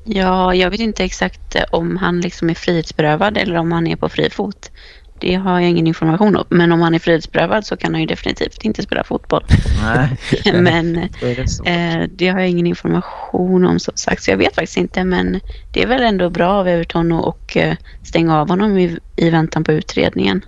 Ja, 0.04 0.54
jag 0.54 0.70
vet 0.70 0.80
inte 0.80 1.04
exakt 1.04 1.54
eh, 1.54 1.62
om 1.70 1.96
han 1.96 2.20
liksom 2.20 2.50
är 2.50 2.54
frihetsberövad 2.54 3.36
eller 3.36 3.56
om 3.56 3.72
han 3.72 3.86
är 3.86 3.96
på 3.96 4.08
fri 4.08 4.30
fot. 4.30 4.70
Det 5.18 5.34
har 5.34 5.60
jag 5.60 5.70
ingen 5.70 5.86
information 5.86 6.36
om. 6.36 6.44
Men 6.48 6.72
om 6.72 6.80
han 6.80 6.94
är 6.94 6.98
frihetsberövad 6.98 7.66
så 7.66 7.76
kan 7.76 7.94
han 7.94 8.00
ju 8.00 8.06
definitivt 8.06 8.64
inte 8.64 8.82
spela 8.82 9.04
fotboll. 9.04 9.44
Nej. 9.82 10.16
men 10.62 11.08
det, 11.20 11.38
eh, 11.66 12.08
det 12.16 12.28
har 12.28 12.40
jag 12.40 12.48
ingen 12.48 12.66
information 12.66 13.66
om 13.66 13.78
som 13.78 13.94
sagt. 13.96 14.22
Så 14.22 14.30
jag 14.30 14.36
vet 14.36 14.54
faktiskt 14.54 14.76
inte. 14.76 15.04
Men 15.04 15.40
det 15.72 15.82
är 15.82 15.86
väl 15.86 16.02
ändå 16.02 16.30
bra 16.30 16.48
av 16.48 16.68
Everton 16.68 17.12
att 17.12 17.56
eh, 17.56 17.74
stänga 18.02 18.36
av 18.36 18.48
honom 18.48 18.78
i, 18.78 18.98
i 19.16 19.30
väntan 19.30 19.64
på 19.64 19.72
utredningen. 19.72 20.44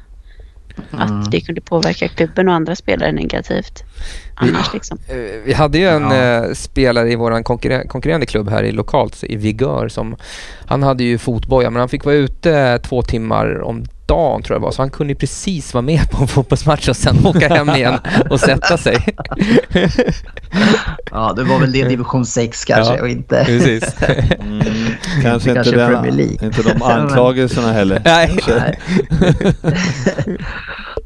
Mm. 0.93 1.05
Att 1.05 1.31
det 1.31 1.41
kunde 1.41 1.61
påverka 1.61 2.09
klubben 2.09 2.49
och 2.49 2.55
andra 2.55 2.77
spelare 2.77 3.13
negativt. 3.13 3.85
Annars 4.35 4.73
liksom. 4.73 4.99
Eh, 5.09 5.17
vi 5.45 5.53
hade 5.53 5.79
ju 5.79 5.89
en 5.89 6.03
ja. 6.03 6.17
eh, 6.17 6.53
spelare 6.53 7.13
i 7.13 7.17
vår 7.17 7.43
konkurrer 7.43 7.85
konkurrerande 7.85 8.27
klubb 8.27 8.49
här 8.49 8.63
i 8.63 8.73
lokalt, 8.73 9.25
i 9.25 9.37
Vigör, 9.37 9.89
som 9.89 10.17
han 10.67 10.83
hade 10.83 11.05
ju 11.05 11.19
fotboja 11.19 11.71
men 11.71 11.81
han 11.81 11.89
fick 11.89 12.05
vara 12.05 12.15
ute 12.15 12.79
två 12.79 13.03
timmar 13.03 13.63
om 13.63 13.85
dagen 14.09 14.43
tror 14.43 14.55
jag 14.55 14.63
det 14.63 14.65
var, 14.65 14.73
så 14.73 14.83
han 14.83 14.91
kunde 14.91 15.15
precis 15.15 15.75
vara 15.75 15.83
med 15.83 16.11
på 16.11 16.23
en 16.23 16.29
fotbollsmatch 16.29 16.89
och 16.89 16.97
sen 16.97 17.27
åka 17.27 17.49
hem 17.49 17.69
igen 17.69 17.99
och 18.31 18.41
sätta 18.41 18.77
sig. 18.77 19.07
ja, 21.11 21.33
det 21.37 21.45
var 21.45 21.61
väl 21.61 21.73
det 21.73 21.85
division 21.85 22.27
6 22.27 22.65
kanske 22.65 22.95
ja, 22.95 23.03
och 23.03 23.09
inte... 23.09 23.45
Precis. 23.45 23.97
Mm, 24.41 24.63
kanske, 25.23 25.51
inte, 25.51 25.71
den, 25.71 26.21
inte 26.21 26.63
de 26.63 26.83
anklagelserna 26.83 27.73
heller. 27.73 28.03
Nej. 28.05 28.39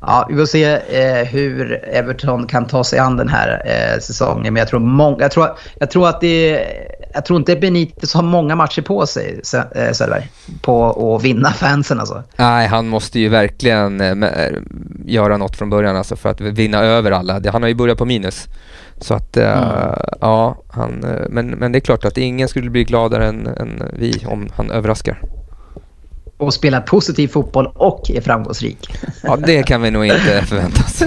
Ja, 0.06 0.26
vi 0.28 0.36
får 0.36 0.46
se 0.46 0.64
eh, 0.64 1.26
hur 1.26 1.84
Everton 1.84 2.46
kan 2.46 2.66
ta 2.66 2.84
sig 2.84 2.98
an 2.98 3.16
den 3.16 3.28
här 3.28 3.62
eh, 3.66 4.00
säsongen. 4.00 4.54
Men 4.54 4.60
jag 4.60 4.68
tror, 4.68 4.80
många, 4.80 5.16
jag, 5.20 5.30
tror, 5.30 5.48
jag 5.78 5.90
tror 5.90 6.08
att 6.08 6.20
det 6.20 6.66
jag 7.14 7.24
tror 7.24 7.38
inte 7.38 7.56
Benitez 7.56 8.14
har 8.14 8.22
många 8.22 8.56
matcher 8.56 8.82
på 8.82 9.06
sig, 9.06 9.40
eh, 9.54 9.92
Söderberg, 9.92 10.30
på 10.62 11.14
att 11.16 11.24
vinna 11.24 11.50
fansen 11.52 12.00
alltså. 12.00 12.22
Nej, 12.36 12.68
han 12.68 12.88
måste 12.88 13.20
ju 13.20 13.28
verkligen 13.28 14.00
äh, 14.00 14.50
göra 15.04 15.36
något 15.36 15.56
från 15.56 15.70
början 15.70 15.96
alltså 15.96 16.16
för 16.16 16.28
att 16.28 16.40
vinna 16.40 16.78
över 16.78 17.10
alla. 17.10 17.40
Han 17.52 17.62
har 17.62 17.68
ju 17.68 17.74
börjat 17.74 17.98
på 17.98 18.04
minus. 18.04 18.48
Så 18.98 19.14
att, 19.14 19.36
äh, 19.36 19.58
mm. 19.58 19.94
ja, 20.20 20.62
han, 20.68 21.04
men, 21.28 21.50
men 21.50 21.72
det 21.72 21.78
är 21.78 21.80
klart 21.80 22.04
att 22.04 22.18
ingen 22.18 22.48
skulle 22.48 22.70
bli 22.70 22.84
gladare 22.84 23.28
än, 23.28 23.46
än 23.46 23.82
vi 23.92 24.26
om 24.26 24.48
han 24.56 24.70
överraskar 24.70 25.22
och 26.42 26.54
spelar 26.54 26.80
positiv 26.80 27.28
fotboll 27.28 27.66
och 27.74 28.10
är 28.10 28.20
framgångsrik. 28.20 28.78
Ja, 29.24 29.36
det 29.36 29.62
kan 29.62 29.82
vi 29.82 29.90
nog 29.90 30.04
inte 30.04 30.42
förvänta 30.48 30.82
oss. 30.82 31.02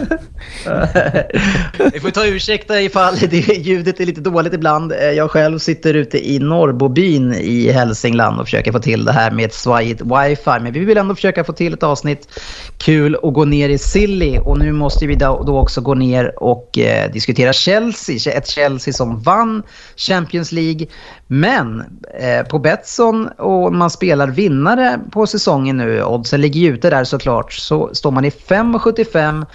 vi 1.94 2.00
får 2.00 2.10
ta 2.10 2.26
ursäkta 2.26 2.82
ifall 2.82 3.16
det, 3.16 3.58
ljudet 3.58 4.00
är 4.00 4.06
lite 4.06 4.22
dåligt 4.22 4.54
ibland. 4.54 4.92
Eh, 4.92 5.00
jag 5.00 5.32
själv 5.32 5.60
sitter 5.60 5.94
ute 5.94 6.32
i 6.32 6.40
Norrbobyn 6.40 7.34
i 7.34 7.72
Hälsingland 7.72 8.40
och 8.40 8.46
försöker 8.46 8.72
få 8.72 8.80
till 8.80 9.06
det 9.06 9.12
här 9.12 9.32
med 9.32 9.46
ett 9.46 9.54
svajigt 9.54 10.02
wifi. 10.02 10.60
Men 10.62 10.74
vi 10.74 10.80
vill 10.80 10.98
ändå 10.98 11.16
försöka 11.16 11.44
få 11.44 11.54
till 11.54 11.74
ett 11.74 11.84
avsnitt 11.84 12.40
kul 12.78 13.16
och 13.16 13.34
gå 13.34 13.46
ner 13.46 13.70
i 13.70 13.78
Silly. 13.78 14.38
Och 14.38 14.60
nu 14.60 14.72
måste 14.72 15.08
vi 15.08 15.16
då, 15.16 15.44
då 15.44 15.60
också 15.60 15.82
gå 15.82 15.94
ner 15.94 16.44
och 16.44 16.78
eh, 16.78 17.12
diskutera 17.12 17.54
Chelsea. 17.54 18.34
Ett 18.34 18.48
Chelsea 18.48 18.94
som 18.94 19.22
vann 19.22 19.64
Champions 19.96 20.52
League. 20.52 20.88
Men 21.28 21.84
eh, 22.20 22.48
på 22.48 22.60
Betsson 22.60 23.28
och 23.28 23.74
man 23.74 23.90
spelar 23.90 24.28
vinnare 24.28 25.00
på 25.12 25.25
säsongen 25.26 25.78
nu, 25.78 26.04
oddsen 26.04 26.42
ligger 26.42 26.60
ju 26.62 26.74
ute 26.74 26.90
där 26.90 27.04
såklart, 27.04 27.54
så 27.54 27.96
står 27.96 28.12
man 28.12 28.26
i 28.26 28.30
5,75 28.30 29.46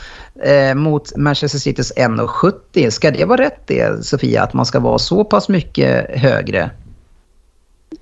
eh, 0.43 0.75
mot 0.75 1.17
Manchester 1.17 1.59
Citys 1.59 1.93
1,70. 1.97 2.91
Ska 2.91 3.11
det 3.11 3.25
vara 3.25 3.43
rätt 3.43 3.67
det, 3.67 4.07
Sofia, 4.07 4.43
att 4.43 4.53
man 4.53 4.67
ska 4.67 4.81
vara 4.81 4.99
så 4.99 5.25
pass 5.25 5.49
mycket 5.49 6.19
högre? 6.21 6.71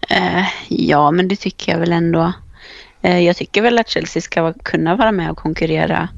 Eh, 0.09 0.45
ja, 0.69 1.11
men 1.11 1.29
det 1.29 1.37
tycker 1.37 1.73
jag 1.73 1.79
väl 1.79 1.93
ändå. 1.93 2.33
Eh, 3.03 3.21
jag 3.21 3.37
tycker 3.37 3.63
väl 3.63 3.79
att 3.79 3.89
Chelsea 3.89 4.23
ska 4.23 4.53
kunna 4.53 4.97
vara 4.97 5.13
med 5.13 5.31
och 5.31 5.39
konkurrera 5.39 6.09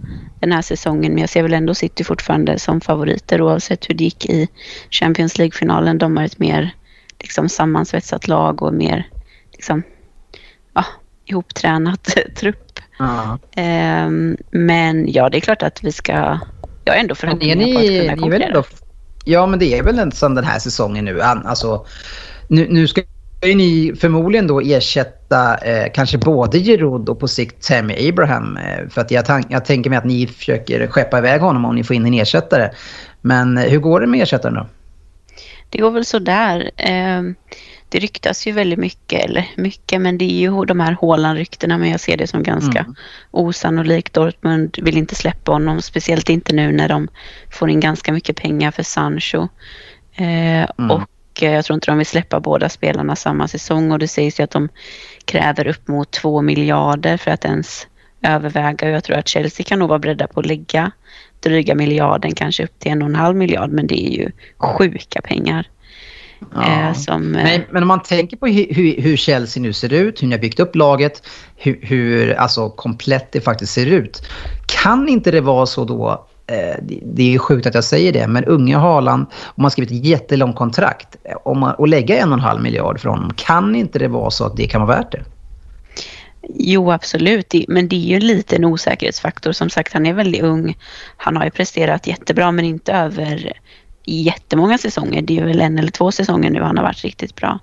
den 0.40 0.52
här 0.52 0.62
säsongen. 0.62 1.12
Men 1.12 1.20
jag 1.20 1.30
ser 1.30 1.42
väl 1.42 1.54
ändå 1.54 1.74
City 1.74 2.04
fortfarande 2.04 2.58
som 2.58 2.80
favoriter 2.80 3.42
oavsett 3.42 3.90
hur 3.90 3.94
det 3.94 4.04
gick 4.04 4.26
i 4.26 4.48
Champions 4.90 5.38
League-finalen. 5.38 5.98
De 5.98 6.16
har 6.16 6.24
ett 6.24 6.38
mer 6.38 6.74
liksom, 7.18 7.48
sammansvetsat 7.48 8.28
lag 8.28 8.62
och 8.62 8.74
mer 8.74 9.08
liksom, 9.52 9.82
ihoptränat 11.30 12.04
trupp. 12.36 12.78
Uh 13.00 13.36
-huh. 13.56 14.36
men 14.50 15.12
ja, 15.12 15.28
det 15.28 15.38
är 15.38 15.40
klart 15.40 15.62
att 15.62 15.84
vi 15.84 15.92
ska... 15.92 16.38
Jag 16.84 16.96
är 16.96 17.00
ändå 17.00 17.14
förhoppningar 17.14 17.56
på 17.56 17.78
att 17.78 17.86
kunna 17.86 18.16
konkurrera. 18.16 18.64
Ja, 19.24 19.46
men 19.46 19.58
det 19.58 19.78
är 19.78 19.82
väl 19.82 19.98
en 19.98 20.12
som 20.12 20.34
den 20.34 20.44
här 20.44 20.58
säsongen 20.58 21.04
nu. 21.04 21.20
Alltså, 21.22 21.86
nu, 22.48 22.66
nu 22.70 22.88
ska 22.88 23.02
ju 23.46 23.54
ni 23.54 23.92
förmodligen 24.00 24.46
då 24.46 24.60
ersätta 24.60 25.56
eh, 25.56 25.92
kanske 25.94 26.18
både 26.18 26.58
Giroud 26.58 27.08
och 27.08 27.20
på 27.20 27.28
sikt 27.28 27.68
Tammy 27.68 28.08
Abraham. 28.08 28.56
Eh, 28.56 28.88
för 28.88 29.00
att 29.00 29.10
jag, 29.10 29.44
jag 29.48 29.64
tänker 29.64 29.90
mig 29.90 29.96
att 29.96 30.04
ni 30.04 30.26
försöker 30.26 30.86
skeppa 30.86 31.18
iväg 31.18 31.40
honom 31.40 31.64
om 31.64 31.74
ni 31.74 31.84
får 31.84 31.96
in 31.96 32.06
en 32.06 32.14
ersättare. 32.14 32.70
Men 33.20 33.58
eh, 33.58 33.64
hur 33.64 33.78
går 33.78 34.00
det 34.00 34.06
med 34.06 34.22
ersättaren 34.22 34.54
då? 34.54 34.66
Det 35.70 35.78
går 35.78 35.90
väl 35.90 36.04
sådär. 36.04 36.70
Eh, 36.76 37.22
det 37.90 37.98
ryktas 37.98 38.46
ju 38.46 38.52
väldigt 38.52 38.78
mycket, 38.78 39.24
eller 39.24 39.46
mycket, 39.56 40.00
men 40.00 40.18
det 40.18 40.24
är 40.24 40.40
ju 40.40 40.64
de 40.64 40.80
här 40.80 40.96
Haaland-ryktena, 41.00 41.78
men 41.78 41.90
jag 41.90 42.00
ser 42.00 42.16
det 42.16 42.26
som 42.26 42.42
ganska 42.42 42.78
mm. 42.78 42.94
osannolikt. 43.30 44.12
Dortmund 44.12 44.76
vill 44.82 44.96
inte 44.96 45.14
släppa 45.14 45.52
honom, 45.52 45.82
speciellt 45.82 46.28
inte 46.28 46.54
nu 46.54 46.72
när 46.72 46.88
de 46.88 47.08
får 47.50 47.70
in 47.70 47.80
ganska 47.80 48.12
mycket 48.12 48.36
pengar 48.36 48.70
för 48.70 48.82
Sancho. 48.82 49.48
Eh, 50.14 50.70
mm. 50.78 50.90
Och 50.90 51.42
eh, 51.42 51.52
jag 51.52 51.64
tror 51.64 51.74
inte 51.74 51.90
de 51.90 51.98
vill 51.98 52.06
släppa 52.06 52.40
båda 52.40 52.68
spelarna 52.68 53.16
samma 53.16 53.48
säsong 53.48 53.92
och 53.92 53.98
det 53.98 54.08
sägs 54.08 54.40
ju 54.40 54.44
att 54.44 54.50
de 54.50 54.68
kräver 55.24 55.66
upp 55.66 55.88
mot 55.88 56.10
två 56.10 56.42
miljarder 56.42 57.16
för 57.16 57.30
att 57.30 57.44
ens 57.44 57.86
överväga 58.22 58.86
och 58.86 58.94
jag 58.94 59.04
tror 59.04 59.16
att 59.16 59.28
Chelsea 59.28 59.64
kan 59.64 59.78
nog 59.78 59.88
vara 59.88 59.98
beredda 59.98 60.26
på 60.26 60.40
att 60.40 60.46
lägga 60.46 60.90
dryga 61.40 61.74
miljarden, 61.74 62.34
kanske 62.34 62.64
upp 62.64 62.78
till 62.78 62.92
en 62.92 63.02
och 63.02 63.08
en 63.08 63.14
halv 63.14 63.36
miljard, 63.36 63.70
men 63.70 63.86
det 63.86 64.06
är 64.06 64.10
ju 64.10 64.30
sjuka 64.58 65.20
pengar. 65.20 65.66
Ja. 66.54 66.88
Eh, 66.88 66.94
som, 66.94 67.34
eh, 67.34 67.42
men, 67.42 67.62
men, 67.70 67.82
om 67.82 67.88
man 67.88 68.02
tänker 68.02 68.36
på 68.36 68.46
hur, 68.46 69.02
hur, 69.02 69.16
Chelsea 69.16 69.62
nu 69.62 69.72
ser 69.72 69.92
ut, 69.92 70.22
hur 70.22 70.26
ni 70.26 70.34
har 70.34 70.40
byggt 70.40 70.60
upp 70.60 70.76
laget, 70.76 71.22
hur, 71.56 71.78
hur 71.82 72.34
alltså, 72.34 72.70
komplett 72.70 73.32
det 73.32 73.40
faktiskt 73.40 73.72
ser 73.72 73.86
ut. 73.86 74.22
Kan 74.66 75.08
inte 75.08 75.30
det 75.30 75.40
vara 75.40 75.66
så 75.66 75.84
då 75.84 76.26
eh, 76.46 76.76
det 77.02 77.34
är 77.34 77.38
sjukt 77.38 77.66
att 77.66 77.74
jag 77.74 77.84
säger 77.84 78.12
det, 78.12 78.26
men 78.26 78.44
unge 78.44 78.76
Haaland, 78.76 79.26
om 79.44 79.62
man 79.62 79.70
skrivit 79.70 79.90
ett 79.90 80.04
jättelångt 80.04 80.56
kontrakt 80.56 81.16
om 81.44 81.58
man, 81.58 81.74
och 81.74 81.88
lägga 81.88 82.18
en 82.18 82.28
och 82.28 82.38
en 82.38 82.44
halv 82.44 82.62
miljard 82.62 83.00
för 83.00 83.08
honom, 83.08 83.32
kan 83.36 83.76
inte 83.76 83.98
det 83.98 84.08
vara 84.08 84.30
så 84.30 84.44
att 84.44 84.56
det 84.56 84.66
kan 84.66 84.80
vara 84.86 84.96
värt 84.96 85.12
det? 85.12 85.24
Jo, 86.54 86.90
absolut. 86.90 87.54
Men 87.68 87.88
det 87.88 87.96
är 87.96 88.08
ju 88.08 88.14
en 88.14 88.26
liten 88.26 88.64
osäkerhetsfaktor. 88.64 89.52
Som 89.52 89.70
sagt, 89.70 89.92
han 89.92 90.06
är 90.06 90.12
väldigt 90.12 90.42
ung. 90.42 90.76
Han 91.16 91.36
har 91.36 91.44
ju 91.44 91.50
presterat 91.50 92.06
jättebra, 92.06 92.52
men 92.52 92.64
inte 92.64 92.92
över 92.92 93.52
jättemånga 94.04 94.78
säsonger. 94.78 95.22
Det 95.22 95.38
är 95.38 95.44
väl 95.44 95.60
en 95.60 95.78
eller 95.78 95.90
två 95.90 96.12
säsonger 96.12 96.50
nu 96.50 96.62
han 96.62 96.76
har 96.76 96.84
varit 96.84 97.04
riktigt 97.04 97.36
bra. 97.36 97.58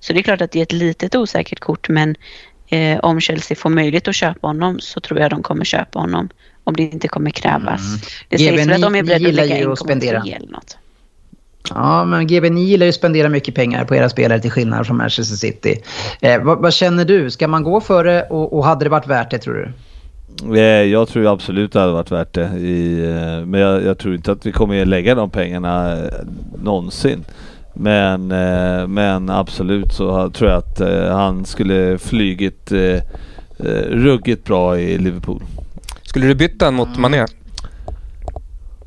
Så 0.00 0.12
det 0.12 0.18
är 0.18 0.22
klart 0.22 0.40
att 0.40 0.50
det 0.50 0.58
är 0.58 0.62
ett 0.62 0.72
litet 0.72 1.14
osäkert 1.14 1.60
kort, 1.60 1.88
men 1.88 2.16
eh, 2.68 2.98
om 2.98 3.20
Chelsea 3.20 3.56
får 3.56 3.70
möjlighet 3.70 4.08
att 4.08 4.14
köpa 4.14 4.46
honom 4.46 4.80
så 4.80 5.00
tror 5.00 5.20
jag 5.20 5.30
de 5.30 5.42
kommer 5.42 5.64
köpa 5.64 5.98
honom. 5.98 6.28
Om 6.64 6.76
det 6.76 6.82
inte 6.82 7.08
kommer 7.08 7.30
krävas. 7.30 7.86
Mm. 7.86 8.00
Det 8.28 8.38
sägs 8.38 8.66
väl 8.66 8.72
att 8.72 8.80
de 8.80 8.94
är 8.94 9.02
beredda 9.02 9.28
att 9.28 9.34
lägga 9.34 9.56
1,3 9.56 10.36
eller 10.36 10.52
något. 10.52 10.78
Ja, 11.70 12.04
men 12.04 12.28
GB9 12.28 12.58
gillar 12.58 12.86
ju 12.86 12.88
att 12.88 12.94
spendera 12.94 13.28
mycket 13.28 13.54
pengar 13.54 13.84
på 13.84 13.94
era 13.94 14.08
spelare 14.08 14.40
till 14.40 14.50
skillnad 14.50 14.86
från 14.86 14.96
Manchester 14.96 15.36
City. 15.36 15.82
Eh, 16.20 16.42
vad, 16.42 16.58
vad, 16.58 16.74
känner 16.74 17.04
du? 17.04 17.30
Ska 17.30 17.48
man 17.48 17.62
gå 17.62 17.80
för 17.80 18.04
det 18.04 18.22
och, 18.22 18.52
och 18.52 18.64
hade 18.64 18.84
det 18.84 18.88
varit 18.88 19.06
värt 19.06 19.30
det 19.30 19.38
tror 19.38 19.54
du? 19.54 19.72
Eh, 20.44 20.60
jag 20.62 21.08
tror 21.08 21.32
absolut 21.32 21.72
det 21.72 21.80
hade 21.80 21.92
varit 21.92 22.10
värt 22.10 22.32
det. 22.32 22.58
I, 22.58 23.04
eh, 23.04 23.46
men 23.46 23.60
jag, 23.60 23.84
jag, 23.84 23.98
tror 23.98 24.14
inte 24.14 24.32
att 24.32 24.46
vi 24.46 24.52
kommer 24.52 24.82
att 24.82 24.88
lägga 24.88 25.14
de 25.14 25.30
pengarna 25.30 25.92
eh, 25.92 26.08
någonsin. 26.62 27.24
Men, 27.78 28.28
men 28.92 29.30
absolut 29.30 29.92
så 29.92 30.30
tror 30.30 30.50
jag 30.50 30.58
att 30.58 30.80
han 31.10 31.44
skulle 31.44 31.98
flygit 31.98 32.72
ruggigt 33.88 34.44
bra 34.44 34.78
i 34.78 34.98
Liverpool. 34.98 35.42
Skulle 36.02 36.26
du 36.26 36.34
byta 36.34 36.70
mot 36.70 36.98
Mané? 36.98 37.26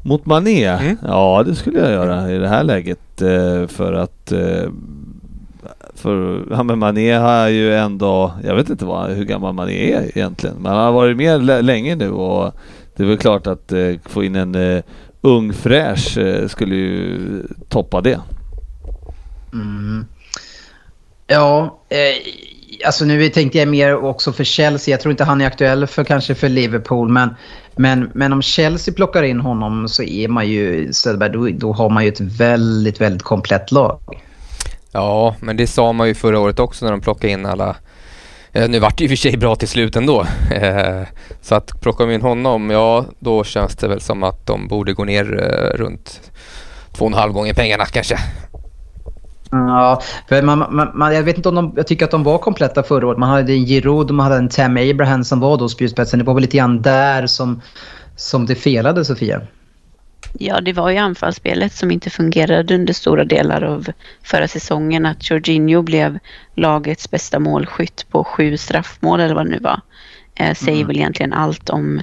Mot 0.02 0.26
Mané? 0.26 0.66
Mm. 0.66 0.98
Ja, 1.04 1.44
det 1.46 1.56
skulle 1.56 1.80
jag 1.80 1.92
göra 1.92 2.32
i 2.32 2.38
det 2.38 2.48
här 2.48 2.64
läget. 2.64 3.00
För 3.68 3.94
att 3.94 4.34
för 6.02 6.46
ja, 6.52 6.64
men 6.64 6.80
Mané 6.80 7.14
har 7.14 7.48
ju 7.48 7.76
ändå, 7.76 8.34
jag 8.44 8.56
vet 8.56 8.70
inte 8.70 8.86
vad, 8.86 9.10
hur 9.10 9.26
gammal 9.26 9.54
Mané 9.54 9.94
är 9.94 10.18
egentligen, 10.18 10.56
men 10.56 10.72
han 10.72 10.86
har 10.86 10.92
varit 10.92 11.18
med 11.18 11.66
länge 11.66 11.96
nu 11.96 12.12
och 12.12 12.54
det 12.96 13.04
är 13.04 13.08
väl 13.08 13.18
klart 13.18 13.48
att 13.48 13.72
eh, 13.72 13.94
få 14.06 14.24
in 14.24 14.36
en 14.36 14.56
eh, 14.56 14.84
ung 15.22 15.54
fräsch 15.54 16.18
eh, 16.18 16.48
skulle 16.48 16.76
ju 16.76 17.20
toppa 17.70 18.02
det. 18.02 18.20
Mm. 19.54 20.06
Ja, 21.28 21.80
eh, 21.90 21.98
alltså 22.86 23.06
nu 23.06 23.30
tänkte 23.30 23.58
jag 23.58 23.68
mer 23.68 23.96
också 23.96 24.34
för 24.34 24.44
Chelsea. 24.44 24.94
Jag 24.94 25.02
tror 25.02 25.12
inte 25.12 25.24
han 25.24 25.42
är 25.42 25.48
aktuell 25.48 25.88
för 25.88 26.04
kanske 26.04 26.36
för 26.36 26.50
Liverpool, 26.50 27.10
men, 27.10 27.30
men, 27.76 28.12
men 28.14 28.34
om 28.34 28.42
Chelsea 28.42 28.94
plockar 28.94 29.24
in 29.24 29.40
honom 29.40 29.88
så 29.88 30.04
är 30.04 30.28
man 30.28 30.48
ju, 30.48 30.94
Söderberg, 30.94 31.32
då, 31.32 31.68
då 31.68 31.74
har 31.74 31.90
man 31.90 32.04
ju 32.04 32.10
ett 32.10 32.22
väldigt, 32.22 33.02
väldigt 33.02 33.24
komplett 33.24 33.72
lag. 33.72 34.00
Ja, 34.92 35.36
men 35.40 35.58
det 35.58 35.68
sa 35.68 35.94
man 35.94 36.08
ju 36.08 36.14
förra 36.14 36.40
året 36.40 36.60
också 36.60 36.86
när 36.86 36.92
de 36.92 37.02
plockade 37.02 37.34
in 37.34 37.46
alla 37.46 37.76
eh, 38.52 38.70
nu 38.70 38.80
vart 38.80 38.98
det 38.98 39.04
i 39.04 39.08
och 39.08 39.10
för 39.10 39.16
sig 39.16 39.38
bra 39.38 39.56
till 39.56 39.68
slut 39.68 39.96
ändå. 39.96 40.26
Eh, 40.52 41.02
så 41.42 41.56
att 41.56 41.82
plockar 41.82 42.08
de 42.08 42.14
in 42.14 42.22
honom, 42.22 42.70
ja 42.70 43.06
då 43.20 43.44
känns 43.44 43.76
det 43.76 43.88
väl 43.88 44.02
som 44.02 44.24
att 44.24 44.46
de 44.46 44.68
borde 44.68 44.94
gå 44.94 45.06
ner 45.06 45.44
eh, 45.44 45.78
runt 45.78 46.32
två 46.92 47.06
och 47.06 47.12
en 47.12 47.18
halv 47.18 47.34
gånger 47.34 47.54
pengarna 47.54 47.86
kanske. 47.86 48.18
Mm, 49.52 49.68
ja, 49.68 50.02
för 50.30 50.42
man, 50.42 50.60
man, 50.60 50.92
man, 50.94 51.16
jag 51.16 51.24
vet 51.24 51.38
inte 51.38 51.50
om 51.50 51.56
de, 51.56 51.74
jag 51.76 51.88
tycker 51.88 52.06
att 52.06 52.12
de 52.12 52.24
var 52.24 52.38
kompletta 52.38 52.84
förra 52.84 53.08
året. 53.08 53.18
Man 53.18 53.30
hade 53.30 53.54
en 53.54 53.66
Giroud 53.66 54.10
och 54.10 54.16
man 54.16 54.24
hade 54.24 54.38
en 54.38 54.50
Tam 54.50 54.78
Abraham 54.78 55.24
som 55.24 55.40
var 55.40 55.58
då 55.58 55.70
spjutspetsen. 55.70 56.20
Det 56.20 56.26
var 56.26 56.34
väl 56.34 56.42
lite 56.42 56.58
grann 56.58 56.82
där 56.82 57.28
som, 57.28 57.62
som 58.16 58.46
det 58.46 58.56
felade, 58.56 59.06
Sofia? 59.06 59.42
Ja, 60.34 60.62
det 60.62 60.74
var 60.74 60.90
ju 60.90 60.98
anfallsspelet 60.98 61.74
som 61.74 61.92
inte 61.92 62.10
fungerade 62.10 62.76
under 62.76 62.94
stora 62.94 63.24
delar 63.24 63.62
av 63.62 63.88
förra 64.24 64.48
säsongen. 64.48 65.06
Att 65.06 65.30
Jorginho 65.30 65.82
blev 65.82 66.20
lagets 66.56 67.12
bästa 67.12 67.40
målskytt 67.40 68.06
på 68.10 68.24
sju 68.24 68.58
straffmål 68.58 69.20
eller 69.20 69.36
vad 69.36 69.46
det 69.46 69.52
nu 69.52 69.60
var. 69.60 69.82
Eh, 70.36 70.56
säger 70.56 70.78
mm. 70.78 70.88
väl 70.88 70.98
egentligen 70.98 71.34
allt 71.34 71.70
om, 71.70 72.02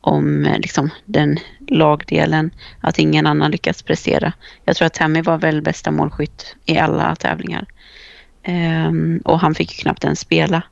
om 0.00 0.46
eh, 0.46 0.58
liksom, 0.58 0.90
den 1.04 1.38
lagdelen. 1.68 2.50
Att 2.80 2.98
ingen 2.98 3.26
annan 3.26 3.50
lyckats 3.50 3.82
prestera. 3.82 4.32
Jag 4.64 4.76
tror 4.76 4.86
att 4.86 4.94
Tammy 4.94 5.22
var 5.22 5.38
väl 5.38 5.62
bästa 5.62 5.90
målskytt 5.90 6.56
i 6.64 6.78
alla 6.78 7.16
tävlingar. 7.16 7.66
Eh, 8.42 8.92
och 9.24 9.40
han 9.40 9.54
fick 9.54 9.72
ju 9.72 9.82
knappt 9.82 10.04
ens 10.04 10.20
spela. 10.20 10.62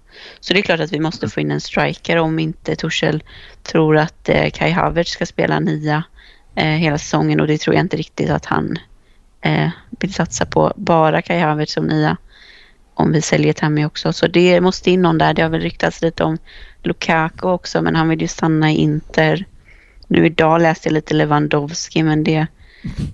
Så 0.40 0.52
det 0.52 0.60
är 0.60 0.62
klart 0.62 0.80
att 0.80 0.92
vi 0.92 1.00
måste 1.00 1.28
få 1.28 1.40
in 1.40 1.50
en 1.50 1.60
striker 1.60 2.16
om 2.16 2.38
inte 2.38 2.76
Torshäll 2.76 3.22
tror 3.62 3.96
att 3.96 4.28
eh, 4.28 4.50
Kai 4.50 4.70
Havertz 4.70 5.10
ska 5.10 5.26
spela 5.26 5.60
nia 5.60 6.04
eh, 6.54 6.64
hela 6.64 6.98
säsongen 6.98 7.40
och 7.40 7.46
det 7.46 7.58
tror 7.58 7.76
jag 7.76 7.84
inte 7.84 7.96
riktigt 7.96 8.30
att 8.30 8.44
han 8.44 8.78
eh, 9.40 9.70
vill 9.90 10.14
satsa 10.14 10.46
på. 10.46 10.72
Bara 10.76 11.22
Kai 11.22 11.40
Havertz 11.40 11.72
som 11.72 11.86
nia 11.86 12.16
om 12.94 13.12
vi 13.12 13.22
säljer 13.22 13.52
Tammy 13.52 13.84
också. 13.84 14.12
Så 14.12 14.26
det 14.26 14.60
måste 14.60 14.90
in 14.90 15.02
någon 15.02 15.18
där. 15.18 15.34
Det 15.34 15.42
har 15.42 15.48
väl 15.48 15.60
ryktats 15.60 16.02
lite 16.02 16.24
om 16.24 16.38
Lukaku 16.82 17.48
också 17.48 17.82
men 17.82 17.96
han 17.96 18.08
vill 18.08 18.20
ju 18.20 18.28
stanna 18.28 18.72
i 18.72 18.76
Inter. 18.76 19.44
Nu 20.06 20.26
idag 20.26 20.60
läste 20.60 20.88
jag 20.88 20.92
lite 20.92 21.14
Lewandowski 21.14 22.02
men 22.02 22.24
det, 22.24 22.46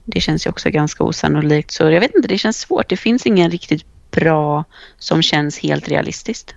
det 0.05 0.21
känns 0.21 0.47
ju 0.47 0.51
också 0.51 0.71
ganska 0.71 1.05
osannolikt. 1.05 1.71
Så 1.71 1.91
jag 1.91 2.01
vet 2.01 2.15
inte, 2.15 2.29
det 2.29 2.39
känns 2.39 2.59
svårt. 2.59 2.89
Det 2.89 2.97
finns 2.97 3.27
ingen 3.27 3.51
riktigt 3.51 3.85
bra 4.11 4.65
som 4.99 5.23
känns 5.23 5.59
helt 5.59 5.89
realistiskt. 5.89 6.55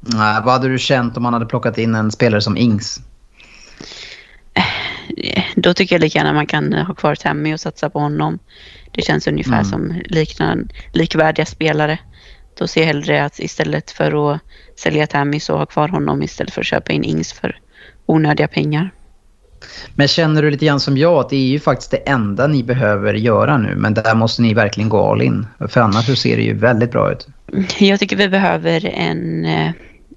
Nej, 0.00 0.42
vad 0.44 0.52
hade 0.52 0.68
du 0.68 0.78
känt 0.78 1.16
om 1.16 1.22
man 1.22 1.32
hade 1.32 1.46
plockat 1.46 1.78
in 1.78 1.94
en 1.94 2.10
spelare 2.10 2.40
som 2.40 2.56
Ings? 2.56 3.00
Då 5.56 5.74
tycker 5.74 5.94
jag 5.94 6.00
lika 6.00 6.18
gärna 6.18 6.32
man 6.32 6.46
kan 6.46 6.72
ha 6.72 6.94
kvar 6.94 7.14
Tammy 7.14 7.54
och 7.54 7.60
satsa 7.60 7.90
på 7.90 7.98
honom. 7.98 8.38
Det 8.92 9.02
känns 9.02 9.26
ungefär 9.26 9.52
mm. 9.52 9.64
som 9.64 10.00
liknande, 10.04 10.74
likvärdiga 10.92 11.46
spelare. 11.46 11.98
Då 12.58 12.66
ser 12.66 12.80
jag 12.80 12.86
hellre 12.86 13.24
att 13.24 13.40
istället 13.40 13.90
för 13.90 14.32
att 14.32 14.40
sälja 14.76 15.06
Tammy 15.06 15.40
så 15.40 15.56
ha 15.56 15.66
kvar 15.66 15.88
honom 15.88 16.22
istället 16.22 16.52
för 16.52 16.60
att 16.60 16.66
köpa 16.66 16.92
in 16.92 17.04
Ings 17.04 17.32
för 17.32 17.60
onödiga 18.06 18.48
pengar. 18.48 18.90
Men 19.94 20.08
känner 20.08 20.42
du 20.42 20.50
lite 20.50 20.66
grann 20.66 20.80
som 20.80 20.98
jag 20.98 21.14
att 21.14 21.28
det 21.28 21.36
är 21.36 21.46
ju 21.46 21.60
faktiskt 21.60 21.90
det 21.90 21.96
enda 21.96 22.46
ni 22.46 22.62
behöver 22.62 23.14
göra 23.14 23.58
nu 23.58 23.76
men 23.76 23.94
där 23.94 24.14
måste 24.14 24.42
ni 24.42 24.54
verkligen 24.54 24.88
gå 24.88 25.10
all 25.10 25.22
in. 25.22 25.46
För 25.68 25.80
annars 25.80 26.06
så 26.06 26.16
ser 26.16 26.36
det 26.36 26.42
ju 26.42 26.54
väldigt 26.54 26.92
bra 26.92 27.12
ut. 27.12 27.26
Jag 27.78 28.00
tycker 28.00 28.16
vi 28.16 28.28
behöver 28.28 28.86
en 28.86 29.44
eh, 29.44 29.70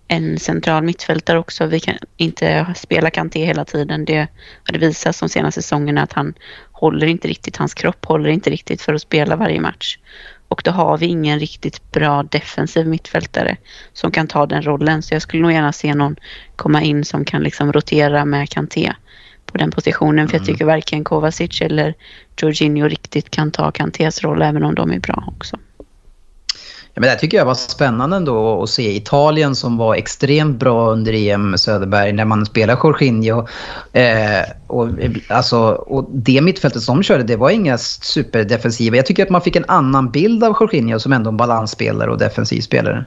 en 0.08 0.39
central 0.39 0.84
mittfältare 0.84 1.39
också. 1.39 1.66
Vi 1.66 1.80
kan 1.80 1.95
inte 2.18 2.66
spela 2.76 3.10
Kanté 3.10 3.45
hela 3.45 3.66
tiden. 3.66 4.06
Det 4.06 4.18
har 4.64 4.74
det 4.74 4.78
visat 4.78 5.20
de 5.20 5.30
senaste 5.30 5.62
säsongerna 5.62 6.01
att 6.01 6.14
han 6.14 6.34
håller 6.72 7.08
inte 7.08 7.28
riktigt, 7.28 7.58
hans 7.58 7.74
kropp 7.74 8.06
håller 8.06 8.30
inte 8.30 8.49
riktigt 8.49 8.82
för 8.82 8.93
att 8.93 9.01
spela 9.01 9.36
varje 9.36 9.62
match. 9.62 9.97
Och 10.47 10.62
då 10.66 10.72
har 10.72 10.97
vi 10.97 11.06
ingen 11.06 11.39
riktigt 11.39 11.91
bra 11.91 12.24
defensiv 12.24 12.88
mittfältare 12.88 13.58
som 13.93 14.12
kan 14.12 14.28
ta 14.28 14.45
den 14.45 14.62
rollen. 14.62 15.03
Så 15.03 15.14
jag 15.16 15.22
skulle 15.22 15.41
nog 15.41 15.51
gärna 15.51 15.74
se 15.74 15.95
någon 15.95 16.16
komma 16.56 16.82
in 16.82 17.06
som 17.06 17.26
kan 17.26 17.43
liksom 17.43 17.74
rotera 17.74 18.26
med 18.26 18.49
Kanté 18.49 18.93
på 19.45 19.58
den 19.58 19.72
positionen. 19.72 20.28
För 20.28 20.36
jag 20.36 20.41
mm. 20.41 20.53
tycker 20.53 20.66
varken 20.66 21.03
Kovacic 21.03 21.62
eller 21.62 21.93
Jorginho 22.41 22.88
riktigt 22.88 23.30
kan 23.30 23.51
ta 23.51 23.72
Kantés 23.72 24.24
roll 24.24 24.41
även 24.41 24.64
om 24.64 24.76
de 24.76 24.91
är 24.91 24.99
bra 24.99 25.24
också. 25.28 25.58
Ja, 26.96 27.02
men 27.02 27.10
det 27.10 27.16
tycker 27.16 27.38
jag 27.38 27.46
var 27.46 27.54
spännande 27.54 28.16
ändå 28.16 28.64
att 28.64 28.70
se 28.70 28.96
Italien 28.96 29.56
som 29.56 29.78
var 29.78 29.96
extremt 29.96 30.60
bra 30.60 30.89
under 30.89 31.14
EM 31.14 31.50
med 31.50 31.60
Söderberg 31.60 32.14
när 32.14 32.26
man 32.26 32.46
spelar 32.46 32.80
Jorginho. 32.84 33.48
Eh, 33.93 34.41
och, 34.68 34.88
alltså, 35.28 35.60
och 35.70 36.10
det 36.12 36.41
mittfältet 36.41 36.82
som 36.82 36.98
de 36.98 37.04
körde 37.04 37.24
det 37.24 37.36
var 37.36 37.50
inga 37.50 37.78
superdefensiva. 37.78 38.96
Jag 38.96 39.06
tycker 39.06 39.24
att 39.24 39.30
man 39.30 39.41
fick 39.41 39.56
en 39.56 39.66
annan 39.68 40.12
bild 40.12 40.43
av 40.43 40.56
Jorginho 40.60 41.00
som 41.00 41.14
ändå 41.14 41.30
en 41.30 41.38
balansspelare 41.38 42.12
och 42.12 42.18
defensiv 42.18 42.62
spelare. 42.62 43.06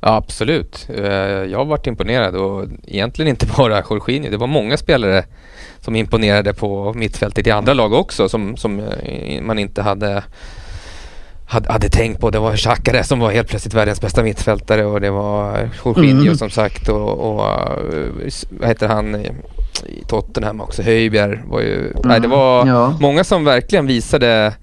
Ja, 0.00 0.16
absolut. 0.16 0.88
Eh, 0.88 1.04
jag 1.50 1.58
har 1.58 1.64
varit 1.64 1.86
imponerad 1.86 2.34
och 2.34 2.64
egentligen 2.86 3.28
inte 3.28 3.46
bara 3.56 3.82
Jorginho. 3.90 4.30
Det 4.30 4.36
var 4.36 4.46
många 4.46 4.76
spelare 4.76 5.24
som 5.80 5.96
imponerade 5.96 6.52
på 6.54 6.92
mittfältet 6.92 7.46
i 7.46 7.50
andra 7.50 7.74
lag 7.74 7.92
också 7.92 8.28
som, 8.28 8.56
som 8.56 8.80
eh, 8.80 9.42
man 9.42 9.58
inte 9.58 9.82
hade 9.82 10.22
hade, 11.46 11.72
hade 11.72 11.88
tänkt 11.88 12.20
på. 12.20 12.30
Det 12.30 12.38
var 12.38 12.56
Xhakare 12.56 13.04
som 13.04 13.18
var 13.18 13.30
helt 13.30 13.48
plötsligt 13.48 13.74
världens 13.74 14.00
bästa 14.00 14.22
mittfältare 14.22 14.84
och 14.84 15.00
det 15.00 15.10
var 15.10 15.70
Jorginho 15.84 16.22
mm. 16.22 16.36
som 16.36 16.50
sagt 16.50 16.88
och, 16.88 17.10
och 17.10 17.36
vad 18.50 18.68
heter 18.68 18.88
han 18.88 19.14
i 19.86 20.04
Tottenham 20.08 20.60
också, 20.60 20.82
Höjbjerg 20.82 21.40
var 21.46 21.60
ju, 21.60 21.80
mm. 21.80 22.02
nej 22.04 22.20
det 22.20 22.28
var 22.28 22.66
ja. 22.66 22.96
många 23.00 23.24
som 23.24 23.44
verkligen 23.44 23.86
visade 23.86 24.54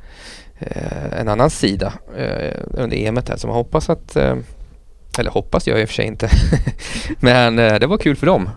eh, 0.59 1.19
en 1.19 1.27
annan 1.27 1.49
sida 1.49 1.93
eh, 2.17 2.59
under 2.71 2.97
EMet 2.97 3.29
här 3.29 3.37
så 3.37 3.47
man 3.47 3.55
hoppas 3.55 3.89
att, 3.89 4.15
eh, 4.15 4.35
Eller 5.19 5.31
hoppas 5.31 5.67
jag 5.67 5.81
i 5.81 5.83
och 5.83 5.87
för 5.87 5.95
sig 5.95 6.05
inte. 6.05 6.29
Men 7.19 7.59
eh, 7.59 7.79
det 7.79 7.87
var 7.87 7.97
kul 7.97 8.15
för 8.15 8.25
dem. 8.25 8.49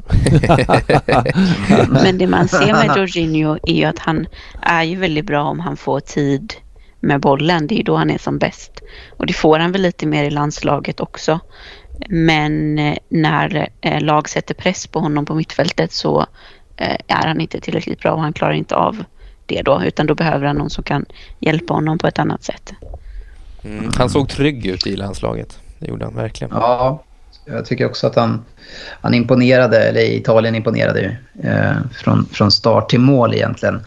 Men 2.03 2.18
det 2.18 2.27
man 2.27 2.49
ser 2.49 2.72
med 2.72 2.97
Jorginho 2.97 3.59
är 3.62 3.74
ju 3.74 3.85
att 3.85 3.99
han 3.99 4.27
är 4.62 4.83
ju 4.83 4.97
väldigt 4.97 5.27
bra 5.27 5.43
om 5.43 5.61
han 5.61 5.77
får 5.77 6.01
tid 6.01 6.55
med 7.07 7.20
bollen. 7.20 7.66
Det 7.66 7.74
är 7.74 7.76
ju 7.76 7.82
då 7.82 7.96
han 7.96 8.11
är 8.11 8.18
som 8.18 8.38
bäst. 8.38 8.82
Och 9.11 9.26
det 9.26 9.32
får 9.32 9.59
han 9.59 9.72
väl 9.72 9.82
lite 9.82 10.07
mer 10.07 10.24
i 10.24 10.30
landslaget 10.30 11.00
också. 11.00 11.40
Men 12.09 12.78
eh, 12.78 12.96
när 13.09 13.68
eh, 13.80 14.00
lag 14.00 14.28
sätter 14.28 14.54
press 14.54 14.86
på 14.86 14.98
honom 15.00 15.24
på 15.26 15.34
mittfältet 15.34 15.92
så 15.92 16.26
är 17.07 17.26
han 17.26 17.40
inte 17.40 17.61
tillräckligt 17.61 18.00
bra 18.00 18.12
och 18.12 18.20
han 18.20 18.32
klarar 18.32 18.52
inte 18.52 18.74
av 18.74 19.04
det 19.46 19.62
då. 19.62 19.82
Utan 19.84 20.07
då 20.07 20.14
behöver 20.14 20.46
han 20.46 20.57
någon 20.57 20.70
som 20.70 20.84
kan 20.84 21.04
hjälpa 21.40 21.74
honom 21.74 21.98
på 21.98 22.07
ett 22.07 22.18
annat 22.18 22.44
sätt. 22.44 22.72
Mm, 23.64 23.90
han 23.98 24.11
såg 24.11 24.28
trygg 24.28 24.66
ut 24.66 24.86
i 24.86 24.96
landslaget. 24.96 25.61
Det 25.78 25.88
gjorde 25.88 26.04
han 26.04 26.14
verkligen. 26.14 26.50
Ja, 26.54 27.02
jag 27.44 27.66
tycker 27.66 27.86
också 27.86 28.07
att 28.07 28.16
han, 28.16 28.44
han 29.00 29.14
imponerade, 29.14 29.78
eller 29.78 30.00
Italien 30.00 30.54
imponerade 30.54 31.00
ju, 31.00 31.16
eh, 31.50 31.76
från, 31.92 32.26
från 32.26 32.50
start 32.50 32.90
till 32.90 33.00
mål 33.00 33.34
egentligen. 33.34 33.86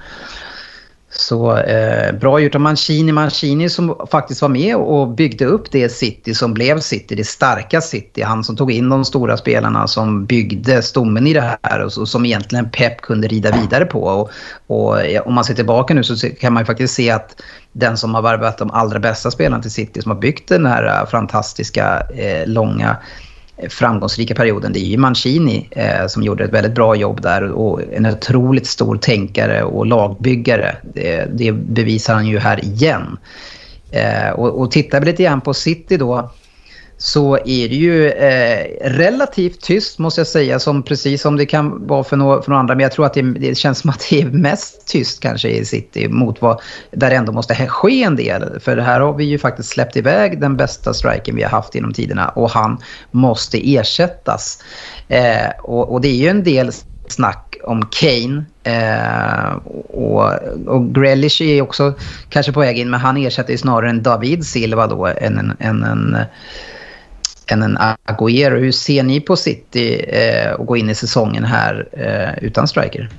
Så 1.20 1.58
eh, 1.58 2.12
bra 2.12 2.40
gjort 2.40 2.56
av 2.56 2.62
Mancini. 2.62 3.12
Mancini 3.12 3.70
som 3.70 4.08
faktiskt 4.12 4.42
var 4.42 4.50
med 4.50 4.76
och 4.76 5.08
byggde 5.08 5.46
upp 5.46 5.72
det 5.72 5.90
City 5.90 6.34
som 6.34 6.54
blev 6.54 6.80
City, 6.80 7.16
det 7.16 7.24
starka 7.24 7.82
City. 7.82 8.22
Han 8.22 8.44
som 8.44 8.56
tog 8.56 8.72
in 8.72 8.90
de 8.90 9.06
stora 9.06 9.38
spelarna 9.38 9.88
som 9.88 10.26
byggde 10.26 10.82
stommen 10.82 11.28
i 11.28 11.34
det 11.34 11.58
här 11.64 11.80
och, 11.80 11.98
och 11.98 12.08
som 12.08 12.26
egentligen 12.26 12.70
Pep 12.70 13.02
kunde 13.02 13.28
rida 13.28 13.52
vidare 13.52 13.86
på. 13.86 14.04
Och, 14.04 14.30
och 14.68 15.02
eh, 15.02 15.22
om 15.22 15.34
man 15.34 15.44
ser 15.44 15.54
tillbaka 15.54 15.94
nu 15.94 16.04
så 16.04 16.30
kan 16.30 16.54
man 16.54 16.62
ju 16.62 16.66
faktiskt 16.66 16.94
se 16.94 17.12
att 17.12 17.42
den 17.72 17.98
som 17.98 18.16
har 18.16 18.22
varvat 18.22 18.58
de 18.58 18.72
allra 18.72 19.00
bästa 19.00 19.32
spelarna 19.32 19.62
till 19.62 19.72
City, 19.72 20.02
som 20.02 20.12
har 20.12 20.20
byggt 20.20 20.50
den 20.50 20.66
här 20.66 21.02
eh, 21.02 21.10
fantastiska, 21.10 22.04
eh, 22.16 22.48
långa 22.48 22.98
framgångsrika 23.70 24.36
perioden, 24.36 24.74
det 24.74 24.80
är 24.80 24.86
ju 24.86 24.98
Mancini 24.98 25.70
eh, 25.72 26.08
som 26.08 26.24
gjorde 26.24 26.44
ett 26.44 26.54
väldigt 26.54 26.76
bra 26.76 26.96
jobb 26.96 27.22
där 27.22 27.44
och 27.44 27.82
en 27.94 28.06
otroligt 28.06 28.68
stor 28.68 28.98
tänkare 28.98 29.64
och 29.64 29.86
lagbyggare. 29.86 30.76
Det, 30.94 31.26
det 31.34 31.52
bevisar 31.52 32.14
han 32.14 32.28
ju 32.28 32.40
här 32.40 32.66
igen. 32.66 33.18
Eh, 33.92 34.30
och, 34.30 34.62
och 34.62 34.72
tittar 34.72 35.00
vi 35.00 35.06
lite 35.06 35.24
grann 35.24 35.42
på 35.42 35.54
City 35.54 35.98
då 35.98 36.32
så 37.02 37.36
är 37.36 37.70
det 37.70 37.76
ju 37.76 38.10
eh, 38.10 38.66
relativt 38.82 39.62
tyst 39.62 40.00
måste 40.00 40.20
jag 40.22 40.28
säga, 40.28 40.60
som 40.60 40.84
precis 40.84 41.22
som 41.22 41.38
det 41.38 41.46
kan 41.46 41.88
vara 41.88 42.04
för 42.04 42.18
några, 42.18 42.42
för 42.42 42.50
några 42.50 42.60
andra. 42.60 42.76
Men 42.76 42.84
jag 42.84 42.92
tror 42.92 43.06
att 43.06 43.14
det, 43.14 43.22
det, 43.22 43.58
känns 43.58 43.80
som 43.80 43.90
att 43.90 44.08
det 44.10 44.22
är 44.22 44.26
mest 44.26 44.88
tyst 44.88 45.20
kanske 45.22 45.50
i 45.50 45.66
City 45.66 46.08
mot 46.08 46.42
vad 46.42 46.62
där 46.92 47.10
det 47.10 47.16
ändå 47.16 47.32
måste 47.32 47.68
ske 47.68 48.04
en 48.04 48.16
del. 48.16 48.60
För 48.60 48.78
här 48.78 49.00
har 49.00 49.14
vi 49.14 49.24
ju 49.24 49.38
faktiskt 49.38 49.70
släppt 49.70 49.96
iväg 49.96 50.42
den 50.42 50.58
bästa 50.58 50.94
striken 50.94 51.36
vi 51.36 51.44
har 51.44 51.50
haft 51.50 51.76
genom 51.76 51.94
tiderna 51.94 52.30
och 52.30 52.50
han 52.50 52.78
måste 53.12 53.76
ersättas. 53.76 54.64
Eh, 55.08 55.50
och, 55.60 55.92
och, 55.92 56.02
det 56.02 56.08
är 56.08 56.16
ju 56.16 56.28
en 56.28 56.44
del 56.44 56.72
snack 57.08 57.58
om 57.64 57.86
Kane. 57.92 58.46
Eh, 58.64 59.52
och, 59.90 60.34
och 60.68 60.96
Grealish 60.96 61.42
är 61.42 61.62
också 61.62 61.94
kanske 62.30 62.52
på 62.52 62.60
väg 62.60 62.78
in, 62.78 62.90
men 62.90 63.00
han 63.00 63.18
ersätter 63.18 63.52
ju 63.52 63.58
snarare 63.58 63.90
en 63.90 64.04
David 64.04 64.46
Silva 64.46 64.88
då 64.88 65.06
än 65.06 65.38
en, 65.38 65.54
en, 65.60 65.84
en 65.84 66.18
än 67.52 67.64
en 67.64 67.78
Agüero. 68.06 68.58
Hur 68.60 68.72
ser 68.72 69.04
ni 69.04 69.20
på 69.20 69.36
City 69.36 70.06
eh, 70.08 70.52
och 70.52 70.66
gå 70.66 70.78
in 70.78 70.90
i 70.90 70.96
säsongen 70.96 71.44
här 71.44 71.88
eh, 71.92 72.44
utan 72.44 72.68
striker? 72.68 73.10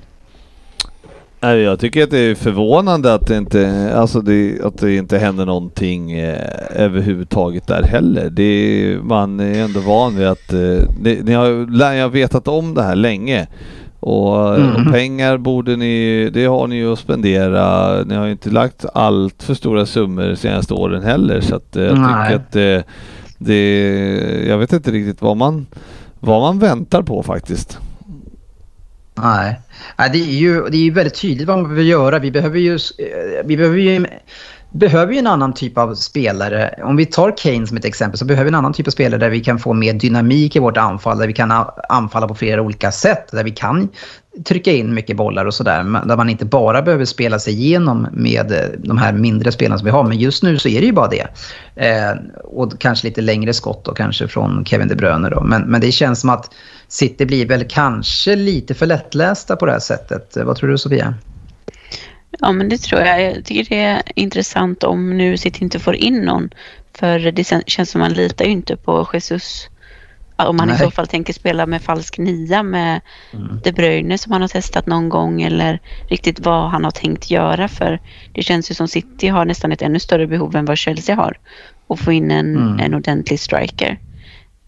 Jag 1.41 1.81
tycker 1.81 2.05
att 2.05 2.11
det 2.11 2.19
är 2.19 2.35
förvånande 2.35 3.15
att 3.15 3.27
det 3.27 3.37
inte, 3.37 3.93
alltså 3.95 4.21
det, 4.21 4.61
att 4.65 4.79
det 4.79 4.97
inte 4.97 5.19
händer 5.19 5.47
någonting 5.47 6.13
eh, 6.13 6.49
överhuvudtaget 6.71 7.67
där 7.67 7.83
heller. 7.83 8.31
Det, 8.31 8.99
man 9.03 9.41
är 9.41 9.65
ändå 9.65 9.81
van 9.81 10.17
vid 10.17 10.27
att 10.27 10.53
eh, 10.53 10.59
det, 11.01 11.25
ni 11.25 11.33
har, 11.33 11.47
jag 11.95 12.03
har 12.03 12.09
vetat 12.09 12.49
om 12.49 12.75
det 12.75 12.83
här 12.83 12.97
länge. 12.97 13.47
Och, 14.01 14.57
mm. 14.57 14.87
och, 14.87 14.93
pengar 14.93 15.39
borde 15.39 15.77
ni, 15.77 16.31
det 16.33 16.45
har 16.45 16.67
ni 16.67 16.77
ju 16.77 16.93
att 16.93 16.99
spendera. 16.99 18.05
Ni 18.05 18.15
har 18.15 18.25
ju 18.25 18.33
inte 18.33 18.51
lagt 18.51 18.85
allt 18.95 19.43
för 19.43 19.55
stora 19.55 19.87
summor 19.87 20.23
de 20.23 20.37
senaste 20.37 20.75
åren 20.75 21.03
heller 21.03 21.41
så 21.41 21.57
att 21.57 21.77
eh, 21.77 21.85
jag 21.85 21.99
Nej. 21.99 22.25
tycker 22.25 22.37
att 22.37 22.85
eh, 22.87 22.93
det, 23.43 24.45
jag 24.49 24.59
vet 24.59 24.73
inte 24.73 24.91
riktigt 24.91 25.23
vad 25.23 25.37
man, 25.37 25.67
vad 26.21 26.41
man 26.41 26.59
väntar 26.59 27.03
på 27.03 27.23
faktiskt. 27.23 27.79
Nej, 29.15 29.61
det 29.97 30.19
är 30.19 30.39
ju 30.39 30.69
det 30.69 30.77
är 30.77 30.91
väldigt 30.91 31.21
tydligt 31.21 31.49
vad 31.49 31.57
man 31.57 31.65
behöver 31.65 31.83
göra. 31.83 32.19
Vi 32.19 32.31
behöver 32.31 32.59
ju, 32.59 32.75
eh, 32.75 33.45
vi 33.45 33.57
behöver 33.57 33.79
ju 33.79 34.07
behöver 34.73 35.13
ju 35.13 35.19
en 35.19 35.27
annan 35.27 35.53
typ 35.53 35.79
av 35.79 35.95
spelare. 35.95 36.75
Om 36.83 36.97
vi 36.97 37.07
tar 37.07 37.37
Kane 37.37 37.67
som 37.67 37.77
ett 37.77 37.85
exempel 37.85 38.19
så 38.19 38.25
behöver 38.25 38.45
vi 38.45 38.49
en 38.49 38.55
annan 38.55 38.73
typ 38.73 38.87
av 38.87 38.91
spelare 38.91 39.21
där 39.21 39.31
vi 39.31 39.41
kan 39.41 39.59
få 39.59 39.73
mer 39.73 39.93
dynamik 39.93 40.57
i 40.57 40.59
vårt 40.59 40.77
anfall. 40.77 41.19
Där 41.19 41.27
vi 41.27 41.33
kan 41.33 41.65
anfalla 41.89 42.29
på 42.29 42.35
flera 42.35 42.63
olika 42.63 42.93
sätt. 42.93 43.29
Där 43.33 43.45
vi 43.45 43.51
kan 43.51 43.89
trycka 44.45 44.73
in 44.73 44.95
mycket 44.95 45.17
bollar 45.17 45.47
och 45.47 45.55
sådär. 45.55 46.07
Där 46.07 46.17
man 46.17 46.31
inte 46.31 46.45
bara 46.45 46.83
behöver 46.83 47.05
spela 47.05 47.39
sig 47.39 47.55
igenom 47.55 48.07
med 48.13 48.53
eh, 48.53 48.69
de 48.79 48.99
här 48.99 49.13
mindre 49.13 49.53
spelarna 49.53 49.79
som 49.79 49.85
vi 49.85 49.91
har. 49.91 50.05
Men 50.05 50.19
just 50.19 50.43
nu 50.43 50.59
så 50.59 50.69
är 50.69 50.81
det 50.81 50.87
ju 50.87 50.93
bara 50.93 51.09
det. 51.09 51.27
Eh, 51.75 52.13
och 52.45 52.81
kanske 52.81 53.07
lite 53.07 53.21
längre 53.21 53.53
skott 53.53 53.85
då 53.85 53.95
kanske 53.95 54.29
från 54.29 54.65
Kevin 54.65 54.89
De 54.89 54.95
Bruyne 54.95 55.31
då. 55.31 55.41
Men, 55.41 55.63
men 55.63 55.81
det 55.81 55.93
känns 55.93 56.21
som 56.21 56.31
att 56.31 56.55
City 56.89 57.27
blir 57.27 57.47
väl 57.47 57.65
kanske 57.69 58.37
lite 58.37 58.75
för 58.75 58.87
lättlästa 58.87 59.57
på 59.57 59.67
det 59.67 59.73
här 59.73 59.79
sättet. 59.79 60.37
Vad 60.45 60.57
tror 60.57 60.71
du 60.71 60.79
Sofia? 60.79 61.15
Ja, 62.39 62.53
men 62.53 62.69
det 62.69 62.79
tror 62.79 63.01
jag. 63.01 63.23
Jag 63.23 63.45
tycker 63.45 63.77
det 63.77 63.83
är 63.83 64.03
intressant 64.15 64.85
om 64.85 65.17
nu 65.17 65.37
City 65.37 65.65
inte 65.65 65.79
får 65.79 65.95
in 65.95 66.23
någon. 66.23 66.51
För 66.95 67.19
det 67.19 67.63
känns 67.67 67.91
som 67.91 68.01
man 68.01 68.13
litar 68.13 68.45
ju 68.45 68.51
inte 68.51 68.77
på 68.77 69.09
Jesus. 69.13 69.69
Om 70.47 70.57
man 70.57 70.69
Nej. 70.69 70.77
i 70.77 70.79
så 70.79 70.91
fall 70.91 71.07
tänker 71.07 71.33
spela 71.33 71.67
med 71.67 71.83
falsk 71.83 72.19
nia 72.19 72.63
med 72.63 73.01
mm. 73.33 73.61
De 73.65 73.73
Bruyne 73.73 74.19
som 74.19 74.33
han 74.33 74.41
har 74.41 74.49
testat 74.49 74.87
någon 74.87 75.09
gång 75.09 75.43
eller 75.43 75.81
riktigt 76.09 76.41
vad 76.41 76.71
han 76.71 76.85
har 76.85 76.91
tänkt 76.91 77.31
göra. 77.31 77.69
För 77.69 78.01
det 78.33 78.43
känns 78.43 78.71
ju 78.71 78.75
som 78.75 78.89
City 78.89 79.29
har 79.29 79.45
nästan 79.45 79.73
ett 79.73 79.83
ännu 79.83 80.01
större 80.01 80.27
behov 80.27 80.57
än 80.57 80.65
vad 80.65 80.79
Chelsea 80.79 81.17
har. 81.17 81.39
Att 81.89 82.01
få 82.01 82.13
in 82.13 82.31
en, 82.31 82.57
mm. 82.57 82.81
en 82.81 82.95
ordentlig 82.95 83.41
striker. 83.41 83.99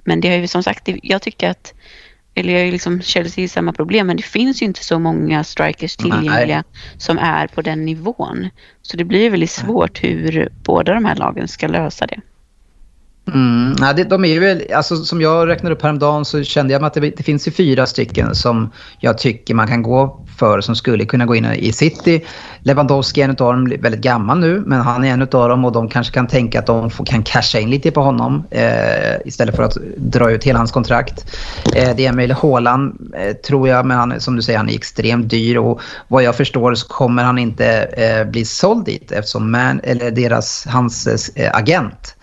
Men 0.04 0.20
det 0.20 0.28
har 0.28 0.36
ju 0.36 0.48
som 0.48 0.62
sagt, 0.62 0.88
jag 1.02 1.22
tycker 1.22 1.50
att 1.50 1.74
eller 2.34 2.52
jag 2.52 2.62
är 2.62 2.72
liksom 2.72 3.02
Chelsea 3.02 3.44
i 3.44 3.48
samma 3.48 3.72
problem, 3.72 4.06
men 4.06 4.16
det 4.16 4.22
finns 4.22 4.62
ju 4.62 4.66
inte 4.66 4.84
så 4.84 4.98
många 4.98 5.44
strikers 5.44 5.96
tillgängliga 5.96 6.56
Nej. 6.56 6.64
som 6.98 7.18
är 7.18 7.46
på 7.46 7.62
den 7.62 7.84
nivån. 7.84 8.48
Så 8.82 8.96
det 8.96 9.04
blir 9.04 9.30
väldigt 9.30 9.50
svårt 9.50 10.04
hur 10.04 10.48
båda 10.64 10.94
de 10.94 11.04
här 11.04 11.16
lagen 11.16 11.48
ska 11.48 11.66
lösa 11.66 12.06
det. 12.06 12.20
Mm, 13.28 13.74
ja, 13.80 13.92
det, 13.92 14.04
de 14.04 14.24
är 14.24 14.40
väl, 14.40 14.62
alltså, 14.74 14.96
som 14.96 15.20
jag 15.20 15.48
räknade 15.48 15.74
upp 15.74 15.82
häromdagen 15.82 16.24
så 16.24 16.42
kände 16.42 16.72
jag 16.72 16.84
att 16.84 16.94
det, 16.94 17.00
det, 17.00 17.22
finns 17.22 17.48
ju 17.48 17.52
fyra 17.52 17.86
stycken 17.86 18.34
som 18.34 18.70
jag 18.98 19.18
tycker 19.18 19.54
man 19.54 19.68
kan 19.68 19.82
gå 19.82 20.24
för 20.38 20.60
som 20.60 20.76
skulle 20.76 21.04
kunna 21.04 21.26
gå 21.26 21.34
in 21.34 21.44
i 21.44 21.72
City. 21.72 22.24
Lewandowski 22.62 23.20
är 23.20 23.24
en 23.24 23.30
av 23.30 23.36
dem, 23.36 23.76
väldigt 23.80 24.00
gammal 24.00 24.38
nu, 24.38 24.62
men 24.66 24.80
han 24.80 25.04
är 25.04 25.12
en 25.12 25.22
av 25.22 25.28
dem 25.28 25.64
och 25.64 25.72
de 25.72 25.88
kanske 25.88 26.14
kan 26.14 26.26
tänka 26.26 26.58
att 26.58 26.66
de 26.66 26.90
får, 26.90 27.04
kan 27.04 27.22
casha 27.22 27.60
in 27.60 27.70
lite 27.70 27.90
på 27.90 28.02
honom 28.02 28.44
eh, 28.50 29.16
istället 29.24 29.56
för 29.56 29.62
att 29.62 29.76
dra 29.96 30.30
ut 30.30 30.44
hela 30.44 30.58
hans 30.58 30.72
kontrakt. 30.72 31.36
Eh, 31.74 31.96
det 31.96 32.06
är 32.06 32.08
Emil 32.08 32.32
Haaland, 32.32 33.14
eh, 33.16 33.32
tror 33.32 33.68
jag, 33.68 33.86
men 33.86 33.96
han, 33.96 34.20
som 34.20 34.36
du 34.36 34.42
säger, 34.42 34.58
han 34.58 34.68
är 34.68 34.74
extremt 34.74 35.30
dyr 35.30 35.56
och 35.58 35.80
vad 36.08 36.22
jag 36.22 36.36
förstår 36.36 36.74
så 36.74 36.88
kommer 36.88 37.24
han 37.24 37.38
inte 37.38 37.66
eh, 37.82 38.30
bli 38.30 38.44
såld 38.44 38.84
dit 38.84 39.12
eftersom 39.12 39.50
man, 39.50 39.80
eller 39.84 40.10
deras, 40.10 40.66
hans 40.68 41.06
eh, 41.36 41.56
agent 41.56 42.16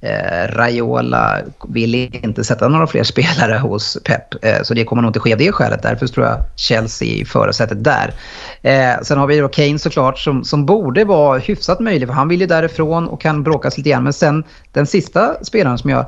Eh, 0.00 0.48
Raiola 0.48 1.38
vill 1.68 1.94
inte 1.94 2.44
sätta 2.44 2.68
några 2.68 2.86
fler 2.86 3.04
spelare 3.04 3.58
hos 3.58 3.98
Pep. 4.04 4.44
Eh, 4.44 4.62
så 4.62 4.74
det 4.74 4.84
kommer 4.84 5.02
nog 5.02 5.08
inte 5.08 5.20
ske 5.20 5.32
av 5.32 5.38
det 5.38 5.52
skälet. 5.52 5.82
Därför 5.82 6.06
tror 6.06 6.26
jag 6.26 6.38
Chelsea 6.56 7.08
i 7.08 7.24
förarsätet 7.24 7.84
där. 7.84 8.14
Eh, 8.62 9.02
sen 9.02 9.18
har 9.18 9.26
vi 9.26 9.38
då 9.38 9.48
Kane 9.48 9.78
såklart 9.78 10.18
som, 10.18 10.44
som 10.44 10.66
borde 10.66 11.04
vara 11.04 11.38
hyfsat 11.38 11.80
möjlig. 11.80 12.08
För 12.08 12.14
han 12.14 12.28
vill 12.28 12.40
ju 12.40 12.46
därifrån 12.46 13.08
och 13.08 13.20
kan 13.20 13.42
bråkas 13.42 13.78
lite 13.78 13.90
grann. 13.90 14.04
Men 14.04 14.12
sen 14.12 14.44
den 14.72 14.86
sista 14.86 15.44
spelaren 15.44 15.78
som 15.78 15.90
jag 15.90 16.06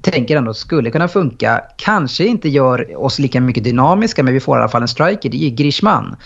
tänker 0.00 0.36
ändå 0.36 0.54
skulle 0.54 0.90
kunna 0.90 1.08
funka. 1.08 1.62
Kanske 1.76 2.24
inte 2.24 2.48
gör 2.48 3.04
oss 3.04 3.18
lika 3.18 3.40
mycket 3.40 3.64
dynamiska 3.64 4.22
men 4.22 4.34
vi 4.34 4.40
får 4.40 4.56
i 4.56 4.60
alla 4.60 4.68
fall 4.68 4.82
en 4.82 4.88
striker. 4.88 5.30
Det 5.30 5.44
är 5.44 5.50
Grishman. 5.50 6.16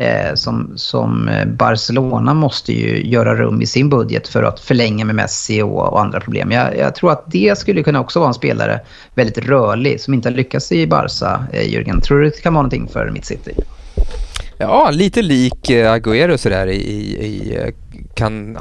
Eh, 0.00 0.34
som, 0.34 0.72
som 0.76 1.28
eh, 1.28 1.46
Barcelona 1.46 2.34
måste 2.34 2.72
ju 2.72 3.10
göra 3.10 3.34
rum 3.34 3.62
i 3.62 3.66
sin 3.66 3.88
budget 3.88 4.28
för 4.28 4.42
att 4.42 4.60
förlänga 4.60 5.04
med 5.04 5.14
Messi 5.14 5.62
och, 5.62 5.92
och 5.92 6.00
andra 6.00 6.20
problem. 6.20 6.50
Jag, 6.50 6.78
jag, 6.78 6.94
tror 6.94 7.12
att 7.12 7.24
det 7.26 7.58
skulle 7.58 7.82
kunna 7.82 8.00
också 8.00 8.18
vara 8.18 8.28
en 8.28 8.34
spelare 8.34 8.80
väldigt 9.14 9.38
rörlig 9.38 10.00
som 10.00 10.14
inte 10.14 10.28
har 10.28 10.36
lyckats 10.36 10.72
i 10.72 10.86
Barca, 10.86 11.44
eh, 11.52 11.62
Jürgen. 11.62 12.00
Tror 12.00 12.18
du 12.18 12.24
det 12.24 12.42
kan 12.42 12.54
vara 12.54 12.62
någonting 12.62 12.88
för 12.88 13.10
mitt 13.10 13.24
City? 13.24 13.52
Ja, 14.58 14.90
lite 14.90 15.22
lik 15.22 15.70
eh, 15.70 15.94
Agüero 15.94 16.36
sådär 16.36 16.66
i, 16.66 16.80
i, 17.26 17.56
eh, 17.56 17.74
kan 18.14 18.58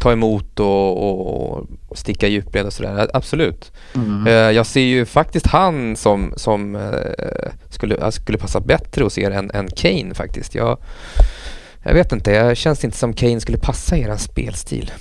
ta 0.00 0.12
emot 0.12 0.60
och, 0.60 1.52
och 1.52 1.66
sticka 1.94 2.28
djupled 2.28 2.66
och 2.66 2.72
sådär. 2.72 3.10
Absolut. 3.14 3.72
Mm. 3.94 4.26
Uh, 4.26 4.32
jag 4.32 4.66
ser 4.66 4.80
ju 4.80 5.04
faktiskt 5.04 5.46
han 5.46 5.96
som, 5.96 6.32
som 6.36 6.74
uh, 6.74 6.92
skulle, 7.70 8.12
skulle 8.12 8.38
passa 8.38 8.60
bättre 8.60 9.04
hos 9.04 9.18
er 9.18 9.30
än, 9.30 9.50
än 9.50 9.68
Kane 9.68 10.14
faktiskt. 10.14 10.54
Jag, 10.54 10.78
jag 11.82 11.94
vet 11.94 12.12
inte, 12.12 12.30
jag 12.30 12.56
känns 12.56 12.84
inte 12.84 12.96
som 12.96 13.12
Kane 13.12 13.40
skulle 13.40 13.58
passa 13.58 13.96
er 13.96 14.16
spelstil. 14.16 14.92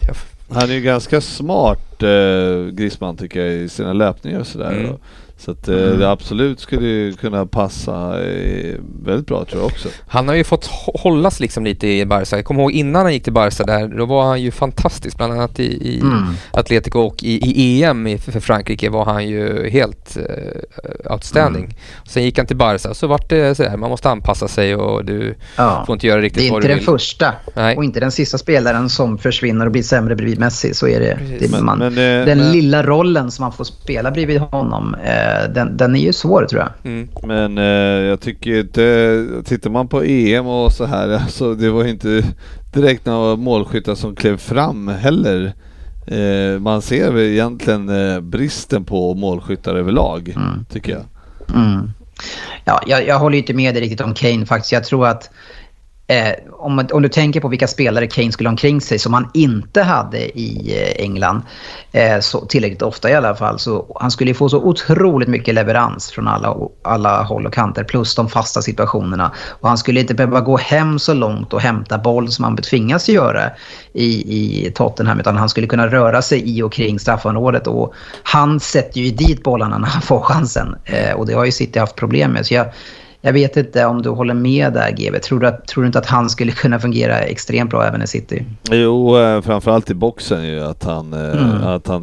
Jag 0.00 0.16
Han 0.56 0.70
är 0.70 0.74
ju 0.74 0.80
ganska 0.80 1.20
smart, 1.20 2.02
eh, 2.02 2.66
Grisman 2.72 3.16
tycker 3.16 3.40
jag, 3.40 3.52
i 3.52 3.68
sina 3.68 3.92
löpningar 3.92 4.40
och 4.40 4.46
sådär. 4.46 4.72
Mm. 4.72 4.96
Så 5.38 5.50
att 5.50 5.68
eh, 5.68 5.74
det 5.76 6.10
absolut 6.10 6.60
skulle 6.60 7.12
kunna 7.12 7.46
passa 7.46 8.24
eh, 8.24 8.74
väldigt 9.04 9.26
bra 9.26 9.44
tror 9.44 9.60
jag 9.62 9.66
också. 9.66 9.88
Han 10.08 10.28
har 10.28 10.34
ju 10.34 10.44
fått 10.44 10.66
hå- 10.66 10.98
hållas 11.00 11.40
liksom 11.40 11.64
lite 11.64 11.86
i 11.88 12.06
Barca. 12.06 12.36
Jag 12.36 12.44
kommer 12.44 12.60
ihåg 12.62 12.72
innan 12.72 13.02
han 13.02 13.12
gick 13.12 13.24
till 13.24 13.32
Barca 13.32 13.64
där, 13.64 13.88
då 13.88 14.04
var 14.06 14.24
han 14.26 14.42
ju 14.42 14.50
fantastisk. 14.50 15.16
Bland 15.16 15.32
annat 15.32 15.60
i, 15.60 15.64
i 15.88 16.00
Mm. 16.00 16.24
Atletico 16.52 16.98
och 17.00 17.22
i, 17.24 17.36
i 17.60 17.84
EM 17.84 18.06
i, 18.06 18.18
för 18.18 18.40
Frankrike 18.40 18.90
var 18.90 19.04
han 19.04 19.28
ju 19.28 19.70
helt 19.70 20.16
eh, 20.16 21.12
outstanding. 21.12 21.64
Mm. 21.64 21.76
Sen 22.08 22.22
gick 22.24 22.38
han 22.38 22.46
till 22.46 22.56
Barca 22.56 22.90
och 22.90 22.96
så 22.96 23.06
vart 23.06 23.28
det 23.30 23.54
sådär, 23.54 23.76
man 23.76 23.90
måste 23.90 24.10
anpassa 24.10 24.48
sig 24.48 24.76
och 24.76 25.04
du 25.04 25.34
Ja. 25.56 25.84
får 25.86 25.92
inte 25.92 26.06
göra 26.06 26.20
riktigt 26.20 26.42
Det 26.42 26.48
är 26.48 26.50
vad 26.50 26.58
inte 26.58 26.68
du 26.68 26.72
den 26.74 26.78
vill. 26.78 26.86
första 26.86 27.32
Nej. 27.54 27.76
och 27.76 27.84
inte 27.84 28.00
den 28.00 28.12
sista 28.12 28.38
spelaren 28.38 28.88
som 28.88 29.18
försvinner 29.18 29.66
och 29.66 29.72
blir 29.72 29.82
sämre 29.82 30.16
bredvid 30.16 30.38
Messi. 30.38 30.74
Så 30.74 30.88
är 30.88 31.00
det. 31.00 31.18
Det 31.38 31.44
är 31.46 31.50
Men- 31.50 31.64
man, 31.64 31.78
men 31.78 31.94
den 31.94 32.38
men- 32.38 32.52
lilla 32.52 32.82
rollen 32.82 33.30
som 33.30 33.42
man 33.42 33.52
får 33.52 33.64
spela 33.64 34.10
bredvid 34.10 34.40
honom, 34.40 34.94
eh, 35.04 35.25
den, 35.54 35.76
den 35.76 35.96
är 35.96 36.00
ju 36.00 36.12
svår 36.12 36.44
tror 36.44 36.60
jag. 36.62 36.92
Mm. 36.92 37.08
Men 37.22 37.58
eh, 37.58 38.04
jag 38.08 38.20
tycker 38.20 38.60
inte, 38.60 39.26
tittar 39.44 39.70
man 39.70 39.88
på 39.88 40.02
EM 40.02 40.46
och 40.46 40.72
så 40.72 40.84
här, 40.84 41.08
alltså 41.22 41.54
det 41.54 41.70
var 41.70 41.84
inte 41.84 42.22
direkt 42.74 43.06
några 43.06 43.36
målskyttar 43.36 43.94
som 43.94 44.16
klev 44.16 44.36
fram 44.36 44.88
heller. 44.88 45.52
Eh, 46.06 46.60
man 46.60 46.82
ser 46.82 47.12
väl 47.12 47.22
egentligen 47.22 47.88
eh, 47.88 48.20
bristen 48.20 48.84
på 48.84 49.14
målskyttar 49.14 49.74
överlag, 49.74 50.28
Mm. 50.36 50.64
tycker 50.70 50.92
jag. 50.92 51.04
Mm. 51.54 51.90
Ja, 52.64 52.80
jag, 52.86 53.06
jag 53.06 53.18
håller 53.18 53.34
ju 53.36 53.40
inte 53.40 53.54
med 53.54 53.74
dig 53.74 53.82
riktigt 53.82 54.00
om 54.00 54.14
Kane 54.14 54.46
faktiskt. 54.46 54.72
Jag 54.72 54.84
tror 54.84 55.06
att 55.06 55.30
eh, 56.06 56.32
om, 56.52 56.86
om 56.92 57.02
du 57.02 57.08
tänker 57.08 57.40
på 57.40 57.48
vilka 57.48 57.68
spelare 57.68 58.06
Kane 58.06 58.32
skulle 58.32 58.48
ha 58.48 58.52
omkring 58.52 58.80
sig 58.80 58.98
som 58.98 59.14
han 59.14 59.30
inte 59.34 59.82
hade 59.82 60.38
i 60.38 60.82
eh, 60.82 61.04
England, 61.04 61.42
eh, 61.92 62.20
så, 62.20 62.46
tillräckligt 62.46 62.82
ofta 62.82 63.10
i 63.10 63.14
alla 63.14 63.34
fall, 63.34 63.58
så 63.58 63.96
han 64.00 64.10
skulle 64.10 64.34
få 64.34 64.48
så 64.48 64.58
otroligt 64.62 65.28
mycket 65.28 65.54
leverans 65.54 66.10
från 66.10 66.28
alla, 66.28 66.56
alla 66.82 67.22
håll 67.22 67.46
och 67.46 67.52
kanter, 67.52 67.84
plus 67.84 68.14
de 68.14 68.28
fasta 68.28 68.62
situationerna. 68.62 69.32
Och 69.60 69.68
han 69.68 69.78
skulle 69.78 70.00
inte 70.00 70.14
behöva 70.14 70.40
gå 70.40 70.56
hem 70.56 70.98
så 70.98 71.14
långt 71.14 71.52
och 71.52 71.60
hämta 71.60 71.98
boll 71.98 72.28
som 72.28 72.44
han 72.44 72.56
tvingas 72.56 73.08
göra 73.08 73.50
i, 73.92 74.06
i 74.06 74.70
Tottenham, 74.70 75.20
utan 75.20 75.36
han 75.36 75.48
skulle 75.48 75.66
kunna 75.66 75.86
röra 75.86 76.22
sig 76.22 76.58
i 76.58 76.62
och 76.62 76.72
kring 76.72 76.98
straffområdet. 76.98 77.66
Och 77.66 77.94
han 78.22 78.60
sätter 78.60 79.00
ju 79.00 79.10
dit 79.10 79.42
bollarna 79.42 79.78
när 79.78 79.88
han 79.88 80.02
får 80.02 80.20
chansen. 80.20 80.76
Eh, 80.84 81.12
och 81.12 81.26
det 81.26 81.34
har 81.34 81.44
ju 81.44 81.52
City 81.52 81.78
haft 81.78 81.96
problem 81.96 82.30
med. 82.32 82.46
Så 82.46 82.54
jag, 82.54 82.66
jag 83.26 83.32
vet 83.32 83.56
inte 83.56 83.84
om 83.86 84.02
du 84.02 84.08
håller 84.10 84.34
med 84.34 84.72
där, 84.72 84.90
GW. 84.90 85.18
Tror 85.18 85.40
du, 85.40 85.46
att, 85.46 85.66
tror 85.66 85.82
du 85.82 85.86
inte 85.86 85.98
att 85.98 86.06
han 86.06 86.30
skulle 86.30 86.52
kunna 86.52 86.78
fungera 86.78 87.18
extremt 87.18 87.70
bra 87.70 87.84
även 87.84 88.02
i 88.02 88.06
City? 88.06 88.44
Jo, 88.70 89.18
eh, 89.18 89.40
framförallt 89.40 89.90
i 89.90 89.94
boxen 89.94 90.44
ju 90.46 90.60
att 90.60 90.84
han, 90.84 91.12
eh, 91.12 91.20
Mm. 91.32 91.62
att 91.66 91.86
han 91.86 92.02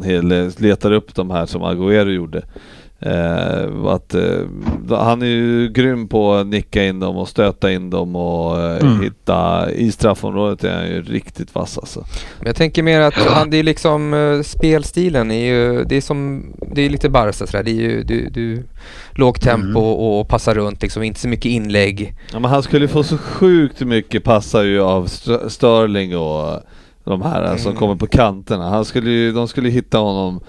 letar 0.58 0.92
upp 0.92 1.14
de 1.14 1.30
här 1.30 1.46
som 1.46 1.62
Agüero 1.62 2.10
gjorde. 2.10 2.42
Eh, 3.00 3.84
att, 3.86 4.14
eh, 4.14 4.40
han 4.88 5.22
är 5.22 5.26
ju 5.26 5.68
grym 5.68 6.08
på 6.08 6.34
att 6.34 6.46
nicka 6.46 6.84
in 6.84 7.00
dem 7.00 7.16
och 7.16 7.28
stöta 7.28 7.72
in 7.72 7.90
dem 7.90 8.16
och 8.16 8.60
eh, 8.60 8.80
Mm. 8.80 9.00
hitta, 9.02 9.70
i 9.70 9.92
straffområdet 9.92 10.64
är 10.64 10.74
han 10.76 10.86
ju 10.86 11.02
riktigt 11.02 11.54
vass 11.54 11.78
alltså. 11.78 12.04
Men 12.38 12.46
jag 12.46 12.56
tänker 12.56 12.82
mer 12.82 13.00
att 13.00 13.14
han, 13.14 13.50
det 13.50 13.56
är 13.56 13.62
liksom 13.62 14.14
eh, 14.14 14.42
spelstilen 14.42 15.30
är 15.30 15.46
ju, 15.46 15.84
det 15.84 15.96
är 15.96 16.00
som, 16.00 16.46
det 16.72 16.82
är 16.82 16.90
lite 16.90 17.08
Barca 17.08 17.46
sådär. 17.46 17.62
Det 17.64 17.70
är 17.70 17.74
ju, 17.90 18.02
du, 18.02 18.28
du, 18.30 18.62
lågt 19.12 19.40
tempo 19.42 19.64
Mm. 19.64 19.76
och, 19.76 20.20
och 20.20 20.28
passa 20.28 20.54
runt 20.54 20.82
liksom, 20.82 21.02
inte 21.02 21.20
så 21.20 21.28
mycket 21.28 21.46
inlägg. 21.50 22.14
Ja, 22.32 22.38
men 22.38 22.50
han 22.50 22.62
skulle 22.62 22.88
få 22.88 23.02
så 23.02 23.18
sjukt 23.18 23.80
mycket 23.80 24.24
passa 24.24 24.64
ju 24.64 24.80
av 24.80 25.04
St- 25.04 25.50
Sterling 25.50 26.16
och 26.16 26.60
de 27.04 27.22
här 27.22 27.56
som 27.56 27.70
Mm. 27.70 27.78
kommer 27.78 27.94
på 27.96 28.06
kanterna. 28.06 28.68
Han 28.70 28.84
skulle 28.84 29.10
ju, 29.10 29.32
de 29.32 29.48
skulle 29.48 29.68
hitta 29.70 29.98
honom 29.98 30.40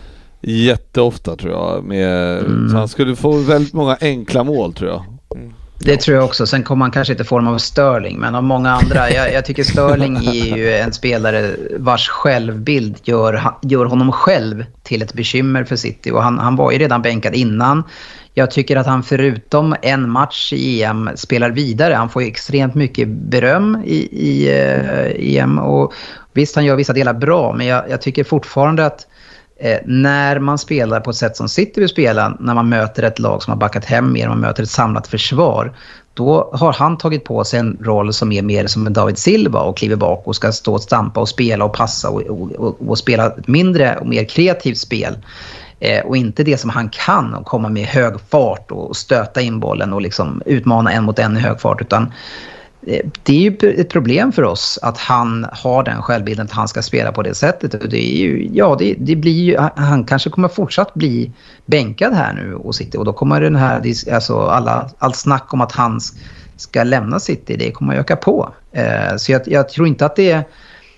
jätteofta 0.47 1.35
tror 1.35 1.53
jag. 1.53 1.83
Med, 1.83 2.37
Mm. 2.37 2.69
Så 2.69 2.77
han 2.77 2.87
skulle 2.87 3.15
få 3.15 3.31
väldigt 3.31 3.73
många 3.73 3.97
enkla 4.01 4.43
mål 4.43 4.73
tror 4.73 4.89
jag. 4.89 5.03
Det 5.79 5.97
tror 5.97 6.17
jag 6.17 6.25
också. 6.25 6.45
Sen 6.45 6.63
kommer 6.63 6.85
han 6.85 6.91
kanske 6.91 7.13
inte 7.13 7.23
få 7.23 7.37
dem 7.37 7.47
av 7.47 7.57
Sterling, 7.57 8.19
men 8.19 8.35
av 8.35 8.43
många 8.43 8.71
andra. 8.71 9.11
Jag, 9.11 9.33
jag 9.33 9.45
tycker 9.45 9.63
Sterling 9.63 10.15
är 10.15 10.57
ju 10.57 10.73
en 10.73 10.93
spelare 10.93 11.55
vars 11.77 12.09
självbild 12.09 12.97
gör, 13.03 13.41
gör 13.61 13.85
honom 13.85 14.11
själv 14.11 14.65
till 14.83 15.01
ett 15.01 15.13
bekymmer 15.13 15.63
för 15.63 15.75
City. 15.75 16.11
Och 16.11 16.23
han, 16.23 16.39
han 16.39 16.55
var 16.55 16.71
ju 16.71 16.77
redan 16.77 17.01
bänkad 17.01 17.35
innan. 17.35 17.83
Jag 18.33 18.51
tycker 18.51 18.77
att 18.77 18.85
han 18.85 19.03
förutom 19.03 19.75
en 19.81 20.09
match 20.09 20.53
i 20.53 20.83
EM 20.83 21.09
spelar 21.15 21.49
vidare. 21.49 21.93
Han 21.93 22.09
får 22.09 22.21
ju 22.21 22.27
extremt 22.27 22.75
mycket 22.75 23.07
beröm 23.07 23.83
i, 23.85 23.97
i 24.11 24.47
eh, 24.47 25.37
EM. 25.37 25.59
Och 25.59 25.93
visst, 26.33 26.55
han 26.55 26.65
gör 26.65 26.75
vissa 26.75 26.93
delar 26.93 27.13
bra, 27.13 27.53
men 27.53 27.67
jag, 27.67 27.89
jag 27.89 28.01
tycker 28.01 28.23
fortfarande 28.23 28.85
att 28.85 29.07
eh, 29.59 29.79
när 29.85 30.39
man 30.39 30.57
spelar 30.57 30.99
på 30.99 31.09
ett 31.09 31.15
sätt 31.15 31.37
som 31.37 31.49
City 31.49 31.79
vill 31.79 31.89
spela, 31.89 32.37
när 32.39 32.53
man 32.53 32.69
möter 32.69 33.03
ett 33.03 33.19
lag 33.19 33.43
som 33.43 33.51
har 33.51 33.57
backat 33.57 33.85
hem 33.85 34.11
mer, 34.11 34.27
man 34.27 34.39
möter 34.39 34.63
ett 34.63 34.69
samlat 34.69 35.07
försvar, 35.07 35.73
då 36.13 36.49
har 36.53 36.73
han 36.73 36.97
tagit 36.97 37.23
på 37.23 37.43
sig 37.43 37.59
en 37.59 37.77
roll 37.81 38.13
som 38.13 38.31
är 38.31 38.41
mer 38.41 38.67
som 38.67 38.87
en 38.87 38.93
David 38.93 39.17
Silva 39.17 39.59
och 39.59 39.77
kliver 39.77 39.95
bak 39.95 40.27
och 40.27 40.35
ska 40.35 40.51
stå 40.51 40.73
och 40.73 40.81
stampa 40.81 41.19
och 41.19 41.29
spela 41.29 41.65
och 41.65 41.73
passa 41.73 42.09
och, 42.09 42.21
och, 42.21 42.51
och, 42.51 42.89
och 42.89 42.97
spela 42.97 43.25
ett 43.25 43.47
mindre 43.47 43.97
och 43.97 44.07
mer 44.07 44.23
kreativt 44.23 44.77
spel. 44.77 45.17
Eh, 45.79 46.05
och 46.05 46.17
inte 46.17 46.43
det 46.43 46.57
som 46.57 46.69
han 46.69 46.89
kan 46.89 47.33
och 47.33 47.45
komma 47.45 47.69
med 47.69 47.85
hög 47.85 48.13
fart 48.29 48.71
och 48.71 48.95
stöta 48.95 49.41
in 49.41 49.59
bollen 49.59 49.93
och 49.93 50.01
liksom 50.01 50.41
utmana 50.45 50.91
en 50.91 51.03
mot 51.03 51.19
en 51.19 51.37
i 51.37 51.39
hög 51.39 51.61
fart. 51.61 51.81
Utan 51.81 52.11
Eh, 52.88 53.05
det 53.23 53.33
är 53.33 53.41
ju 53.41 53.73
ett 53.81 53.89
problem 53.89 54.31
för 54.31 54.43
oss 54.43 54.79
att 54.81 54.97
han 54.97 55.47
har 55.51 55.83
den 55.83 56.01
självbilden 56.01 56.45
att 56.45 56.51
han 56.51 56.67
ska 56.67 56.81
spela 56.81 57.11
på 57.11 57.21
det 57.21 57.36
sättet. 57.36 57.73
Och 57.73 57.89
det 57.89 58.15
är 58.15 58.17
ju, 58.17 58.49
ja, 58.53 58.75
det, 58.79 58.95
det 58.99 59.15
blir 59.15 59.43
ju, 59.43 59.57
han 59.75 60.03
kanske 60.03 60.29
kommer 60.29 60.47
fortsatt 60.47 60.93
bli 60.93 61.31
bänkad 61.65 62.13
här 62.13 62.33
nu 62.33 62.55
och 62.55 62.75
City. 62.75 62.97
Och 62.97 63.05
då 63.05 63.13
kommer 63.13 63.41
den 63.41 63.55
här, 63.55 63.81
alltså 64.13 64.39
alla, 64.39 64.89
allt 64.97 65.15
snack 65.15 65.53
om 65.53 65.61
att 65.61 65.71
han 65.71 65.99
ska 66.57 66.83
lämna 66.83 67.19
City, 67.19 67.55
det 67.57 67.71
kommer 67.71 67.93
att 67.93 67.99
öka 67.99 68.15
på. 68.15 68.53
Eh, 68.71 69.15
så 69.17 69.31
jag, 69.31 69.41
jag 69.45 69.69
tror 69.69 69.88
inte 69.88 70.05
att 70.05 70.15
det 70.15 70.31
är 70.31 70.43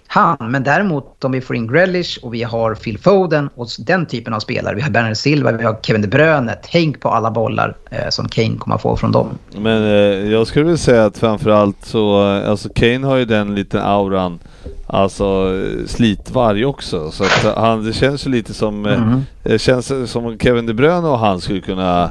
han. 0.08 0.38
Men 0.52 0.64
däremot 0.64 1.24
om 1.24 1.32
vi 1.32 1.42
får 1.42 1.56
in 1.56 1.68
Grealish 1.68 2.20
och 2.22 2.34
vi 2.34 2.44
har 2.44 2.76
Phil 2.76 2.98
Foden 2.98 3.50
och 3.56 3.68
den 3.80 4.06
typen 4.06 4.34
av 4.34 4.40
spelare. 4.40 4.76
Vi 4.76 4.82
har 4.82 4.90
Bernard 4.90 5.18
Silva, 5.18 5.52
vi 5.52 5.64
har 5.64 5.78
Kevin 5.84 6.02
De 6.02 6.08
Bruyne. 6.08 6.56
Tänk 6.72 7.00
på 7.00 7.10
alla 7.10 7.32
bollar 7.32 7.76
eh, 7.92 8.10
som 8.10 8.28
Kane 8.30 8.58
kommer 8.58 8.76
att 8.76 8.82
få 8.82 8.96
från 8.98 9.12
dem. 9.12 9.28
Men 9.58 9.84
eh, 9.84 10.32
jag 10.32 10.48
skulle 10.48 10.66
vilja 10.66 10.78
säga 10.78 11.06
att 11.06 11.18
framförallt 11.18 11.86
så, 11.86 12.36
eh, 12.38 12.50
alltså 12.50 12.70
Kane 12.76 13.08
har 13.08 13.16
ju 13.18 13.26
den 13.26 13.56
liten 13.56 13.82
auran, 13.82 14.40
alltså 14.88 15.24
eh, 15.26 15.86
slitvarg 15.88 16.66
också. 16.66 17.12
Så 17.12 17.24
att 17.24 17.56
han, 17.56 17.86
det 17.86 17.94
känns 17.94 18.28
ju 18.28 18.32
lite 18.32 18.54
som, 18.54 18.86
eh, 18.86 18.94
Mm. 18.94 19.22
det 19.44 19.60
känns 19.60 20.12
som 20.12 20.26
om 20.26 20.38
Kevin 20.40 20.66
De 20.66 20.74
Bruyne 20.74 21.08
och 21.08 21.20
han 21.20 21.42
skulle 21.42 21.62
kunna 21.62 22.04
eh, 22.04 22.10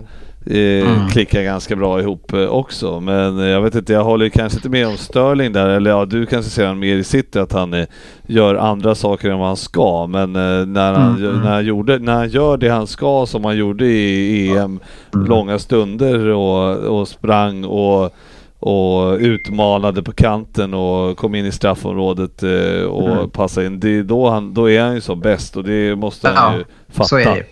Mm. 0.51 1.09
klicka 1.09 1.43
ganska 1.43 1.77
bra 1.77 2.01
ihop 2.01 2.33
eh, 2.33 2.47
också. 2.47 3.01
Men 3.01 3.39
eh, 3.39 3.47
jag 3.47 3.61
vet 3.61 3.75
inte, 3.75 3.93
jag 3.93 4.05
håller 4.05 4.29
kanske 4.29 4.59
inte 4.59 4.69
med 4.69 4.87
om 4.89 4.97
Sterling 4.97 5.53
där, 5.53 5.69
eller 5.69 5.91
ja, 5.91 6.05
du 6.05 6.27
kanske 6.27 6.51
ser 6.51 6.67
han 6.67 6.79
mer 6.79 6.97
i 6.97 7.05
City 7.05 7.39
att 7.39 7.53
han 7.53 7.75
eh, 7.75 7.87
gör 8.27 8.55
andra 8.55 8.95
saker 8.95 9.31
än 9.31 9.39
vad 9.39 9.47
han 9.49 9.57
ska. 9.57 10.07
Men 10.07 10.37
eh, 10.37 10.67
när, 10.67 10.93
han, 10.93 11.17
Mm, 11.17 11.31
mm. 11.31 11.43
när, 11.43 11.51
han 11.53 11.65
gjorde, 11.65 11.99
när 11.99 12.15
han 12.15 12.29
gör 12.29 12.57
det 12.57 12.69
han 12.69 12.87
ska 12.87 13.27
som 13.27 13.45
han 13.45 13.57
gjorde 13.57 13.87
i 13.87 14.49
EM, 14.57 14.81
Mm. 15.15 15.27
långa 15.29 15.59
stunder 15.59 16.29
och, 16.29 16.77
och 17.01 17.09
sprang 17.09 17.65
och 17.65 18.15
och 18.59 19.17
utmanade 19.19 20.03
på 20.03 20.13
kanten 20.13 20.75
och 20.75 21.17
kom 21.17 21.35
in 21.35 21.47
i 21.47 21.53
straffområdet 21.53 22.43
eh, 22.43 22.83
och 22.83 23.11
Mm. 23.11 23.31
passade 23.31 23.67
in. 23.67 23.81
Det 23.81 23.89
är 23.99 24.03
då, 24.03 24.31
han, 24.31 24.55
då 24.55 24.71
är 24.71 24.83
han 24.83 24.95
ju 24.95 25.01
som 25.01 25.21
bäst 25.21 25.57
och 25.57 25.65
det 25.65 25.97
måste 25.97 26.29
han 26.29 26.59
ju 26.59 26.65
fatta. 26.97 27.09
Så 27.09 27.19
är 27.19 27.25
det. 27.25 27.45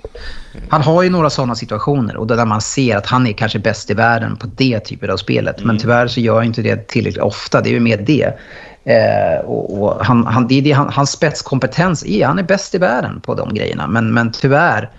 Han 0.68 0.82
har 0.82 1.02
ju 1.02 1.10
några 1.10 1.30
sådana 1.30 1.54
situationer 1.54 2.16
och 2.16 2.26
där 2.26 2.44
man 2.44 2.60
ser 2.60 2.96
att 2.96 3.06
han 3.06 3.26
är 3.26 3.32
kanske 3.32 3.58
bäst 3.58 3.90
i 3.90 3.94
världen 3.94 4.36
på 4.36 4.46
det 4.56 4.80
typet 4.80 5.10
av 5.10 5.16
spelet. 5.16 5.56
Mm. 5.56 5.66
Men 5.66 5.78
tyvärr 5.78 6.06
så 6.06 6.20
gör 6.20 6.42
inte 6.42 6.62
det 6.62 6.88
tillräckligt 6.88 7.22
ofta. 7.22 7.60
Det 7.60 7.68
är 7.68 7.72
ju 7.72 7.80
mer 7.80 7.96
det. 7.96 8.38
Eh, 8.84 9.46
och, 9.46 9.82
och 9.82 10.04
han, 10.04 10.26
han, 10.26 10.46
det 10.48 10.60
det 10.60 10.72
han, 10.72 10.88
hans 10.88 11.10
spetskompetens 11.10 12.04
är. 12.06 12.26
Han 12.26 12.38
är 12.38 12.42
bäst 12.42 12.74
i 12.74 12.78
världen 12.78 13.20
på 13.20 13.34
de 13.34 13.54
grejerna. 13.54 13.86
Men, 13.86 14.14
men 14.14 14.32
tyvärr 14.32 14.90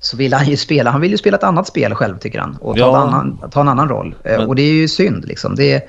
så 0.00 0.16
vill 0.16 0.32
han 0.34 0.46
ju 0.46 0.56
spela. 0.56 0.90
Han 0.90 1.00
vill 1.00 1.10
ju 1.10 1.18
spela 1.18 1.36
ett 1.36 1.44
annat 1.44 1.66
spel 1.66 1.94
själv 1.94 2.18
tycker 2.18 2.38
han. 2.40 2.56
Och 2.60 2.74
ta, 2.76 2.80
Ja. 2.80 3.02
en, 3.02 3.08
annan, 3.08 3.38
ta 3.50 3.60
en 3.60 3.68
annan 3.68 3.88
roll. 3.88 4.14
Eh, 4.24 4.38
Men- 4.38 4.48
och 4.48 4.54
det 4.56 4.62
är 4.62 4.72
ju 4.72 4.88
synd 4.88 5.24
liksom. 5.24 5.54
Det 5.54 5.72
är, 5.72 5.82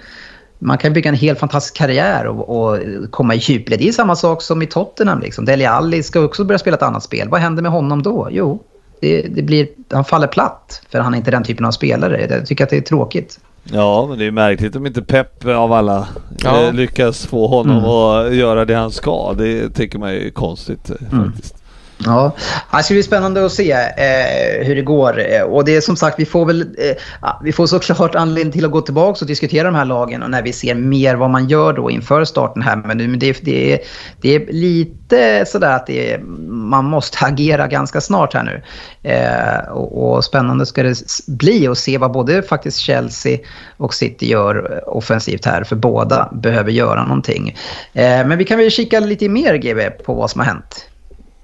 man 0.64 0.78
kan 0.78 0.93
bygga 0.93 1.09
en 1.09 1.16
helt 1.16 1.39
fantastisk 1.39 1.76
karriär 1.76 2.26
och, 2.28 2.49
och 2.72 2.78
komma 3.12 3.36
i 3.36 3.38
djupled. 3.38 3.80
Det 3.80 3.88
är 3.88 3.91
samma 3.91 4.16
sak 4.16 4.41
som 4.41 4.62
i 4.62 4.66
Tottenham. 4.68 5.20
Liksom. 5.22 5.45
Dele 5.45 5.70
Alli 5.70 6.03
ska 6.03 6.20
också 6.22 6.43
börja 6.43 6.59
spela 6.59 6.78
ett 6.78 6.84
annat 6.84 7.03
spel. 7.03 7.30
Vad 7.30 7.41
händer 7.41 7.62
med 7.64 7.72
honom 7.72 8.03
då? 8.03 8.28
Jo, 8.32 8.64
det, 9.01 9.22
det 9.22 9.41
blir, 9.41 9.68
han 9.91 10.05
faller 10.05 10.28
platt 10.28 10.82
för 10.89 10.99
han 10.99 11.14
är 11.14 11.18
inte 11.18 11.32
den 11.32 11.43
typen 11.43 11.66
av 11.66 11.72
spelare. 11.72 12.28
Jag 12.30 12.45
tycker 12.45 12.64
att 12.64 12.70
det 12.70 12.78
är 12.78 12.82
tråkigt. 12.82 13.39
Ja, 13.64 14.05
men 14.09 14.20
det 14.20 14.26
är 14.26 14.32
märkligt 14.32 14.76
om 14.76 14.86
inte 14.86 15.01
Pep 15.01 15.45
av 15.45 15.74
alla 15.74 16.07
Ja. 16.43 16.62
eh, 16.68 16.74
lyckas 16.74 17.26
få 17.26 17.47
honom 17.47 17.78
Mm. 17.78 17.89
att 17.89 18.36
göra 18.36 18.66
det 18.66 18.74
han 18.76 18.91
ska. 18.91 19.34
Det 19.38 19.70
tycker 19.70 19.99
man 19.99 20.09
är 20.09 20.30
konstigt 20.30 20.89
eh, 20.89 20.95
Mm. 21.14 21.32
faktiskt. 21.32 21.55
Ja, 22.06 22.36
det 22.72 22.84
ska 22.84 22.93
bli 22.93 23.04
spännande 23.04 23.45
att 23.45 23.52
se 23.52 23.72
eh, 23.72 24.66
hur 24.66 24.76
det 24.76 24.82
går. 24.82 25.20
Eh, 25.20 25.41
och 25.41 25.66
det 25.66 25.76
är 25.76 25.82
som 25.82 25.95
sagt, 25.95 26.20
vi 26.20 26.26
får 26.26 26.45
väl 26.45 26.62
eh, 26.62 26.95
vi 27.43 27.52
får 27.52 27.68
såklart 27.68 28.16
anledning 28.16 28.52
till 28.52 28.66
att 28.66 28.72
gå 28.72 28.82
tillbaka 28.82 29.18
och 29.22 29.28
diskutera 29.28 29.64
de 29.64 29.76
här 29.76 29.86
lagen 29.86 30.24
och 30.24 30.30
när 30.30 30.41
vi 30.41 30.54
ser 30.54 30.76
mer 30.76 31.16
vad 31.16 31.30
man 31.30 31.47
gör 31.47 31.74
då 31.74 31.91
inför 31.91 32.26
starten 32.26 32.62
här. 32.62 32.76
Men 32.76 33.20
det, 33.20 33.38
det, 33.41 33.74
är, 33.74 33.80
det 34.22 34.36
är 34.36 34.54
lite 34.54 35.45
sådär 35.47 35.76
att 35.76 35.88
det 35.88 36.14
är, 36.14 36.20
man 36.49 36.86
måste 36.86 37.26
agera 37.26 37.68
ganska 37.68 38.02
snart 38.02 38.34
här 38.34 38.43
nu. 38.43 38.62
Eh, 39.10 39.72
och, 39.72 40.16
och, 40.16 40.24
spännande 40.24 40.66
ska 40.66 40.84
det 40.84 40.97
bli 41.28 41.68
att 41.68 41.78
se 41.78 41.97
vad 41.97 42.12
både 42.12 42.43
faktiskt 42.43 42.78
Chelsea 42.78 43.39
och 43.78 43.93
City 43.93 44.30
gör 44.30 44.72
eh, 44.72 44.95
offensivt 44.95 45.45
här. 45.45 45.64
För 45.64 45.76
båda 45.76 46.30
behöver 46.34 46.72
göra 46.72 47.04
någonting. 47.04 47.58
Eh, 47.93 48.28
men 48.28 48.38
vi 48.38 48.45
kan 48.45 48.58
väl 48.58 48.72
kika 48.72 48.99
lite 48.99 49.30
mer 49.30 49.56
GB 49.56 49.89
på 49.89 50.14
vad 50.14 50.30
som 50.30 50.39
har 50.39 50.45
hänt. 50.45 50.91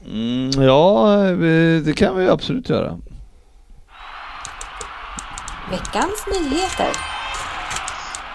Mm, 0.08 0.64
ja, 0.64 1.18
det 1.86 1.98
kan 1.98 2.18
vi 2.18 2.30
absolut 2.30 2.70
göra. 2.70 2.98
Veckans 5.72 6.26
nyheter. 6.28 6.88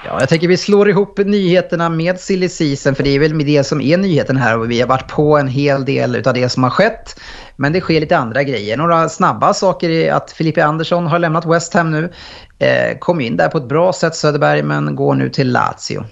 Ja, 0.05 0.21
jag 0.21 0.29
tänker 0.29 0.49
vi 0.49 0.57
slår 0.57 0.89
ihop 0.89 1.19
nyheterna 1.19 1.89
med 1.89 2.21
silly 2.21 2.49
season 2.49 2.95
för 2.95 3.03
det 3.03 3.11
är 3.11 3.19
väl 3.19 3.35
med 3.35 3.47
det 3.47 3.65
som 3.65 3.81
är 3.81 3.97
nyheten 3.97 4.37
här 4.37 4.59
och 4.59 4.71
vi 4.71 4.81
har 4.81 4.89
varit 4.89 5.09
på 5.09 5.39
en 5.39 5.49
hel 5.49 5.85
del 5.85 6.29
av 6.29 6.35
det 6.35 6.49
som 6.49 6.63
har 6.63 6.71
skett. 6.71 7.21
Men 7.57 7.73
det 7.73 7.81
sker 7.81 8.01
lite 8.01 8.17
andra 8.17 8.43
grejer. 8.43 8.77
Några 8.77 9.09
snabba 9.09 9.55
saker 9.55 9.91
är 9.91 10.13
att 10.13 10.33
Filippa 10.33 10.65
Andersson 10.65 11.07
har 11.07 11.19
lämnat 11.19 11.47
West 11.47 11.75
Ham 11.75 11.91
nu. 11.91 12.13
Eh, 12.59 12.99
kom 12.99 13.21
in 13.21 13.37
där 13.37 13.49
på 13.49 13.59
ett 13.59 13.69
bra 13.69 13.93
sätt 13.93 14.15
Söderberg 14.15 14.63
men 14.63 14.97
går 14.97 15.15
nu 15.15 15.31
till 15.31 15.53
Lazio. 15.53 16.05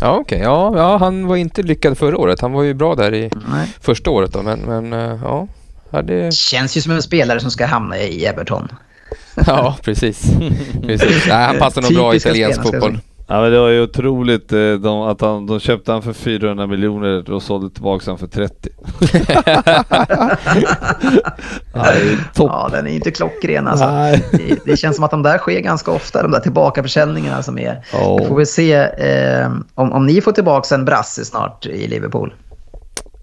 Ja, 0.00 0.12
okej. 0.12 0.36
Okay. 0.36 0.38
Ja, 0.38 0.72
ja, 0.76 0.96
han 0.96 1.26
var 1.26 1.36
inte 1.36 1.62
lyckad 1.62 1.98
förra 1.98 2.18
året. 2.18 2.40
Han 2.40 2.52
var 2.52 2.62
ju 2.62 2.74
bra 2.74 2.94
där 2.94 3.14
i 3.14 3.30
Nej. 3.50 3.68
första 3.80 4.10
året 4.10 4.32
då, 4.32 4.42
men, 4.42 4.60
men 4.60 4.92
eh, 4.92 5.18
ja. 5.22 5.48
Det 6.02 6.34
känns 6.34 6.76
ju 6.76 6.80
som 6.80 6.92
en 6.92 7.02
spelare 7.02 7.40
som 7.40 7.50
ska 7.50 7.66
hamna 7.66 7.98
i 7.98 8.24
Everton. 8.24 8.68
ja, 9.46 9.76
precis. 9.82 10.22
precis. 10.82 11.26
Nej, 11.28 11.46
han 11.46 11.58
passar 11.58 11.82
nog 11.82 11.94
bra 11.94 12.14
i 12.14 12.16
italiensk 12.16 12.62
fotboll. 12.62 12.98
Ja 13.28 13.40
men 13.40 13.52
det 13.52 13.58
var 13.58 13.68
ju 13.68 13.82
otroligt 13.82 14.52
eh, 14.52 14.72
de, 14.72 15.00
att 15.02 15.20
han, 15.20 15.46
de 15.46 15.60
köpte 15.60 15.92
han 15.92 16.02
för 16.02 16.12
400 16.12 16.66
miljoner 16.66 17.30
och 17.30 17.42
sålde 17.42 17.70
tillbaka 17.70 18.10
han 18.10 18.18
för 18.18 18.26
30. 18.26 18.68
ja, 21.74 21.92
ja, 22.36 22.68
den 22.72 22.86
är 22.86 22.90
inte 22.90 23.10
klockren 23.10 23.68
alltså. 23.68 23.86
Det, 24.32 24.64
det, 24.64 24.76
känns 24.76 24.96
som 24.96 25.04
att 25.04 25.10
de 25.10 25.22
där 25.22 25.38
sker 25.38 25.60
ganska 25.60 25.90
ofta, 25.90 26.22
de 26.22 26.30
där 26.30 26.40
tillbakaförsäljningarna 26.40 27.42
som 27.42 27.58
är. 27.58 27.84
Oh. 27.92 28.18
Vi 28.20 28.26
får 28.26 28.36
väl 28.36 28.46
se 28.46 28.74
eh, 28.74 29.50
om, 29.74 29.92
om 29.92 30.06
ni 30.06 30.20
får 30.20 30.32
tillbaka 30.32 30.74
en 30.74 30.84
brasse 30.84 31.24
snart 31.24 31.66
i 31.66 31.88
Liverpool. 31.88 32.34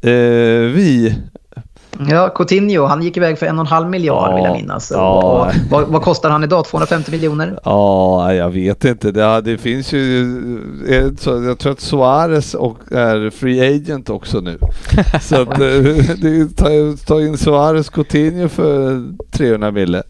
Eh, 0.02 0.12
vi? 0.74 1.16
Ja, 2.10 2.30
Coutinho, 2.30 2.86
han 2.86 3.04
gick 3.04 3.18
iväg 3.18 3.40
för 3.40 3.46
en 3.46 3.60
och 3.60 3.66
en 3.66 3.68
halv 3.68 3.90
miljard 3.90 4.32
ja, 4.32 4.36
vill 4.36 4.46
jag 4.46 4.54
minnas. 4.54 4.92
Ja. 4.92 5.52
vad, 5.70 5.88
vad, 5.88 6.02
kostar 6.02 6.30
han 6.30 6.44
idag? 6.44 6.66
250 6.66 7.12
miljoner? 7.12 7.60
Ja, 7.64 8.34
jag 8.34 8.50
vet 8.50 8.86
inte. 8.86 9.12
Det, 9.12 9.42
det 9.42 9.58
finns 9.58 9.94
ju... 9.94 10.22
Eh, 10.88 11.06
jag 11.46 11.60
tror 11.60 11.72
att 11.72 11.80
Suarez 11.80 12.54
och 12.54 12.78
är 12.92 13.30
free 13.30 13.76
agent 13.76 14.10
också 14.10 14.40
nu. 14.40 14.58
Så 15.22 15.42
att, 15.42 15.60
eh, 15.60 16.48
ta, 16.56 16.68
ta 17.08 17.22
in 17.22 17.38
Suarez 17.38 17.90
Coutinho 17.90 18.48
för 18.48 19.04
300 19.32 19.72
mille. 19.72 20.04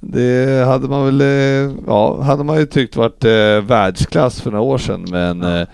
Det 0.00 0.66
hade 0.66 0.88
man 0.88 1.04
väl, 1.04 1.20
eh, 1.20 1.74
ja, 1.86 2.22
hade 2.22 2.44
man 2.44 2.58
ju 2.58 2.66
tyckt 2.66 2.96
varit 2.96 3.24
eh, 3.24 3.66
världsklass 3.66 4.40
för 4.40 4.50
några 4.50 4.64
år 4.64 4.78
sedan 4.78 5.04
men 5.10 5.42
eh, 5.42 5.66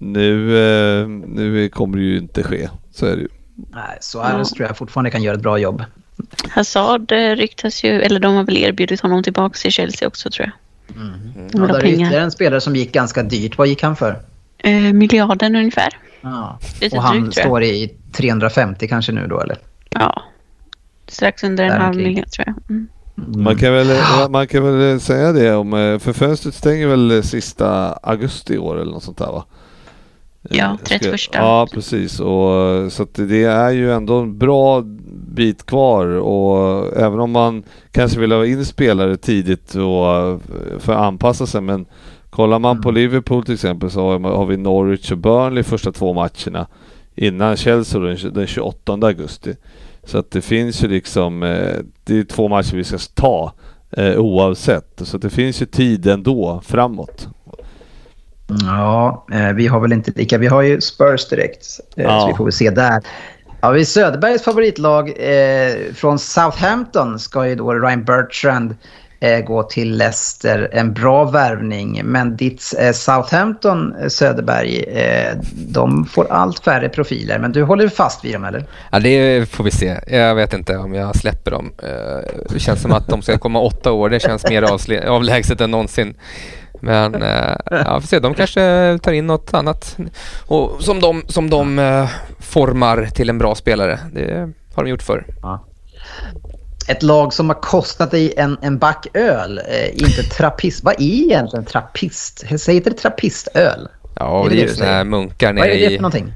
nu, 0.00 0.58
eh, 0.58 1.08
nu 1.08 1.68
kommer 1.68 1.96
det 1.96 2.04
ju 2.04 2.18
inte 2.18 2.42
ske. 2.42 2.68
Så 2.92 3.06
är 3.06 3.16
det 3.16 3.22
ju. 3.22 3.28
Nej, 3.70 3.98
Suarez 4.00 4.50
ja. 4.50 4.56
tror 4.56 4.68
jag 4.68 4.76
fortfarande 4.76 5.10
kan 5.10 5.22
göra 5.22 5.34
ett 5.34 5.42
bra 5.42 5.58
jobb. 5.58 5.84
Hazard 6.50 7.12
eh, 7.12 7.36
ryktas 7.36 7.84
ju, 7.84 8.02
eller 8.02 8.20
de 8.20 8.34
har 8.34 8.44
väl 8.44 8.56
erbjudit 8.56 9.00
honom 9.00 9.22
tillbaka 9.22 9.58
till 9.58 9.72
Chelsea 9.72 10.08
också 10.08 10.30
tror 10.30 10.46
jag. 10.46 10.54
Mm. 10.96 11.14
Mm. 11.36 11.48
Ja, 11.52 11.66
där 11.66 11.74
är 11.74 11.86
ytterligare 11.86 12.22
en 12.22 12.30
spelare 12.30 12.60
som 12.60 12.76
gick 12.76 12.92
ganska 12.92 13.22
dyrt. 13.22 13.58
Vad 13.58 13.68
gick 13.68 13.82
han 13.82 13.96
för? 13.96 14.20
Eh, 14.58 14.72
miljarden 14.72 15.56
ungefär. 15.56 15.98
Ja. 16.20 16.58
och 16.92 17.02
han 17.02 17.20
drygt, 17.20 17.38
står 17.38 17.62
i 17.62 17.94
350 18.12 18.88
kanske 18.88 19.12
nu 19.12 19.26
då 19.26 19.40
eller? 19.40 19.56
Ja, 19.90 20.22
strax 21.06 21.44
under 21.44 21.64
en 21.64 21.80
halv 21.80 21.96
miljard 21.96 22.30
tror 22.30 22.46
jag. 22.46 22.70
Mm. 22.70 22.88
Mm. 23.18 23.42
Man, 23.42 23.56
kan 23.56 23.72
väl, 23.72 23.86
man 24.30 24.46
kan 24.46 24.78
väl 24.78 25.00
säga 25.00 25.32
det 25.32 25.54
om, 25.54 25.74
eh, 25.74 25.98
för 25.98 26.12
fönstret 26.12 26.54
stänger 26.54 26.86
väl 26.86 27.22
sista 27.22 27.92
augusti 27.92 28.54
i 28.54 28.58
år 28.58 28.80
eller 28.80 28.92
något 28.92 29.02
sånt 29.02 29.18
där 29.18 29.26
va? 29.26 29.44
Ja, 30.42 30.78
31. 30.84 31.20
Ja, 31.32 31.68
precis. 31.72 32.20
Och, 32.20 32.92
så 32.92 33.06
det 33.12 33.44
är 33.44 33.70
ju 33.70 33.92
ändå 33.92 34.14
en 34.14 34.38
bra 34.38 34.82
bit 35.34 35.66
kvar 35.66 36.06
och 36.06 36.96
även 36.96 37.20
om 37.20 37.30
man 37.30 37.62
kanske 37.92 38.20
vill 38.20 38.32
ha 38.32 38.46
in 38.46 38.64
spelare 38.64 39.16
tidigt 39.16 39.74
och, 39.74 40.40
för 40.78 40.92
att 40.92 40.98
anpassa 40.98 41.46
sig 41.46 41.60
men 41.60 41.86
kollar 42.30 42.58
man 42.58 42.70
mm. 42.70 42.82
på 42.82 42.90
Liverpool 42.90 43.44
till 43.44 43.54
exempel 43.54 43.90
så 43.90 44.18
har 44.18 44.46
vi 44.46 44.56
Norwich 44.56 45.12
och 45.12 45.18
Burnley 45.18 45.62
första 45.62 45.92
två 45.92 46.12
matcherna 46.12 46.66
innan 47.14 47.56
Chelsea 47.56 48.00
den, 48.00 48.32
den 48.32 48.46
28 48.46 48.92
augusti. 48.92 49.54
Så 50.04 50.18
att 50.18 50.30
det 50.30 50.40
finns 50.40 50.84
ju 50.84 50.88
liksom, 50.88 51.42
eh, 51.42 51.76
det 52.04 52.18
är 52.18 52.24
två 52.24 52.48
matcher 52.48 52.76
vi 52.76 52.84
ska 52.84 52.98
ta 53.14 53.52
eh, 53.90 54.18
oavsett. 54.18 55.00
Så 55.04 55.18
det 55.18 55.30
finns 55.30 55.62
ju 55.62 55.66
tid 55.66 56.06
ändå 56.06 56.60
framåt. 56.64 57.28
Ja, 58.48 59.26
eh, 59.32 59.52
vi 59.52 59.66
har 59.66 59.80
väl 59.80 59.92
inte 59.92 60.12
lika. 60.16 60.38
Vi 60.38 60.46
har 60.46 60.62
ju 60.62 60.80
Spurs 60.80 61.28
direkt, 61.28 61.66
eh, 61.96 62.04
ja. 62.04 62.20
så 62.20 62.26
vi 62.26 62.34
får 62.34 62.44
väl 62.44 62.52
se 62.52 62.70
där. 62.70 63.02
Ja, 63.60 63.70
vi 63.70 63.84
Söderbergs 63.84 64.42
favoritlag 64.42 65.08
eh, 65.08 65.74
från 65.94 66.18
Southampton 66.18 67.18
ska 67.18 67.48
ju 67.48 67.54
då 67.54 67.74
Ryan 67.74 68.04
Bertrand 68.04 68.74
eh, 69.20 69.40
gå 69.40 69.62
till 69.62 69.96
Leicester. 69.96 70.68
En 70.72 70.92
bra 70.92 71.24
värvning. 71.24 72.00
Men 72.04 72.36
ditt 72.36 72.74
eh, 72.78 72.92
Southampton, 72.92 73.94
eh, 74.02 74.08
Söderberg, 74.08 74.84
de 75.52 76.04
får 76.04 76.32
allt 76.32 76.58
färre 76.58 76.88
profiler. 76.88 77.38
Men 77.38 77.52
du 77.52 77.62
håller 77.62 77.88
fast 77.88 78.24
vid 78.24 78.32
dem, 78.32 78.44
eller? 78.44 78.64
Ja, 78.92 78.98
det 78.98 79.48
får 79.50 79.64
vi 79.64 79.70
se. 79.70 80.00
Jag 80.06 80.34
vet 80.34 80.54
inte 80.54 80.76
om 80.76 80.94
jag 80.94 81.16
släpper 81.16 81.50
dem. 81.50 81.72
Det 82.50 82.58
känns 82.58 82.82
som 82.82 82.92
att 82.92 83.08
de 83.08 83.22
ska 83.22 83.38
komma 83.38 83.60
åtta 83.60 83.92
år. 83.92 84.10
Det 84.10 84.20
känns 84.20 84.50
mer 84.50 84.62
avlägset 85.08 85.60
än 85.60 85.70
någonsin. 85.70 86.14
Men 86.80 87.22
eh, 87.22 87.56
ja, 87.70 88.00
får 88.00 88.08
se, 88.08 88.18
de 88.18 88.34
kanske 88.34 88.98
tar 89.02 89.12
in 89.12 89.26
något 89.26 89.54
annat 89.54 89.96
och 90.46 90.82
som 90.82 91.00
de, 91.00 91.22
som 91.28 91.50
de 91.50 91.78
eh, 91.78 92.08
formar 92.38 93.06
till 93.06 93.30
en 93.30 93.38
bra 93.38 93.54
spelare. 93.54 93.98
Det 94.12 94.52
har 94.74 94.84
de 94.84 94.90
gjort 94.90 95.02
förr. 95.02 95.26
Ja. 95.42 95.64
Ett 96.88 97.02
lag 97.02 97.32
som 97.32 97.48
har 97.48 97.60
kostat 97.60 98.10
dig 98.10 98.34
en, 98.36 98.58
en 98.62 98.78
back 98.78 99.06
öl, 99.14 99.58
eh, 99.58 100.02
inte 100.02 100.22
trappist. 100.22 100.84
Vad 100.84 100.94
är 100.94 101.24
egentligen 101.24 101.64
trappist? 101.64 102.44
Säger 102.60 102.76
inte 102.76 102.90
det 102.90 102.96
trappistöl? 102.96 103.88
Ja, 104.14 104.46
är 104.46 104.50
det, 104.50 104.56
det 104.56 104.62
är 104.62 104.68
sådana 104.68 105.04
munkar 105.04 105.52
nere 105.52 105.66
i... 105.66 105.68
Vad 105.68 105.76
är 105.76 105.90
det 105.90 105.96
för 105.96 106.02
någonting? 106.02 106.32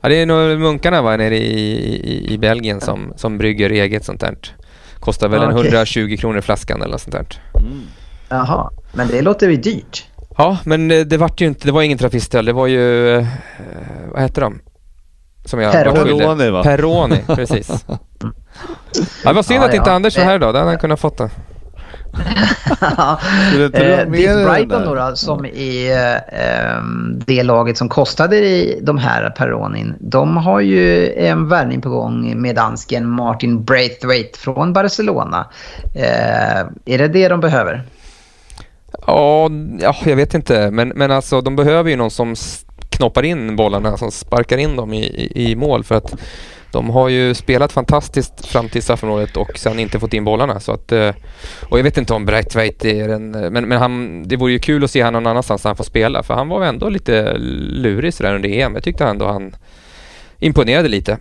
Ja, 0.00 0.08
det 0.08 0.22
är 0.22 0.26
nog 0.26 0.60
munkarna 0.60 1.02
va, 1.02 1.16
nere 1.16 1.36
i, 1.36 1.60
i, 2.12 2.32
i 2.32 2.38
Belgien 2.38 2.80
som, 2.80 3.12
som 3.16 3.38
brygger 3.38 3.70
eget 3.70 4.04
sånt 4.04 4.20
där. 4.20 4.36
Kostar 5.00 5.28
väl 5.28 5.40
ah, 5.40 5.50
en 5.50 5.56
120 5.56 6.16
kronor 6.20 6.40
flaskan 6.40 6.82
eller 6.82 6.98
sånt 6.98 7.12
där. 7.12 7.26
Mm. 7.58 7.82
Jaha, 8.28 8.70
men 8.92 9.08
det 9.08 9.22
låter 9.22 9.48
ju 9.48 9.56
dyrt. 9.56 10.06
Ja, 10.36 10.58
men 10.64 10.88
det 10.88 11.16
var 11.16 11.30
ju 11.36 11.46
inte, 11.46 11.66
det 11.66 11.72
var 11.72 11.82
ingen 11.82 11.98
trafiköl, 11.98 12.44
det 12.44 12.52
var 12.52 12.66
ju, 12.66 13.16
eh, 13.16 13.26
vad 14.12 14.22
heter 14.22 14.40
de? 14.40 14.60
Som 15.44 15.60
jag 15.60 15.72
Peroni 15.72 16.50
va? 16.50 16.62
Peroni, 16.62 17.24
precis. 17.26 17.84
ja, 17.88 17.98
det 19.24 19.32
var 19.32 19.42
synd 19.42 19.62
ja, 19.62 19.68
att 19.68 19.74
inte 19.74 19.92
Anders 19.92 20.18
var 20.18 20.24
här 20.24 20.34
idag, 20.36 20.54
då 20.54 20.58
hade 20.58 20.70
han 20.70 20.78
kunnat 20.78 21.00
fått 21.00 21.18
det. 21.18 21.30
eh, 23.62 24.10
Dick 24.10 24.28
Brighton 24.28 24.82
då, 24.84 24.94
då, 24.94 25.16
som 25.16 25.44
är 25.54 26.14
eh, 26.14 26.82
det 27.26 27.42
laget 27.42 27.78
som 27.78 27.88
kostade 27.88 28.36
i 28.36 28.80
de 28.82 28.98
här 28.98 29.30
Peronin. 29.30 29.94
De 30.00 30.36
har 30.36 30.60
ju 30.60 31.12
en 31.12 31.48
värvning 31.48 31.80
på 31.80 31.88
gång 31.88 32.40
med 32.42 32.56
dansken 32.56 33.08
Martin 33.08 33.64
Braithwaite 33.64 34.38
från 34.38 34.72
Barcelona. 34.72 35.46
Eh, 35.94 36.58
är 36.84 36.98
det 36.98 37.08
det 37.08 37.28
de 37.28 37.40
behöver? 37.40 37.82
Ja, 39.06 39.50
ja, 39.80 39.96
jag 40.04 40.16
vet 40.16 40.34
inte. 40.34 40.70
Men, 40.70 40.88
men 40.88 41.10
alltså 41.10 41.40
de 41.40 41.56
behöver 41.56 41.90
ju 41.90 41.96
någon 41.96 42.10
som 42.10 42.34
knoppar 42.90 43.22
in 43.22 43.56
bollarna, 43.56 43.96
som 43.96 44.10
sparkar 44.10 44.58
in 44.58 44.76
dem 44.76 44.92
i, 44.92 45.04
i, 45.04 45.50
i 45.50 45.56
mål. 45.56 45.84
För 45.84 45.94
att 45.94 46.14
de 46.72 46.90
har 46.90 47.08
ju 47.08 47.34
spelat 47.34 47.72
fantastiskt 47.72 48.46
fram 48.46 48.68
till 48.68 48.82
straffområdet 48.82 49.36
och 49.36 49.58
sen 49.58 49.78
inte 49.78 50.00
fått 50.00 50.14
in 50.14 50.24
bollarna. 50.24 50.60
Så 50.60 50.72
att, 50.72 50.92
eh, 50.92 51.14
och 51.68 51.78
jag 51.78 51.84
vet 51.84 51.98
inte 51.98 52.14
om 52.14 52.24
Breitveit 52.24 52.84
är 52.84 53.08
en... 53.08 53.30
Men, 53.30 53.68
men 53.68 53.72
han, 53.72 54.22
det 54.28 54.36
vore 54.36 54.52
ju 54.52 54.58
kul 54.58 54.84
att 54.84 54.90
se 54.90 55.04
honom 55.04 55.22
någon 55.22 55.30
annanstans 55.30 55.62
där 55.62 55.68
han 55.70 55.76
får 55.76 55.84
spela. 55.84 56.22
För 56.22 56.34
han 56.34 56.48
var 56.48 56.64
ändå 56.64 56.88
lite 56.88 57.38
lurig 57.38 58.14
sådär 58.14 58.34
under 58.34 58.48
EM. 58.48 58.74
Jag 58.74 58.84
tyckte 58.84 59.04
ändå 59.04 59.26
han 59.26 59.56
imponerade 60.38 60.88
lite. 60.88 61.18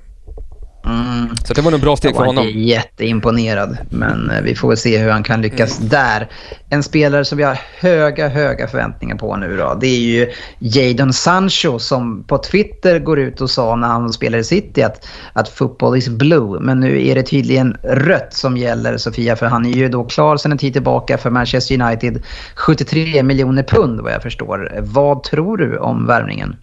Mm. 0.87 1.35
Så 1.43 1.53
det 1.53 1.61
var 1.61 1.71
nog 1.71 1.81
bra 1.81 1.97
steg 1.97 2.15
för 2.15 2.25
honom. 2.25 2.35
Jag 2.35 2.43
var 2.43 2.49
inte 2.49 2.59
jätteimponerad, 2.59 3.77
men 3.89 4.29
eh, 4.29 4.41
vi 4.41 4.55
får 4.55 4.67
väl 4.67 4.77
se 4.77 4.97
hur 4.97 5.09
han 5.09 5.23
kan 5.23 5.41
lyckas 5.41 5.77
mm. 5.77 5.89
där. 5.89 6.27
En 6.69 6.83
spelare 6.83 7.25
som 7.25 7.37
vi 7.37 7.43
har 7.43 7.59
höga, 7.79 8.27
höga 8.27 8.67
förväntningar 8.67 9.15
på 9.15 9.35
nu 9.35 9.57
då, 9.57 9.77
det 9.81 9.87
är 9.87 9.99
ju 9.99 10.31
Jadon 10.59 11.13
Sancho 11.13 11.79
som 11.79 12.23
på 12.23 12.37
Twitter 12.37 12.99
går 12.99 13.19
ut 13.19 13.41
och 13.41 13.49
sa 13.49 13.75
när 13.75 13.87
han 13.87 14.13
spelade 14.13 14.41
i 14.41 14.43
City 14.43 14.83
att, 14.83 15.07
att 15.33 15.49
football 15.49 15.97
is 15.97 16.09
blue. 16.09 16.59
Men 16.59 16.79
nu 16.79 17.07
är 17.07 17.15
det 17.15 17.23
tydligen 17.23 17.77
rött 17.83 18.33
som 18.33 18.57
gäller, 18.57 18.97
Sofia, 18.97 19.35
för 19.35 19.45
han 19.45 19.65
är 19.65 19.69
ju 19.69 19.89
då 19.89 20.03
klar 20.03 20.37
sedan 20.37 20.51
en 20.51 20.57
tid 20.57 20.73
tillbaka 20.73 21.17
för 21.17 21.29
Manchester 21.29 21.81
United. 21.81 22.23
73 22.55 23.23
miljoner 23.23 23.63
pund 23.63 24.01
vad 24.01 24.11
jag 24.11 24.23
förstår. 24.23 24.71
Vad 24.79 25.23
tror 25.23 25.57
du 25.57 25.77
om 25.77 26.07
värvningen? 26.07 26.55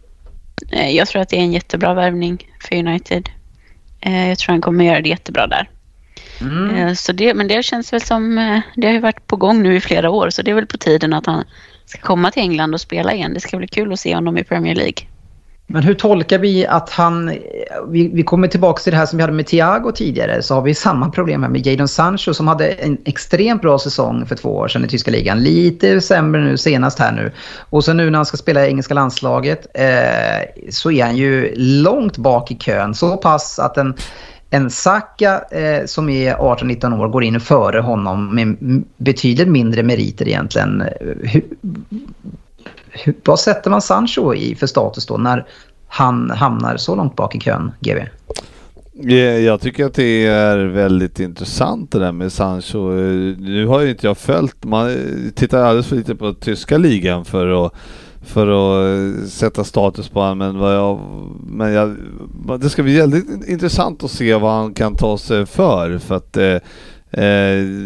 Eh, 0.72 0.90
jag 0.90 1.08
tror 1.08 1.22
att 1.22 1.28
det 1.28 1.36
är 1.36 1.40
en 1.40 1.52
jättebra 1.52 1.94
värvning 1.94 2.46
för 2.68 2.76
United. 2.76 3.28
Eh, 4.04 4.28
jag 4.28 4.38
tror 4.38 4.52
han 4.52 4.60
kommer 4.60 4.84
göra 4.84 5.00
det 5.00 5.08
jättebra 5.08 5.46
där. 5.46 5.68
Mm. 6.40 6.76
Eh, 6.76 6.94
så 6.94 7.12
det, 7.12 7.34
men 7.34 7.48
det 7.48 7.64
känns 7.64 7.92
väl 7.92 8.00
som, 8.00 8.34
det 8.76 8.86
har 8.86 8.94
ju 8.94 9.00
varit 9.00 9.26
på 9.26 9.36
gång 9.36 9.62
nu 9.62 9.76
i 9.76 9.80
flera 9.80 10.10
år 10.10 10.30
så 10.30 10.42
det 10.42 10.50
är 10.50 10.54
väl 10.54 10.66
på 10.66 10.78
tiden 10.78 11.12
att 11.12 11.26
han 11.26 11.44
ska 11.86 12.00
komma 12.00 12.30
till 12.30 12.42
England 12.42 12.74
och 12.74 12.80
spela 12.80 13.14
igen. 13.14 13.34
Det 13.34 13.40
ska 13.40 13.56
bli 13.56 13.68
kul 13.68 13.92
att 13.92 14.00
se 14.00 14.14
honom 14.14 14.38
i 14.38 14.44
Premier 14.44 14.74
League. 14.74 15.06
Men 15.66 15.82
hur 15.82 15.94
tolkar 15.94 16.38
vi 16.38 16.66
att 16.66 16.90
han... 16.90 17.38
Vi, 17.88 18.08
vi 18.08 18.22
kommer 18.22 18.48
tillbaka 18.48 18.82
till 18.82 18.92
det 18.92 18.98
här 18.98 19.06
som 19.06 19.16
vi 19.16 19.22
hade 19.22 19.32
med 19.32 19.46
Thiago 19.46 19.92
tidigare. 19.92 20.42
Så 20.42 20.54
har 20.54 20.62
vi 20.62 20.74
samma 20.74 21.10
problem 21.10 21.42
här 21.42 21.50
med 21.50 21.66
Jadon 21.66 21.88
Sancho 21.88 22.34
som 22.34 22.48
hade 22.48 22.68
en 22.68 22.98
extremt 23.04 23.62
bra 23.62 23.78
säsong 23.78 24.26
för 24.26 24.36
två 24.36 24.56
år 24.56 24.68
sedan 24.68 24.84
i 24.84 24.88
tyska 24.88 25.10
ligan. 25.10 25.42
Lite 25.42 26.00
sämre 26.00 26.44
nu 26.44 26.56
senast 26.56 26.98
här 26.98 27.12
nu. 27.12 27.32
Och 27.70 27.84
sen 27.84 27.96
nu 27.96 28.10
när 28.10 28.18
han 28.18 28.26
ska 28.26 28.36
spela 28.36 28.66
i 28.66 28.68
engelska 28.68 28.94
landslaget 28.94 29.66
eh, 29.74 30.70
så 30.70 30.90
är 30.90 31.04
han 31.04 31.16
ju 31.16 31.54
långt 31.56 32.16
bak 32.16 32.50
i 32.50 32.54
kön. 32.54 32.94
Så 32.94 33.16
pass 33.16 33.58
att 33.58 33.76
en, 33.78 33.94
en 34.50 34.70
Saka 34.70 35.44
eh, 35.50 35.84
som 35.86 36.08
är 36.08 36.34
18-19 36.34 37.00
år 37.00 37.08
går 37.08 37.24
in 37.24 37.40
före 37.40 37.80
honom 37.80 38.34
med 38.34 38.56
betydligt 38.96 39.48
mindre 39.48 39.82
meriter 39.82 40.28
egentligen. 40.28 40.80
Eh, 40.80 40.88
hur, 41.22 41.42
hur, 42.94 43.14
vad 43.24 43.40
sätter 43.40 43.70
man 43.70 43.82
Sancho 43.82 44.34
i 44.34 44.54
för 44.54 44.66
status 44.66 45.06
då 45.06 45.16
när 45.16 45.46
han 45.88 46.30
hamnar 46.30 46.76
så 46.76 46.94
långt 46.94 47.16
bak 47.16 47.34
i 47.34 47.40
kön, 47.40 47.72
GB? 47.80 48.00
Jag 49.44 49.60
tycker 49.60 49.84
att 49.84 49.94
det 49.94 50.26
är 50.26 50.58
väldigt 50.58 51.20
intressant 51.20 51.92
det 51.92 51.98
där 51.98 52.12
med 52.12 52.32
Sancho. 52.32 52.90
Nu 53.38 53.66
har 53.66 53.80
ju 53.80 53.90
inte 53.90 54.06
jag 54.06 54.18
följt, 54.18 54.64
man 54.64 54.96
tittar 55.34 55.62
alldeles 55.62 55.86
för 55.86 55.96
lite 55.96 56.14
på 56.14 56.34
tyska 56.34 56.78
ligan 56.78 57.24
för 57.24 57.66
att 57.66 57.72
för 58.26 58.46
att 58.46 59.28
sätta 59.28 59.64
status 59.64 60.08
på 60.08 60.20
honom. 60.20 60.38
Men, 60.38 60.58
vad 60.58 60.74
jag, 60.74 61.00
men 61.46 61.72
jag, 61.72 61.96
det 62.60 62.70
ska 62.70 62.82
bli 62.82 62.96
väldigt 62.96 63.48
intressant 63.48 64.04
att 64.04 64.10
se 64.10 64.34
vad 64.34 64.52
han 64.52 64.74
kan 64.74 64.94
ta 64.94 65.18
sig 65.18 65.46
för. 65.46 65.98
För 65.98 66.14
att 66.14 66.36
Eh, 66.36 66.56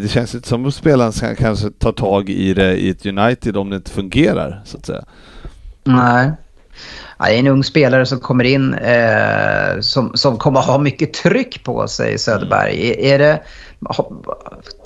det 0.01 0.11
känns 0.11 0.35
inte 0.35 0.47
som 0.47 0.65
att 0.65 0.73
spelaren 0.73 1.11
ska 1.11 1.35
kanske 1.35 1.69
ta 1.69 1.91
tag 1.91 2.29
i 2.29 2.53
det 2.53 2.75
i 2.75 2.89
ett 2.89 3.05
United 3.05 3.57
om 3.57 3.69
det 3.69 3.75
inte 3.75 3.91
fungerar, 3.91 4.61
så 4.65 4.77
att 4.77 4.85
säga. 4.85 5.03
Nej. 5.83 6.31
Ja, 7.19 7.27
en 7.29 7.47
ung 7.47 7.63
spelare 7.63 8.05
som 8.05 8.19
kommer 8.19 8.43
in 8.43 8.73
eh, 8.73 9.79
som, 9.79 10.11
som 10.13 10.37
kommer 10.37 10.59
ha 10.59 10.77
mycket 10.77 11.13
tryck 11.13 11.63
på 11.63 11.87
sig, 11.87 12.17
Söderberg. 12.17 12.89
Är, 12.89 13.13
är 13.13 13.19
det, 13.19 13.41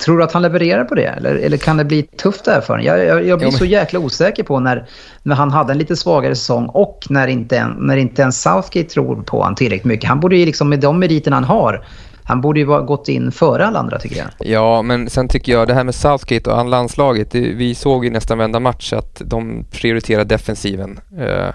tror 0.04 0.18
du 0.18 0.24
att 0.24 0.32
han 0.32 0.42
levererar 0.42 0.84
på 0.84 0.94
det? 0.94 1.06
Eller, 1.06 1.34
eller 1.34 1.56
kan 1.56 1.76
det 1.76 1.84
bli 1.84 2.02
tufft 2.02 2.44
där 2.44 2.60
för 2.60 2.72
honom? 2.72 2.86
Jag, 2.86 3.04
jag, 3.04 3.26
jag 3.26 3.38
blir 3.38 3.50
så 3.50 3.64
jäkla 3.64 3.98
osäker 3.98 4.42
på 4.42 4.60
när, 4.60 4.86
när 5.22 5.36
han 5.36 5.50
hade 5.50 5.72
en 5.72 5.78
lite 5.78 5.96
svagare 5.96 6.34
säsong 6.34 6.66
och 6.66 7.06
när 7.10 7.26
inte, 7.26 7.68
när 7.78 7.96
inte 7.96 8.22
ens 8.22 8.42
Southgate 8.42 8.88
tror 8.88 9.22
på 9.22 9.38
honom 9.38 9.54
tillräckligt 9.54 9.84
mycket. 9.84 10.08
Han 10.08 10.20
borde 10.20 10.36
ju 10.36 10.46
liksom 10.46 10.68
med 10.68 10.80
de 10.80 10.98
meriterna 10.98 11.36
han 11.36 11.44
har 11.44 11.84
han 12.24 12.40
borde 12.40 12.60
ju 12.60 12.66
ha 12.66 12.80
gått 12.80 13.08
in 13.08 13.32
före 13.32 13.66
alla 13.66 13.78
andra 13.78 13.98
tycker 13.98 14.16
jag. 14.16 14.28
Ja, 14.38 14.82
men 14.82 15.10
sen 15.10 15.28
tycker 15.28 15.52
jag 15.52 15.68
det 15.68 15.74
här 15.74 15.84
med 15.84 15.94
Southgate 15.94 16.50
och 16.50 16.68
landslaget. 16.68 17.30
Det, 17.30 17.40
vi 17.40 17.74
såg 17.74 18.06
i 18.06 18.10
nästan 18.10 18.38
varenda 18.38 18.60
match 18.60 18.92
att 18.92 19.22
de 19.24 19.64
prioriterar 19.70 20.24
defensiven. 20.24 21.00
Eh, 21.18 21.54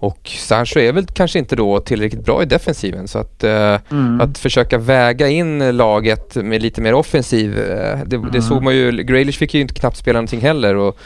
och 0.00 0.28
Sancho 0.38 0.78
är 0.78 0.92
väl 0.92 1.06
kanske 1.06 1.38
inte 1.38 1.56
då 1.56 1.80
tillräckligt 1.80 2.24
bra 2.24 2.42
i 2.42 2.46
defensiven 2.46 3.08
så 3.08 3.18
att, 3.18 3.44
eh, 3.44 3.78
mm. 3.90 4.20
att 4.20 4.38
försöka 4.38 4.78
väga 4.78 5.28
in 5.28 5.76
laget 5.76 6.36
med 6.36 6.62
lite 6.62 6.80
mer 6.80 6.94
offensiv, 6.94 7.58
eh, 7.58 7.98
det, 8.06 8.16
mm. 8.16 8.30
det, 8.32 8.42
såg 8.42 8.62
man 8.62 8.76
ju, 8.76 8.90
Graylish 8.90 9.38
fick 9.38 9.54
ju 9.54 9.60
inte 9.60 9.74
knappt 9.74 9.96
spela 9.96 10.16
någonting 10.16 10.40
heller 10.40 10.76
och 10.76 10.98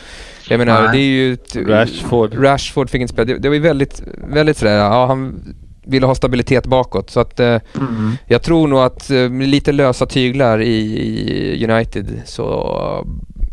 jag 0.49 0.59
menar, 0.59 0.82
Nej. 0.82 0.90
det 0.92 0.99
är 0.99 1.09
ju... 1.09 1.36
Rashford. 1.66 2.34
Rashford 2.34 2.90
fick 2.90 3.01
inte 3.01 3.12
spela. 3.12 3.26
Det, 3.26 3.38
det 3.38 3.49
var 3.49 3.55
ju 3.55 3.61
väldigt, 3.61 4.03
väldigt 4.28 4.57
sådär, 4.57 4.76
ja 4.76 5.07
han 5.07 5.55
ville 5.87 6.07
ha 6.07 6.14
stabilitet 6.14 6.66
bakåt. 6.66 7.11
Så 7.11 7.20
att 7.20 7.41
eh, 7.41 7.61
mm. 7.76 8.16
jag 8.26 8.43
tror 8.43 8.68
nog 8.68 8.78
att 8.78 9.11
eh, 9.11 9.28
med 9.28 9.49
lite 9.49 9.72
lösa 9.72 10.07
tyglar 10.07 10.61
i, 10.61 10.76
i 11.59 11.66
United 11.70 12.22
så 12.24 12.43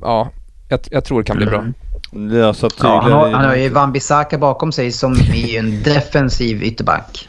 ja, 0.01 0.29
jag, 0.69 0.79
jag, 0.91 1.05
tror 1.05 1.21
det 1.21 1.25
kan 1.25 1.37
bli 1.37 1.45
bra. 1.45 1.65
Lösa 2.11 2.69
tyglar. 2.69 2.89
Ja, 2.89 3.01
han, 3.01 3.11
har, 3.11 3.31
han 3.31 3.45
har 3.45 3.55
ju 3.55 3.69
Van 3.69 3.91
Bissaka 3.91 4.37
bakom 4.37 4.71
sig 4.71 4.91
som 4.91 5.13
är 5.13 5.59
en 5.59 5.83
defensiv 5.83 6.63
ytterback. 6.63 7.27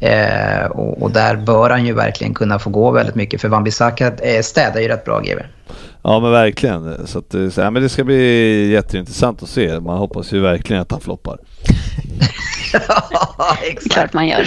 Eh, 0.00 0.66
och, 0.70 1.02
och, 1.02 1.10
där 1.10 1.36
bör 1.36 1.70
han 1.70 1.86
ju 1.86 1.92
verkligen 1.92 2.34
kunna 2.34 2.58
få 2.58 2.70
gå 2.70 2.90
väldigt 2.90 3.14
mycket 3.14 3.40
för 3.40 3.48
Van 3.48 3.64
Bissaka 3.64 4.06
eh, 4.06 4.42
städar 4.42 4.80
ju 4.80 4.88
rätt 4.88 5.04
bra 5.04 5.20
GW. 5.20 5.42
Ja 6.02 6.20
men 6.20 6.30
verkligen. 6.30 7.06
Så, 7.06 7.18
att, 7.18 7.30
så 7.52 7.60
ja, 7.60 7.70
men 7.70 7.82
det 7.82 7.88
ska 7.88 8.04
bli 8.04 8.70
jätteintressant 8.70 9.42
att 9.42 9.48
se. 9.48 9.80
Man 9.80 9.98
hoppas 9.98 10.32
ju 10.32 10.40
verkligen 10.40 10.82
att 10.82 10.90
han 10.90 11.00
floppar. 11.00 11.38
ja, 12.72 13.56
exakt. 13.62 13.92
Klart 13.92 14.12
man 14.12 14.28
gör. 14.28 14.46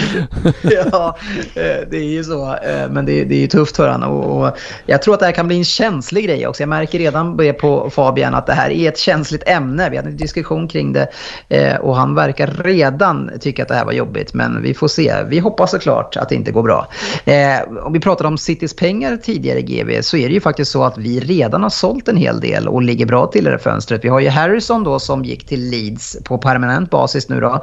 ja, 0.62 1.16
eh, 1.54 1.88
det 1.90 1.96
är 1.96 2.12
ju 2.12 2.24
så. 2.24 2.54
Eh, 2.54 2.90
men 2.90 3.06
det, 3.06 3.24
det 3.24 3.34
är 3.34 3.40
ju 3.40 3.46
tufft 3.46 3.76
för 3.76 3.88
honom. 3.88 4.12
Och, 4.12 4.56
jag 4.86 5.02
tror 5.02 5.14
att 5.14 5.20
det 5.20 5.26
här 5.26 5.32
kan 5.32 5.46
bli 5.46 5.56
en 5.56 5.64
känslig 5.64 6.24
grej 6.24 6.46
också. 6.46 6.62
Jag 6.62 6.68
märker 6.68 6.98
redan 6.98 7.54
på 7.60 7.90
Fabian 7.90 8.34
att 8.34 8.46
det 8.46 8.52
här 8.52 8.70
är 8.70 8.88
ett 8.88 8.98
känsligt 8.98 9.48
ämne. 9.48 9.90
Vi 9.90 9.96
hade 9.96 10.08
en 10.08 10.16
diskussion 10.16 10.68
kring 10.68 10.92
det 10.92 11.08
eh, 11.48 11.76
och 11.76 11.96
han 11.96 12.14
verkar 12.14 12.46
redan 12.46 13.30
tycka 13.40 13.62
att 13.62 13.68
det 13.68 13.74
här 13.74 13.84
var 13.84 13.92
jobbigt. 13.92 14.34
Men 14.34 14.62
vi 14.62 14.74
får 14.74 14.88
se. 14.88 15.14
Vi 15.28 15.38
hoppas 15.38 15.70
såklart 15.70 16.16
att 16.16 16.28
det 16.28 16.34
inte 16.34 16.52
går 16.52 16.62
bra. 16.62 16.88
Om 17.82 17.92
vi 17.92 18.00
pratade 18.00 18.28
om 18.28 18.38
Citys 18.38 18.76
pengar 18.76 19.16
tidigare, 19.16 19.62
GV, 19.62 20.00
så 20.02 20.16
är 20.16 20.28
det 20.28 20.34
ju 20.34 20.40
faktiskt 20.40 20.70
så 20.70 20.84
att 20.84 20.98
vi 20.98 21.20
redan 21.20 21.62
har 21.62 21.70
sålt 21.70 22.08
en 22.08 22.16
hel 22.16 22.40
del 22.40 22.68
och 22.68 22.82
ligger 22.82 23.06
bra 23.06 23.26
till 23.26 23.46
i 23.46 23.50
det 23.50 23.58
fönstret. 23.58 24.04
Vi 24.04 24.08
har 24.08 24.20
ju 24.20 24.28
Harrison 24.28 24.84
då 24.84 24.98
som 24.98 25.24
gick 25.24 25.46
till 25.46 25.70
Leeds 25.70 26.16
på 26.24 26.38
permanent 26.38 26.90
basis 26.90 27.28
nu 27.28 27.40
då 27.40 27.62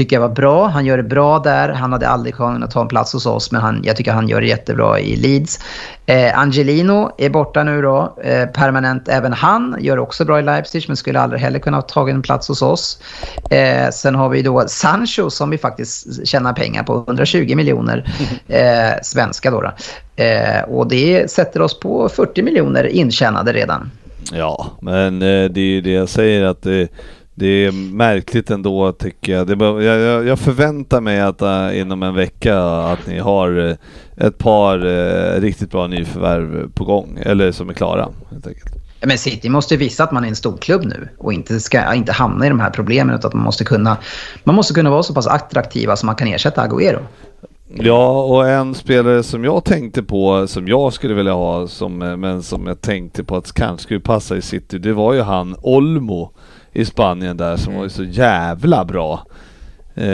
tycker 0.00 0.16
jag 0.16 0.20
var 0.20 0.28
bra. 0.28 0.66
Han 0.66 0.86
gör 0.86 0.96
det 0.96 1.02
bra 1.02 1.38
där. 1.38 1.68
Han 1.68 1.92
hade 1.92 2.08
aldrig 2.08 2.34
kunnat 2.34 2.62
att 2.62 2.70
ta 2.70 2.80
en 2.80 2.88
plats 2.88 3.12
hos 3.12 3.26
oss, 3.26 3.52
men 3.52 3.60
han, 3.60 3.80
jag 3.84 3.96
tycker 3.96 4.12
han 4.12 4.28
gör 4.28 4.40
det 4.40 4.46
jättebra 4.46 5.00
i 5.00 5.16
Leeds. 5.16 5.58
Eh, 6.06 6.38
Angelino 6.38 7.10
är 7.18 7.30
borta 7.30 7.62
nu 7.64 7.82
då. 7.82 8.16
Eh, 8.22 8.46
permanent 8.46 9.08
även 9.08 9.32
han. 9.32 9.76
Gör 9.80 9.98
också 9.98 10.24
bra 10.24 10.38
i 10.38 10.42
Leipzig, 10.42 10.84
men 10.88 10.96
skulle 10.96 11.20
aldrig 11.20 11.42
heller 11.42 11.58
kunna 11.58 11.82
ta 11.82 12.08
en 12.08 12.22
plats 12.22 12.48
hos 12.48 12.62
oss. 12.62 13.02
Eh, 13.50 13.90
sen 13.90 14.14
har 14.14 14.28
vi 14.28 14.42
då 14.42 14.64
Sancho 14.68 15.30
som 15.30 15.50
vi 15.50 15.58
faktiskt 15.58 16.26
tjänar 16.26 16.52
pengar 16.52 16.82
på. 16.82 17.04
120 17.06 17.56
miljoner 17.56 18.12
eh, 18.48 19.00
svenska 19.02 19.50
då. 19.50 19.60
då. 19.60 19.72
Eh, 20.24 20.62
och 20.62 20.88
det 20.88 21.30
sätter 21.30 21.62
oss 21.62 21.80
på 21.80 22.08
40 22.08 22.42
miljoner 22.42 22.84
intjänade 22.86 23.52
redan. 23.52 23.90
Ja, 24.32 24.66
men 24.80 25.14
eh, 25.14 25.50
det 25.50 25.60
är 25.60 25.70
ju 25.74 25.80
det 25.80 25.92
jag 25.92 26.08
säger 26.08 26.44
att 26.44 26.66
det 27.34 27.46
är 27.46 27.72
märkligt 27.92 28.50
ändå 28.50 28.92
tycker 28.92 29.32
jag. 29.32 29.46
Det, 29.46 29.84
jag, 29.84 30.26
jag 30.26 30.38
förväntar 30.38 31.00
mig 31.00 31.20
att 31.20 31.42
uh, 31.42 31.80
inom 31.80 32.02
en 32.02 32.14
vecka 32.14 32.60
att 32.62 33.06
ni 33.06 33.18
har 33.18 33.58
uh, 33.58 33.74
ett 34.16 34.38
par 34.38 34.86
uh, 34.86 35.40
riktigt 35.40 35.70
bra 35.70 35.86
nyförvärv 35.86 36.70
på 36.74 36.84
gång, 36.84 37.18
eller 37.22 37.52
som 37.52 37.68
är 37.68 37.74
klara 37.74 38.08
helt 38.30 38.46
enkelt. 38.46 38.74
Men 39.06 39.18
City 39.18 39.48
måste 39.48 39.76
visa 39.76 40.04
att 40.04 40.12
man 40.12 40.24
är 40.24 40.28
en 40.28 40.36
stor 40.36 40.56
klubb 40.56 40.84
nu 40.84 41.08
och 41.18 41.32
inte, 41.32 41.60
ska, 41.60 41.94
inte 41.94 42.12
hamna 42.12 42.46
i 42.46 42.48
de 42.48 42.60
här 42.60 42.70
problemen 42.70 43.14
utan 43.14 43.28
att 43.28 43.34
man 43.34 43.44
måste 43.44 43.64
kunna, 43.64 43.96
man 44.44 44.54
måste 44.54 44.74
kunna 44.74 44.90
vara 44.90 45.02
så 45.02 45.14
pass 45.14 45.26
attraktiva 45.26 45.96
så 45.96 46.06
man 46.06 46.14
kan 46.14 46.28
ersätta 46.28 46.68
Agüero. 46.68 47.00
Ja, 47.74 48.22
och 48.22 48.48
en 48.48 48.74
spelare 48.74 49.22
som 49.22 49.44
jag 49.44 49.64
tänkte 49.64 50.02
på, 50.02 50.46
som 50.46 50.68
jag 50.68 50.92
skulle 50.92 51.14
vilja 51.14 51.32
ha, 51.32 51.68
som, 51.68 51.98
men 51.98 52.42
som 52.42 52.66
jag 52.66 52.80
tänkte 52.80 53.24
på 53.24 53.36
att 53.36 53.52
kanske 53.52 53.82
skulle 53.82 54.00
passa 54.00 54.36
i 54.36 54.42
City, 54.42 54.78
det 54.78 54.92
var 54.92 55.14
ju 55.14 55.20
han 55.20 55.56
Olmo 55.62 56.32
i 56.72 56.84
Spanien 56.84 57.36
där 57.36 57.56
som 57.56 57.74
var 57.74 57.88
så 57.88 58.04
jävla 58.04 58.84
bra. 58.84 59.26
Eh, 59.94 60.06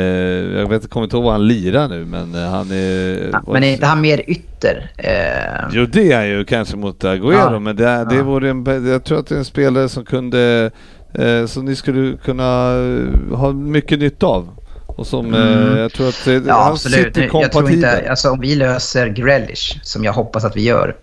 jag 0.58 0.68
vet, 0.68 0.90
kommer 0.90 1.04
inte 1.04 1.16
ihåg 1.16 1.24
vad 1.24 1.32
han 1.32 1.48
lirar 1.48 1.88
nu 1.88 2.04
men 2.04 2.34
eh, 2.34 2.50
han 2.50 2.70
är... 2.70 3.28
Ja, 3.32 3.42
men 3.52 3.64
är 3.64 3.72
inte 3.72 3.86
han 3.86 4.00
mer 4.00 4.22
ytter? 4.26 4.90
Eh... 4.96 5.68
Jo 5.72 5.86
det 5.86 6.12
är 6.12 6.24
ju 6.24 6.44
kanske 6.44 6.76
mot 6.76 7.04
Agüero 7.04 7.52
ja. 7.52 7.58
men 7.58 7.76
det, 7.76 8.06
det 8.10 8.16
ja. 8.16 8.22
vore 8.22 8.50
en, 8.50 8.86
jag 8.86 9.04
tror 9.04 9.18
att 9.18 9.26
det 9.26 9.34
är 9.34 9.38
en 9.38 9.44
spelare 9.44 9.88
som 9.88 10.04
kunde, 10.04 10.70
eh, 11.14 11.46
som 11.46 11.64
ni 11.64 11.76
skulle 11.76 12.16
kunna 12.16 12.72
eh, 12.72 13.36
ha 13.38 13.52
mycket 13.52 13.98
nytta 13.98 14.26
av. 14.26 14.48
Och 14.86 15.06
som 15.06 15.34
eh, 15.34 15.40
mm. 15.40 15.78
jag 15.78 15.92
tror 15.92 16.08
att 16.08 16.24
det, 16.24 16.32
ja, 16.46 16.54
han 16.54 16.72
absolut. 16.72 17.06
sitter 17.06 17.28
kompatibel. 17.28 17.42
Jag 17.42 17.52
tror 17.52 17.70
inte, 17.70 18.10
alltså, 18.10 18.30
om 18.30 18.40
vi 18.40 18.54
löser 18.54 19.08
Grealish, 19.08 19.78
som 19.82 20.04
jag 20.04 20.12
hoppas 20.12 20.44
att 20.44 20.56
vi 20.56 20.62
gör, 20.62 20.96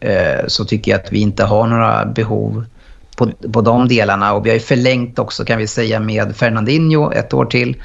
så 0.47 0.65
tycker 0.65 0.91
jag 0.91 1.01
att 1.01 1.11
vi 1.11 1.19
inte 1.19 1.43
har 1.43 1.67
några 1.67 2.05
behov 2.05 2.65
på, 3.15 3.31
på 3.53 3.61
de 3.61 3.87
delarna. 3.87 4.33
Och 4.33 4.45
vi 4.45 4.49
har 4.49 4.53
ju 4.53 4.59
förlängt 4.59 5.19
också 5.19 5.45
kan 5.45 5.57
vi 5.57 5.67
säga 5.67 5.99
med 5.99 6.35
Fernandinho 6.35 7.11
ett 7.11 7.33
år 7.33 7.45
till. 7.45 7.75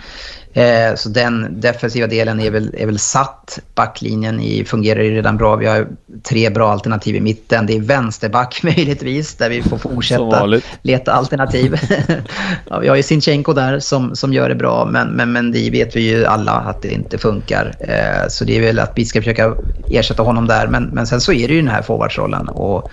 Eh, 0.58 0.94
så 0.94 1.08
den 1.08 1.60
defensiva 1.60 2.06
delen 2.06 2.40
är 2.40 2.50
väl, 2.50 2.74
är 2.78 2.86
väl 2.86 2.98
satt. 2.98 3.58
Backlinjen 3.74 4.40
i, 4.40 4.64
fungerar 4.64 5.02
ju 5.02 5.14
redan 5.14 5.36
bra. 5.36 5.56
Vi 5.56 5.66
har 5.66 5.88
tre 6.22 6.50
bra 6.50 6.72
alternativ 6.72 7.16
i 7.16 7.20
mitten. 7.20 7.66
Det 7.66 7.76
är 7.76 7.80
vänsterback 7.80 8.60
möjligtvis 8.62 9.34
där 9.34 9.50
vi 9.50 9.62
får 9.62 9.78
fortsätta 9.78 10.60
leta 10.82 11.12
alternativ. 11.12 11.80
ja, 12.68 12.78
vi 12.78 12.88
har 12.88 12.96
ju 12.96 13.02
Sinchenko 13.02 13.52
där 13.52 13.78
som, 13.78 14.16
som 14.16 14.32
gör 14.32 14.48
det 14.48 14.54
bra 14.54 14.84
men, 14.84 15.08
men, 15.08 15.32
men 15.32 15.52
det 15.52 15.70
vet 15.70 15.96
vi 15.96 16.00
ju 16.00 16.26
alla 16.26 16.52
att 16.52 16.82
det 16.82 16.88
inte 16.88 17.18
funkar. 17.18 17.74
Eh, 17.80 18.28
så 18.28 18.44
det 18.44 18.56
är 18.56 18.60
väl 18.60 18.78
att 18.78 18.92
vi 18.94 19.04
ska 19.04 19.20
försöka 19.20 19.54
ersätta 19.90 20.22
honom 20.22 20.46
där. 20.46 20.66
Men, 20.66 20.84
men 20.84 21.06
sen 21.06 21.20
så 21.20 21.32
är 21.32 21.48
det 21.48 21.54
ju 21.54 21.60
den 21.60 21.70
här 21.70 21.82
forwardsrollen. 21.82 22.48
Och, 22.48 22.90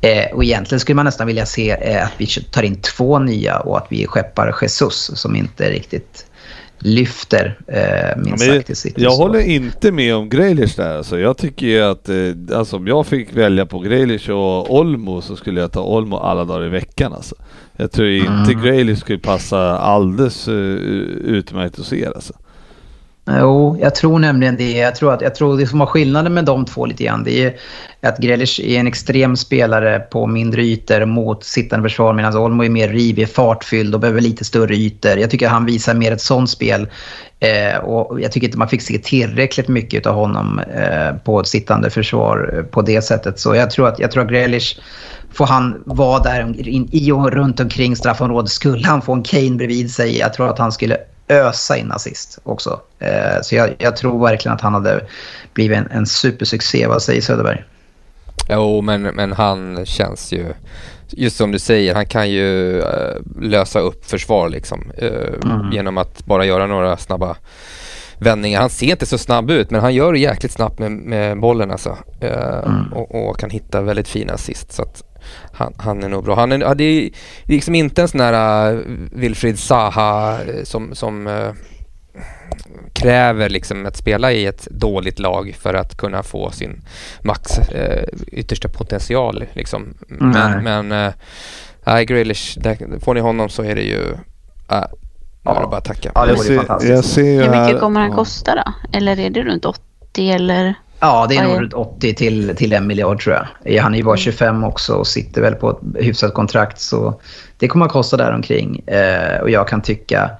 eh, 0.00 0.34
och 0.34 0.44
egentligen 0.44 0.80
skulle 0.80 0.96
man 0.96 1.04
nästan 1.04 1.26
vilja 1.26 1.46
se 1.46 1.70
eh, 1.70 2.04
att 2.04 2.12
vi 2.16 2.26
tar 2.26 2.62
in 2.62 2.80
två 2.80 3.18
nya 3.18 3.58
och 3.58 3.78
att 3.78 3.86
vi 3.90 4.06
skeppar 4.06 4.56
Jesus 4.62 5.10
som 5.14 5.36
inte 5.36 5.70
riktigt 5.70 6.26
lyfter 6.82 7.58
eh, 7.66 8.22
minst 8.22 8.46
sagt 8.46 8.70
i 8.70 8.74
City. 8.74 9.02
Jag 9.02 9.10
håller 9.10 9.40
inte 9.40 9.92
med 9.92 10.14
om 10.14 10.28
Grealish 10.28 10.76
där. 10.76 10.96
Alltså, 10.96 11.18
jag 11.18 11.36
tycker 11.36 11.66
ju 11.66 11.80
att 11.80 12.08
eh, 12.08 12.58
alltså, 12.58 12.76
om 12.76 12.86
jag 12.86 13.06
fick 13.06 13.36
välja 13.36 13.66
på 13.66 13.78
Grealish 13.78 14.30
och 14.30 14.74
Olmo 14.74 15.20
så 15.20 15.36
skulle 15.36 15.60
jag 15.60 15.72
ta 15.72 15.82
Olmo 15.82 16.16
alla 16.16 16.44
dagar 16.44 16.66
i 16.66 16.68
veckan. 16.68 17.12
Alltså. 17.12 17.34
Jag 17.76 17.92
tror 17.92 18.08
inte 18.08 18.52
mm. 18.52 18.62
Grealish 18.62 19.00
skulle 19.00 19.18
passa 19.18 19.78
alldeles 19.78 20.48
uh, 20.48 20.54
utmärkt 20.54 21.76
hos 21.76 21.92
er. 21.92 22.12
Alltså. 22.14 22.34
Jag 23.82 23.94
tror 23.94 24.18
nämligen 24.18 24.56
det. 24.56 24.72
Jag 24.72 24.94
tror, 24.94 25.14
att, 25.14 25.20
jag 25.20 25.34
tror 25.34 25.58
det 25.58 25.66
som 25.66 25.78
var 25.78 25.86
skillnaden 25.86 26.34
med 26.34 26.44
de 26.44 26.64
två 26.64 26.86
lite 26.86 27.04
grann, 27.04 27.24
det 27.24 27.44
är 27.44 27.56
att 28.02 28.18
Grealish 28.18 28.60
är 28.60 28.80
en 28.80 28.86
extrem 28.86 29.36
spelare 29.36 30.00
på 30.00 30.26
mindre 30.26 30.62
ytor 30.62 31.04
mot 31.04 31.44
sittande 31.44 31.88
försvar 31.88 32.12
medan 32.12 32.36
Olmo 32.36 32.64
är 32.64 32.68
mer 32.68 32.88
rivig, 32.88 33.28
fartfylld 33.28 33.94
och 33.94 34.00
behöver 34.00 34.20
lite 34.20 34.44
större 34.44 34.74
ytor. 34.74 35.18
Jag 35.18 35.30
tycker 35.30 35.46
att 35.46 35.52
han 35.52 35.66
visar 35.66 35.94
mer 35.94 36.12
ett 36.12 36.20
sånt 36.20 36.50
spel. 36.50 36.88
Eh, 37.40 37.76
och 37.76 38.20
jag 38.20 38.32
tycker 38.32 38.46
inte 38.46 38.58
man 38.58 38.68
fick 38.68 38.82
se 38.82 38.98
tillräckligt 38.98 39.68
mycket 39.68 40.06
av 40.06 40.14
honom 40.14 40.58
eh, 40.58 41.16
på 41.24 41.40
ett 41.40 41.48
sittande 41.48 41.90
försvar 41.90 42.54
eh, 42.56 42.62
på 42.62 42.82
det 42.82 43.02
sättet. 43.02 43.40
Så 43.40 43.54
jag 43.54 43.70
tror 43.70 43.88
att, 43.88 43.98
jag 43.98 44.10
tror 44.10 44.22
att 44.22 44.30
Grealish 44.30 44.80
får 45.32 45.46
han 45.46 45.82
vara 45.86 46.22
där 46.22 46.54
i 46.92 47.12
och 47.12 47.32
runt 47.32 47.60
omkring 47.60 47.96
straffområdet. 47.96 48.50
Skulle 48.50 48.86
han 48.86 49.02
få 49.02 49.12
en 49.12 49.22
Kane 49.22 49.56
bredvid 49.56 49.90
sig, 49.90 50.18
jag 50.18 50.34
tror 50.34 50.48
att 50.48 50.58
han 50.58 50.72
skulle 50.72 50.96
ösa 51.28 51.76
in 51.76 51.92
assist 51.92 52.38
också. 52.42 52.80
Eh, 52.98 53.40
så 53.42 53.54
jag, 53.54 53.76
jag, 53.78 53.96
tror 53.96 54.26
verkligen 54.26 54.54
att 54.54 54.60
han 54.60 54.74
hade 54.74 55.00
blivit 55.54 55.78
en, 55.78 55.88
en 55.90 56.06
supersuccé. 56.06 56.86
Vad 56.86 57.02
säger 57.02 57.20
Söderberg? 57.20 57.64
Jo, 58.48 58.80
men, 58.80 59.02
men 59.02 59.32
han 59.32 59.86
känns 59.86 60.32
ju, 60.32 60.52
just 61.08 61.36
som 61.36 61.52
du 61.52 61.58
säger, 61.58 61.94
han 61.94 62.06
kan 62.06 62.30
ju 62.30 62.78
uh, 62.80 63.40
lösa 63.40 63.80
upp 63.80 64.04
försvar 64.04 64.48
liksom. 64.48 64.92
Uh, 65.02 65.52
mm. 65.52 65.72
Genom 65.72 65.98
att 65.98 66.24
bara 66.24 66.44
göra 66.44 66.66
några 66.66 66.96
snabba 66.96 67.36
vändningar. 68.18 68.60
Han 68.60 68.70
ser 68.70 68.86
inte 68.86 69.06
så 69.06 69.18
snabb 69.18 69.50
ut, 69.50 69.70
men 69.70 69.80
han 69.80 69.94
gör 69.94 70.12
det 70.12 70.18
jäkligt 70.18 70.52
snabbt 70.52 70.78
med, 70.78 70.92
med 70.92 71.40
bollen 71.40 71.70
alltså. 71.70 71.98
Mm. 72.20 72.92
och, 72.92 73.28
och, 73.28 73.38
kan 73.38 73.50
hitta 73.50 73.80
väldigt 73.80 74.08
fina 74.08 74.32
assist. 74.32 74.72
Så 74.72 74.82
att, 74.82 75.02
han, 75.52 75.74
han 75.78 76.02
är 76.02 76.08
nog 76.08 76.24
bra. 76.24 76.34
Han 76.34 76.52
är, 76.52 76.74
det 76.74 76.84
är 76.84 77.10
liksom 77.44 77.74
inte 77.74 78.02
en 78.02 78.08
sån 78.08 78.20
här 78.20 78.72
uh, 78.72 78.80
Wilfried 79.12 79.58
Zaha 79.58 80.38
uh, 80.44 80.64
som, 80.64 80.94
som 80.94 81.26
uh, 81.26 81.52
kräver 82.92 83.48
liksom 83.48 83.86
att 83.86 83.96
spela 83.96 84.32
i 84.32 84.46
ett 84.46 84.68
dåligt 84.70 85.18
lag 85.18 85.56
för 85.60 85.74
att 85.74 85.96
kunna 85.96 86.22
få 86.22 86.50
sin 86.50 86.84
max 87.20 87.58
uh, 87.58 88.04
yttersta 88.26 88.68
potential. 88.68 89.44
Liksom. 89.52 89.94
Men, 90.08 90.64
men 90.64 90.92
uh, 91.86 92.00
Grealish, 92.00 92.58
där, 92.60 93.00
får 93.00 93.14
ni 93.14 93.20
honom 93.20 93.48
så 93.48 93.62
är 93.62 93.74
det 93.74 93.82
ju 93.82 94.00
uh, 94.72 94.84
Ja, 95.44 95.60
det 95.60 95.66
bara 95.66 95.76
att 95.76 95.84
tacka. 95.84 96.12
Ja, 96.14 96.26
det 96.26 96.34
vore 96.34 96.56
fantastiskt. 96.56 97.18
Hur 97.18 97.50
mycket 97.50 97.80
kommer 97.80 98.00
han 98.00 98.12
kosta 98.12 98.54
då? 98.54 98.96
Eller 98.98 99.20
är 99.20 99.30
det 99.30 99.42
runt 99.42 99.64
80 99.64 100.30
eller? 100.30 100.74
Ja, 101.04 101.26
det 101.28 101.36
är 101.36 101.42
nog 101.42 101.60
runt 101.60 101.72
80 101.72 102.14
till, 102.14 102.56
till 102.56 102.72
en 102.72 102.86
miljard 102.86 103.22
tror 103.22 103.46
jag. 103.64 103.82
Han 103.82 103.94
är 103.94 103.98
ju 103.98 104.04
bara 104.04 104.16
25 104.16 104.48
mm. 104.48 104.64
också 104.64 104.94
och 104.94 105.06
sitter 105.06 105.40
väl 105.40 105.54
på 105.54 105.70
ett 105.70 106.04
hyfsat 106.04 106.34
kontrakt. 106.34 106.80
Så 106.80 107.20
det 107.58 107.68
kommer 107.68 107.86
att 107.86 107.92
kosta 107.92 108.16
däromkring. 108.16 108.78
Eh, 108.86 109.40
och 109.40 109.50
jag 109.50 109.68
kan 109.68 109.82
tycka 109.82 110.30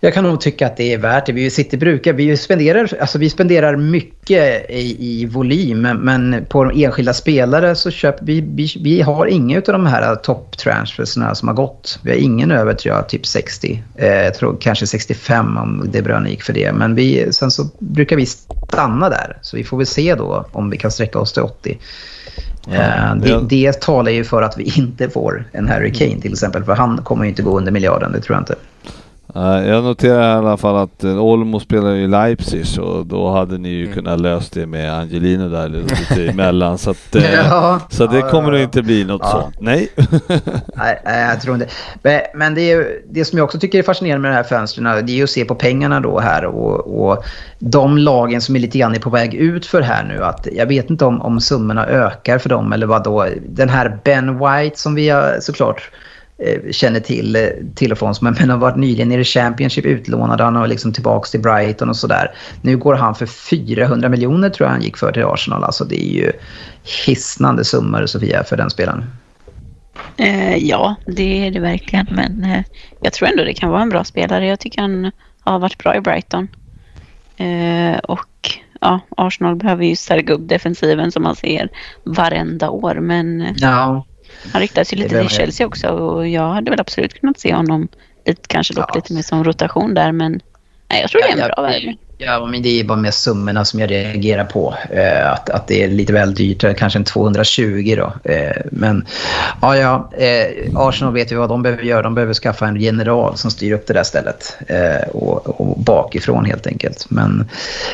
jag 0.00 0.14
kan 0.14 0.24
nog 0.24 0.40
tycka 0.40 0.66
att 0.66 0.76
det 0.76 0.92
är 0.92 0.98
värt 0.98 1.26
det. 1.26 1.32
Vi 1.32 1.50
City 1.50 1.76
brukar, 1.76 2.12
vi 2.12 2.36
spenderar, 2.36 2.96
alltså 3.00 3.18
vi 3.18 3.30
spenderar 3.30 3.76
mycket 3.76 4.70
i, 4.70 4.96
i 5.20 5.26
volym 5.26 5.80
men 5.80 6.46
på 6.48 6.64
enskilda 6.74 7.12
spelare 7.12 7.74
så 7.74 7.90
köper 7.90 8.26
vi, 8.26 8.40
vi, 8.40 8.68
vi 8.80 9.00
har 9.00 9.26
inga 9.26 9.56
av 9.56 9.62
de 9.62 9.86
här 9.86 10.14
topptransferserna 10.14 11.34
som 11.34 11.48
har 11.48 11.54
gått. 11.54 11.98
Vi 12.02 12.10
har 12.10 12.18
ingen 12.18 12.50
över 12.50 12.74
tror 12.74 12.94
jag, 12.94 13.08
typ 13.08 13.26
60. 13.26 13.82
Eh, 13.96 14.06
jag 14.08 14.34
tror 14.34 14.56
kanske 14.60 14.86
65 14.86 15.56
om 15.56 15.88
De 15.92 16.02
Bruyne 16.02 16.30
gick 16.30 16.42
för 16.42 16.52
det. 16.52 16.72
Men 16.72 16.94
vi, 16.94 17.32
sen 17.32 17.50
så 17.50 17.70
brukar 17.78 18.16
vi 18.16 18.26
stanna 18.26 19.08
där. 19.08 19.38
Så 19.42 19.56
vi 19.56 19.64
får 19.64 19.76
väl 19.76 19.86
se 19.86 20.14
då 20.14 20.46
om 20.52 20.70
vi 20.70 20.76
kan 20.76 20.90
sträcka 20.90 21.18
oss 21.18 21.32
till 21.32 21.42
80. 21.42 21.78
Eh, 22.72 23.14
det, 23.16 23.40
det 23.48 23.80
talar 23.80 24.10
ju 24.10 24.24
för 24.24 24.42
att 24.42 24.58
vi 24.58 24.72
inte 24.76 25.10
får 25.10 25.44
en 25.52 25.68
Harry 25.68 25.92
Kane 25.92 26.20
till 26.20 26.32
exempel. 26.32 26.64
För 26.64 26.74
han 26.74 26.98
kommer 26.98 27.24
ju 27.24 27.30
inte 27.30 27.42
gå 27.42 27.58
under 27.58 27.72
miljarden, 27.72 28.12
det 28.12 28.20
tror 28.20 28.36
jag 28.36 28.42
inte. 28.42 28.54
Jag 29.40 29.84
noterar 29.84 30.34
i 30.34 30.38
alla 30.38 30.56
fall 30.56 30.76
att 30.76 31.04
eh, 31.04 31.24
Olmo 31.24 31.60
spelar 31.60 31.94
i 31.94 32.06
Leipzig 32.06 32.64
och 32.80 33.06
då 33.06 33.30
hade 33.30 33.58
ni 33.58 33.68
ju 33.68 33.82
mm. 33.82 33.94
kunnat 33.94 34.20
löst 34.20 34.52
det 34.52 34.66
med 34.66 34.94
Angelino 34.98 35.48
där 35.48 35.68
lite 35.68 36.30
emellan. 36.30 36.78
Så, 36.78 36.90
att, 36.90 37.16
eh, 37.16 37.34
ja, 37.34 37.80
så 37.90 38.06
det 38.06 38.18
ja, 38.18 38.30
kommer 38.30 38.48
ja, 38.48 38.52
nog 38.52 38.60
inte 38.60 38.82
bli 38.82 39.04
något 39.04 39.26
sånt. 39.26 39.54
Nej. 39.60 39.88
nej. 40.74 40.98
jag 41.04 41.40
tror 41.40 41.54
inte. 41.54 41.68
Men 42.34 42.54
det, 42.54 42.72
är, 42.72 42.86
det 43.10 43.24
som 43.24 43.38
jag 43.38 43.44
också 43.44 43.58
tycker 43.58 43.78
är 43.78 43.82
fascinerande 43.82 44.22
med 44.22 44.30
de 44.30 44.36
här 44.36 44.42
fönstren 44.42 45.06
det 45.06 45.20
är 45.20 45.24
att 45.24 45.30
se 45.30 45.44
på 45.44 45.54
pengarna 45.54 46.00
då 46.00 46.20
här 46.20 46.44
och, 46.44 47.10
och 47.10 47.24
de 47.58 47.98
lagen 47.98 48.40
som 48.40 48.56
är 48.56 48.60
lite 48.60 48.78
grann 48.78 48.94
är 48.94 49.00
på 49.00 49.10
väg 49.10 49.34
ut 49.34 49.66
för 49.66 49.80
här 49.80 50.04
nu. 50.04 50.24
Att 50.24 50.48
jag 50.52 50.66
vet 50.66 50.90
inte 50.90 51.04
om, 51.04 51.22
om 51.22 51.40
summorna 51.40 51.86
ökar 51.86 52.38
för 52.38 52.48
dem 52.48 52.72
eller 52.72 52.86
vad 52.86 53.04
då. 53.04 53.26
Den 53.48 53.68
här 53.68 53.98
Ben 54.04 54.38
White 54.38 54.78
som 54.78 54.94
vi 54.94 55.08
har 55.08 55.36
såklart 55.40 55.90
Eh, 55.90 56.07
känner 56.70 57.00
till, 57.00 57.36
eh, 57.36 57.42
till 57.74 57.92
och 57.92 57.98
från. 57.98 58.14
Men 58.20 58.50
har 58.50 58.58
varit 58.58 58.76
nyligen 58.76 59.12
i 59.12 59.24
Championship 59.24 59.84
utlånad. 59.84 60.40
Han 60.40 60.56
har 60.56 60.66
liksom 60.66 60.92
tillbaka 60.92 61.26
till 61.26 61.40
Brighton 61.40 61.88
och 61.88 61.96
sådär. 61.96 62.34
Nu 62.62 62.76
går 62.76 62.94
han 62.94 63.14
för 63.14 63.26
400 63.26 64.08
miljoner 64.08 64.50
tror 64.50 64.66
jag 64.66 64.72
han 64.72 64.82
gick 64.82 64.96
för 64.96 65.12
till 65.12 65.24
Arsenal. 65.24 65.64
Alltså 65.64 65.84
det 65.84 66.02
är 66.02 66.12
ju 66.12 66.32
hisnande 67.06 67.64
summor 67.64 68.06
Sofia 68.06 68.44
för 68.44 68.56
den 68.56 68.70
spelaren. 68.70 69.04
Eh, 70.16 70.56
ja, 70.56 70.94
det 71.06 71.46
är 71.46 71.50
det 71.50 71.60
verkligen. 71.60 72.06
Men 72.10 72.44
eh, 72.44 72.62
jag 73.00 73.12
tror 73.12 73.28
ändå 73.28 73.44
det 73.44 73.54
kan 73.54 73.70
vara 73.70 73.82
en 73.82 73.88
bra 73.88 74.04
spelare. 74.04 74.46
Jag 74.46 74.60
tycker 74.60 74.82
han 74.82 75.10
har 75.40 75.58
varit 75.58 75.78
bra 75.78 75.96
i 75.96 76.00
Brighton. 76.00 76.48
Eh, 77.36 77.98
och 77.98 78.58
ja, 78.80 79.00
Arsenal 79.16 79.56
behöver 79.56 79.84
ju 79.84 79.96
stärka 79.96 80.32
upp 80.32 80.48
defensiven 80.48 81.12
som 81.12 81.22
man 81.22 81.36
ser 81.36 81.68
varenda 82.04 82.70
år. 82.70 82.94
Men 82.94 83.40
eh, 83.40 83.52
ja. 83.56 84.04
Han 84.52 84.60
riktar 84.60 84.84
sig 84.84 84.98
lite 84.98 85.20
till 85.20 85.28
Chelsea 85.28 85.66
också 85.66 85.88
och 85.88 86.28
jag 86.28 86.48
hade 86.48 86.70
väl 86.70 86.80
absolut 86.80 87.20
kunnat 87.20 87.40
se 87.40 87.54
honom 87.54 87.88
lite, 88.26 88.42
kanske 88.46 88.74
dock 88.74 88.90
ja. 88.90 88.94
lite 88.94 89.12
mer 89.12 89.22
som 89.22 89.44
rotation 89.44 89.94
där 89.94 90.12
men 90.12 90.40
nej, 90.90 91.00
jag 91.00 91.10
tror 91.10 91.20
det 91.22 91.28
är 91.28 91.42
en 91.42 91.50
bra 91.54 91.62
värvning. 91.62 91.98
Ja, 92.20 92.46
men 92.46 92.62
det 92.62 92.80
är 92.80 92.84
bara 92.84 92.98
med 92.98 93.14
summorna 93.14 93.64
som 93.64 93.80
jag 93.80 93.90
reagerar 93.90 94.44
på. 94.44 94.74
Eh, 94.90 95.32
att, 95.32 95.50
att 95.50 95.66
det 95.66 95.84
är 95.84 95.88
lite 95.88 96.12
väl 96.12 96.34
dyrt, 96.34 96.64
eh, 96.64 96.74
kanske 96.74 96.98
en 96.98 97.04
220 97.04 97.94
då. 97.96 98.30
Eh, 98.30 98.62
men 98.70 99.06
ja, 99.62 99.76
ja 99.76 100.10
eh, 100.18 100.70
Arsenal 100.76 101.14
vet 101.14 101.32
ju 101.32 101.36
vad 101.36 101.48
de 101.48 101.62
behöver 101.62 101.82
göra. 101.82 102.02
De 102.02 102.14
behöver 102.14 102.34
skaffa 102.34 102.66
en 102.66 102.76
general 102.76 103.36
som 103.36 103.50
styr 103.50 103.72
upp 103.72 103.86
det 103.86 103.94
där 103.94 104.02
stället. 104.02 104.56
Eh, 104.66 105.08
och, 105.08 105.60
och, 105.60 105.78
bakifrån 105.80 106.44
helt 106.44 106.66
enkelt. 106.66 107.06
Men 107.10 107.48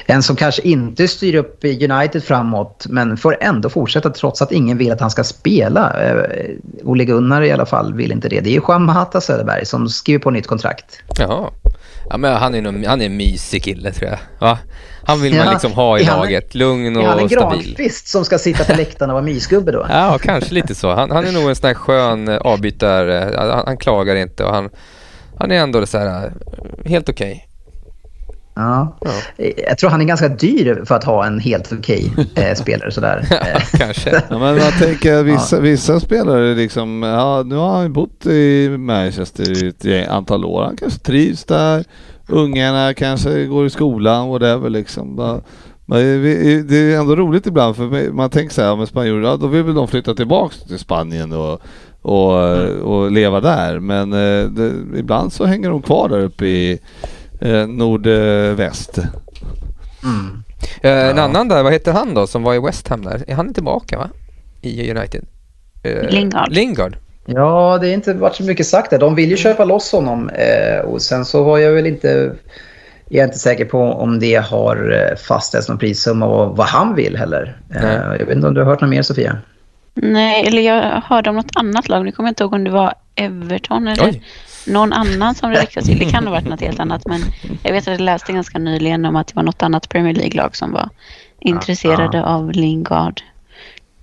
en 0.07 0.22
som 0.22 0.37
kanske 0.37 0.62
inte 0.62 1.09
styr 1.09 1.35
upp 1.35 1.64
United 1.64 2.25
framåt, 2.25 2.87
men 2.89 3.16
får 3.16 3.37
ändå 3.41 3.68
fortsätta 3.68 4.11
trots 4.11 4.43
att 4.43 4.53
ingen 4.53 4.79
vill 4.79 4.93
att 4.93 5.01
han 5.01 5.11
ska 5.11 5.25
spela. 5.25 6.03
Eh, 6.03 6.51
Ole 6.85 7.05
Gunnar 7.05 7.43
i 7.43 7.53
alla 7.53 7.66
fall 7.66 7.95
vill 7.95 8.12
inte 8.12 8.29
det. 8.29 8.41
Det 8.41 8.57
är 8.57 8.61
Juan 8.68 8.85
Mahata 8.85 9.20
Söderberg 9.20 9.66
som 9.66 9.89
skriver 9.89 10.20
på 10.20 10.31
nytt 10.31 10.47
kontrakt. 10.47 11.03
Jaha. 11.18 11.51
Ja, 12.11 12.17
men 12.17 12.37
han 12.37 12.55
är, 12.55 12.63
nog, 12.63 12.85
han 12.85 13.01
är 13.01 13.07
en 13.07 13.17
mysig 13.17 13.65
kille 13.65 13.93
tror 13.93 14.11
jag. 14.11 14.19
Va? 14.39 14.59
Han 15.07 15.23
vill 15.23 15.35
ja, 15.35 15.45
man 15.45 15.53
liksom 15.53 15.73
ha 15.73 15.99
i 15.99 16.05
laget. 16.05 16.55
Lugn 16.55 16.97
och 16.97 17.03
stabil. 17.03 17.33
Är 17.33 17.41
han 17.41 17.53
en 17.53 17.61
Granqvist 17.61 18.09
som 18.09 18.25
ska 18.25 18.39
sitta 18.39 18.65
på 18.65 18.77
läktaren 18.77 19.11
och 19.11 19.15
vara 19.15 19.25
mysgubbe 19.25 19.73
då? 19.73 19.87
Ja, 19.89 20.19
kanske 20.23 20.55
lite 20.55 20.75
så. 20.75 20.95
Han, 20.95 21.11
han 21.11 21.27
är 21.27 21.33
nog 21.33 21.49
en 21.49 21.57
sån 21.57 21.67
här 21.67 21.75
skön 21.75 22.29
eh, 22.29 22.37
avbytare. 22.37 23.35
Han, 23.37 23.63
han, 23.67 23.77
klagar 23.77 24.17
inte 24.17 24.45
och 24.45 24.55
han, 24.55 24.71
han 25.39 25.51
är 25.51 25.55
ändå 25.55 25.87
så 25.87 25.99
här, 25.99 26.27
eh, 26.27 26.91
helt 26.91 27.09
okej. 27.09 27.33
Okay. 27.33 27.54
Ja. 28.55 28.97
ja. 29.01 29.45
Jag 29.69 29.79
tror 29.79 29.91
han 29.91 30.01
är 30.01 30.05
ganska 30.05 30.29
dyr 30.29 30.83
för 30.85 30.95
att 30.95 31.05
ha 31.05 31.27
en 31.27 31.41
helt 31.41 31.73
okej 31.73 32.13
okay, 32.17 32.27
eh, 32.45 32.55
spelare 32.55 32.91
sådär. 32.91 33.27
ja, 33.31 33.79
kanske. 33.79 34.11
Ja, 34.11 34.39
men 34.39 34.59
man 34.59 34.73
tänker 34.79 35.23
vissa, 35.23 35.61
vissa 35.61 36.01
spelare 36.01 36.55
liksom, 36.55 37.03
ja 37.03 37.43
nu 37.47 37.55
har 37.55 37.77
han 37.77 37.93
bott 37.93 38.27
i 38.27 38.77
Manchester 38.79 39.65
i 39.65 39.69
ett 39.69 40.09
antal 40.09 40.45
år. 40.45 40.63
Han 40.63 40.77
kanske 40.77 40.99
trivs 40.99 41.45
där. 41.45 41.85
Ungarna 42.29 42.95
kanske 42.95 43.45
går 43.45 43.67
i 43.67 43.71
skolan, 43.71 44.29
whatever 44.29 44.71
liksom. 44.71 45.41
Men 45.87 46.01
det 46.69 46.77
är 46.77 46.99
ändå 47.01 47.17
roligt 47.17 47.47
ibland 47.47 47.77
för 47.77 48.13
man 48.13 48.31
tänker 48.31 48.55
så 48.55 48.63
här, 48.63 48.77
med 48.77 48.89
spanjorer, 48.89 49.29
ja, 49.29 49.37
då 49.37 49.47
vill 49.47 49.63
väl 49.63 49.75
de 49.75 49.89
flytta 49.89 50.15
tillbaka 50.15 50.55
till 50.69 50.79
Spanien 50.79 51.33
och, 51.33 51.61
och, 52.03 52.49
mm. 52.49 52.83
och 52.83 53.11
leva 53.11 53.41
där. 53.41 53.79
Men 53.81 54.13
eh, 54.13 54.49
det, 54.51 54.99
ibland 54.99 55.33
så 55.33 55.45
hänger 55.45 55.71
de 55.71 55.83
kvar 55.83 56.09
där 56.09 56.21
uppe 56.21 56.47
i 56.47 56.79
eh, 57.45 57.66
nordväst. 57.66 58.99
Mm. 60.05 60.45
Eh, 60.82 61.11
en 61.11 61.18
annan 61.18 61.49
där, 61.49 61.62
vad 61.62 61.72
heter 61.72 61.92
han 61.92 62.14
då 62.14 62.26
som 62.26 62.42
var 62.42 62.55
i 62.55 62.59
West 62.59 62.88
Ham 62.88 63.05
där? 63.05 63.24
Är 63.26 63.34
han 63.34 63.55
tillbaka 63.55 63.99
va? 63.99 64.09
I 64.62 64.90
United? 64.90 65.24
Eh, 65.82 66.11
Lingard. 66.11 66.53
Lingard. 66.53 66.97
Ja, 67.26 67.78
det 67.80 67.86
har 67.86 67.95
inte 67.95 68.14
varit 68.14 68.36
så 68.36 68.42
mycket 68.42 68.66
sagt 68.66 68.90
där. 68.90 68.99
De 68.99 69.14
vill 69.14 69.30
ju 69.30 69.36
köpa 69.36 69.64
loss 69.64 69.92
honom 69.92 70.28
eh, 70.28 70.78
och 70.78 71.03
sen 71.03 71.24
så 71.24 71.42
var 71.42 71.59
jag 71.59 71.72
väl 71.72 71.86
inte... 71.86 72.32
Jag 73.09 73.20
är 73.20 73.24
inte 73.24 73.38
säker 73.38 73.64
på 73.64 73.78
om 73.78 74.20
det 74.20 74.34
har 74.34 74.92
eh, 74.92 75.16
fastställts 75.16 75.68
någon 75.68 75.78
prissumma 75.78 76.26
och 76.26 76.57
vad 76.57 76.66
han 76.66 76.95
vill 76.95 77.16
heller. 77.16 77.57
Eh, 77.74 77.82
Nej. 77.82 78.18
jag 78.18 78.26
vet 78.26 78.36
inte 78.36 78.49
om 78.49 78.55
du 78.55 78.61
har 78.61 78.70
hört 78.70 78.80
något 78.80 78.90
mer 78.90 79.03
Sofia? 79.03 79.38
Nej, 79.95 80.47
eller 80.47 80.62
jag 80.62 80.82
hörde 81.05 81.30
om 81.30 81.36
något 81.36 81.57
annat 81.57 81.88
lag. 81.88 82.05
Nu 82.05 82.12
kommer 82.12 82.28
jag 82.28 82.30
inte 82.30 82.42
ihåg 82.42 82.53
om 82.53 82.64
det 82.64 82.70
var 82.70 82.95
Everton 83.14 83.88
eller 83.88 84.05
Oj. 84.05 84.22
Någon 84.67 84.93
annan 84.93 85.35
som 85.35 85.51
det 85.51 85.61
ryktas 85.61 85.85
till. 85.85 85.99
Det 85.99 86.05
kan 86.05 86.25
ha 86.25 86.31
varit 86.31 86.49
något 86.49 86.61
helt 86.61 86.81
annat. 86.81 87.03
Men 87.07 87.21
jag 87.62 87.73
vet 87.73 87.83
att 87.89 87.93
jag 87.93 88.01
läste 88.01 88.33
ganska 88.33 88.59
nyligen 88.59 89.05
om 89.05 89.17
att 89.17 89.27
det 89.27 89.37
var 89.37 89.43
något 89.43 89.62
annat 89.62 89.89
Premier 89.89 90.15
League-lag 90.15 90.57
som 90.57 90.73
var 90.73 90.89
intresserade 91.41 92.25
av 92.25 92.53
Lingard. 92.53 93.21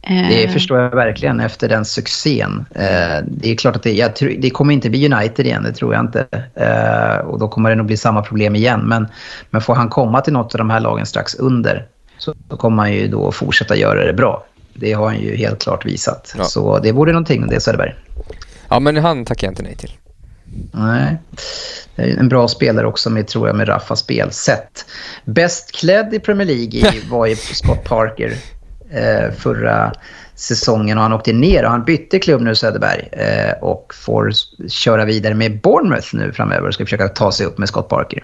Eh, 0.01 0.27
Det 0.29 0.49
förstår 0.53 0.79
jag 0.79 0.89
verkligen 0.89 1.39
efter 1.39 1.69
den 1.69 1.85
succén. 1.85 2.65
Eh, 2.75 3.25
det 3.27 3.51
är 3.51 3.55
klart 3.55 3.75
att 3.75 3.83
det, 3.83 3.93
jag 3.93 4.11
det 4.39 4.49
kommer 4.49 4.73
inte 4.73 4.89
bli 4.89 5.13
United 5.13 5.45
igen, 5.45 5.63
det 5.63 5.73
tror 5.73 5.93
jag 5.93 6.05
inte. 6.05 6.27
Eh, 6.55 7.25
och 7.27 7.39
då 7.39 7.47
kommer 7.47 7.69
det 7.69 7.75
nog 7.75 7.85
bli 7.85 7.97
samma 7.97 8.21
problem 8.21 8.55
igen. 8.55 8.79
Men, 8.79 9.07
men 9.49 9.61
får 9.61 9.75
han 9.75 9.89
komma 9.89 10.21
till 10.21 10.33
något 10.33 10.55
av 10.55 10.57
de 10.57 10.69
här 10.69 10.79
lagen 10.79 11.05
strax 11.05 11.35
under 11.35 11.85
så 12.17 12.33
kommer 12.33 12.83
han 12.83 12.93
ju 12.93 13.07
då 13.07 13.31
fortsätta 13.31 13.75
göra 13.75 14.05
det 14.05 14.13
bra. 14.13 14.43
Det 14.73 14.93
har 14.93 15.05
han 15.05 15.19
ju 15.19 15.35
helt 15.35 15.63
klart 15.63 15.85
visat. 15.85 16.33
Ja. 16.37 16.43
Så 16.43 16.79
det 16.79 16.91
vore 16.91 17.11
någonting 17.11 17.47
det 17.47 17.59
Söderberg. 17.59 17.95
Ja, 18.69 18.79
men 18.79 18.97
han 18.97 19.25
tackar 19.25 19.47
jag 19.47 19.51
inte 19.51 19.63
nej 19.63 19.75
till. 19.75 19.91
Nej. 20.71 21.17
Det 21.95 22.01
är 22.01 22.17
en 22.17 22.29
bra 22.29 22.47
spelare 22.47 22.87
också 22.87 23.09
med, 23.09 23.27
tror 23.27 23.47
jag, 23.47 23.55
med 23.55 23.67
Raffas 23.67 23.99
spelsätt. 23.99 24.85
Bäst 25.25 25.71
klädd 25.71 26.13
i 26.13 26.19
Premier 26.19 26.47
League 26.47 27.01
var 27.09 27.25
ju 27.25 27.35
Scott 27.35 27.83
Parker 27.83 28.33
eh, 28.91 29.31
förra 29.37 29.93
säsongen 30.35 30.97
och 30.97 31.03
han 31.03 31.13
åkte 31.13 31.33
ner 31.33 31.65
och 31.65 31.71
han 31.71 31.83
bytte 31.83 32.19
klubb 32.19 32.41
nu 32.41 32.55
Söderberg 32.55 33.09
eh, 33.11 33.53
och 33.61 33.93
får 33.95 34.31
köra 34.69 35.05
vidare 35.05 35.33
med 35.33 35.61
Bournemouth 35.61 36.07
nu 36.15 36.31
framöver 36.33 36.67
och 36.67 36.73
ska 36.73 36.85
försöka 36.85 37.07
ta 37.07 37.31
sig 37.31 37.45
upp 37.45 37.57
med 37.57 37.67
Scott 37.67 37.89
Parker. 37.89 38.23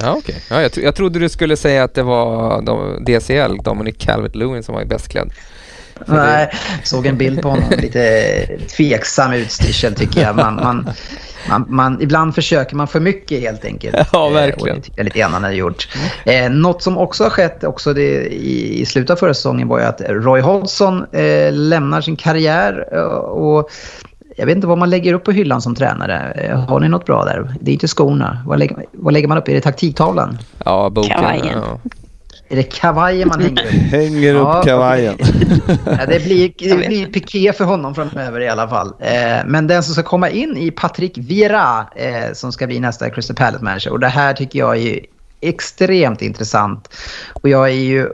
Ja, 0.00 0.14
okej. 0.18 0.36
Ja, 0.50 0.62
jag, 0.62 0.72
tro- 0.72 0.82
jag 0.84 0.94
trodde 0.94 1.18
du 1.18 1.28
skulle 1.28 1.56
säga 1.56 1.84
att 1.84 1.94
det 1.94 2.02
var 2.02 2.62
de, 2.62 3.04
DCL, 3.04 3.56
Dominic 3.64 3.96
Calvert-Lewin, 3.96 4.62
som 4.62 4.74
var 4.74 4.82
i 4.82 4.86
bäst 4.86 5.08
klädd. 5.08 5.30
För 6.06 6.14
det- 6.16 6.22
Nej, 6.22 6.50
såg 6.84 7.06
en 7.06 7.18
bild 7.18 7.42
på 7.42 7.48
honom. 7.48 7.70
Lite 7.78 8.46
tveksam 8.76 9.32
utstyrsel 9.32 9.94
tycker 9.94 10.20
jag. 10.22 10.36
Man, 10.36 10.54
man, 10.54 10.90
man, 11.48 11.64
man, 11.68 12.02
ibland 12.02 12.34
försöker 12.34 12.76
man 12.76 12.88
för 12.88 13.00
mycket 13.00 13.40
helt 13.40 13.64
enkelt. 13.64 13.96
Ja, 14.12 14.26
Eh, 14.28 14.32
verkligen. 14.34 14.70
Och 14.76 14.76
det 14.76 14.82
tycker 14.82 14.98
jag 14.98 15.04
lite 15.04 15.18
grann 15.18 15.32
han 15.32 15.44
har 15.44 15.50
gjort. 15.50 15.88
Eh, 16.24 16.50
något 16.50 16.82
som 16.82 16.98
också 16.98 17.22
har 17.22 17.30
skett 17.30 17.64
också 17.64 17.92
det, 17.94 18.26
i, 18.26 18.80
i 18.80 18.86
slutet 18.86 19.10
av 19.10 19.16
förra 19.16 19.34
säsongen 19.34 19.68
var 19.68 19.78
ju 19.78 19.84
att 19.84 20.00
Roy 20.08 20.40
Hodgson 20.40 21.04
eh, 21.12 21.52
lämnar 21.52 22.00
sin 22.00 22.16
karriär. 22.16 22.88
eh, 22.92 23.00
och 23.16 23.70
jag 24.36 24.46
vet 24.46 24.56
inte 24.56 24.66
vad 24.66 24.78
man 24.78 24.90
lägger 24.90 25.12
upp 25.12 25.24
på 25.24 25.32
hyllan 25.32 25.62
som 25.62 25.74
tränare. 25.74 26.32
Eh, 26.32 26.60
Har 26.60 26.80
ni 26.80 26.88
något 26.88 27.06
bra 27.06 27.24
där? 27.24 27.54
Det 27.60 27.70
är 27.70 27.72
inte 27.72 27.88
skorna. 27.88 28.42
Vad 28.46 28.58
lägger, 28.58 28.76
vad 28.92 29.12
lägger 29.12 29.28
man 29.28 29.38
upp? 29.38 29.48
Är 29.48 29.54
det 29.54 29.60
taktiktavlan? 29.60 30.38
Ja, 30.64 30.90
boken. 30.90 31.16
Kavajen. 31.16 31.46
Ja. 31.52 31.78
Är 32.54 32.56
det 32.56 32.62
kavajen 32.62 33.28
man 33.28 33.40
hänger 33.40 33.64
upp? 33.64 33.72
Hänger 33.90 34.34
Ja, 34.34 34.58
upp 34.58 34.64
kavajen. 34.66 35.18
Ja, 35.86 36.06
det 36.06 36.24
blir, 36.24 36.52
det 36.58 36.86
blir 36.88 37.06
piké 37.06 37.52
för 37.52 37.64
honom 37.64 37.94
framöver 37.94 38.40
i 38.40 38.48
alla 38.48 38.68
fall. 38.68 38.86
Eh, 39.00 39.44
men 39.46 39.66
den 39.66 39.82
som 39.82 39.94
ska 39.94 40.02
komma 40.02 40.30
in 40.30 40.56
i 40.56 40.70
Patrick 40.70 41.18
Vieira 41.18 41.86
eh, 41.96 42.32
som 42.32 42.52
ska 42.52 42.66
bli 42.66 42.80
nästa 42.80 43.10
Crystal 43.10 43.36
Palace 43.36 43.64
manager. 43.64 43.90
Och 43.92 44.00
det 44.00 44.08
här 44.08 44.32
tycker 44.32 44.58
jag 44.58 44.76
är 44.76 45.00
extremt 45.48 46.22
intressant. 46.22 46.88
Och 47.32 47.48
jag 47.48 47.68
är 47.68 47.74
ju 47.74 48.00
eh, 48.00 48.06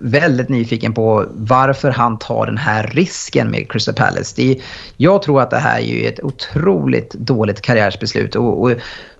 väldigt 0.00 0.48
nyfiken 0.48 0.94
på 0.94 1.26
varför 1.34 1.90
han 1.90 2.18
tar 2.18 2.46
den 2.46 2.58
här 2.58 2.86
risken 2.86 3.50
med 3.50 3.72
Crystal 3.72 3.94
Palace. 3.94 4.32
Det 4.36 4.50
är, 4.50 4.56
jag 4.96 5.22
tror 5.22 5.40
att 5.40 5.50
det 5.50 5.58
här 5.58 5.78
är 5.78 5.84
ju 5.84 6.06
ett 6.06 6.24
otroligt 6.24 7.12
dåligt 7.12 7.60
karriärsbeslut. 7.60 8.36
Och, 8.36 8.62
och 8.62 8.72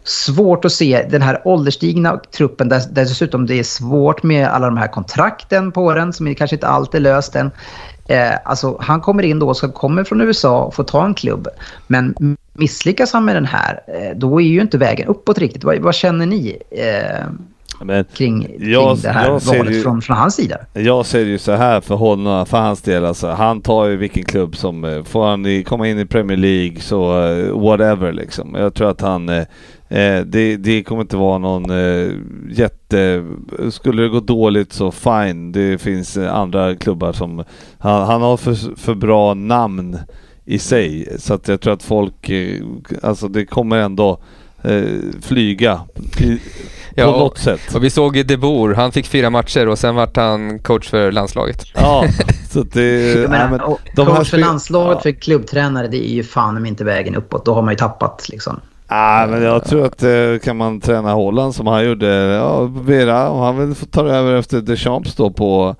svårt 0.04 0.64
att 0.64 0.72
se 0.72 1.06
den 1.10 1.22
här 1.22 1.42
ålderstigna 1.44 2.20
truppen 2.36 2.68
där, 2.68 2.82
där 2.90 3.02
dessutom 3.02 3.46
det 3.46 3.58
är 3.58 3.62
svårt 3.62 4.22
med 4.22 4.48
alla 4.48 4.66
de 4.66 4.76
här 4.76 4.88
kontrakten 4.88 5.72
på 5.72 5.94
den 5.94 6.12
som 6.12 6.34
kanske 6.34 6.56
inte 6.56 6.66
alltid 6.66 6.98
är 6.98 7.02
löst 7.02 7.36
än. 7.36 7.50
Eh, 8.08 8.32
alltså, 8.44 8.76
han 8.80 9.00
kommer 9.00 9.22
in 9.22 9.38
då, 9.38 9.54
ska, 9.54 9.68
kommer 9.72 10.04
från 10.04 10.20
USA 10.20 10.62
och 10.64 10.74
får 10.74 10.84
ta 10.84 11.04
en 11.06 11.14
klubb. 11.14 11.48
Men 11.86 12.14
misslyckas 12.52 13.12
han 13.12 13.24
med 13.24 13.36
den 13.36 13.44
här, 13.46 13.80
eh, 13.86 14.16
då 14.16 14.40
är 14.40 14.44
ju 14.44 14.60
inte 14.60 14.78
vägen 14.78 15.08
uppåt 15.08 15.38
riktigt. 15.38 15.64
Vad, 15.64 15.78
vad 15.78 15.94
känner 15.94 16.26
ni 16.26 16.58
eh, 16.70 17.26
Men 17.84 18.04
kring, 18.04 18.42
kring 18.44 18.70
Jag- 18.72 18.98
det 18.98 19.08
här 19.08 19.30
valet 19.30 19.74
ju- 19.74 19.82
från, 19.82 20.02
från 20.02 20.16
hans 20.16 20.34
sida? 20.34 20.56
Jag 20.72 21.06
ser 21.06 21.20
ju 21.20 21.38
så 21.38 21.52
här 21.52 21.80
för 21.80 21.94
honom, 21.94 22.46
för 22.46 22.58
hans 22.58 22.82
del 22.82 23.04
alltså. 23.04 23.28
Han 23.30 23.60
tar 23.60 23.86
ju 23.86 23.96
vilken 23.96 24.24
klubb 24.24 24.56
som, 24.56 24.84
eh, 24.84 25.02
får 25.04 25.26
han 25.26 25.64
komma 25.64 25.88
in 25.88 25.98
i 25.98 26.06
Premier 26.06 26.38
League 26.38 26.80
så 26.80 27.24
eh, 27.26 27.58
whatever 27.60 28.12
liksom. 28.12 28.54
Jag 28.58 28.74
tror 28.74 28.90
att 28.90 29.00
han, 29.00 29.28
eh, 29.92 30.20
det, 30.26 30.56
det 30.56 30.82
kommer 30.82 31.02
inte 31.02 31.16
vara 31.16 31.38
någon 31.38 31.70
eh, 31.70 32.10
jätte, 32.50 33.24
skulle 33.70 34.02
det 34.02 34.08
gå 34.08 34.20
dåligt 34.20 34.72
så 34.72 34.90
fine. 34.90 35.52
Det 35.52 35.78
finns 35.78 36.16
eh, 36.16 36.34
andra 36.34 36.76
klubbar 36.76 37.12
som, 37.12 37.44
han, 37.78 38.06
han 38.06 38.22
har 38.22 38.36
för, 38.36 38.76
för 38.78 38.94
bra 38.94 39.34
namn 39.34 39.98
i 40.44 40.58
sig. 40.58 41.16
Så 41.18 41.34
att 41.34 41.48
jag 41.48 41.60
tror 41.60 41.72
att 41.72 41.82
folk, 41.82 42.28
eh, 42.30 42.62
alltså 43.02 43.28
det 43.28 43.46
kommer 43.46 43.76
ändå 43.76 44.18
eh, 44.62 44.82
flyga 45.22 45.80
i, 46.20 46.38
Ja, 46.94 47.04
på 47.04 47.10
och- 47.12 47.18
något 47.18 47.38
sätt. 47.38 47.74
Och 47.74 47.84
vi 47.84 47.90
såg 47.90 48.16
ju 48.16 48.22
De 48.22 48.36
Boer, 48.36 48.74
han 48.74 48.92
fick 48.92 49.06
fyra 49.06 49.30
matcher 49.30 49.68
och 49.68 49.78
sen 49.78 49.94
vart 49.94 50.16
han 50.16 50.58
coach 50.58 50.88
för 50.90 51.12
landslaget. 51.12 51.64
Ja, 51.74 52.04
så 52.50 52.62
det... 52.62 52.82
Jag 53.12 53.16
nej, 53.18 53.28
menar, 53.28 53.50
men 53.50 53.76
de 53.96 54.06
här 54.06 54.16
coach 54.16 54.30
för 54.30 54.38
landslaget, 54.38 54.94
Ja. 54.96 55.02
för 55.02 55.10
klubbtränare, 55.20 55.88
det 55.88 56.08
är 56.10 56.14
ju 56.14 56.22
fan 56.24 56.66
inte 56.66 56.84
vägen 56.84 57.14
uppåt. 57.14 57.44
Då 57.44 57.54
har 57.54 57.62
man 57.62 57.72
ju 57.72 57.76
tappat 57.78 58.28
liksom. 58.28 58.60
Ah, 58.94 59.26
men 59.26 59.42
jag 59.42 59.64
tror 59.64 59.84
att 59.86 60.02
eh, 60.02 60.38
kan 60.44 60.56
man 60.56 60.80
träna 60.80 61.12
Holland 61.12 61.54
som 61.54 61.66
han 61.66 61.84
gjorde, 61.86 62.06
ja, 62.14 62.64
Vera, 62.64 63.30
och 63.30 63.38
han 63.44 63.58
vill 63.66 63.74
få 63.76 63.86
ta 63.86 64.08
över 64.08 64.34
efter 64.34 64.60
Deschamps 64.60 65.14
då 65.14 65.30
på, 65.30 65.76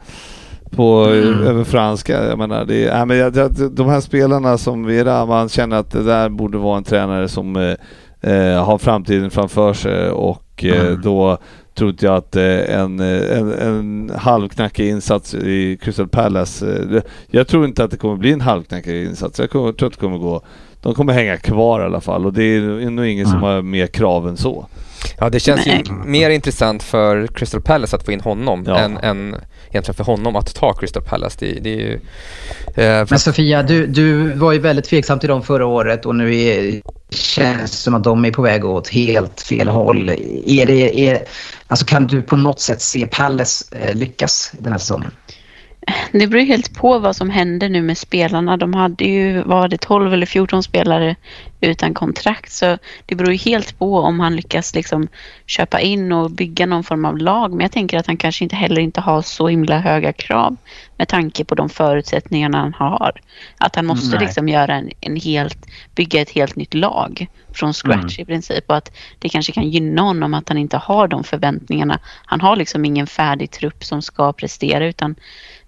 på 0.71 1.05
Mm. 1.05 1.43
över 1.47 1.65
franska. 1.65 2.25
Jag 2.29 2.39
menar, 2.39 2.65
det, 2.65 2.95
nej, 2.95 3.07
men 3.07 3.17
jag, 3.17 3.37
jag, 3.37 3.73
de 3.73 3.89
här 3.89 4.01
spelarna 4.01 4.59
som 4.59 4.87
Vera, 4.87 5.27
man 5.27 5.49
känner 5.49 5.77
att 5.77 5.91
det 5.91 6.03
där 6.03 6.29
borde 6.29 6.59
vara 6.59 6.77
en 6.77 6.85
tränare 6.85 7.29
som 7.29 7.57
eh, 7.57 8.33
eh, 8.33 8.65
har 8.65 8.79
framtiden 8.79 9.31
framför 9.31 9.73
sig 9.73 10.11
och 10.11 10.65
eh, 10.65 10.81
Mm. 10.87 11.01
då 11.03 11.39
tror 11.75 11.91
inte 11.91 12.07
jag 12.07 12.17
att 12.17 12.37
eh, 12.37 12.81
en, 12.81 13.01
en, 13.01 13.53
en 13.53 14.13
halvknackig 14.17 14.89
insats 14.89 15.35
i 15.35 15.79
Crystal 15.83 16.09
Palace, 16.09 17.03
jag 17.31 17.49
tror 17.49 17.65
inte 17.65 17.85
att 17.85 17.91
det 17.91 17.97
kommer 17.97 18.17
bli 18.17 18.33
en 18.33 18.41
halvknackig 18.41 19.05
insats. 19.05 19.39
Jag 19.39 19.51
kommer, 19.51 19.73
tror 19.73 19.87
att 19.87 19.93
det 19.95 20.01
kommer 20.01 20.19
gå 20.19 20.43
de 20.83 20.95
kommer 20.95 21.13
hänga 21.13 21.37
kvar 21.37 21.81
i 21.81 21.85
alla 21.85 22.01
fall 22.01 22.27
och 22.27 22.33
det 22.33 22.43
är 22.45 22.91
nog 22.91 23.07
ingen 23.07 23.27
som 23.27 23.35
Mm. 23.39 23.43
har 23.45 23.63
mer 23.63 23.87
krav 23.87 24.29
än 24.29 24.37
så. 24.37 24.67
Ja, 25.19 25.31
det 25.31 25.41
känns 25.41 25.67
Nej. 25.67 25.83
ju 25.87 25.93
mer 25.95 26.31
intressant 26.31 26.83
för 26.83 27.27
Crystal 27.27 27.61
Palace 27.63 27.97
att 27.97 28.05
få 28.05 28.13
in 28.13 28.21
honom 28.21 28.65
Ja. 28.67 28.79
än, 28.79 28.97
än 28.97 29.37
egentligen 29.71 29.95
för 29.97 30.05
honom 30.05 30.37
att 30.37 30.55
ta 30.55 30.73
Crystal 30.73 31.03
Palace. 31.03 31.37
Det, 31.41 31.53
det 31.61 31.71
är 31.75 31.77
ju... 31.79 31.95
Eh, 32.77 33.07
Men 33.11 33.19
Sofia, 33.19 33.63
du, 33.63 33.87
du 33.87 34.33
var 34.33 34.53
ju 34.53 34.59
väldigt 34.59 34.85
tveksam 34.85 35.19
till 35.19 35.29
dem 35.29 35.43
förra 35.43 35.67
året 35.67 36.07
och 36.07 36.15
nu 36.15 36.37
är, 36.37 36.81
känns 37.11 37.71
det 37.71 37.77
som 37.77 37.95
att 37.95 38.05
de 38.05 38.25
är 38.25 38.31
på 38.31 38.43
väg 38.43 38.65
åt 38.65 38.89
helt 38.89 39.41
fel 39.41 39.69
håll. 39.69 40.09
Är 40.47 40.67
det, 40.67 41.01
är, 41.09 41.23
alltså 41.67 41.85
kan 41.87 42.07
du 42.07 42.23
på 42.23 42.37
något 42.37 42.61
sätt 42.61 42.81
se 42.83 43.07
Palace 43.07 43.65
eh, 43.81 43.95
lyckas 43.95 44.53
den 44.59 44.73
här 44.73 44.79
säsongen? 44.79 45.11
Det 46.13 46.27
beror 46.27 46.43
helt 46.43 46.75
på 46.75 46.99
vad 46.99 47.17
som 47.17 47.31
händer 47.31 47.69
nu 47.69 47.83
med 47.83 47.99
spelarna. 47.99 48.57
De 48.57 48.75
hade 48.75 49.05
ju, 49.05 49.43
var 49.43 49.69
det 49.69 49.81
12 49.81 50.13
eller 50.13 50.27
14 50.27 50.63
spelare 50.63 51.17
utan 51.61 51.95
kontrakt. 51.95 52.53
Så 52.53 52.79
det 53.07 53.15
beror 53.15 53.33
helt 53.33 53.79
på 53.79 53.99
om 53.99 54.21
han 54.21 54.37
lyckas 54.37 54.75
liksom 54.75 55.09
köpa 55.47 55.81
in 55.81 56.13
och 56.13 56.31
bygga 56.31 56.67
någon 56.67 56.85
form 56.85 57.05
av 57.05 57.19
lag. 57.19 57.51
Men 57.51 57.61
jag 57.61 57.73
tänker 57.73 57.99
att 57.99 58.07
han 58.07 58.17
kanske 58.17 58.45
inte 58.45 58.57
heller 58.57 58.81
inte 58.81 59.01
har 59.01 59.23
så 59.23 59.49
himla 59.49 59.79
höga 59.79 60.13
krav 60.13 60.57
med 60.97 61.09
tanke 61.09 61.45
på 61.45 61.55
de 61.55 61.69
förutsättningarna 61.69 62.59
han 62.59 62.75
har. 62.75 63.21
Att 63.59 63.77
han 63.77 63.87
måste 63.87 64.17
Nej. 64.17 64.27
liksom 64.27 64.49
göra 64.49 64.75
en, 64.75 64.91
en 65.01 65.17
helt, 65.17 65.67
bygga 65.95 66.21
ett 66.21 66.31
helt 66.31 66.57
nytt 66.57 66.75
lag 66.75 67.27
från 67.55 67.75
scratch 67.75 68.19
i 68.19 68.25
princip. 68.25 68.65
Och 68.67 68.77
att 68.77 68.93
det 69.19 69.29
kanske 69.29 69.53
kan 69.53 69.71
gynna 69.71 70.03
honom 70.03 70.35
att 70.35 70.49
han 70.49 70.59
inte 70.59 70.77
har 70.77 71.09
de 71.09 71.25
förväntningarna. 71.25 71.99
Han 72.25 72.41
har 72.41 72.57
liksom 72.57 72.85
ingen 72.85 73.07
färdig 73.07 73.51
trupp 73.51 73.85
som 73.85 74.03
ska 74.03 74.33
prestera 74.33 74.87
utan 74.87 75.15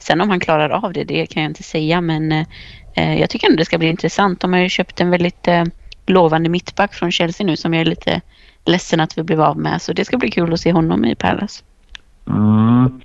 Sen 0.07 0.21
om 0.21 0.31
han 0.31 0.41
klarar 0.41 0.71
av 0.71 0.93
det, 0.93 1.05
det 1.05 1.27
kan 1.27 1.43
jag 1.43 1.51
inte 1.51 1.63
säga 1.63 2.01
men 2.01 2.33
eh, 2.97 3.21
jag 3.21 3.31
tycker 3.31 3.47
ändå 3.47 3.57
det 3.57 3.65
ska 3.65 3.79
bli 3.79 3.89
intressant. 3.89 4.41
De 4.41 4.53
har 4.53 4.61
ju 4.61 4.69
köpt 4.69 5.01
en 5.01 5.11
väldigt 5.11 5.49
eh, 5.49 5.65
lovande 6.07 6.49
mittback 6.49 6.95
från 6.95 7.13
Chelsea 7.13 7.47
nu 7.47 7.57
som 7.57 7.75
jag 7.75 7.81
är 7.81 7.85
lite 7.85 8.21
ledsen 8.67 9.01
att 9.01 9.19
vi 9.19 9.23
blev 9.23 9.41
av 9.41 9.59
med. 9.59 9.83
Så 9.83 9.93
det 9.93 10.05
ska 10.05 10.17
bli 10.19 10.31
kul 10.31 10.53
att 10.53 10.61
se 10.61 10.73
honom 10.73 11.05
i 11.05 11.15
Palace. 11.15 11.63
Mm. 12.27 13.01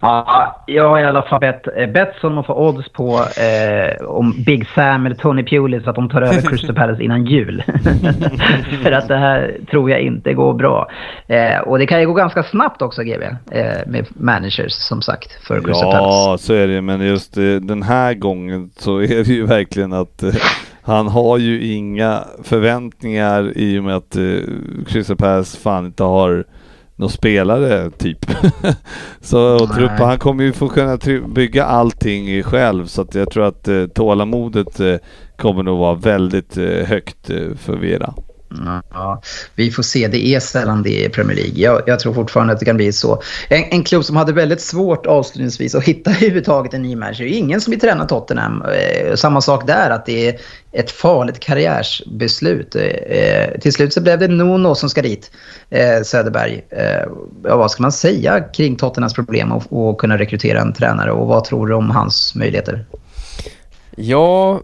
Ja, 0.00 0.62
jag 0.66 0.88
har 0.88 0.98
i 0.98 1.04
alla 1.04 1.22
fall 1.22 1.40
bett 1.40 1.64
Betsson 1.94 2.38
att 2.38 2.46
få 2.46 2.68
odds 2.68 2.88
på 2.88 3.20
eh, 3.20 4.06
om 4.06 4.34
Big 4.46 4.66
Sam 4.74 5.06
eller 5.06 5.16
Tony 5.16 5.42
Pulis 5.44 5.86
att 5.86 5.94
de 5.94 6.08
tar 6.08 6.22
över 6.22 6.40
Crystal 6.50 6.74
Palace 6.74 7.02
innan 7.02 7.26
jul. 7.26 7.62
För 8.82 8.92
att 8.92 9.08
det 9.08 9.16
här 9.16 9.56
tror 9.70 9.90
jag 9.90 10.00
inte 10.00 10.34
går 10.34 10.54
bra. 10.54 10.90
Eh, 11.26 11.58
och 11.58 11.78
det 11.78 11.86
kan 11.86 12.00
ju 12.00 12.06
gå 12.06 12.14
ganska 12.14 12.42
snabbt 12.42 12.82
också 12.82 13.02
GB 13.02 13.24
eh, 13.50 13.78
med 13.86 14.06
managers 14.08 14.72
som 14.72 15.02
sagt 15.02 15.46
för 15.46 15.60
Crystal 15.60 15.88
ja, 15.88 15.92
Palace. 15.92 16.30
Ja, 16.30 16.38
så 16.38 16.54
är 16.54 16.66
det 16.66 16.80
men 16.80 17.00
just 17.00 17.36
eh, 17.36 17.44
den 17.44 17.82
här 17.82 18.14
gången 18.14 18.70
så 18.76 18.98
är 19.02 19.24
det 19.24 19.32
ju 19.32 19.46
verkligen 19.46 19.92
att 19.92 20.22
eh, 20.22 20.34
han 20.82 21.08
har 21.08 21.38
ju 21.38 21.72
inga 21.72 22.24
förväntningar 22.44 23.52
i 23.56 23.78
och 23.78 23.84
med 23.84 23.96
att 23.96 24.16
eh, 24.16 24.22
Crystal 24.86 25.16
Palace 25.16 25.58
fan 25.58 25.86
inte 25.86 26.04
har 26.04 26.44
någon 26.96 27.10
spelare 27.10 27.90
typ. 27.90 28.26
så 29.20 29.54
och 29.54 29.74
truppen, 29.74 30.06
han 30.06 30.18
kommer 30.18 30.44
ju 30.44 30.52
få 30.52 30.68
kunna 30.68 30.98
bygga 31.28 31.64
allting 31.64 32.42
själv 32.42 32.86
så 32.86 33.02
att 33.02 33.14
jag 33.14 33.30
tror 33.30 33.44
att 33.46 33.68
eh, 33.68 33.86
tålamodet 33.86 34.80
eh, 34.80 34.96
kommer 35.38 35.62
nog 35.62 35.78
vara 35.78 35.94
väldigt 35.94 36.56
eh, 36.56 36.86
högt 36.86 37.30
eh, 37.30 37.54
för 37.56 37.76
Vera. 37.76 38.14
Ja, 38.92 39.22
vi 39.54 39.70
får 39.70 39.82
se. 39.82 40.08
Det 40.08 40.26
är 40.26 40.40
sällan 40.40 40.82
det 40.82 41.04
i 41.04 41.08
Premier 41.08 41.36
League. 41.36 41.54
Jag, 41.54 41.82
jag, 41.86 42.00
tror 42.00 42.14
fortfarande 42.14 42.52
att 42.52 42.58
det 42.58 42.64
kan 42.64 42.76
bli 42.76 42.92
så. 42.92 43.22
En, 43.48 43.64
en 43.64 43.84
klubb 43.84 44.04
som 44.04 44.16
hade 44.16 44.32
väldigt 44.32 44.60
svårt 44.60 45.06
avslutningsvis 45.06 45.74
att 45.74 45.84
hitta 45.84 46.10
överhuvudtaget 46.24 46.74
en 46.74 46.82
ny 46.82 46.96
manager. 46.96 47.24
Det 47.24 47.34
är 47.34 47.38
ingen 47.38 47.60
som 47.60 47.70
vill 47.70 47.80
träna 47.80 48.04
Tottenham. 48.04 48.62
Eh, 48.62 49.14
samma 49.14 49.40
sak 49.40 49.66
där, 49.66 49.90
att 49.90 50.06
det 50.06 50.28
är 50.28 50.38
ett 50.72 50.90
farligt 50.90 51.40
karriärsbeslut. 51.40 52.76
Eh, 52.76 53.60
till 53.60 53.72
slut 53.72 53.92
så 53.92 54.00
blev 54.00 54.18
det 54.18 54.28
Nuno 54.28 54.74
som 54.74 54.90
ska 54.90 55.02
dit, 55.02 55.30
eh, 55.70 56.02
Söderberg. 56.02 56.64
Eh, 56.70 57.08
ja, 57.44 57.56
vad 57.56 57.70
ska 57.70 57.82
man 57.82 57.92
säga 57.92 58.40
kring 58.40 58.76
Tottenhams 58.76 59.14
problem 59.14 59.52
att 59.52 59.98
kunna 59.98 60.18
rekrytera 60.18 60.60
en 60.60 60.72
tränare 60.72 61.12
och 61.12 61.26
vad 61.26 61.44
tror 61.44 61.66
du 61.66 61.74
om 61.74 61.90
hans 61.90 62.34
möjligheter? 62.34 62.84
Ja, 63.96 64.60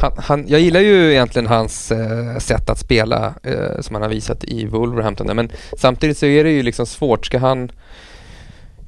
han, 0.00 0.12
han, 0.16 0.44
jag 0.48 0.60
gillar 0.60 0.80
ju 0.80 1.10
egentligen 1.12 1.46
hans 1.46 1.92
eh, 1.92 2.38
sätt 2.38 2.70
att 2.70 2.78
spela 2.78 3.34
eh, 3.42 3.80
som 3.80 3.94
han 3.94 4.02
har 4.02 4.08
visat 4.08 4.44
i 4.44 4.66
Wolverhampton. 4.66 5.36
Men 5.36 5.50
samtidigt 5.78 6.18
så 6.18 6.26
är 6.26 6.44
det 6.44 6.50
ju 6.50 6.62
liksom 6.62 6.86
svårt. 6.86 7.26
Ska 7.26 7.38
han 7.38 7.72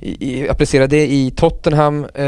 i, 0.02 0.40
i, 0.40 0.48
applicera 0.48 0.86
det 0.86 1.06
i 1.06 1.30
Tottenham? 1.30 2.04
Eh, 2.14 2.24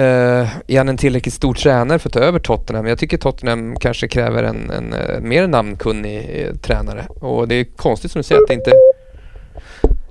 är 0.67 0.79
han 0.79 0.89
en 0.89 0.97
tillräckligt 0.97 1.35
stor 1.35 1.55
tränare 1.55 1.99
för 1.99 2.09
att 2.09 2.13
ta 2.13 2.21
över 2.21 2.39
Tottenham? 2.39 2.87
Jag 2.87 2.99
tycker 2.99 3.19
Tottenham 3.19 3.77
kanske 3.77 4.09
kräver 4.09 4.43
en, 4.43 4.71
en, 4.71 4.93
en 4.93 5.11
eh, 5.11 5.21
mer 5.21 5.47
namnkunnig 5.47 6.45
eh, 6.47 6.55
tränare. 6.55 7.07
Och 7.09 7.49
det 7.49 7.55
är 7.55 7.65
konstigt 7.65 8.13
som 8.13 8.19
du 8.19 8.23
säger 8.23 8.43
att 8.43 8.49
det 8.49 8.55
inte, 8.55 8.73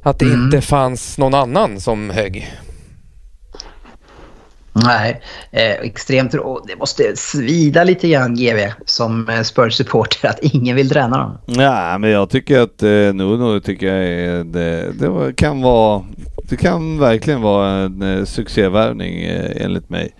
att 0.01 0.19
det 0.19 0.25
mm. 0.25 0.43
inte 0.43 0.61
fanns 0.61 1.17
någon 1.17 1.33
annan 1.33 1.79
som 1.79 2.09
högg. 2.09 2.51
Nej, 4.73 5.21
eh, 5.51 5.71
extremt. 5.71 6.33
Och 6.33 6.65
det 6.67 6.75
måste 6.75 7.15
svida 7.15 7.83
lite 7.83 8.09
grann 8.09 8.35
GV 8.35 8.71
som 8.85 9.29
eh, 9.29 9.41
Spurs-supporter 9.41 10.29
att 10.29 10.39
ingen 10.41 10.75
vill 10.75 10.89
träna 10.89 11.17
dem. 11.17 11.37
Nej, 11.45 11.99
men 11.99 12.09
jag 12.09 12.29
tycker 12.29 12.59
att 12.59 12.83
eh, 12.83 12.89
Nuno 12.89 13.59
tycker 13.59 13.87
jag 13.87 14.05
är, 14.05 14.43
det, 14.43 14.91
det 14.91 15.33
kan 15.35 15.61
vara 15.61 16.03
det 16.49 16.57
kan 16.57 16.99
verkligen 16.99 17.41
vara 17.41 17.69
en 17.69 18.01
eh, 18.01 18.25
succévärvning 18.25 19.23
eh, 19.23 19.65
enligt 19.65 19.89
mig. 19.89 20.15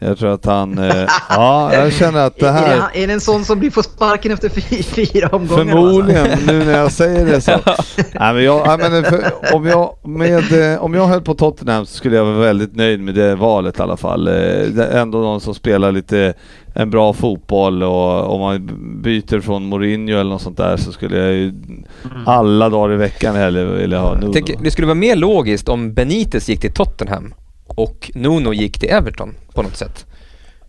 Jag 0.00 0.18
tror 0.18 0.32
att 0.32 0.44
han... 0.44 0.78
Eh, 0.78 1.06
ja, 1.28 1.74
jag 1.74 1.92
känner 1.92 2.26
att 2.26 2.38
det 2.38 2.50
här... 2.50 2.76
Är 2.76 2.76
det, 2.76 3.02
är 3.02 3.06
det 3.06 3.12
en 3.12 3.20
sån 3.20 3.44
som 3.44 3.58
blir 3.58 3.70
får 3.70 3.82
sparken 3.82 4.32
efter 4.32 4.48
fyra 4.82 5.28
omgångar? 5.28 5.64
Förmodligen, 5.64 6.30
alltså? 6.30 6.52
nu 6.52 6.64
när 6.64 6.78
jag 6.78 6.92
säger 6.92 7.26
det 7.26 7.40
så. 7.40 7.50
Nej, 7.96 8.34
men 8.34 8.44
jag, 8.44 8.78
men 8.78 9.04
för, 9.04 9.54
om, 9.54 9.66
jag, 9.66 10.08
med, 10.08 10.72
eh, 10.72 10.84
om 10.84 10.94
jag 10.94 11.06
höll 11.06 11.20
på 11.20 11.34
Tottenham 11.34 11.86
så 11.86 11.94
skulle 11.96 12.16
jag 12.16 12.24
vara 12.24 12.38
väldigt 12.38 12.76
nöjd 12.76 13.00
med 13.00 13.14
det 13.14 13.34
valet 13.34 13.78
i 13.78 13.82
alla 13.82 13.96
fall. 13.96 14.28
Eh, 14.28 14.34
det 14.68 14.88
är 14.92 15.00
ändå 15.00 15.18
någon 15.18 15.40
som 15.40 15.54
spelar 15.54 15.92
lite 15.92 16.34
en 16.74 16.90
bra 16.90 17.12
fotboll 17.12 17.82
och 17.82 18.34
om 18.34 18.40
man 18.40 18.70
byter 19.02 19.40
från 19.40 19.66
Mourinho 19.66 20.20
eller 20.20 20.30
något 20.30 20.42
sånt 20.42 20.56
där 20.56 20.76
så 20.76 20.92
skulle 20.92 21.18
jag 21.18 21.32
ju 21.32 21.48
mm. 21.48 22.26
alla 22.26 22.68
dagar 22.68 22.94
i 22.94 22.96
veckan 22.96 23.36
hellre 23.36 23.64
vilja 23.64 24.00
ha 24.00 24.14
Nuno. 24.14 24.32
Tänk, 24.32 24.62
det 24.62 24.70
skulle 24.70 24.86
vara 24.86 24.94
mer 24.94 25.16
logiskt 25.16 25.68
om 25.68 25.94
Benitez 25.94 26.48
gick 26.48 26.60
till 26.60 26.72
Tottenham 26.72 27.34
och 27.68 28.10
Nuno 28.14 28.52
gick 28.52 28.78
till 28.78 28.90
Everton 28.90 29.34
på 29.54 29.62
något 29.62 29.76
sätt. 29.76 30.06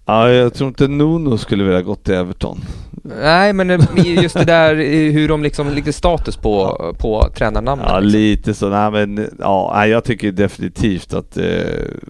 Ja, 0.09 0.29
jag 0.29 0.53
tror 0.53 0.67
inte 0.67 0.87
Nuno 0.87 1.37
skulle 1.37 1.63
vilja 1.63 1.81
gått 1.81 2.03
till 2.03 2.13
Everton. 2.13 2.59
Nej, 3.03 3.53
men 3.53 3.69
eh, 3.69 3.79
just 4.23 4.37
det 4.37 4.45
där 4.45 4.75
hur 5.11 5.27
de 5.27 5.43
liksom, 5.43 5.69
lite 5.69 5.93
status 5.93 6.37
på, 6.37 6.77
på 6.99 7.29
tränarnamnet. 7.35 7.87
Ja, 7.89 7.99
liksom. 7.99 8.19
lite 8.19 8.53
så. 8.53 8.69
Nej, 8.69 8.91
men 8.91 9.29
ja, 9.39 9.87
jag 9.87 10.03
tycker 10.03 10.31
definitivt 10.31 11.13
att 11.13 11.37
eh, 11.37 11.45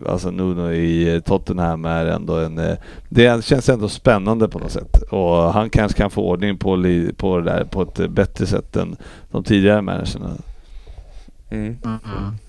alltså 0.08 0.32
Nuno 0.32 0.72
i 0.72 1.22
Tottenham 1.26 1.86
är 1.86 2.06
ändå 2.06 2.36
en... 2.36 2.58
Eh, 2.58 2.78
det 3.10 3.46
känns 3.46 3.70
ändå 3.70 3.90
spännande 3.90 4.48
på 4.48 4.60
något 4.60 4.72
sätt. 4.72 5.02
Och 5.12 5.54
han 5.54 5.70
kanske 5.70 5.98
kan 5.98 6.12
få 6.12 6.22
ordning 6.22 6.58
på, 6.58 6.84
på 7.18 7.40
det 7.40 7.44
där 7.44 7.64
på 7.64 7.82
ett 7.82 8.10
bättre 8.10 8.46
sätt 8.46 8.76
än 8.76 8.96
de 9.32 9.44
tidigare 9.44 9.82
managerna. 9.82 10.30
Mm. 11.50 11.66
Mm 11.66 11.78
-hmm. 11.84 12.49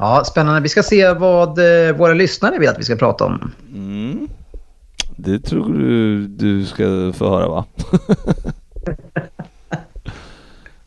Ja, 0.00 0.24
spännande. 0.24 0.60
Vi 0.60 0.68
ska 0.68 0.82
se 0.82 1.12
vad 1.12 1.58
eh, 1.58 1.92
våra 1.96 2.12
lyssnare 2.12 2.58
vill 2.58 2.68
att 2.68 2.78
vi 2.78 2.84
ska 2.84 2.96
prata 2.96 3.24
om. 3.24 3.52
Mm. 3.74 4.28
Det 5.16 5.38
tror 5.38 5.72
du 5.72 6.26
du 6.26 6.66
ska 6.66 7.12
få 7.18 7.30
höra 7.30 7.48
va? 7.48 7.64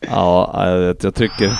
ja, 0.00 0.70
jag 0.70 0.78
vet. 0.78 1.04
Jag 1.04 1.14
trycker. 1.14 1.52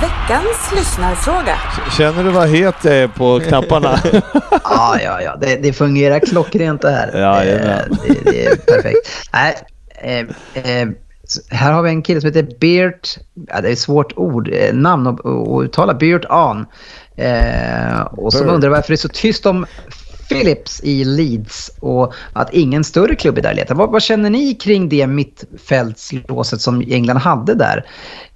Veckans 0.00 0.72
lyssnarfråga. 0.76 1.56
Känner 1.96 2.24
du 2.24 2.30
vad 2.30 2.48
het 2.48 2.84
jag 2.84 2.94
är 2.94 3.08
på 3.08 3.40
knapparna? 3.40 3.98
ja, 4.64 4.96
ja, 5.04 5.22
ja. 5.22 5.36
Det, 5.36 5.56
det 5.56 5.72
fungerar 5.72 6.18
klockrent 6.18 6.82
det 6.82 6.90
här. 6.90 7.20
Ja, 7.20 7.44
det, 7.44 7.88
det, 8.06 8.30
det 8.30 8.46
är 8.46 8.56
perfekt. 8.56 9.08
Nej, 9.32 9.56
eh, 10.02 10.26
eh, 10.64 10.88
här 11.50 11.72
har 11.72 11.82
vi 11.82 11.90
en 11.90 12.02
kille 12.02 12.20
som 12.20 12.28
heter 12.28 12.56
Beert, 12.60 13.18
ja, 13.48 13.60
det 13.60 13.68
är 13.68 13.72
ett 13.72 13.78
svårt 13.78 14.12
ord, 14.16 14.48
eh, 14.52 14.74
namn 14.74 15.06
att, 15.06 15.26
att 15.26 15.64
uttala, 15.64 15.94
Beert 15.94 16.24
An. 16.28 16.66
Eh, 17.16 18.00
och 18.00 18.32
som 18.32 18.46
Bert. 18.46 18.54
undrar 18.54 18.70
varför 18.70 18.88
det 18.88 18.94
är 18.94 18.96
så 18.96 19.08
tyst 19.08 19.46
om 19.46 19.66
Philips 20.28 20.80
i 20.84 21.04
Leeds 21.04 21.70
och 21.80 22.14
att 22.32 22.52
ingen 22.52 22.84
större 22.84 23.14
klubb 23.14 23.38
är 23.38 23.42
där 23.42 23.54
letar. 23.54 23.74
Vad, 23.74 23.90
vad 23.90 24.02
känner 24.02 24.30
ni 24.30 24.54
kring 24.54 24.88
det 24.88 25.06
mittfältslåset 25.06 26.60
som 26.60 26.82
England 26.88 27.16
hade 27.16 27.54
där? 27.54 27.86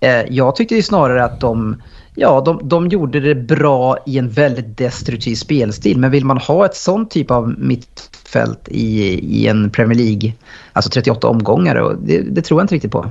Eh, 0.00 0.22
jag 0.28 0.56
tyckte 0.56 0.74
ju 0.74 0.82
snarare 0.82 1.24
att 1.24 1.40
de, 1.40 1.82
ja, 2.16 2.40
de, 2.40 2.60
de 2.68 2.88
gjorde 2.88 3.20
det 3.20 3.34
bra 3.34 3.97
i 4.06 4.18
en 4.18 4.28
väldigt 4.28 4.78
destruktiv 4.78 5.34
spelstil. 5.34 5.98
Men 5.98 6.10
vill 6.10 6.24
man 6.24 6.38
ha 6.38 6.64
ett 6.64 6.76
sånt 6.76 7.10
typ 7.10 7.30
av 7.30 7.55
mittfält 7.59 8.68
i, 8.68 9.02
i 9.38 9.47
en 9.47 9.70
Premier 9.70 9.98
League, 9.98 10.32
alltså 10.72 10.90
38 10.90 11.28
omgångar, 11.28 11.97
det, 12.02 12.20
det 12.20 12.43
tror 12.43 12.60
jag 12.60 12.64
inte 12.64 12.74
riktigt 12.74 12.93
på. 12.93 13.06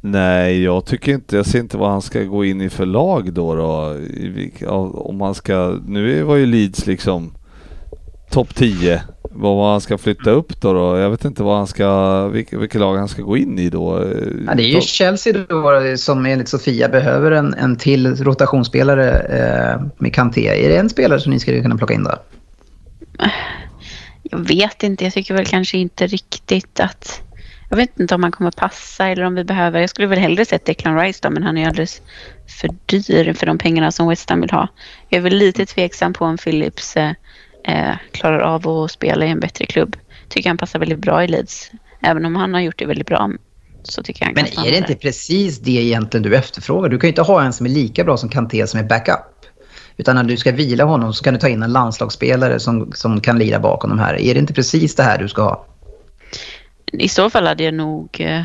Nej, 0.00 0.62
jag 0.62 0.84
tycker 0.84 1.12
inte, 1.12 1.36
jag 1.36 1.46
ser 1.46 1.58
inte 1.58 1.76
vad 1.76 1.90
han 1.90 2.02
ska 2.02 2.22
gå 2.22 2.44
in 2.44 2.60
i 2.60 2.70
för 2.70 2.86
lag 2.86 3.32
då. 3.32 3.54
då. 3.54 3.96
Om 4.94 5.20
han 5.20 5.34
ska, 5.34 5.78
nu 5.86 6.22
var 6.22 6.36
ju 6.36 6.46
Leeds 6.46 6.86
liksom 6.86 7.32
topp 8.30 8.54
10. 8.54 9.02
Vad 9.42 9.70
han 9.70 9.80
ska 9.80 9.98
flytta 9.98 10.30
upp 10.30 10.60
då, 10.60 10.72
då? 10.72 10.98
Jag 10.98 11.10
vet 11.10 11.24
inte 11.24 11.42
vad 11.42 11.56
han 11.56 11.66
ska, 11.66 12.28
vilka, 12.28 12.58
vilka 12.58 12.78
lag 12.78 12.96
han 12.96 13.08
ska 13.08 13.22
gå 13.22 13.36
in 13.36 13.58
i 13.58 13.70
då. 13.70 14.12
Ja, 14.46 14.54
det 14.54 14.62
är 14.62 14.74
ju 14.74 14.80
Chelsea 14.80 15.32
då 15.48 15.96
som 15.96 16.26
enligt 16.26 16.48
Sofia 16.48 16.88
behöver 16.88 17.30
en, 17.30 17.54
en 17.54 17.76
till 17.76 18.16
rotationsspelare 18.16 19.10
eh, 19.18 19.82
med 19.98 20.14
Kanté. 20.14 20.64
Är 20.64 20.68
det 20.68 20.76
en 20.76 20.90
spelare 20.90 21.20
som 21.20 21.32
ni 21.32 21.40
skulle 21.40 21.62
kunna 21.62 21.76
plocka 21.76 21.94
in 21.94 22.04
då? 22.04 22.18
Jag 24.22 24.38
vet 24.38 24.82
inte. 24.82 25.04
Jag 25.04 25.12
tycker 25.12 25.34
väl 25.34 25.46
kanske 25.46 25.78
inte 25.78 26.06
riktigt 26.06 26.80
att... 26.80 27.22
Jag 27.68 27.76
vet 27.76 28.00
inte 28.00 28.14
om 28.14 28.22
han 28.22 28.32
kommer 28.32 28.50
passa 28.50 29.08
eller 29.08 29.22
om 29.22 29.34
vi 29.34 29.44
behöver... 29.44 29.80
Jag 29.80 29.90
skulle 29.90 30.06
väl 30.06 30.18
hellre 30.18 30.44
sett 30.44 30.64
Declan 30.64 30.98
Rice 30.98 31.20
då, 31.22 31.30
men 31.30 31.42
han 31.42 31.58
är 31.58 31.68
alldeles 31.68 32.02
för 32.60 32.70
dyr 32.86 33.32
för 33.32 33.46
de 33.46 33.58
pengarna 33.58 33.92
som 33.92 34.08
West 34.08 34.30
Ham 34.30 34.40
vill 34.40 34.50
ha. 34.50 34.68
Jag 35.08 35.18
är 35.18 35.22
väl 35.22 35.36
lite 35.36 35.66
tveksam 35.66 36.12
på 36.12 36.24
om 36.24 36.36
Philips 36.36 36.96
eh, 36.96 37.12
eh, 37.64 37.94
klarar 38.10 38.38
av 38.38 38.68
att 38.68 38.90
spela 38.90 39.26
i 39.26 39.28
en 39.28 39.40
bättre 39.40 39.66
klubb. 39.66 39.96
Tycker 40.28 40.50
han 40.50 40.58
passar 40.58 40.78
väldigt 40.78 40.98
bra 40.98 41.24
i 41.24 41.28
Leeds. 41.28 41.70
Även 42.00 42.24
om 42.24 42.36
han 42.36 42.54
har 42.54 42.60
gjort 42.60 42.78
det 42.78 42.86
väldigt 42.86 43.06
bra 43.06 43.30
så 43.82 44.02
tycker 44.02 44.24
jag 44.24 44.34
Men 44.34 44.66
är 44.66 44.70
det 44.70 44.76
inte 44.76 44.94
precis 44.94 45.58
det 45.58 45.70
egentligen 45.70 46.22
du 46.22 46.36
efterfrågar? 46.36 46.88
Du 46.88 46.98
kan 46.98 47.08
ju 47.08 47.10
inte 47.10 47.22
ha 47.22 47.42
en 47.42 47.52
som 47.52 47.66
är 47.66 47.70
lika 47.70 48.04
bra 48.04 48.16
som 48.16 48.28
Kanté 48.28 48.66
som 48.66 48.80
är 48.80 48.84
backup. 48.84 49.18
Utan 49.96 50.16
när 50.16 50.24
du 50.24 50.36
ska 50.36 50.52
vila 50.52 50.84
honom 50.84 51.14
så 51.14 51.24
kan 51.24 51.34
du 51.34 51.40
ta 51.40 51.48
in 51.48 51.62
en 51.62 51.72
landslagsspelare 51.72 52.60
som, 52.60 52.92
som 52.92 53.20
kan 53.20 53.38
lira 53.38 53.58
bakom 53.58 53.90
de 53.90 53.98
här. 53.98 54.20
Är 54.20 54.34
det 54.34 54.40
inte 54.40 54.54
precis 54.54 54.94
det 54.94 55.02
här 55.02 55.18
du 55.18 55.28
ska 55.28 55.42
ha? 55.42 55.66
I 56.92 57.08
så 57.08 57.30
fall 57.30 57.46
hade 57.46 57.64
jag 57.64 57.74
nog... 57.74 58.20
Eh, 58.20 58.42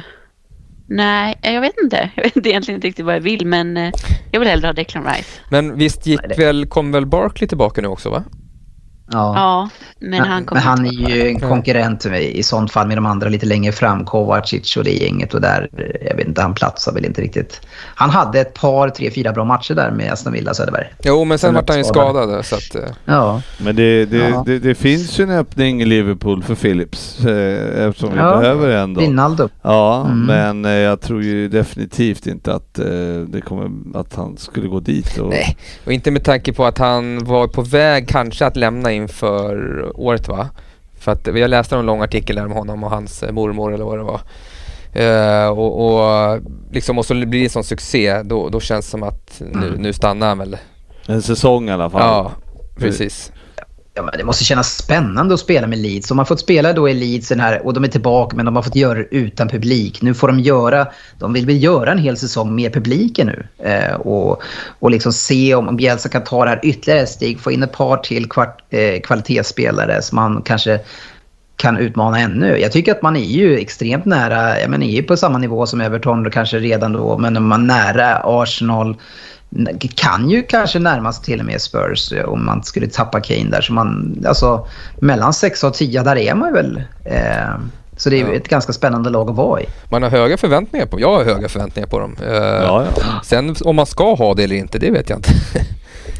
nej, 0.87 1.39
jag 1.41 1.61
vet 1.61 1.75
inte. 1.83 2.09
Jag 2.15 2.23
vet 2.23 2.35
inte 2.35 2.49
egentligen 2.49 2.77
inte 2.77 2.87
riktigt 2.87 3.05
vad 3.05 3.15
jag 3.15 3.21
vill, 3.21 3.45
men 3.45 3.77
eh, 3.77 3.91
jag 4.31 4.39
vill 4.39 4.49
hellre 4.49 4.67
ha 4.67 4.73
Declan 4.73 5.05
Rice. 5.05 5.41
Men 5.49 5.77
visst 5.77 6.05
gick 6.05 6.39
väl, 6.39 6.65
kom 6.65 6.91
väl 6.91 7.05
Barkley 7.05 7.47
tillbaka 7.47 7.81
nu 7.81 7.87
också, 7.87 8.09
va? 8.09 8.23
Ja, 9.11 9.33
ja 9.35 9.69
men 9.99 10.19
han 10.19 10.47
Men 10.51 10.61
han 10.61 10.85
är 10.85 10.91
ju 10.91 11.27
en 11.27 11.39
konkurrent 11.39 12.05
i 12.05 12.43
sånt 12.43 12.71
fall 12.71 12.87
med 12.87 12.97
de 12.97 13.05
andra 13.05 13.29
lite 13.29 13.45
längre 13.45 13.71
fram, 13.71 14.05
Kovacic 14.05 14.77
och 14.77 14.83
det 14.83 14.91
gänget 14.91 15.33
och 15.33 15.41
där, 15.41 15.69
jag 16.09 16.15
vet 16.15 16.27
inte, 16.27 16.41
han 16.41 16.53
platsar 16.53 16.93
väl 16.93 17.05
inte 17.05 17.21
riktigt. 17.21 17.61
Han 17.95 18.09
hade 18.09 18.39
ett 18.39 18.53
par, 18.53 18.89
tre, 18.89 19.11
fyra 19.11 19.33
bra 19.33 19.45
matcher 19.45 19.73
där 19.73 19.91
med 19.91 20.11
Aston 20.11 20.33
Villa 20.33 20.53
Söderberg. 20.53 20.87
Jo, 21.03 21.25
men 21.25 21.39
sen 21.39 21.53
vart 21.53 21.69
han 21.69 21.77
ju 21.77 21.83
skadad 21.83 22.45
så 22.45 22.55
att... 22.55 22.75
Eh. 22.75 22.81
Ja. 23.05 23.41
Men 23.57 23.75
det, 23.75 24.05
det, 24.05 24.17
ja. 24.17 24.43
det, 24.45 24.59
det, 24.59 24.75
finns 24.75 25.19
ju 25.19 25.23
en 25.23 25.31
öppning 25.31 25.81
i 25.81 25.85
Liverpool 25.85 26.43
för 26.43 26.55
Philips 26.55 27.25
eh, 27.25 27.87
eftersom 27.87 28.11
vi 28.11 28.17
ja. 28.17 28.37
behöver 28.37 28.69
en 28.69 28.93
då. 28.93 29.01
Rinaldo. 29.01 29.49
Ja, 29.61 30.05
mm. 30.05 30.25
men 30.25 30.65
eh, 30.65 30.71
jag 30.71 31.01
tror 31.01 31.23
ju 31.23 31.47
definitivt 31.47 32.27
inte 32.27 32.53
att, 32.53 32.73
det 33.27 33.41
kommer, 33.41 33.99
att 33.99 34.15
han 34.15 34.37
skulle 34.37 34.67
gå 34.67 34.79
dit. 34.79 35.17
Och... 35.17 35.29
Nej, 35.29 35.57
och 35.85 35.91
inte 35.91 36.11
med 36.11 36.23
tanke 36.23 36.53
på 36.53 36.65
att 36.65 36.77
han 36.77 37.23
var 37.23 37.47
på 37.47 37.61
väg 37.61 38.07
kanske 38.07 38.45
att 38.45 38.55
lämna 38.55 38.91
inför 38.97 39.91
året 39.95 40.27
va? 40.27 40.49
För 40.99 41.11
att 41.11 41.27
jag 41.27 41.49
läste 41.49 41.75
en 41.75 41.85
lång 41.85 42.01
artikel 42.01 42.35
där 42.35 42.45
om 42.45 42.51
honom 42.51 42.83
och 42.83 42.89
hans 42.89 43.23
mormor 43.31 43.73
eller 43.73 43.85
vad 43.85 43.97
det 43.97 44.03
var. 44.03 44.21
Uh, 44.95 45.59
och, 45.59 45.85
och, 45.85 46.39
liksom, 46.71 46.97
och 46.97 47.05
så 47.05 47.13
blir 47.13 47.25
det 47.25 47.43
en 47.43 47.49
sån 47.49 47.63
succé, 47.63 48.21
då, 48.23 48.49
då 48.49 48.59
känns 48.59 48.85
det 48.85 48.91
som 48.91 49.03
att 49.03 49.41
nu, 49.53 49.67
mm. 49.67 49.81
nu 49.81 49.93
stannar 49.93 50.27
han 50.27 50.37
väl. 50.37 50.57
En 51.07 51.21
säsong 51.21 51.69
i 51.69 51.71
alla 51.71 51.89
fall. 51.89 52.01
Ja, 52.01 52.31
precis. 52.75 53.31
Ja, 53.97 54.03
men 54.03 54.13
det 54.17 54.23
måste 54.23 54.43
kännas 54.43 54.77
spännande 54.77 55.33
att 55.33 55.39
spela 55.39 55.67
med 55.67 55.79
Leeds. 55.79 56.07
De 56.07 56.17
har 56.17 56.25
fått 56.25 56.39
spela 56.39 56.73
då 56.73 56.89
i 56.89 56.93
Leeds 56.93 57.29
den 57.29 57.39
här, 57.39 57.65
och 57.65 57.73
de 57.73 57.83
är 57.83 57.87
tillbaka 57.87 58.35
men 58.35 58.45
de 58.45 58.55
har 58.55 58.63
fått 58.63 58.75
göra 58.75 58.97
det 58.97 59.07
utan 59.11 59.47
publik. 59.47 60.01
Nu 60.01 60.13
får 60.13 60.27
de 60.27 60.39
göra, 60.39 60.87
de 61.19 61.33
vill 61.33 61.45
väl 61.45 61.63
göra 61.63 61.91
en 61.91 61.97
hel 61.97 62.17
säsong 62.17 62.55
med 62.55 62.73
publiken 62.73 63.27
nu. 63.27 63.47
Eh, 63.69 63.95
och, 63.95 64.41
och 64.79 64.91
liksom 64.91 65.13
se 65.13 65.55
om 65.55 65.75
Bielsa 65.77 66.09
kan 66.09 66.23
ta 66.23 66.43
det 66.43 66.49
här 66.49 66.59
ytterligare 66.63 67.01
ett 67.01 67.09
steg. 67.09 67.39
Få 67.39 67.51
in 67.51 67.63
ett 67.63 67.71
par 67.71 67.97
till 67.97 68.29
kvart, 68.29 68.63
eh, 68.69 69.01
kvalitetsspelare 69.01 70.01
som 70.01 70.15
man 70.15 70.41
kanske 70.41 70.79
kan 71.55 71.77
utmana 71.77 72.19
ännu. 72.19 72.57
Jag 72.57 72.71
tycker 72.71 72.91
att 72.91 73.01
man 73.01 73.15
är 73.15 73.25
ju 73.25 73.57
extremt 73.57 74.05
nära, 74.05 74.61
ja, 74.61 74.67
man 74.67 74.83
är 74.83 74.91
ju 74.91 75.03
på 75.03 75.17
samma 75.17 75.37
nivå 75.37 75.65
som 75.65 75.81
Everton 75.81 76.25
och 76.25 76.33
kanske 76.33 76.59
redan 76.59 76.93
då, 76.93 77.17
men 77.17 77.43
man 77.43 77.69
är 77.69 77.93
nära 77.93 78.21
Arsenal 78.23 78.95
kan 79.95 80.29
ju 80.29 80.43
kanske 80.43 80.79
närmast 80.79 81.23
till 81.23 81.39
och 81.39 81.45
med 81.45 81.61
Spurs 81.61 82.11
eh, 82.11 82.25
om 82.25 82.45
man 82.45 82.63
skulle 82.63 82.87
tappa 82.87 83.21
Kane 83.21 83.49
där. 83.49 83.61
Så 83.61 83.73
man, 83.73 84.23
alltså, 84.27 84.67
mellan 84.99 85.33
6 85.33 85.63
och 85.63 85.73
10, 85.73 86.03
där 86.03 86.15
är 86.15 86.35
man 86.35 86.53
väl. 86.53 86.81
Eh, 87.05 87.59
så 87.97 88.09
det 88.09 88.21
är 88.21 88.27
ja. 88.27 88.33
ett 88.33 88.47
ganska 88.47 88.73
spännande 88.73 89.09
lag 89.09 89.29
att 89.29 89.35
vara 89.35 89.61
i. 89.61 89.65
Man 89.89 90.03
har 90.03 90.09
höga 90.09 90.37
förväntningar 90.37 90.85
på 90.85 90.99
Jag 90.99 91.17
har 91.17 91.23
höga 91.23 91.49
förväntningar 91.49 91.87
på 91.87 91.99
dem. 91.99 92.15
Eh, 92.21 92.33
ja, 92.33 92.85
ja. 92.95 93.21
Sen 93.23 93.55
om 93.65 93.75
man 93.75 93.85
ska 93.85 94.15
ha 94.15 94.33
det 94.33 94.43
eller 94.43 94.55
inte, 94.55 94.79
det 94.79 94.91
vet 94.91 95.09
jag 95.09 95.19
inte. 95.19 95.29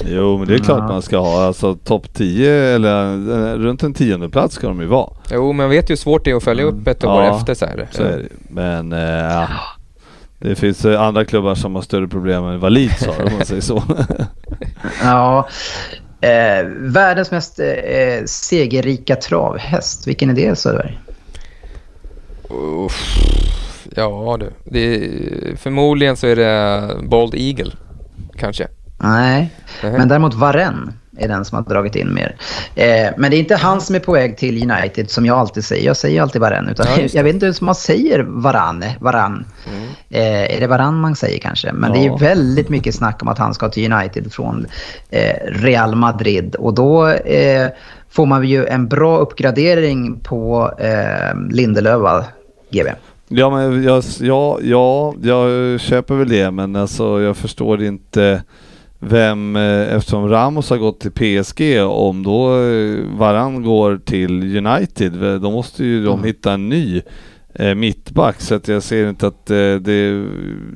Jo, 0.06 0.38
men 0.38 0.48
det 0.48 0.54
är 0.54 0.60
klart 0.60 0.90
man 0.90 1.02
ska 1.02 1.18
ha. 1.18 1.46
Alltså 1.46 1.76
topp 1.76 2.14
10 2.14 2.76
eller 2.76 3.14
eh, 3.14 3.54
runt 3.54 3.84
en 3.84 3.94
tionde 3.94 4.30
plats 4.30 4.56
ska 4.56 4.68
de 4.68 4.80
ju 4.82 4.86
vara. 4.86 5.10
Jo, 5.32 5.54
men 5.54 5.70
vet 5.70 5.90
ju 5.90 5.92
hur 5.92 5.98
svårt 5.98 6.26
det 6.26 6.32
är 6.32 6.36
att 6.36 6.44
följa 6.44 6.66
upp 6.66 6.88
ett 6.88 7.04
år 7.04 7.24
efter 7.24 7.54
så 7.54 7.66
här. 7.66 7.88
Så 7.92 8.04
är 8.04 8.18
det. 8.18 8.28
Men 8.50 8.94
äh, 8.94 9.50
det 10.40 10.56
finns 10.56 10.86
eh, 10.86 11.02
andra 11.02 11.26
klubbar 11.26 11.56
som 11.56 11.76
har 11.76 11.82
större 11.82 12.08
problem 12.08 12.44
än 12.44 12.60
vad 12.60 12.72
Leeds 12.72 13.06
har 13.06 13.26
om 13.26 13.34
man 13.34 13.46
säger 13.46 13.62
så. 13.62 13.84
ja. 15.04 15.48
Eh, 16.22 16.66
världens 16.78 17.32
mest 17.32 17.60
eh, 17.60 18.26
segerrika 18.26 19.16
travhäst, 19.16 20.08
vilken 20.08 20.30
är 20.30 20.34
det 20.34 20.56
Söderberg? 20.56 21.00
Ja 23.96 24.38
du, 24.40 24.54
det 24.64 25.60
förmodligen 25.60 26.18
så 26.18 26.28
är 26.28 26.36
det 26.36 26.90
Bold 27.04 27.36
Eagle 27.36 27.72
kanske. 28.36 28.68
Nej, 28.98 29.54
men 29.82 30.08
däremot 30.08 30.34
Varen 30.34 30.94
är 31.18 31.28
den 31.28 31.46
som 31.46 31.56
har 31.56 31.64
dragit 31.64 31.96
in 31.96 32.14
mer. 32.14 32.36
Eh, 32.76 33.10
men 33.18 33.32
det 33.32 33.38
är 33.38 33.40
inte 33.40 33.56
han 33.56 33.82
som 33.82 33.96
är 33.96 34.00
på 34.00 34.12
väg 34.12 34.38
till 34.38 34.72
United 34.72 35.10
som 35.10 35.26
jag 35.26 35.38
alltid 35.38 35.66
säger. 35.66 35.86
Jag 35.86 35.98
säger 35.98 36.22
alltid 36.22 36.42
Varan. 36.42 36.70
Utan 36.70 36.86
ja, 36.98 37.08
jag 37.14 37.24
vet 37.24 37.34
inte 37.34 37.46
hur 37.46 37.66
man 37.66 37.76
säger 37.76 38.20
Varan. 38.28 38.84
Varan. 39.00 39.46
Mm. 39.68 39.88
Eh, 40.10 40.56
är 40.56 40.60
det 40.60 40.68
Varan 40.68 41.00
man 41.00 41.16
säger 41.16 41.40
kanske? 41.40 41.74
Men 41.74 41.94
ja. 41.94 42.00
det 42.00 42.08
är 42.08 42.20
väldigt 42.20 42.70
mycket 42.70 42.96
snack 42.96 43.22
om 43.22 43.28
att 43.28 43.38
han 43.38 43.54
ska 43.54 43.70
till 43.70 43.94
United 43.94 44.34
från 44.34 44.66
eh, 45.10 45.36
Real 45.46 45.96
Madrid. 45.96 46.56
Och 46.56 46.74
då 46.74 47.08
eh, 47.10 47.68
får 48.10 48.26
man 48.26 48.48
ju 48.48 48.66
en 48.66 48.88
bra 48.88 49.18
uppgradering 49.18 50.20
på 50.20 50.72
eh, 50.80 51.40
Lindelöf, 51.52 52.26
GB. 52.72 52.90
Ja, 53.30 53.50
men 53.50 53.84
jag, 53.84 54.04
ja, 54.20 54.60
ja, 54.62 55.14
jag 55.22 55.80
köper 55.80 56.16
väl 56.16 56.30
det, 56.30 56.52
men 56.52 56.76
alltså 56.76 57.22
jag 57.22 57.38
förstår 57.38 57.84
inte 57.84 58.44
vem, 59.00 59.56
eh, 59.56 59.96
eftersom 59.96 60.30
Ramos 60.30 60.70
har 60.70 60.78
gått 60.78 61.00
till 61.00 61.12
PSG, 61.12 61.82
om 61.84 62.24
då 62.24 62.64
eh, 62.64 63.18
Varann 63.18 63.64
går 63.64 63.98
till 64.06 64.58
United, 64.68 65.24
eh, 65.24 65.36
då 65.36 65.52
måste 65.52 65.84
ju 65.84 66.04
de 66.04 66.14
mm. 66.14 66.26
hitta 66.26 66.54
en 66.54 66.70
ny 66.70 67.02
eh, 67.54 67.76
mittback. 67.76 68.42
Så 68.42 68.56
att 68.56 68.68
jag 68.68 68.84
ser 68.84 69.10
inte 69.10 69.28
att 69.28 69.50
eh, 69.50 69.56
det, 69.56 70.28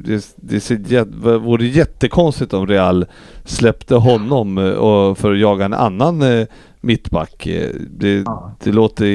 det, 0.03 0.35
det 0.35 0.59
ser, 0.59 1.37
vore 1.37 1.65
jättekonstigt 1.65 2.53
om 2.53 2.67
Real 2.67 3.05
släppte 3.45 3.95
honom 3.95 4.57
och 4.57 5.17
för 5.17 5.31
att 5.31 5.39
jaga 5.39 5.65
en 5.65 5.73
annan 5.73 6.21
eh, 6.21 6.47
mittback. 6.81 7.47
Det, 7.89 8.25
det 8.63 8.71
låter 8.71 9.05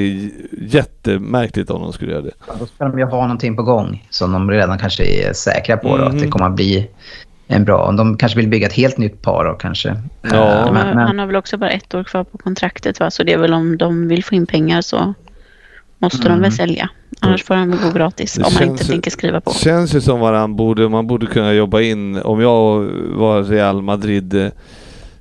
jättemärkligt 0.61 1.71
om 1.71 1.83
de 1.83 1.93
skulle 1.93 2.13
göra 2.13 2.23
det. 2.23 2.33
Ja, 2.47 2.55
då 2.59 2.67
ska 2.67 2.85
de 2.85 2.99
ju 2.99 3.05
ha 3.05 3.23
någonting 3.23 3.57
på 3.57 3.63
gång 3.63 4.07
som 4.11 4.33
de 4.33 4.51
redan 4.51 4.79
kanske 4.79 5.05
är 5.05 5.33
säkra 5.33 5.77
på. 5.77 5.89
Då, 5.89 5.95
mm. 5.95 6.07
Att 6.07 6.13
det 6.13 6.21
mhm. 6.21 6.31
kommer 6.31 6.47
att 6.47 6.57
bli 6.57 6.91
en 7.47 7.65
bra. 7.65 7.93
De 7.93 8.17
kanske 8.17 8.39
vill 8.39 8.49
bygga 8.49 8.67
ett 8.67 8.73
helt 8.73 8.99
nytt 8.99 9.23
par 9.23 9.45
då 9.45 9.53
kanske. 9.53 9.97
Ja. 10.23 10.65
Uh, 10.67 10.73
men, 10.73 10.87
men... 10.87 10.99
Han 10.99 11.19
har 11.19 11.27
väl 11.27 11.37
också 11.37 11.57
bara 11.57 11.71
ett 11.71 11.95
år 11.95 12.05
kvar 12.05 12.25
på 12.25 12.39
kontraktet 12.39 13.01
va? 13.01 13.11
Så 13.11 13.23
det 13.23 13.33
är 13.33 13.39
väl 13.39 13.55
om 13.55 13.79
de 13.79 14.09
vill 14.09 14.25
få 14.25 14.35
in 14.35 14.47
pengar 14.47 14.81
så 14.81 15.15
måste 15.99 16.19
mm. 16.19 16.29
de 16.29 16.35
väl 16.35 16.39
mm. 16.39 16.51
sälja. 16.51 16.91
Annars 17.21 17.45
får 17.45 17.55
han 17.55 17.71
väl 17.71 17.81
gå 17.81 17.91
gratis 17.91 18.35
det 18.35 18.45
om 18.45 18.55
man 18.55 18.63
inte 18.63 18.85
ju, 18.85 18.91
tänker 18.91 19.11
skriva 19.11 19.41
på. 19.41 19.51
Det 19.51 19.59
känns 19.59 19.95
ju 19.95 20.01
som 20.01 20.23
att 20.23 20.51
borde, 20.51 20.89
man 20.89 21.07
borde 21.07 21.27
kunna 21.27 21.53
jobba 21.53 21.81
in, 21.81 22.23
om 22.23 22.41
jag 22.41 22.85
var 23.17 23.43
Real 23.43 23.83
Madrid 23.83 24.35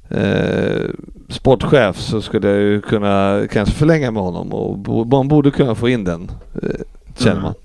eh, 0.09 0.89
sportchef 1.29 1.97
så 1.97 2.21
skulle 2.21 2.47
jag 2.47 2.59
ju 2.59 2.81
kunna 2.81 3.41
kanske 3.51 3.75
förlänga 3.75 4.11
med 4.11 4.23
honom 4.23 4.53
och 4.53 5.07
man 5.07 5.27
borde 5.27 5.51
kunna 5.51 5.75
få 5.75 5.89
in 5.89 6.03
den, 6.03 6.31
eh, 6.63 6.69
känner 7.17 7.31
mm. 7.31 7.43
man. 7.43 7.53
Mm. 7.53 7.64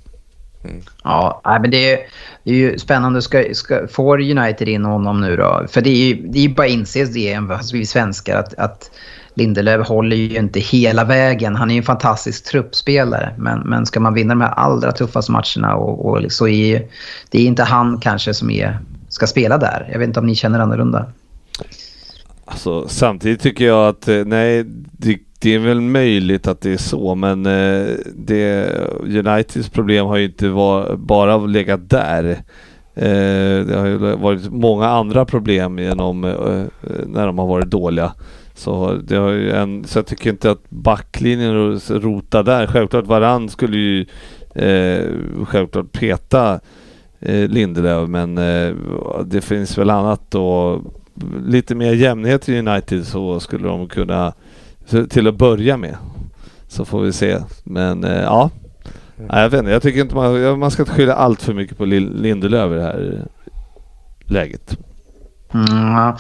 Ja, 1.04 1.40
men 1.44 1.70
det 1.70 1.92
är, 1.92 1.98
det 2.44 2.50
är 2.50 2.54
ju 2.54 2.78
spännande. 2.78 3.22
Ska, 3.22 3.44
ska, 3.52 3.88
får 3.88 4.20
United 4.20 4.68
in 4.68 4.84
honom 4.84 5.20
nu 5.20 5.36
då? 5.36 5.66
För 5.68 5.80
det 5.80 5.90
är 5.90 6.06
ju, 6.06 6.26
det 6.28 6.44
är 6.44 6.48
bara 6.48 6.66
inses 6.66 7.12
det, 7.12 7.34
alltså 7.34 7.76
vi 7.76 7.86
svenskar, 7.86 8.38
att, 8.38 8.54
att 8.54 8.90
Lindelöf 9.34 9.88
håller 9.88 10.16
ju 10.16 10.38
inte 10.38 10.60
hela 10.60 11.04
vägen. 11.04 11.56
Han 11.56 11.70
är 11.70 11.74
ju 11.74 11.78
en 11.78 11.84
fantastisk 11.84 12.44
truppspelare. 12.44 13.34
Men, 13.38 13.60
men 13.60 13.86
ska 13.86 14.00
man 14.00 14.14
vinna 14.14 14.34
de 14.34 14.40
här 14.40 14.50
allra 14.50 14.92
tuffaste 14.92 15.32
matcherna 15.32 15.76
och, 15.76 16.06
och 16.06 16.32
så 16.32 16.48
är 16.48 16.86
det 17.30 17.38
är 17.38 17.46
inte 17.46 17.62
han 17.62 18.00
kanske 18.00 18.34
som 18.34 18.50
är, 18.50 18.78
ska 19.08 19.26
spela 19.26 19.58
där. 19.58 19.88
Jag 19.92 19.98
vet 19.98 20.06
inte 20.06 20.20
om 20.20 20.26
ni 20.26 20.34
känner 20.34 20.60
annorlunda. 20.60 21.06
Alltså, 22.44 22.88
samtidigt 22.88 23.40
tycker 23.40 23.64
jag 23.64 23.88
att 23.88 24.08
eh, 24.08 24.24
nej, 24.24 24.64
det 24.92 25.18
det 25.42 25.54
är 25.54 25.58
väl 25.58 25.80
möjligt 25.80 26.46
att 26.46 26.60
det 26.60 26.72
är 26.72 26.76
så, 26.76 27.14
men 27.14 27.46
eh, 27.46 27.94
det, 28.14 28.70
Uniteds 29.00 29.68
problem 29.68 30.06
har 30.06 30.16
ju 30.16 30.24
inte 30.24 30.48
var, 30.48 30.96
bara 30.96 31.36
legat 31.36 31.90
där. 31.90 32.24
Eh, 32.94 33.66
det 33.66 33.76
har 33.76 33.86
ju 33.86 33.96
varit 33.96 34.50
många 34.52 34.86
andra 34.86 35.24
problem 35.24 35.78
genom 35.78 36.24
eh, 36.24 36.30
eh 36.30 36.64
när 37.06 37.26
de 37.26 37.38
har 37.38 37.46
varit 37.46 37.70
dåliga. 37.70 38.12
Så, 38.54 38.92
det 38.92 39.16
har 39.16 39.32
en, 39.32 39.84
så 39.84 39.98
jag 39.98 40.06
tycker 40.06 40.30
inte 40.30 40.50
att 40.50 40.70
backlinjen 40.70 41.80
rotar 41.88 42.42
där. 42.42 42.66
Självklart 42.66 43.06
Varann 43.06 43.48
skulle 43.48 43.76
ju 43.76 44.06
eh, 44.54 45.06
självklart 45.44 45.92
peta 45.92 46.60
eh, 47.20 47.48
Lindelöf 47.48 48.08
men 48.08 48.38
eh, 48.38 48.74
det 49.24 49.40
finns 49.40 49.78
väl 49.78 49.90
annat 49.90 50.30
då. 50.30 50.80
Lite 51.46 51.74
mer 51.74 51.92
jämnhet 51.92 52.48
i 52.48 52.58
United 52.58 53.06
så 53.06 53.40
skulle 53.40 53.68
de 53.68 53.88
kunna 53.88 54.32
till 55.10 55.26
att 55.26 55.34
börja 55.34 55.76
med. 55.76 55.96
Så 56.68 56.84
får 56.84 57.00
vi 57.00 57.12
se. 57.12 57.38
Men 57.64 58.04
eh, 58.04 58.22
ja, 58.22 58.50
Nej, 59.28 59.42
jag 59.42 59.50
vet 59.50 59.58
inte. 59.58 59.70
Jag 59.70 59.82
tycker 59.82 60.00
inte 60.00 60.14
man, 60.14 60.58
man 60.58 60.70
ska 60.70 60.82
inte 60.82 60.94
skylla 60.94 61.14
allt 61.14 61.42
för 61.42 61.54
mycket 61.54 61.78
på 61.78 61.84
Lindelöf 61.84 62.72
i 62.72 62.74
det 62.74 62.82
här 62.82 63.26
läget. 64.26 64.78
Mm, 65.54 66.12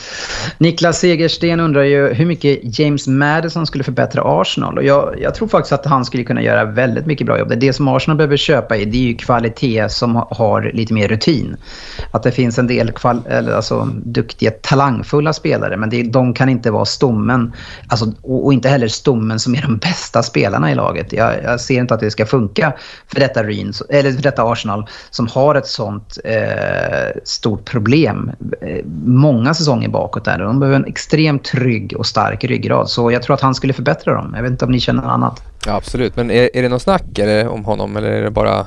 Niklas 0.58 0.98
Segersten 0.98 1.60
undrar 1.60 1.82
ju 1.82 2.14
hur 2.14 2.26
mycket 2.26 2.78
James 2.78 3.06
Madison 3.06 3.66
skulle 3.66 3.84
förbättra 3.84 4.22
Arsenal. 4.24 4.78
Och 4.78 4.84
jag, 4.84 5.14
jag, 5.20 5.34
tror 5.34 5.48
faktiskt 5.48 5.72
att 5.72 5.86
han 5.86 6.04
skulle 6.04 6.24
kunna 6.24 6.42
göra 6.42 6.64
väldigt 6.64 7.06
mycket 7.06 7.26
bra 7.26 7.38
jobb. 7.38 7.52
Det 7.56 7.72
som 7.72 7.88
Arsenal 7.88 8.16
behöver 8.16 8.36
köpa 8.36 8.76
i 8.76 8.84
det 8.84 8.96
är 8.96 9.02
ju 9.02 9.14
kvalitet 9.14 9.88
som 9.88 10.26
har 10.30 10.70
lite 10.74 10.94
mer 10.94 11.08
rutin. 11.08 11.56
Att 12.10 12.22
det 12.22 12.32
finns 12.32 12.58
en 12.58 12.66
del 12.66 12.92
kval, 12.92 13.22
eller 13.28 13.52
alltså, 13.52 13.88
duktiga, 14.04 14.50
talangfulla 14.50 15.32
spelare, 15.32 15.76
men 15.76 15.90
det, 15.90 16.02
de 16.02 16.34
kan 16.34 16.48
inte 16.48 16.70
vara 16.70 16.84
stommen. 16.84 17.52
Alltså, 17.88 18.12
och, 18.22 18.44
och, 18.44 18.52
inte 18.52 18.68
heller 18.68 18.88
stommen 18.88 19.38
som 19.38 19.54
är 19.54 19.62
de 19.62 19.76
bästa 19.76 20.22
spelarna 20.22 20.72
i 20.72 20.74
laget. 20.74 21.12
Jag, 21.12 21.34
jag 21.44 21.60
ser 21.60 21.80
inte 21.80 21.94
att 21.94 22.00
det 22.00 22.10
ska 22.10 22.26
funka 22.26 22.72
för 23.06 23.20
detta, 23.20 23.42
Ryn, 23.42 23.72
eller 23.88 24.12
för 24.12 24.22
detta 24.22 24.42
Arsenal 24.42 24.86
som 25.10 25.26
har 25.26 25.54
ett 25.54 25.66
sånt 25.66 26.18
eh, 26.24 27.20
stort 27.24 27.64
problem. 27.64 28.30
Eh, 28.60 28.84
många 29.20 29.54
säsonger 29.54 29.88
bakåt 29.88 30.24
där. 30.24 30.38
De 30.38 30.60
behöver 30.60 30.76
en 30.76 30.86
extremt 30.86 31.44
trygg 31.44 31.94
och 31.96 32.06
stark 32.06 32.44
ryggrad. 32.44 32.90
Så 32.90 33.12
jag 33.12 33.22
tror 33.22 33.34
att 33.34 33.40
han 33.40 33.54
skulle 33.54 33.72
förbättra 33.72 34.14
dem. 34.14 34.32
Jag 34.36 34.42
vet 34.42 34.50
inte 34.50 34.64
om 34.64 34.70
ni 34.70 34.80
känner 34.80 35.02
något 35.02 35.10
annat. 35.10 35.42
Ja, 35.66 35.72
absolut, 35.72 36.16
men 36.16 36.30
är, 36.30 36.56
är 36.56 36.62
det 36.62 36.68
någon 36.68 36.80
snack 36.80 37.18
eller, 37.18 37.48
om 37.48 37.64
honom 37.64 37.96
eller 37.96 38.10
är 38.10 38.22
det 38.22 38.30
bara... 38.30 38.66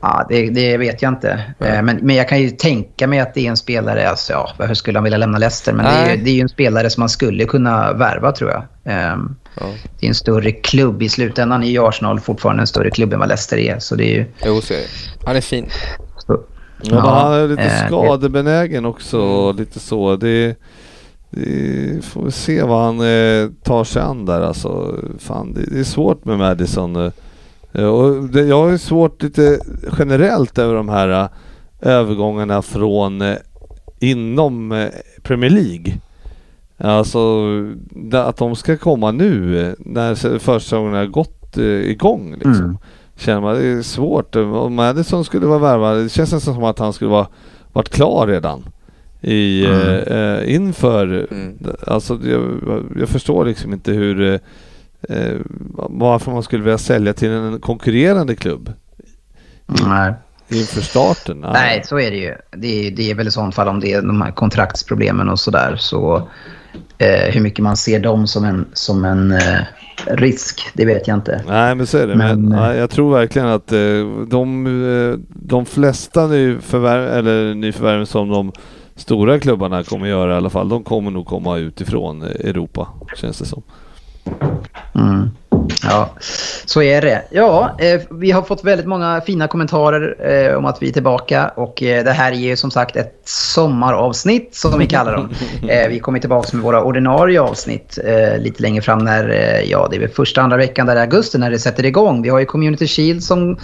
Ja, 0.00 0.26
det, 0.28 0.50
det 0.50 0.76
vet 0.76 1.02
jag 1.02 1.12
inte. 1.12 1.44
Mm. 1.60 1.86
Men, 1.86 1.98
men 2.02 2.16
jag 2.16 2.28
kan 2.28 2.40
ju 2.40 2.50
tänka 2.50 3.06
mig 3.06 3.20
att 3.20 3.34
det 3.34 3.46
är 3.46 3.50
en 3.50 3.56
spelare, 3.56 4.08
alltså, 4.08 4.32
ja, 4.32 4.50
varför 4.58 4.74
skulle 4.74 4.98
han 4.98 5.04
vilja 5.04 5.18
lämna 5.18 5.38
Leicester? 5.38 5.72
Men 5.72 5.84
det 5.84 6.12
är, 6.12 6.16
det 6.16 6.30
är 6.30 6.34
ju 6.34 6.40
en 6.40 6.48
spelare 6.48 6.90
som 6.90 7.00
man 7.00 7.08
skulle 7.08 7.44
kunna 7.44 7.92
värva 7.92 8.32
tror 8.32 8.50
jag. 8.50 8.62
Um, 9.12 9.36
ja. 9.60 9.66
Det 10.00 10.06
är 10.06 10.08
en 10.08 10.14
större 10.14 10.52
klubb 10.52 11.02
i 11.02 11.08
slutändan. 11.08 11.62
är 11.62 11.68
ju 11.68 11.88
Arsenal 11.88 12.20
fortfarande 12.20 12.62
en 12.62 12.66
större 12.66 12.90
klubb 12.90 13.12
än 13.12 13.18
vad 13.18 13.28
Leicester 13.28 13.58
är. 13.58 13.78
Så 13.78 13.94
det 13.94 14.04
är 14.04 14.14
ju... 14.14 14.26
Jo, 14.44 14.60
så 14.60 14.74
är 14.74 14.78
det. 14.78 14.86
Han 15.24 15.36
är 15.36 15.40
fin. 15.40 15.66
Så, 16.16 16.40
ja, 16.82 16.96
ja, 16.96 17.10
han 17.10 17.32
är 17.32 17.48
lite 17.48 17.62
eh, 17.62 17.86
skadebenägen 17.86 18.84
också. 18.84 19.52
Lite 19.52 19.80
så. 19.80 20.16
Det, 20.16 20.56
det 21.30 22.04
får 22.04 22.24
vi 22.24 22.30
se 22.30 22.62
vad 22.62 22.84
han 22.84 23.00
eh, 23.00 23.50
tar 23.62 23.84
sig 23.84 24.02
an 24.02 24.26
där. 24.26 24.40
Alltså, 24.40 24.94
fan, 25.18 25.54
det, 25.54 25.64
det 25.70 25.80
är 25.80 25.84
svårt 25.84 26.24
med 26.24 26.38
Madison. 26.38 26.96
Eh. 27.72 27.84
Och 27.84 28.24
det, 28.24 28.42
jag 28.42 28.62
har 28.62 28.70
ju 28.70 28.78
svårt 28.78 29.22
lite 29.22 29.60
generellt 29.98 30.58
över 30.58 30.74
de 30.74 30.88
här 30.88 31.22
uh, 31.22 31.28
övergångarna 31.80 32.62
från 32.62 33.22
uh, 33.22 33.36
inom 33.98 34.88
Premier 35.22 35.50
League. 35.50 35.94
Alltså 36.78 37.46
att 38.12 38.36
de 38.36 38.56
ska 38.56 38.76
komma 38.76 39.10
nu 39.10 39.74
när 39.78 40.38
försäsongen 40.38 40.94
har 40.94 41.06
gått 41.06 41.56
igång. 41.56 42.32
Liksom. 42.32 42.54
Mm. 42.54 42.78
Känner 43.18 43.40
man 43.40 43.54
det 43.54 43.66
är 43.66 43.82
svårt. 43.82 44.36
Om 44.36 44.74
Madison 44.74 45.24
skulle 45.24 45.46
vara 45.46 45.58
värvad, 45.58 45.96
det 45.96 46.08
känns 46.08 46.32
nästan 46.32 46.54
som 46.54 46.64
att 46.64 46.78
han 46.78 46.92
skulle 46.92 47.10
vara 47.10 47.26
varit 47.72 47.88
klar 47.88 48.26
redan. 48.26 48.64
I, 49.20 49.66
mm. 49.66 50.48
inför, 50.48 51.26
mm. 51.30 51.58
alltså 51.86 52.18
jag, 52.24 52.84
jag, 52.98 53.08
förstår 53.08 53.44
liksom 53.44 53.72
inte 53.72 53.92
hur 53.92 54.40
eh, 55.08 55.36
varför 55.88 56.30
man 56.32 56.42
skulle 56.42 56.64
vilja 56.64 56.78
sälja 56.78 57.12
till 57.12 57.30
en 57.30 57.60
konkurrerande 57.60 58.36
klubb. 58.36 58.72
Nej. 59.66 60.14
Inför 60.48 60.80
starten? 60.80 61.40
Nej. 61.40 61.50
Nej, 61.52 61.82
så 61.84 61.98
är 61.98 62.10
det 62.10 62.16
ju. 62.16 62.34
Det 62.50 62.86
är, 62.86 62.90
det 62.90 63.10
är 63.10 63.14
väl 63.14 63.28
i 63.28 63.30
sånt 63.30 63.54
fall 63.54 63.68
om 63.68 63.80
det 63.80 63.92
är 63.92 64.02
de 64.02 64.22
här 64.22 64.30
kontraktsproblemen 64.30 65.28
och 65.28 65.40
sådär. 65.40 65.76
Så, 65.78 66.28
eh, 66.98 67.32
hur 67.32 67.40
mycket 67.40 67.62
man 67.62 67.76
ser 67.76 68.00
dem 68.00 68.26
som 68.26 68.44
en, 68.44 68.66
som 68.72 69.04
en 69.04 69.32
eh, 69.32 69.60
risk, 70.06 70.70
det 70.74 70.84
vet 70.84 71.08
jag 71.08 71.16
inte. 71.16 71.42
Nej, 71.48 71.74
men 71.74 71.86
så 71.86 71.98
är 71.98 72.06
det. 72.06 72.14
Men, 72.14 72.42
men 72.42 72.58
ja, 72.58 72.74
jag 72.74 72.90
tror 72.90 73.14
verkligen 73.14 73.48
att 73.48 73.72
eh, 73.72 73.78
de, 74.28 74.66
eh, 74.66 75.18
de 75.28 75.66
flesta 75.66 76.26
nyförvärv, 76.26 77.08
eller 77.08 77.54
nyförvärven 77.54 78.06
som 78.06 78.28
de 78.28 78.52
stora 78.96 79.38
klubbarna 79.38 79.82
kommer 79.82 80.06
göra 80.06 80.32
i 80.32 80.36
alla 80.36 80.50
fall, 80.50 80.68
de 80.68 80.84
kommer 80.84 81.10
nog 81.10 81.26
komma 81.26 81.56
utifrån 81.56 82.22
Europa, 82.22 82.88
känns 83.16 83.38
det 83.38 83.46
som. 83.46 83.62
Mm. 84.94 85.30
Ja, 85.82 86.10
så 86.64 86.82
är 86.82 87.02
det. 87.02 87.22
Ja, 87.30 87.76
eh, 87.78 88.00
vi 88.10 88.30
har 88.30 88.42
fått 88.42 88.64
väldigt 88.64 88.86
många 88.86 89.20
fina 89.26 89.48
kommentarer 89.48 90.30
eh, 90.30 90.56
om 90.56 90.64
att 90.64 90.82
vi 90.82 90.88
är 90.88 90.92
tillbaka. 90.92 91.48
Och 91.48 91.82
eh, 91.82 92.04
det 92.04 92.12
här 92.12 92.32
är 92.32 92.36
ju 92.36 92.56
som 92.56 92.70
sagt 92.70 92.96
ett 92.96 93.22
sommaravsnitt 93.24 94.54
som 94.54 94.78
vi 94.78 94.86
kallar 94.86 95.12
dem. 95.12 95.28
Eh, 95.68 95.88
vi 95.88 95.98
kommer 95.98 96.18
tillbaka 96.18 96.56
med 96.56 96.64
våra 96.64 96.82
ordinarie 96.82 97.40
avsnitt 97.40 97.98
eh, 98.04 98.38
lite 98.38 98.62
längre 98.62 98.82
fram 98.82 98.98
när, 98.98 99.28
eh, 99.28 99.70
ja 99.70 99.88
det 99.90 99.96
är 99.96 100.00
väl 100.00 100.08
första, 100.08 100.42
andra 100.42 100.56
veckan 100.56 100.86
där 100.86 100.96
i 100.96 101.00
augusti 101.00 101.38
när 101.38 101.50
det 101.50 101.58
sätter 101.58 101.84
igång. 101.84 102.22
Vi 102.22 102.28
har 102.28 102.38
ju 102.38 102.44
Community 102.44 102.86
Shield 102.86 103.22
som 103.22 103.58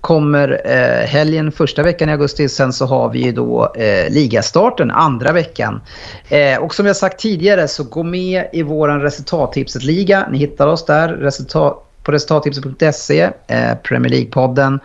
kommer 0.00 0.60
eh, 0.64 1.06
helgen 1.06 1.52
första 1.52 1.82
veckan 1.82 2.08
i 2.08 2.12
augusti. 2.12 2.48
Sen 2.48 2.72
så 2.72 2.86
har 2.86 3.08
vi 3.08 3.22
ju 3.24 3.32
då 3.32 3.72
eh, 3.74 4.12
ligastarten 4.12 4.90
andra 4.90 5.32
veckan. 5.32 5.80
Eh, 6.28 6.58
och 6.58 6.74
som 6.74 6.86
jag 6.86 6.96
sagt 6.96 7.20
tidigare 7.20 7.68
så 7.68 7.84
gå 7.84 8.02
med 8.02 8.44
i 8.52 8.62
våran 8.62 9.00
resultattipset-liga. 9.00 10.28
Ni 10.30 10.38
hittar 10.38 10.66
oss 10.66 10.86
där 10.86 11.08
resultat, 11.08 11.89
på 12.02 12.12
resultattipset.se, 12.12 13.30
eh, 13.46 13.74
Premier 13.82 14.12
League-podden. 14.12 14.80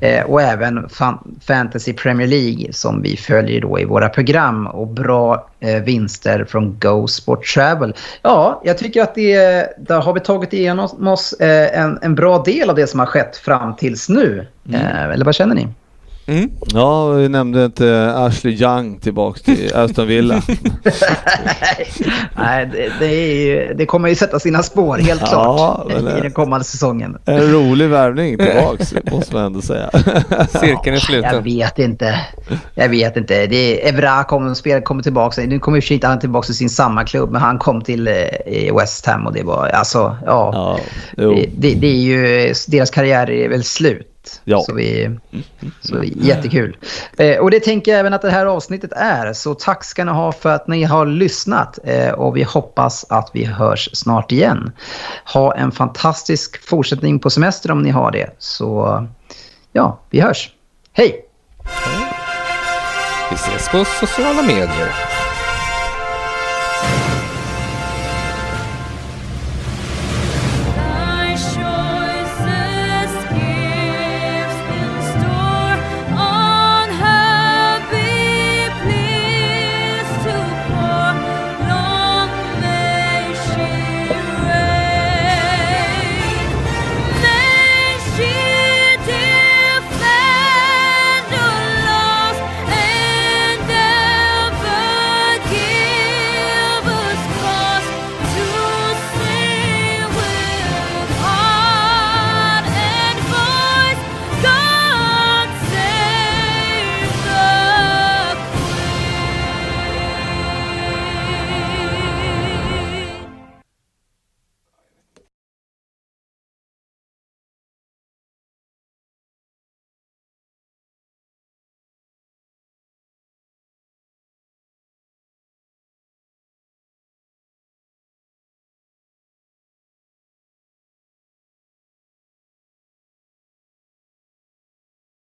Eh, 0.00 0.24
och 0.24 0.42
även 0.42 0.88
Fantasy 1.46 1.92
Premier 1.92 2.28
League 2.28 2.72
som 2.72 3.02
vi 3.02 3.16
följer 3.16 3.60
då 3.60 3.80
i 3.80 3.84
våra 3.84 4.08
program 4.08 4.66
och 4.66 4.86
bra 4.86 5.48
eh, 5.60 5.82
vinster 5.82 6.44
från 6.48 6.78
Go 6.78 7.06
Sport 7.06 7.46
Travel. 7.54 7.94
Ja, 8.22 8.60
jag 8.64 8.78
tycker 8.78 9.02
att 9.02 9.14
det, 9.14 9.36
där 9.78 10.00
har 10.00 10.12
vi 10.12 10.20
tagit 10.20 10.52
igenom 10.52 11.08
oss 11.08 11.32
eh, 11.32 11.80
en, 11.80 11.98
en 12.02 12.14
bra 12.14 12.42
del 12.42 12.70
av 12.70 12.76
det 12.76 12.86
som 12.86 13.00
har 13.00 13.06
skett 13.06 13.36
fram 13.36 13.76
tills 13.76 14.08
nu. 14.08 14.46
Mm. 14.68 14.80
Eh, 14.80 15.04
eller 15.04 15.24
vad 15.24 15.34
känner 15.34 15.54
ni? 15.54 15.68
Mm. 16.30 16.50
Ja, 16.60 17.08
vi 17.08 17.28
nämnde 17.28 17.64
inte 17.64 18.12
Ashley 18.16 18.54
Young 18.54 18.98
tillbaks 18.98 19.42
till 19.42 19.74
Aston 19.74 20.06
Villa. 20.06 20.34
Nej, 22.36 22.70
det, 22.72 22.92
det, 22.98 23.14
ju, 23.14 23.74
det, 23.74 23.86
kommer 23.86 24.08
ju 24.08 24.14
sätta 24.14 24.38
sina 24.38 24.62
spår 24.62 24.98
helt 24.98 25.28
klart 25.28 25.92
i 25.92 26.20
den 26.22 26.30
kommande 26.30 26.64
säsongen. 26.64 27.16
En 27.24 27.52
rolig 27.52 27.88
värvning 27.88 28.38
tillbaks 28.46 28.94
måste 29.10 29.34
man 29.34 29.44
ändå 29.44 29.62
säga. 29.62 29.90
Cirkeln 30.48 30.96
är 30.96 31.00
sluten. 31.00 31.34
Jag 31.34 31.42
vet 31.42 31.78
inte. 31.78 32.20
Jag 32.74 32.88
vet 32.88 33.16
inte. 33.16 33.46
Det 33.46 33.56
är, 33.56 33.94
Evra 33.94 34.24
kommer, 34.24 34.80
kommer 34.80 35.02
tillbaka. 35.02 35.40
Nu 35.40 35.58
kommer 35.58 35.80
ju 35.80 35.94
inte 35.94 36.06
han 36.06 36.18
tillbaka 36.18 36.46
till 36.46 36.56
sin 36.56 36.70
samma 36.70 37.04
klubb, 37.04 37.30
men 37.30 37.40
han 37.40 37.58
kom 37.58 37.82
till 37.82 38.08
eh, 38.08 38.76
West 38.76 39.06
Ham 39.06 39.26
och 39.26 39.32
det 39.32 39.42
var 39.42 39.68
alltså, 39.68 40.16
ja. 40.26 40.78
ja 41.16 41.28
det, 41.56 41.74
det, 41.74 41.86
är 41.86 42.00
ju, 42.00 42.54
deras 42.68 42.90
karriär 42.90 43.30
är 43.30 43.48
väl 43.48 43.64
slut. 43.64 44.09
Ja. 44.44 44.62
Så, 44.62 44.74
vi, 44.74 45.18
så 45.80 46.02
jättekul. 46.04 46.76
Eh, 47.18 47.38
och 47.38 47.50
det 47.50 47.60
tänker 47.60 47.90
jag 47.90 48.00
även 48.00 48.14
att 48.14 48.22
det 48.22 48.30
här 48.30 48.46
avsnittet 48.46 48.92
är. 48.92 49.32
Så 49.32 49.54
tack 49.54 49.84
ska 49.84 50.04
ni 50.04 50.12
ha 50.12 50.32
för 50.32 50.50
att 50.50 50.68
ni 50.68 50.84
har 50.84 51.06
lyssnat. 51.06 51.78
Eh, 51.84 52.10
och 52.10 52.36
vi 52.36 52.42
hoppas 52.42 53.06
att 53.08 53.30
vi 53.32 53.44
hörs 53.44 53.90
snart 53.92 54.32
igen. 54.32 54.72
Ha 55.34 55.54
en 55.54 55.72
fantastisk 55.72 56.64
fortsättning 56.64 57.18
på 57.18 57.30
semester 57.30 57.70
om 57.70 57.82
ni 57.82 57.90
har 57.90 58.10
det. 58.10 58.30
Så 58.38 59.06
ja, 59.72 60.00
vi 60.10 60.20
hörs. 60.20 60.50
Hej! 60.92 61.24
Vi 63.30 63.36
ses 63.36 63.68
på 63.68 63.84
sociala 63.84 64.42
medier. 64.42 65.19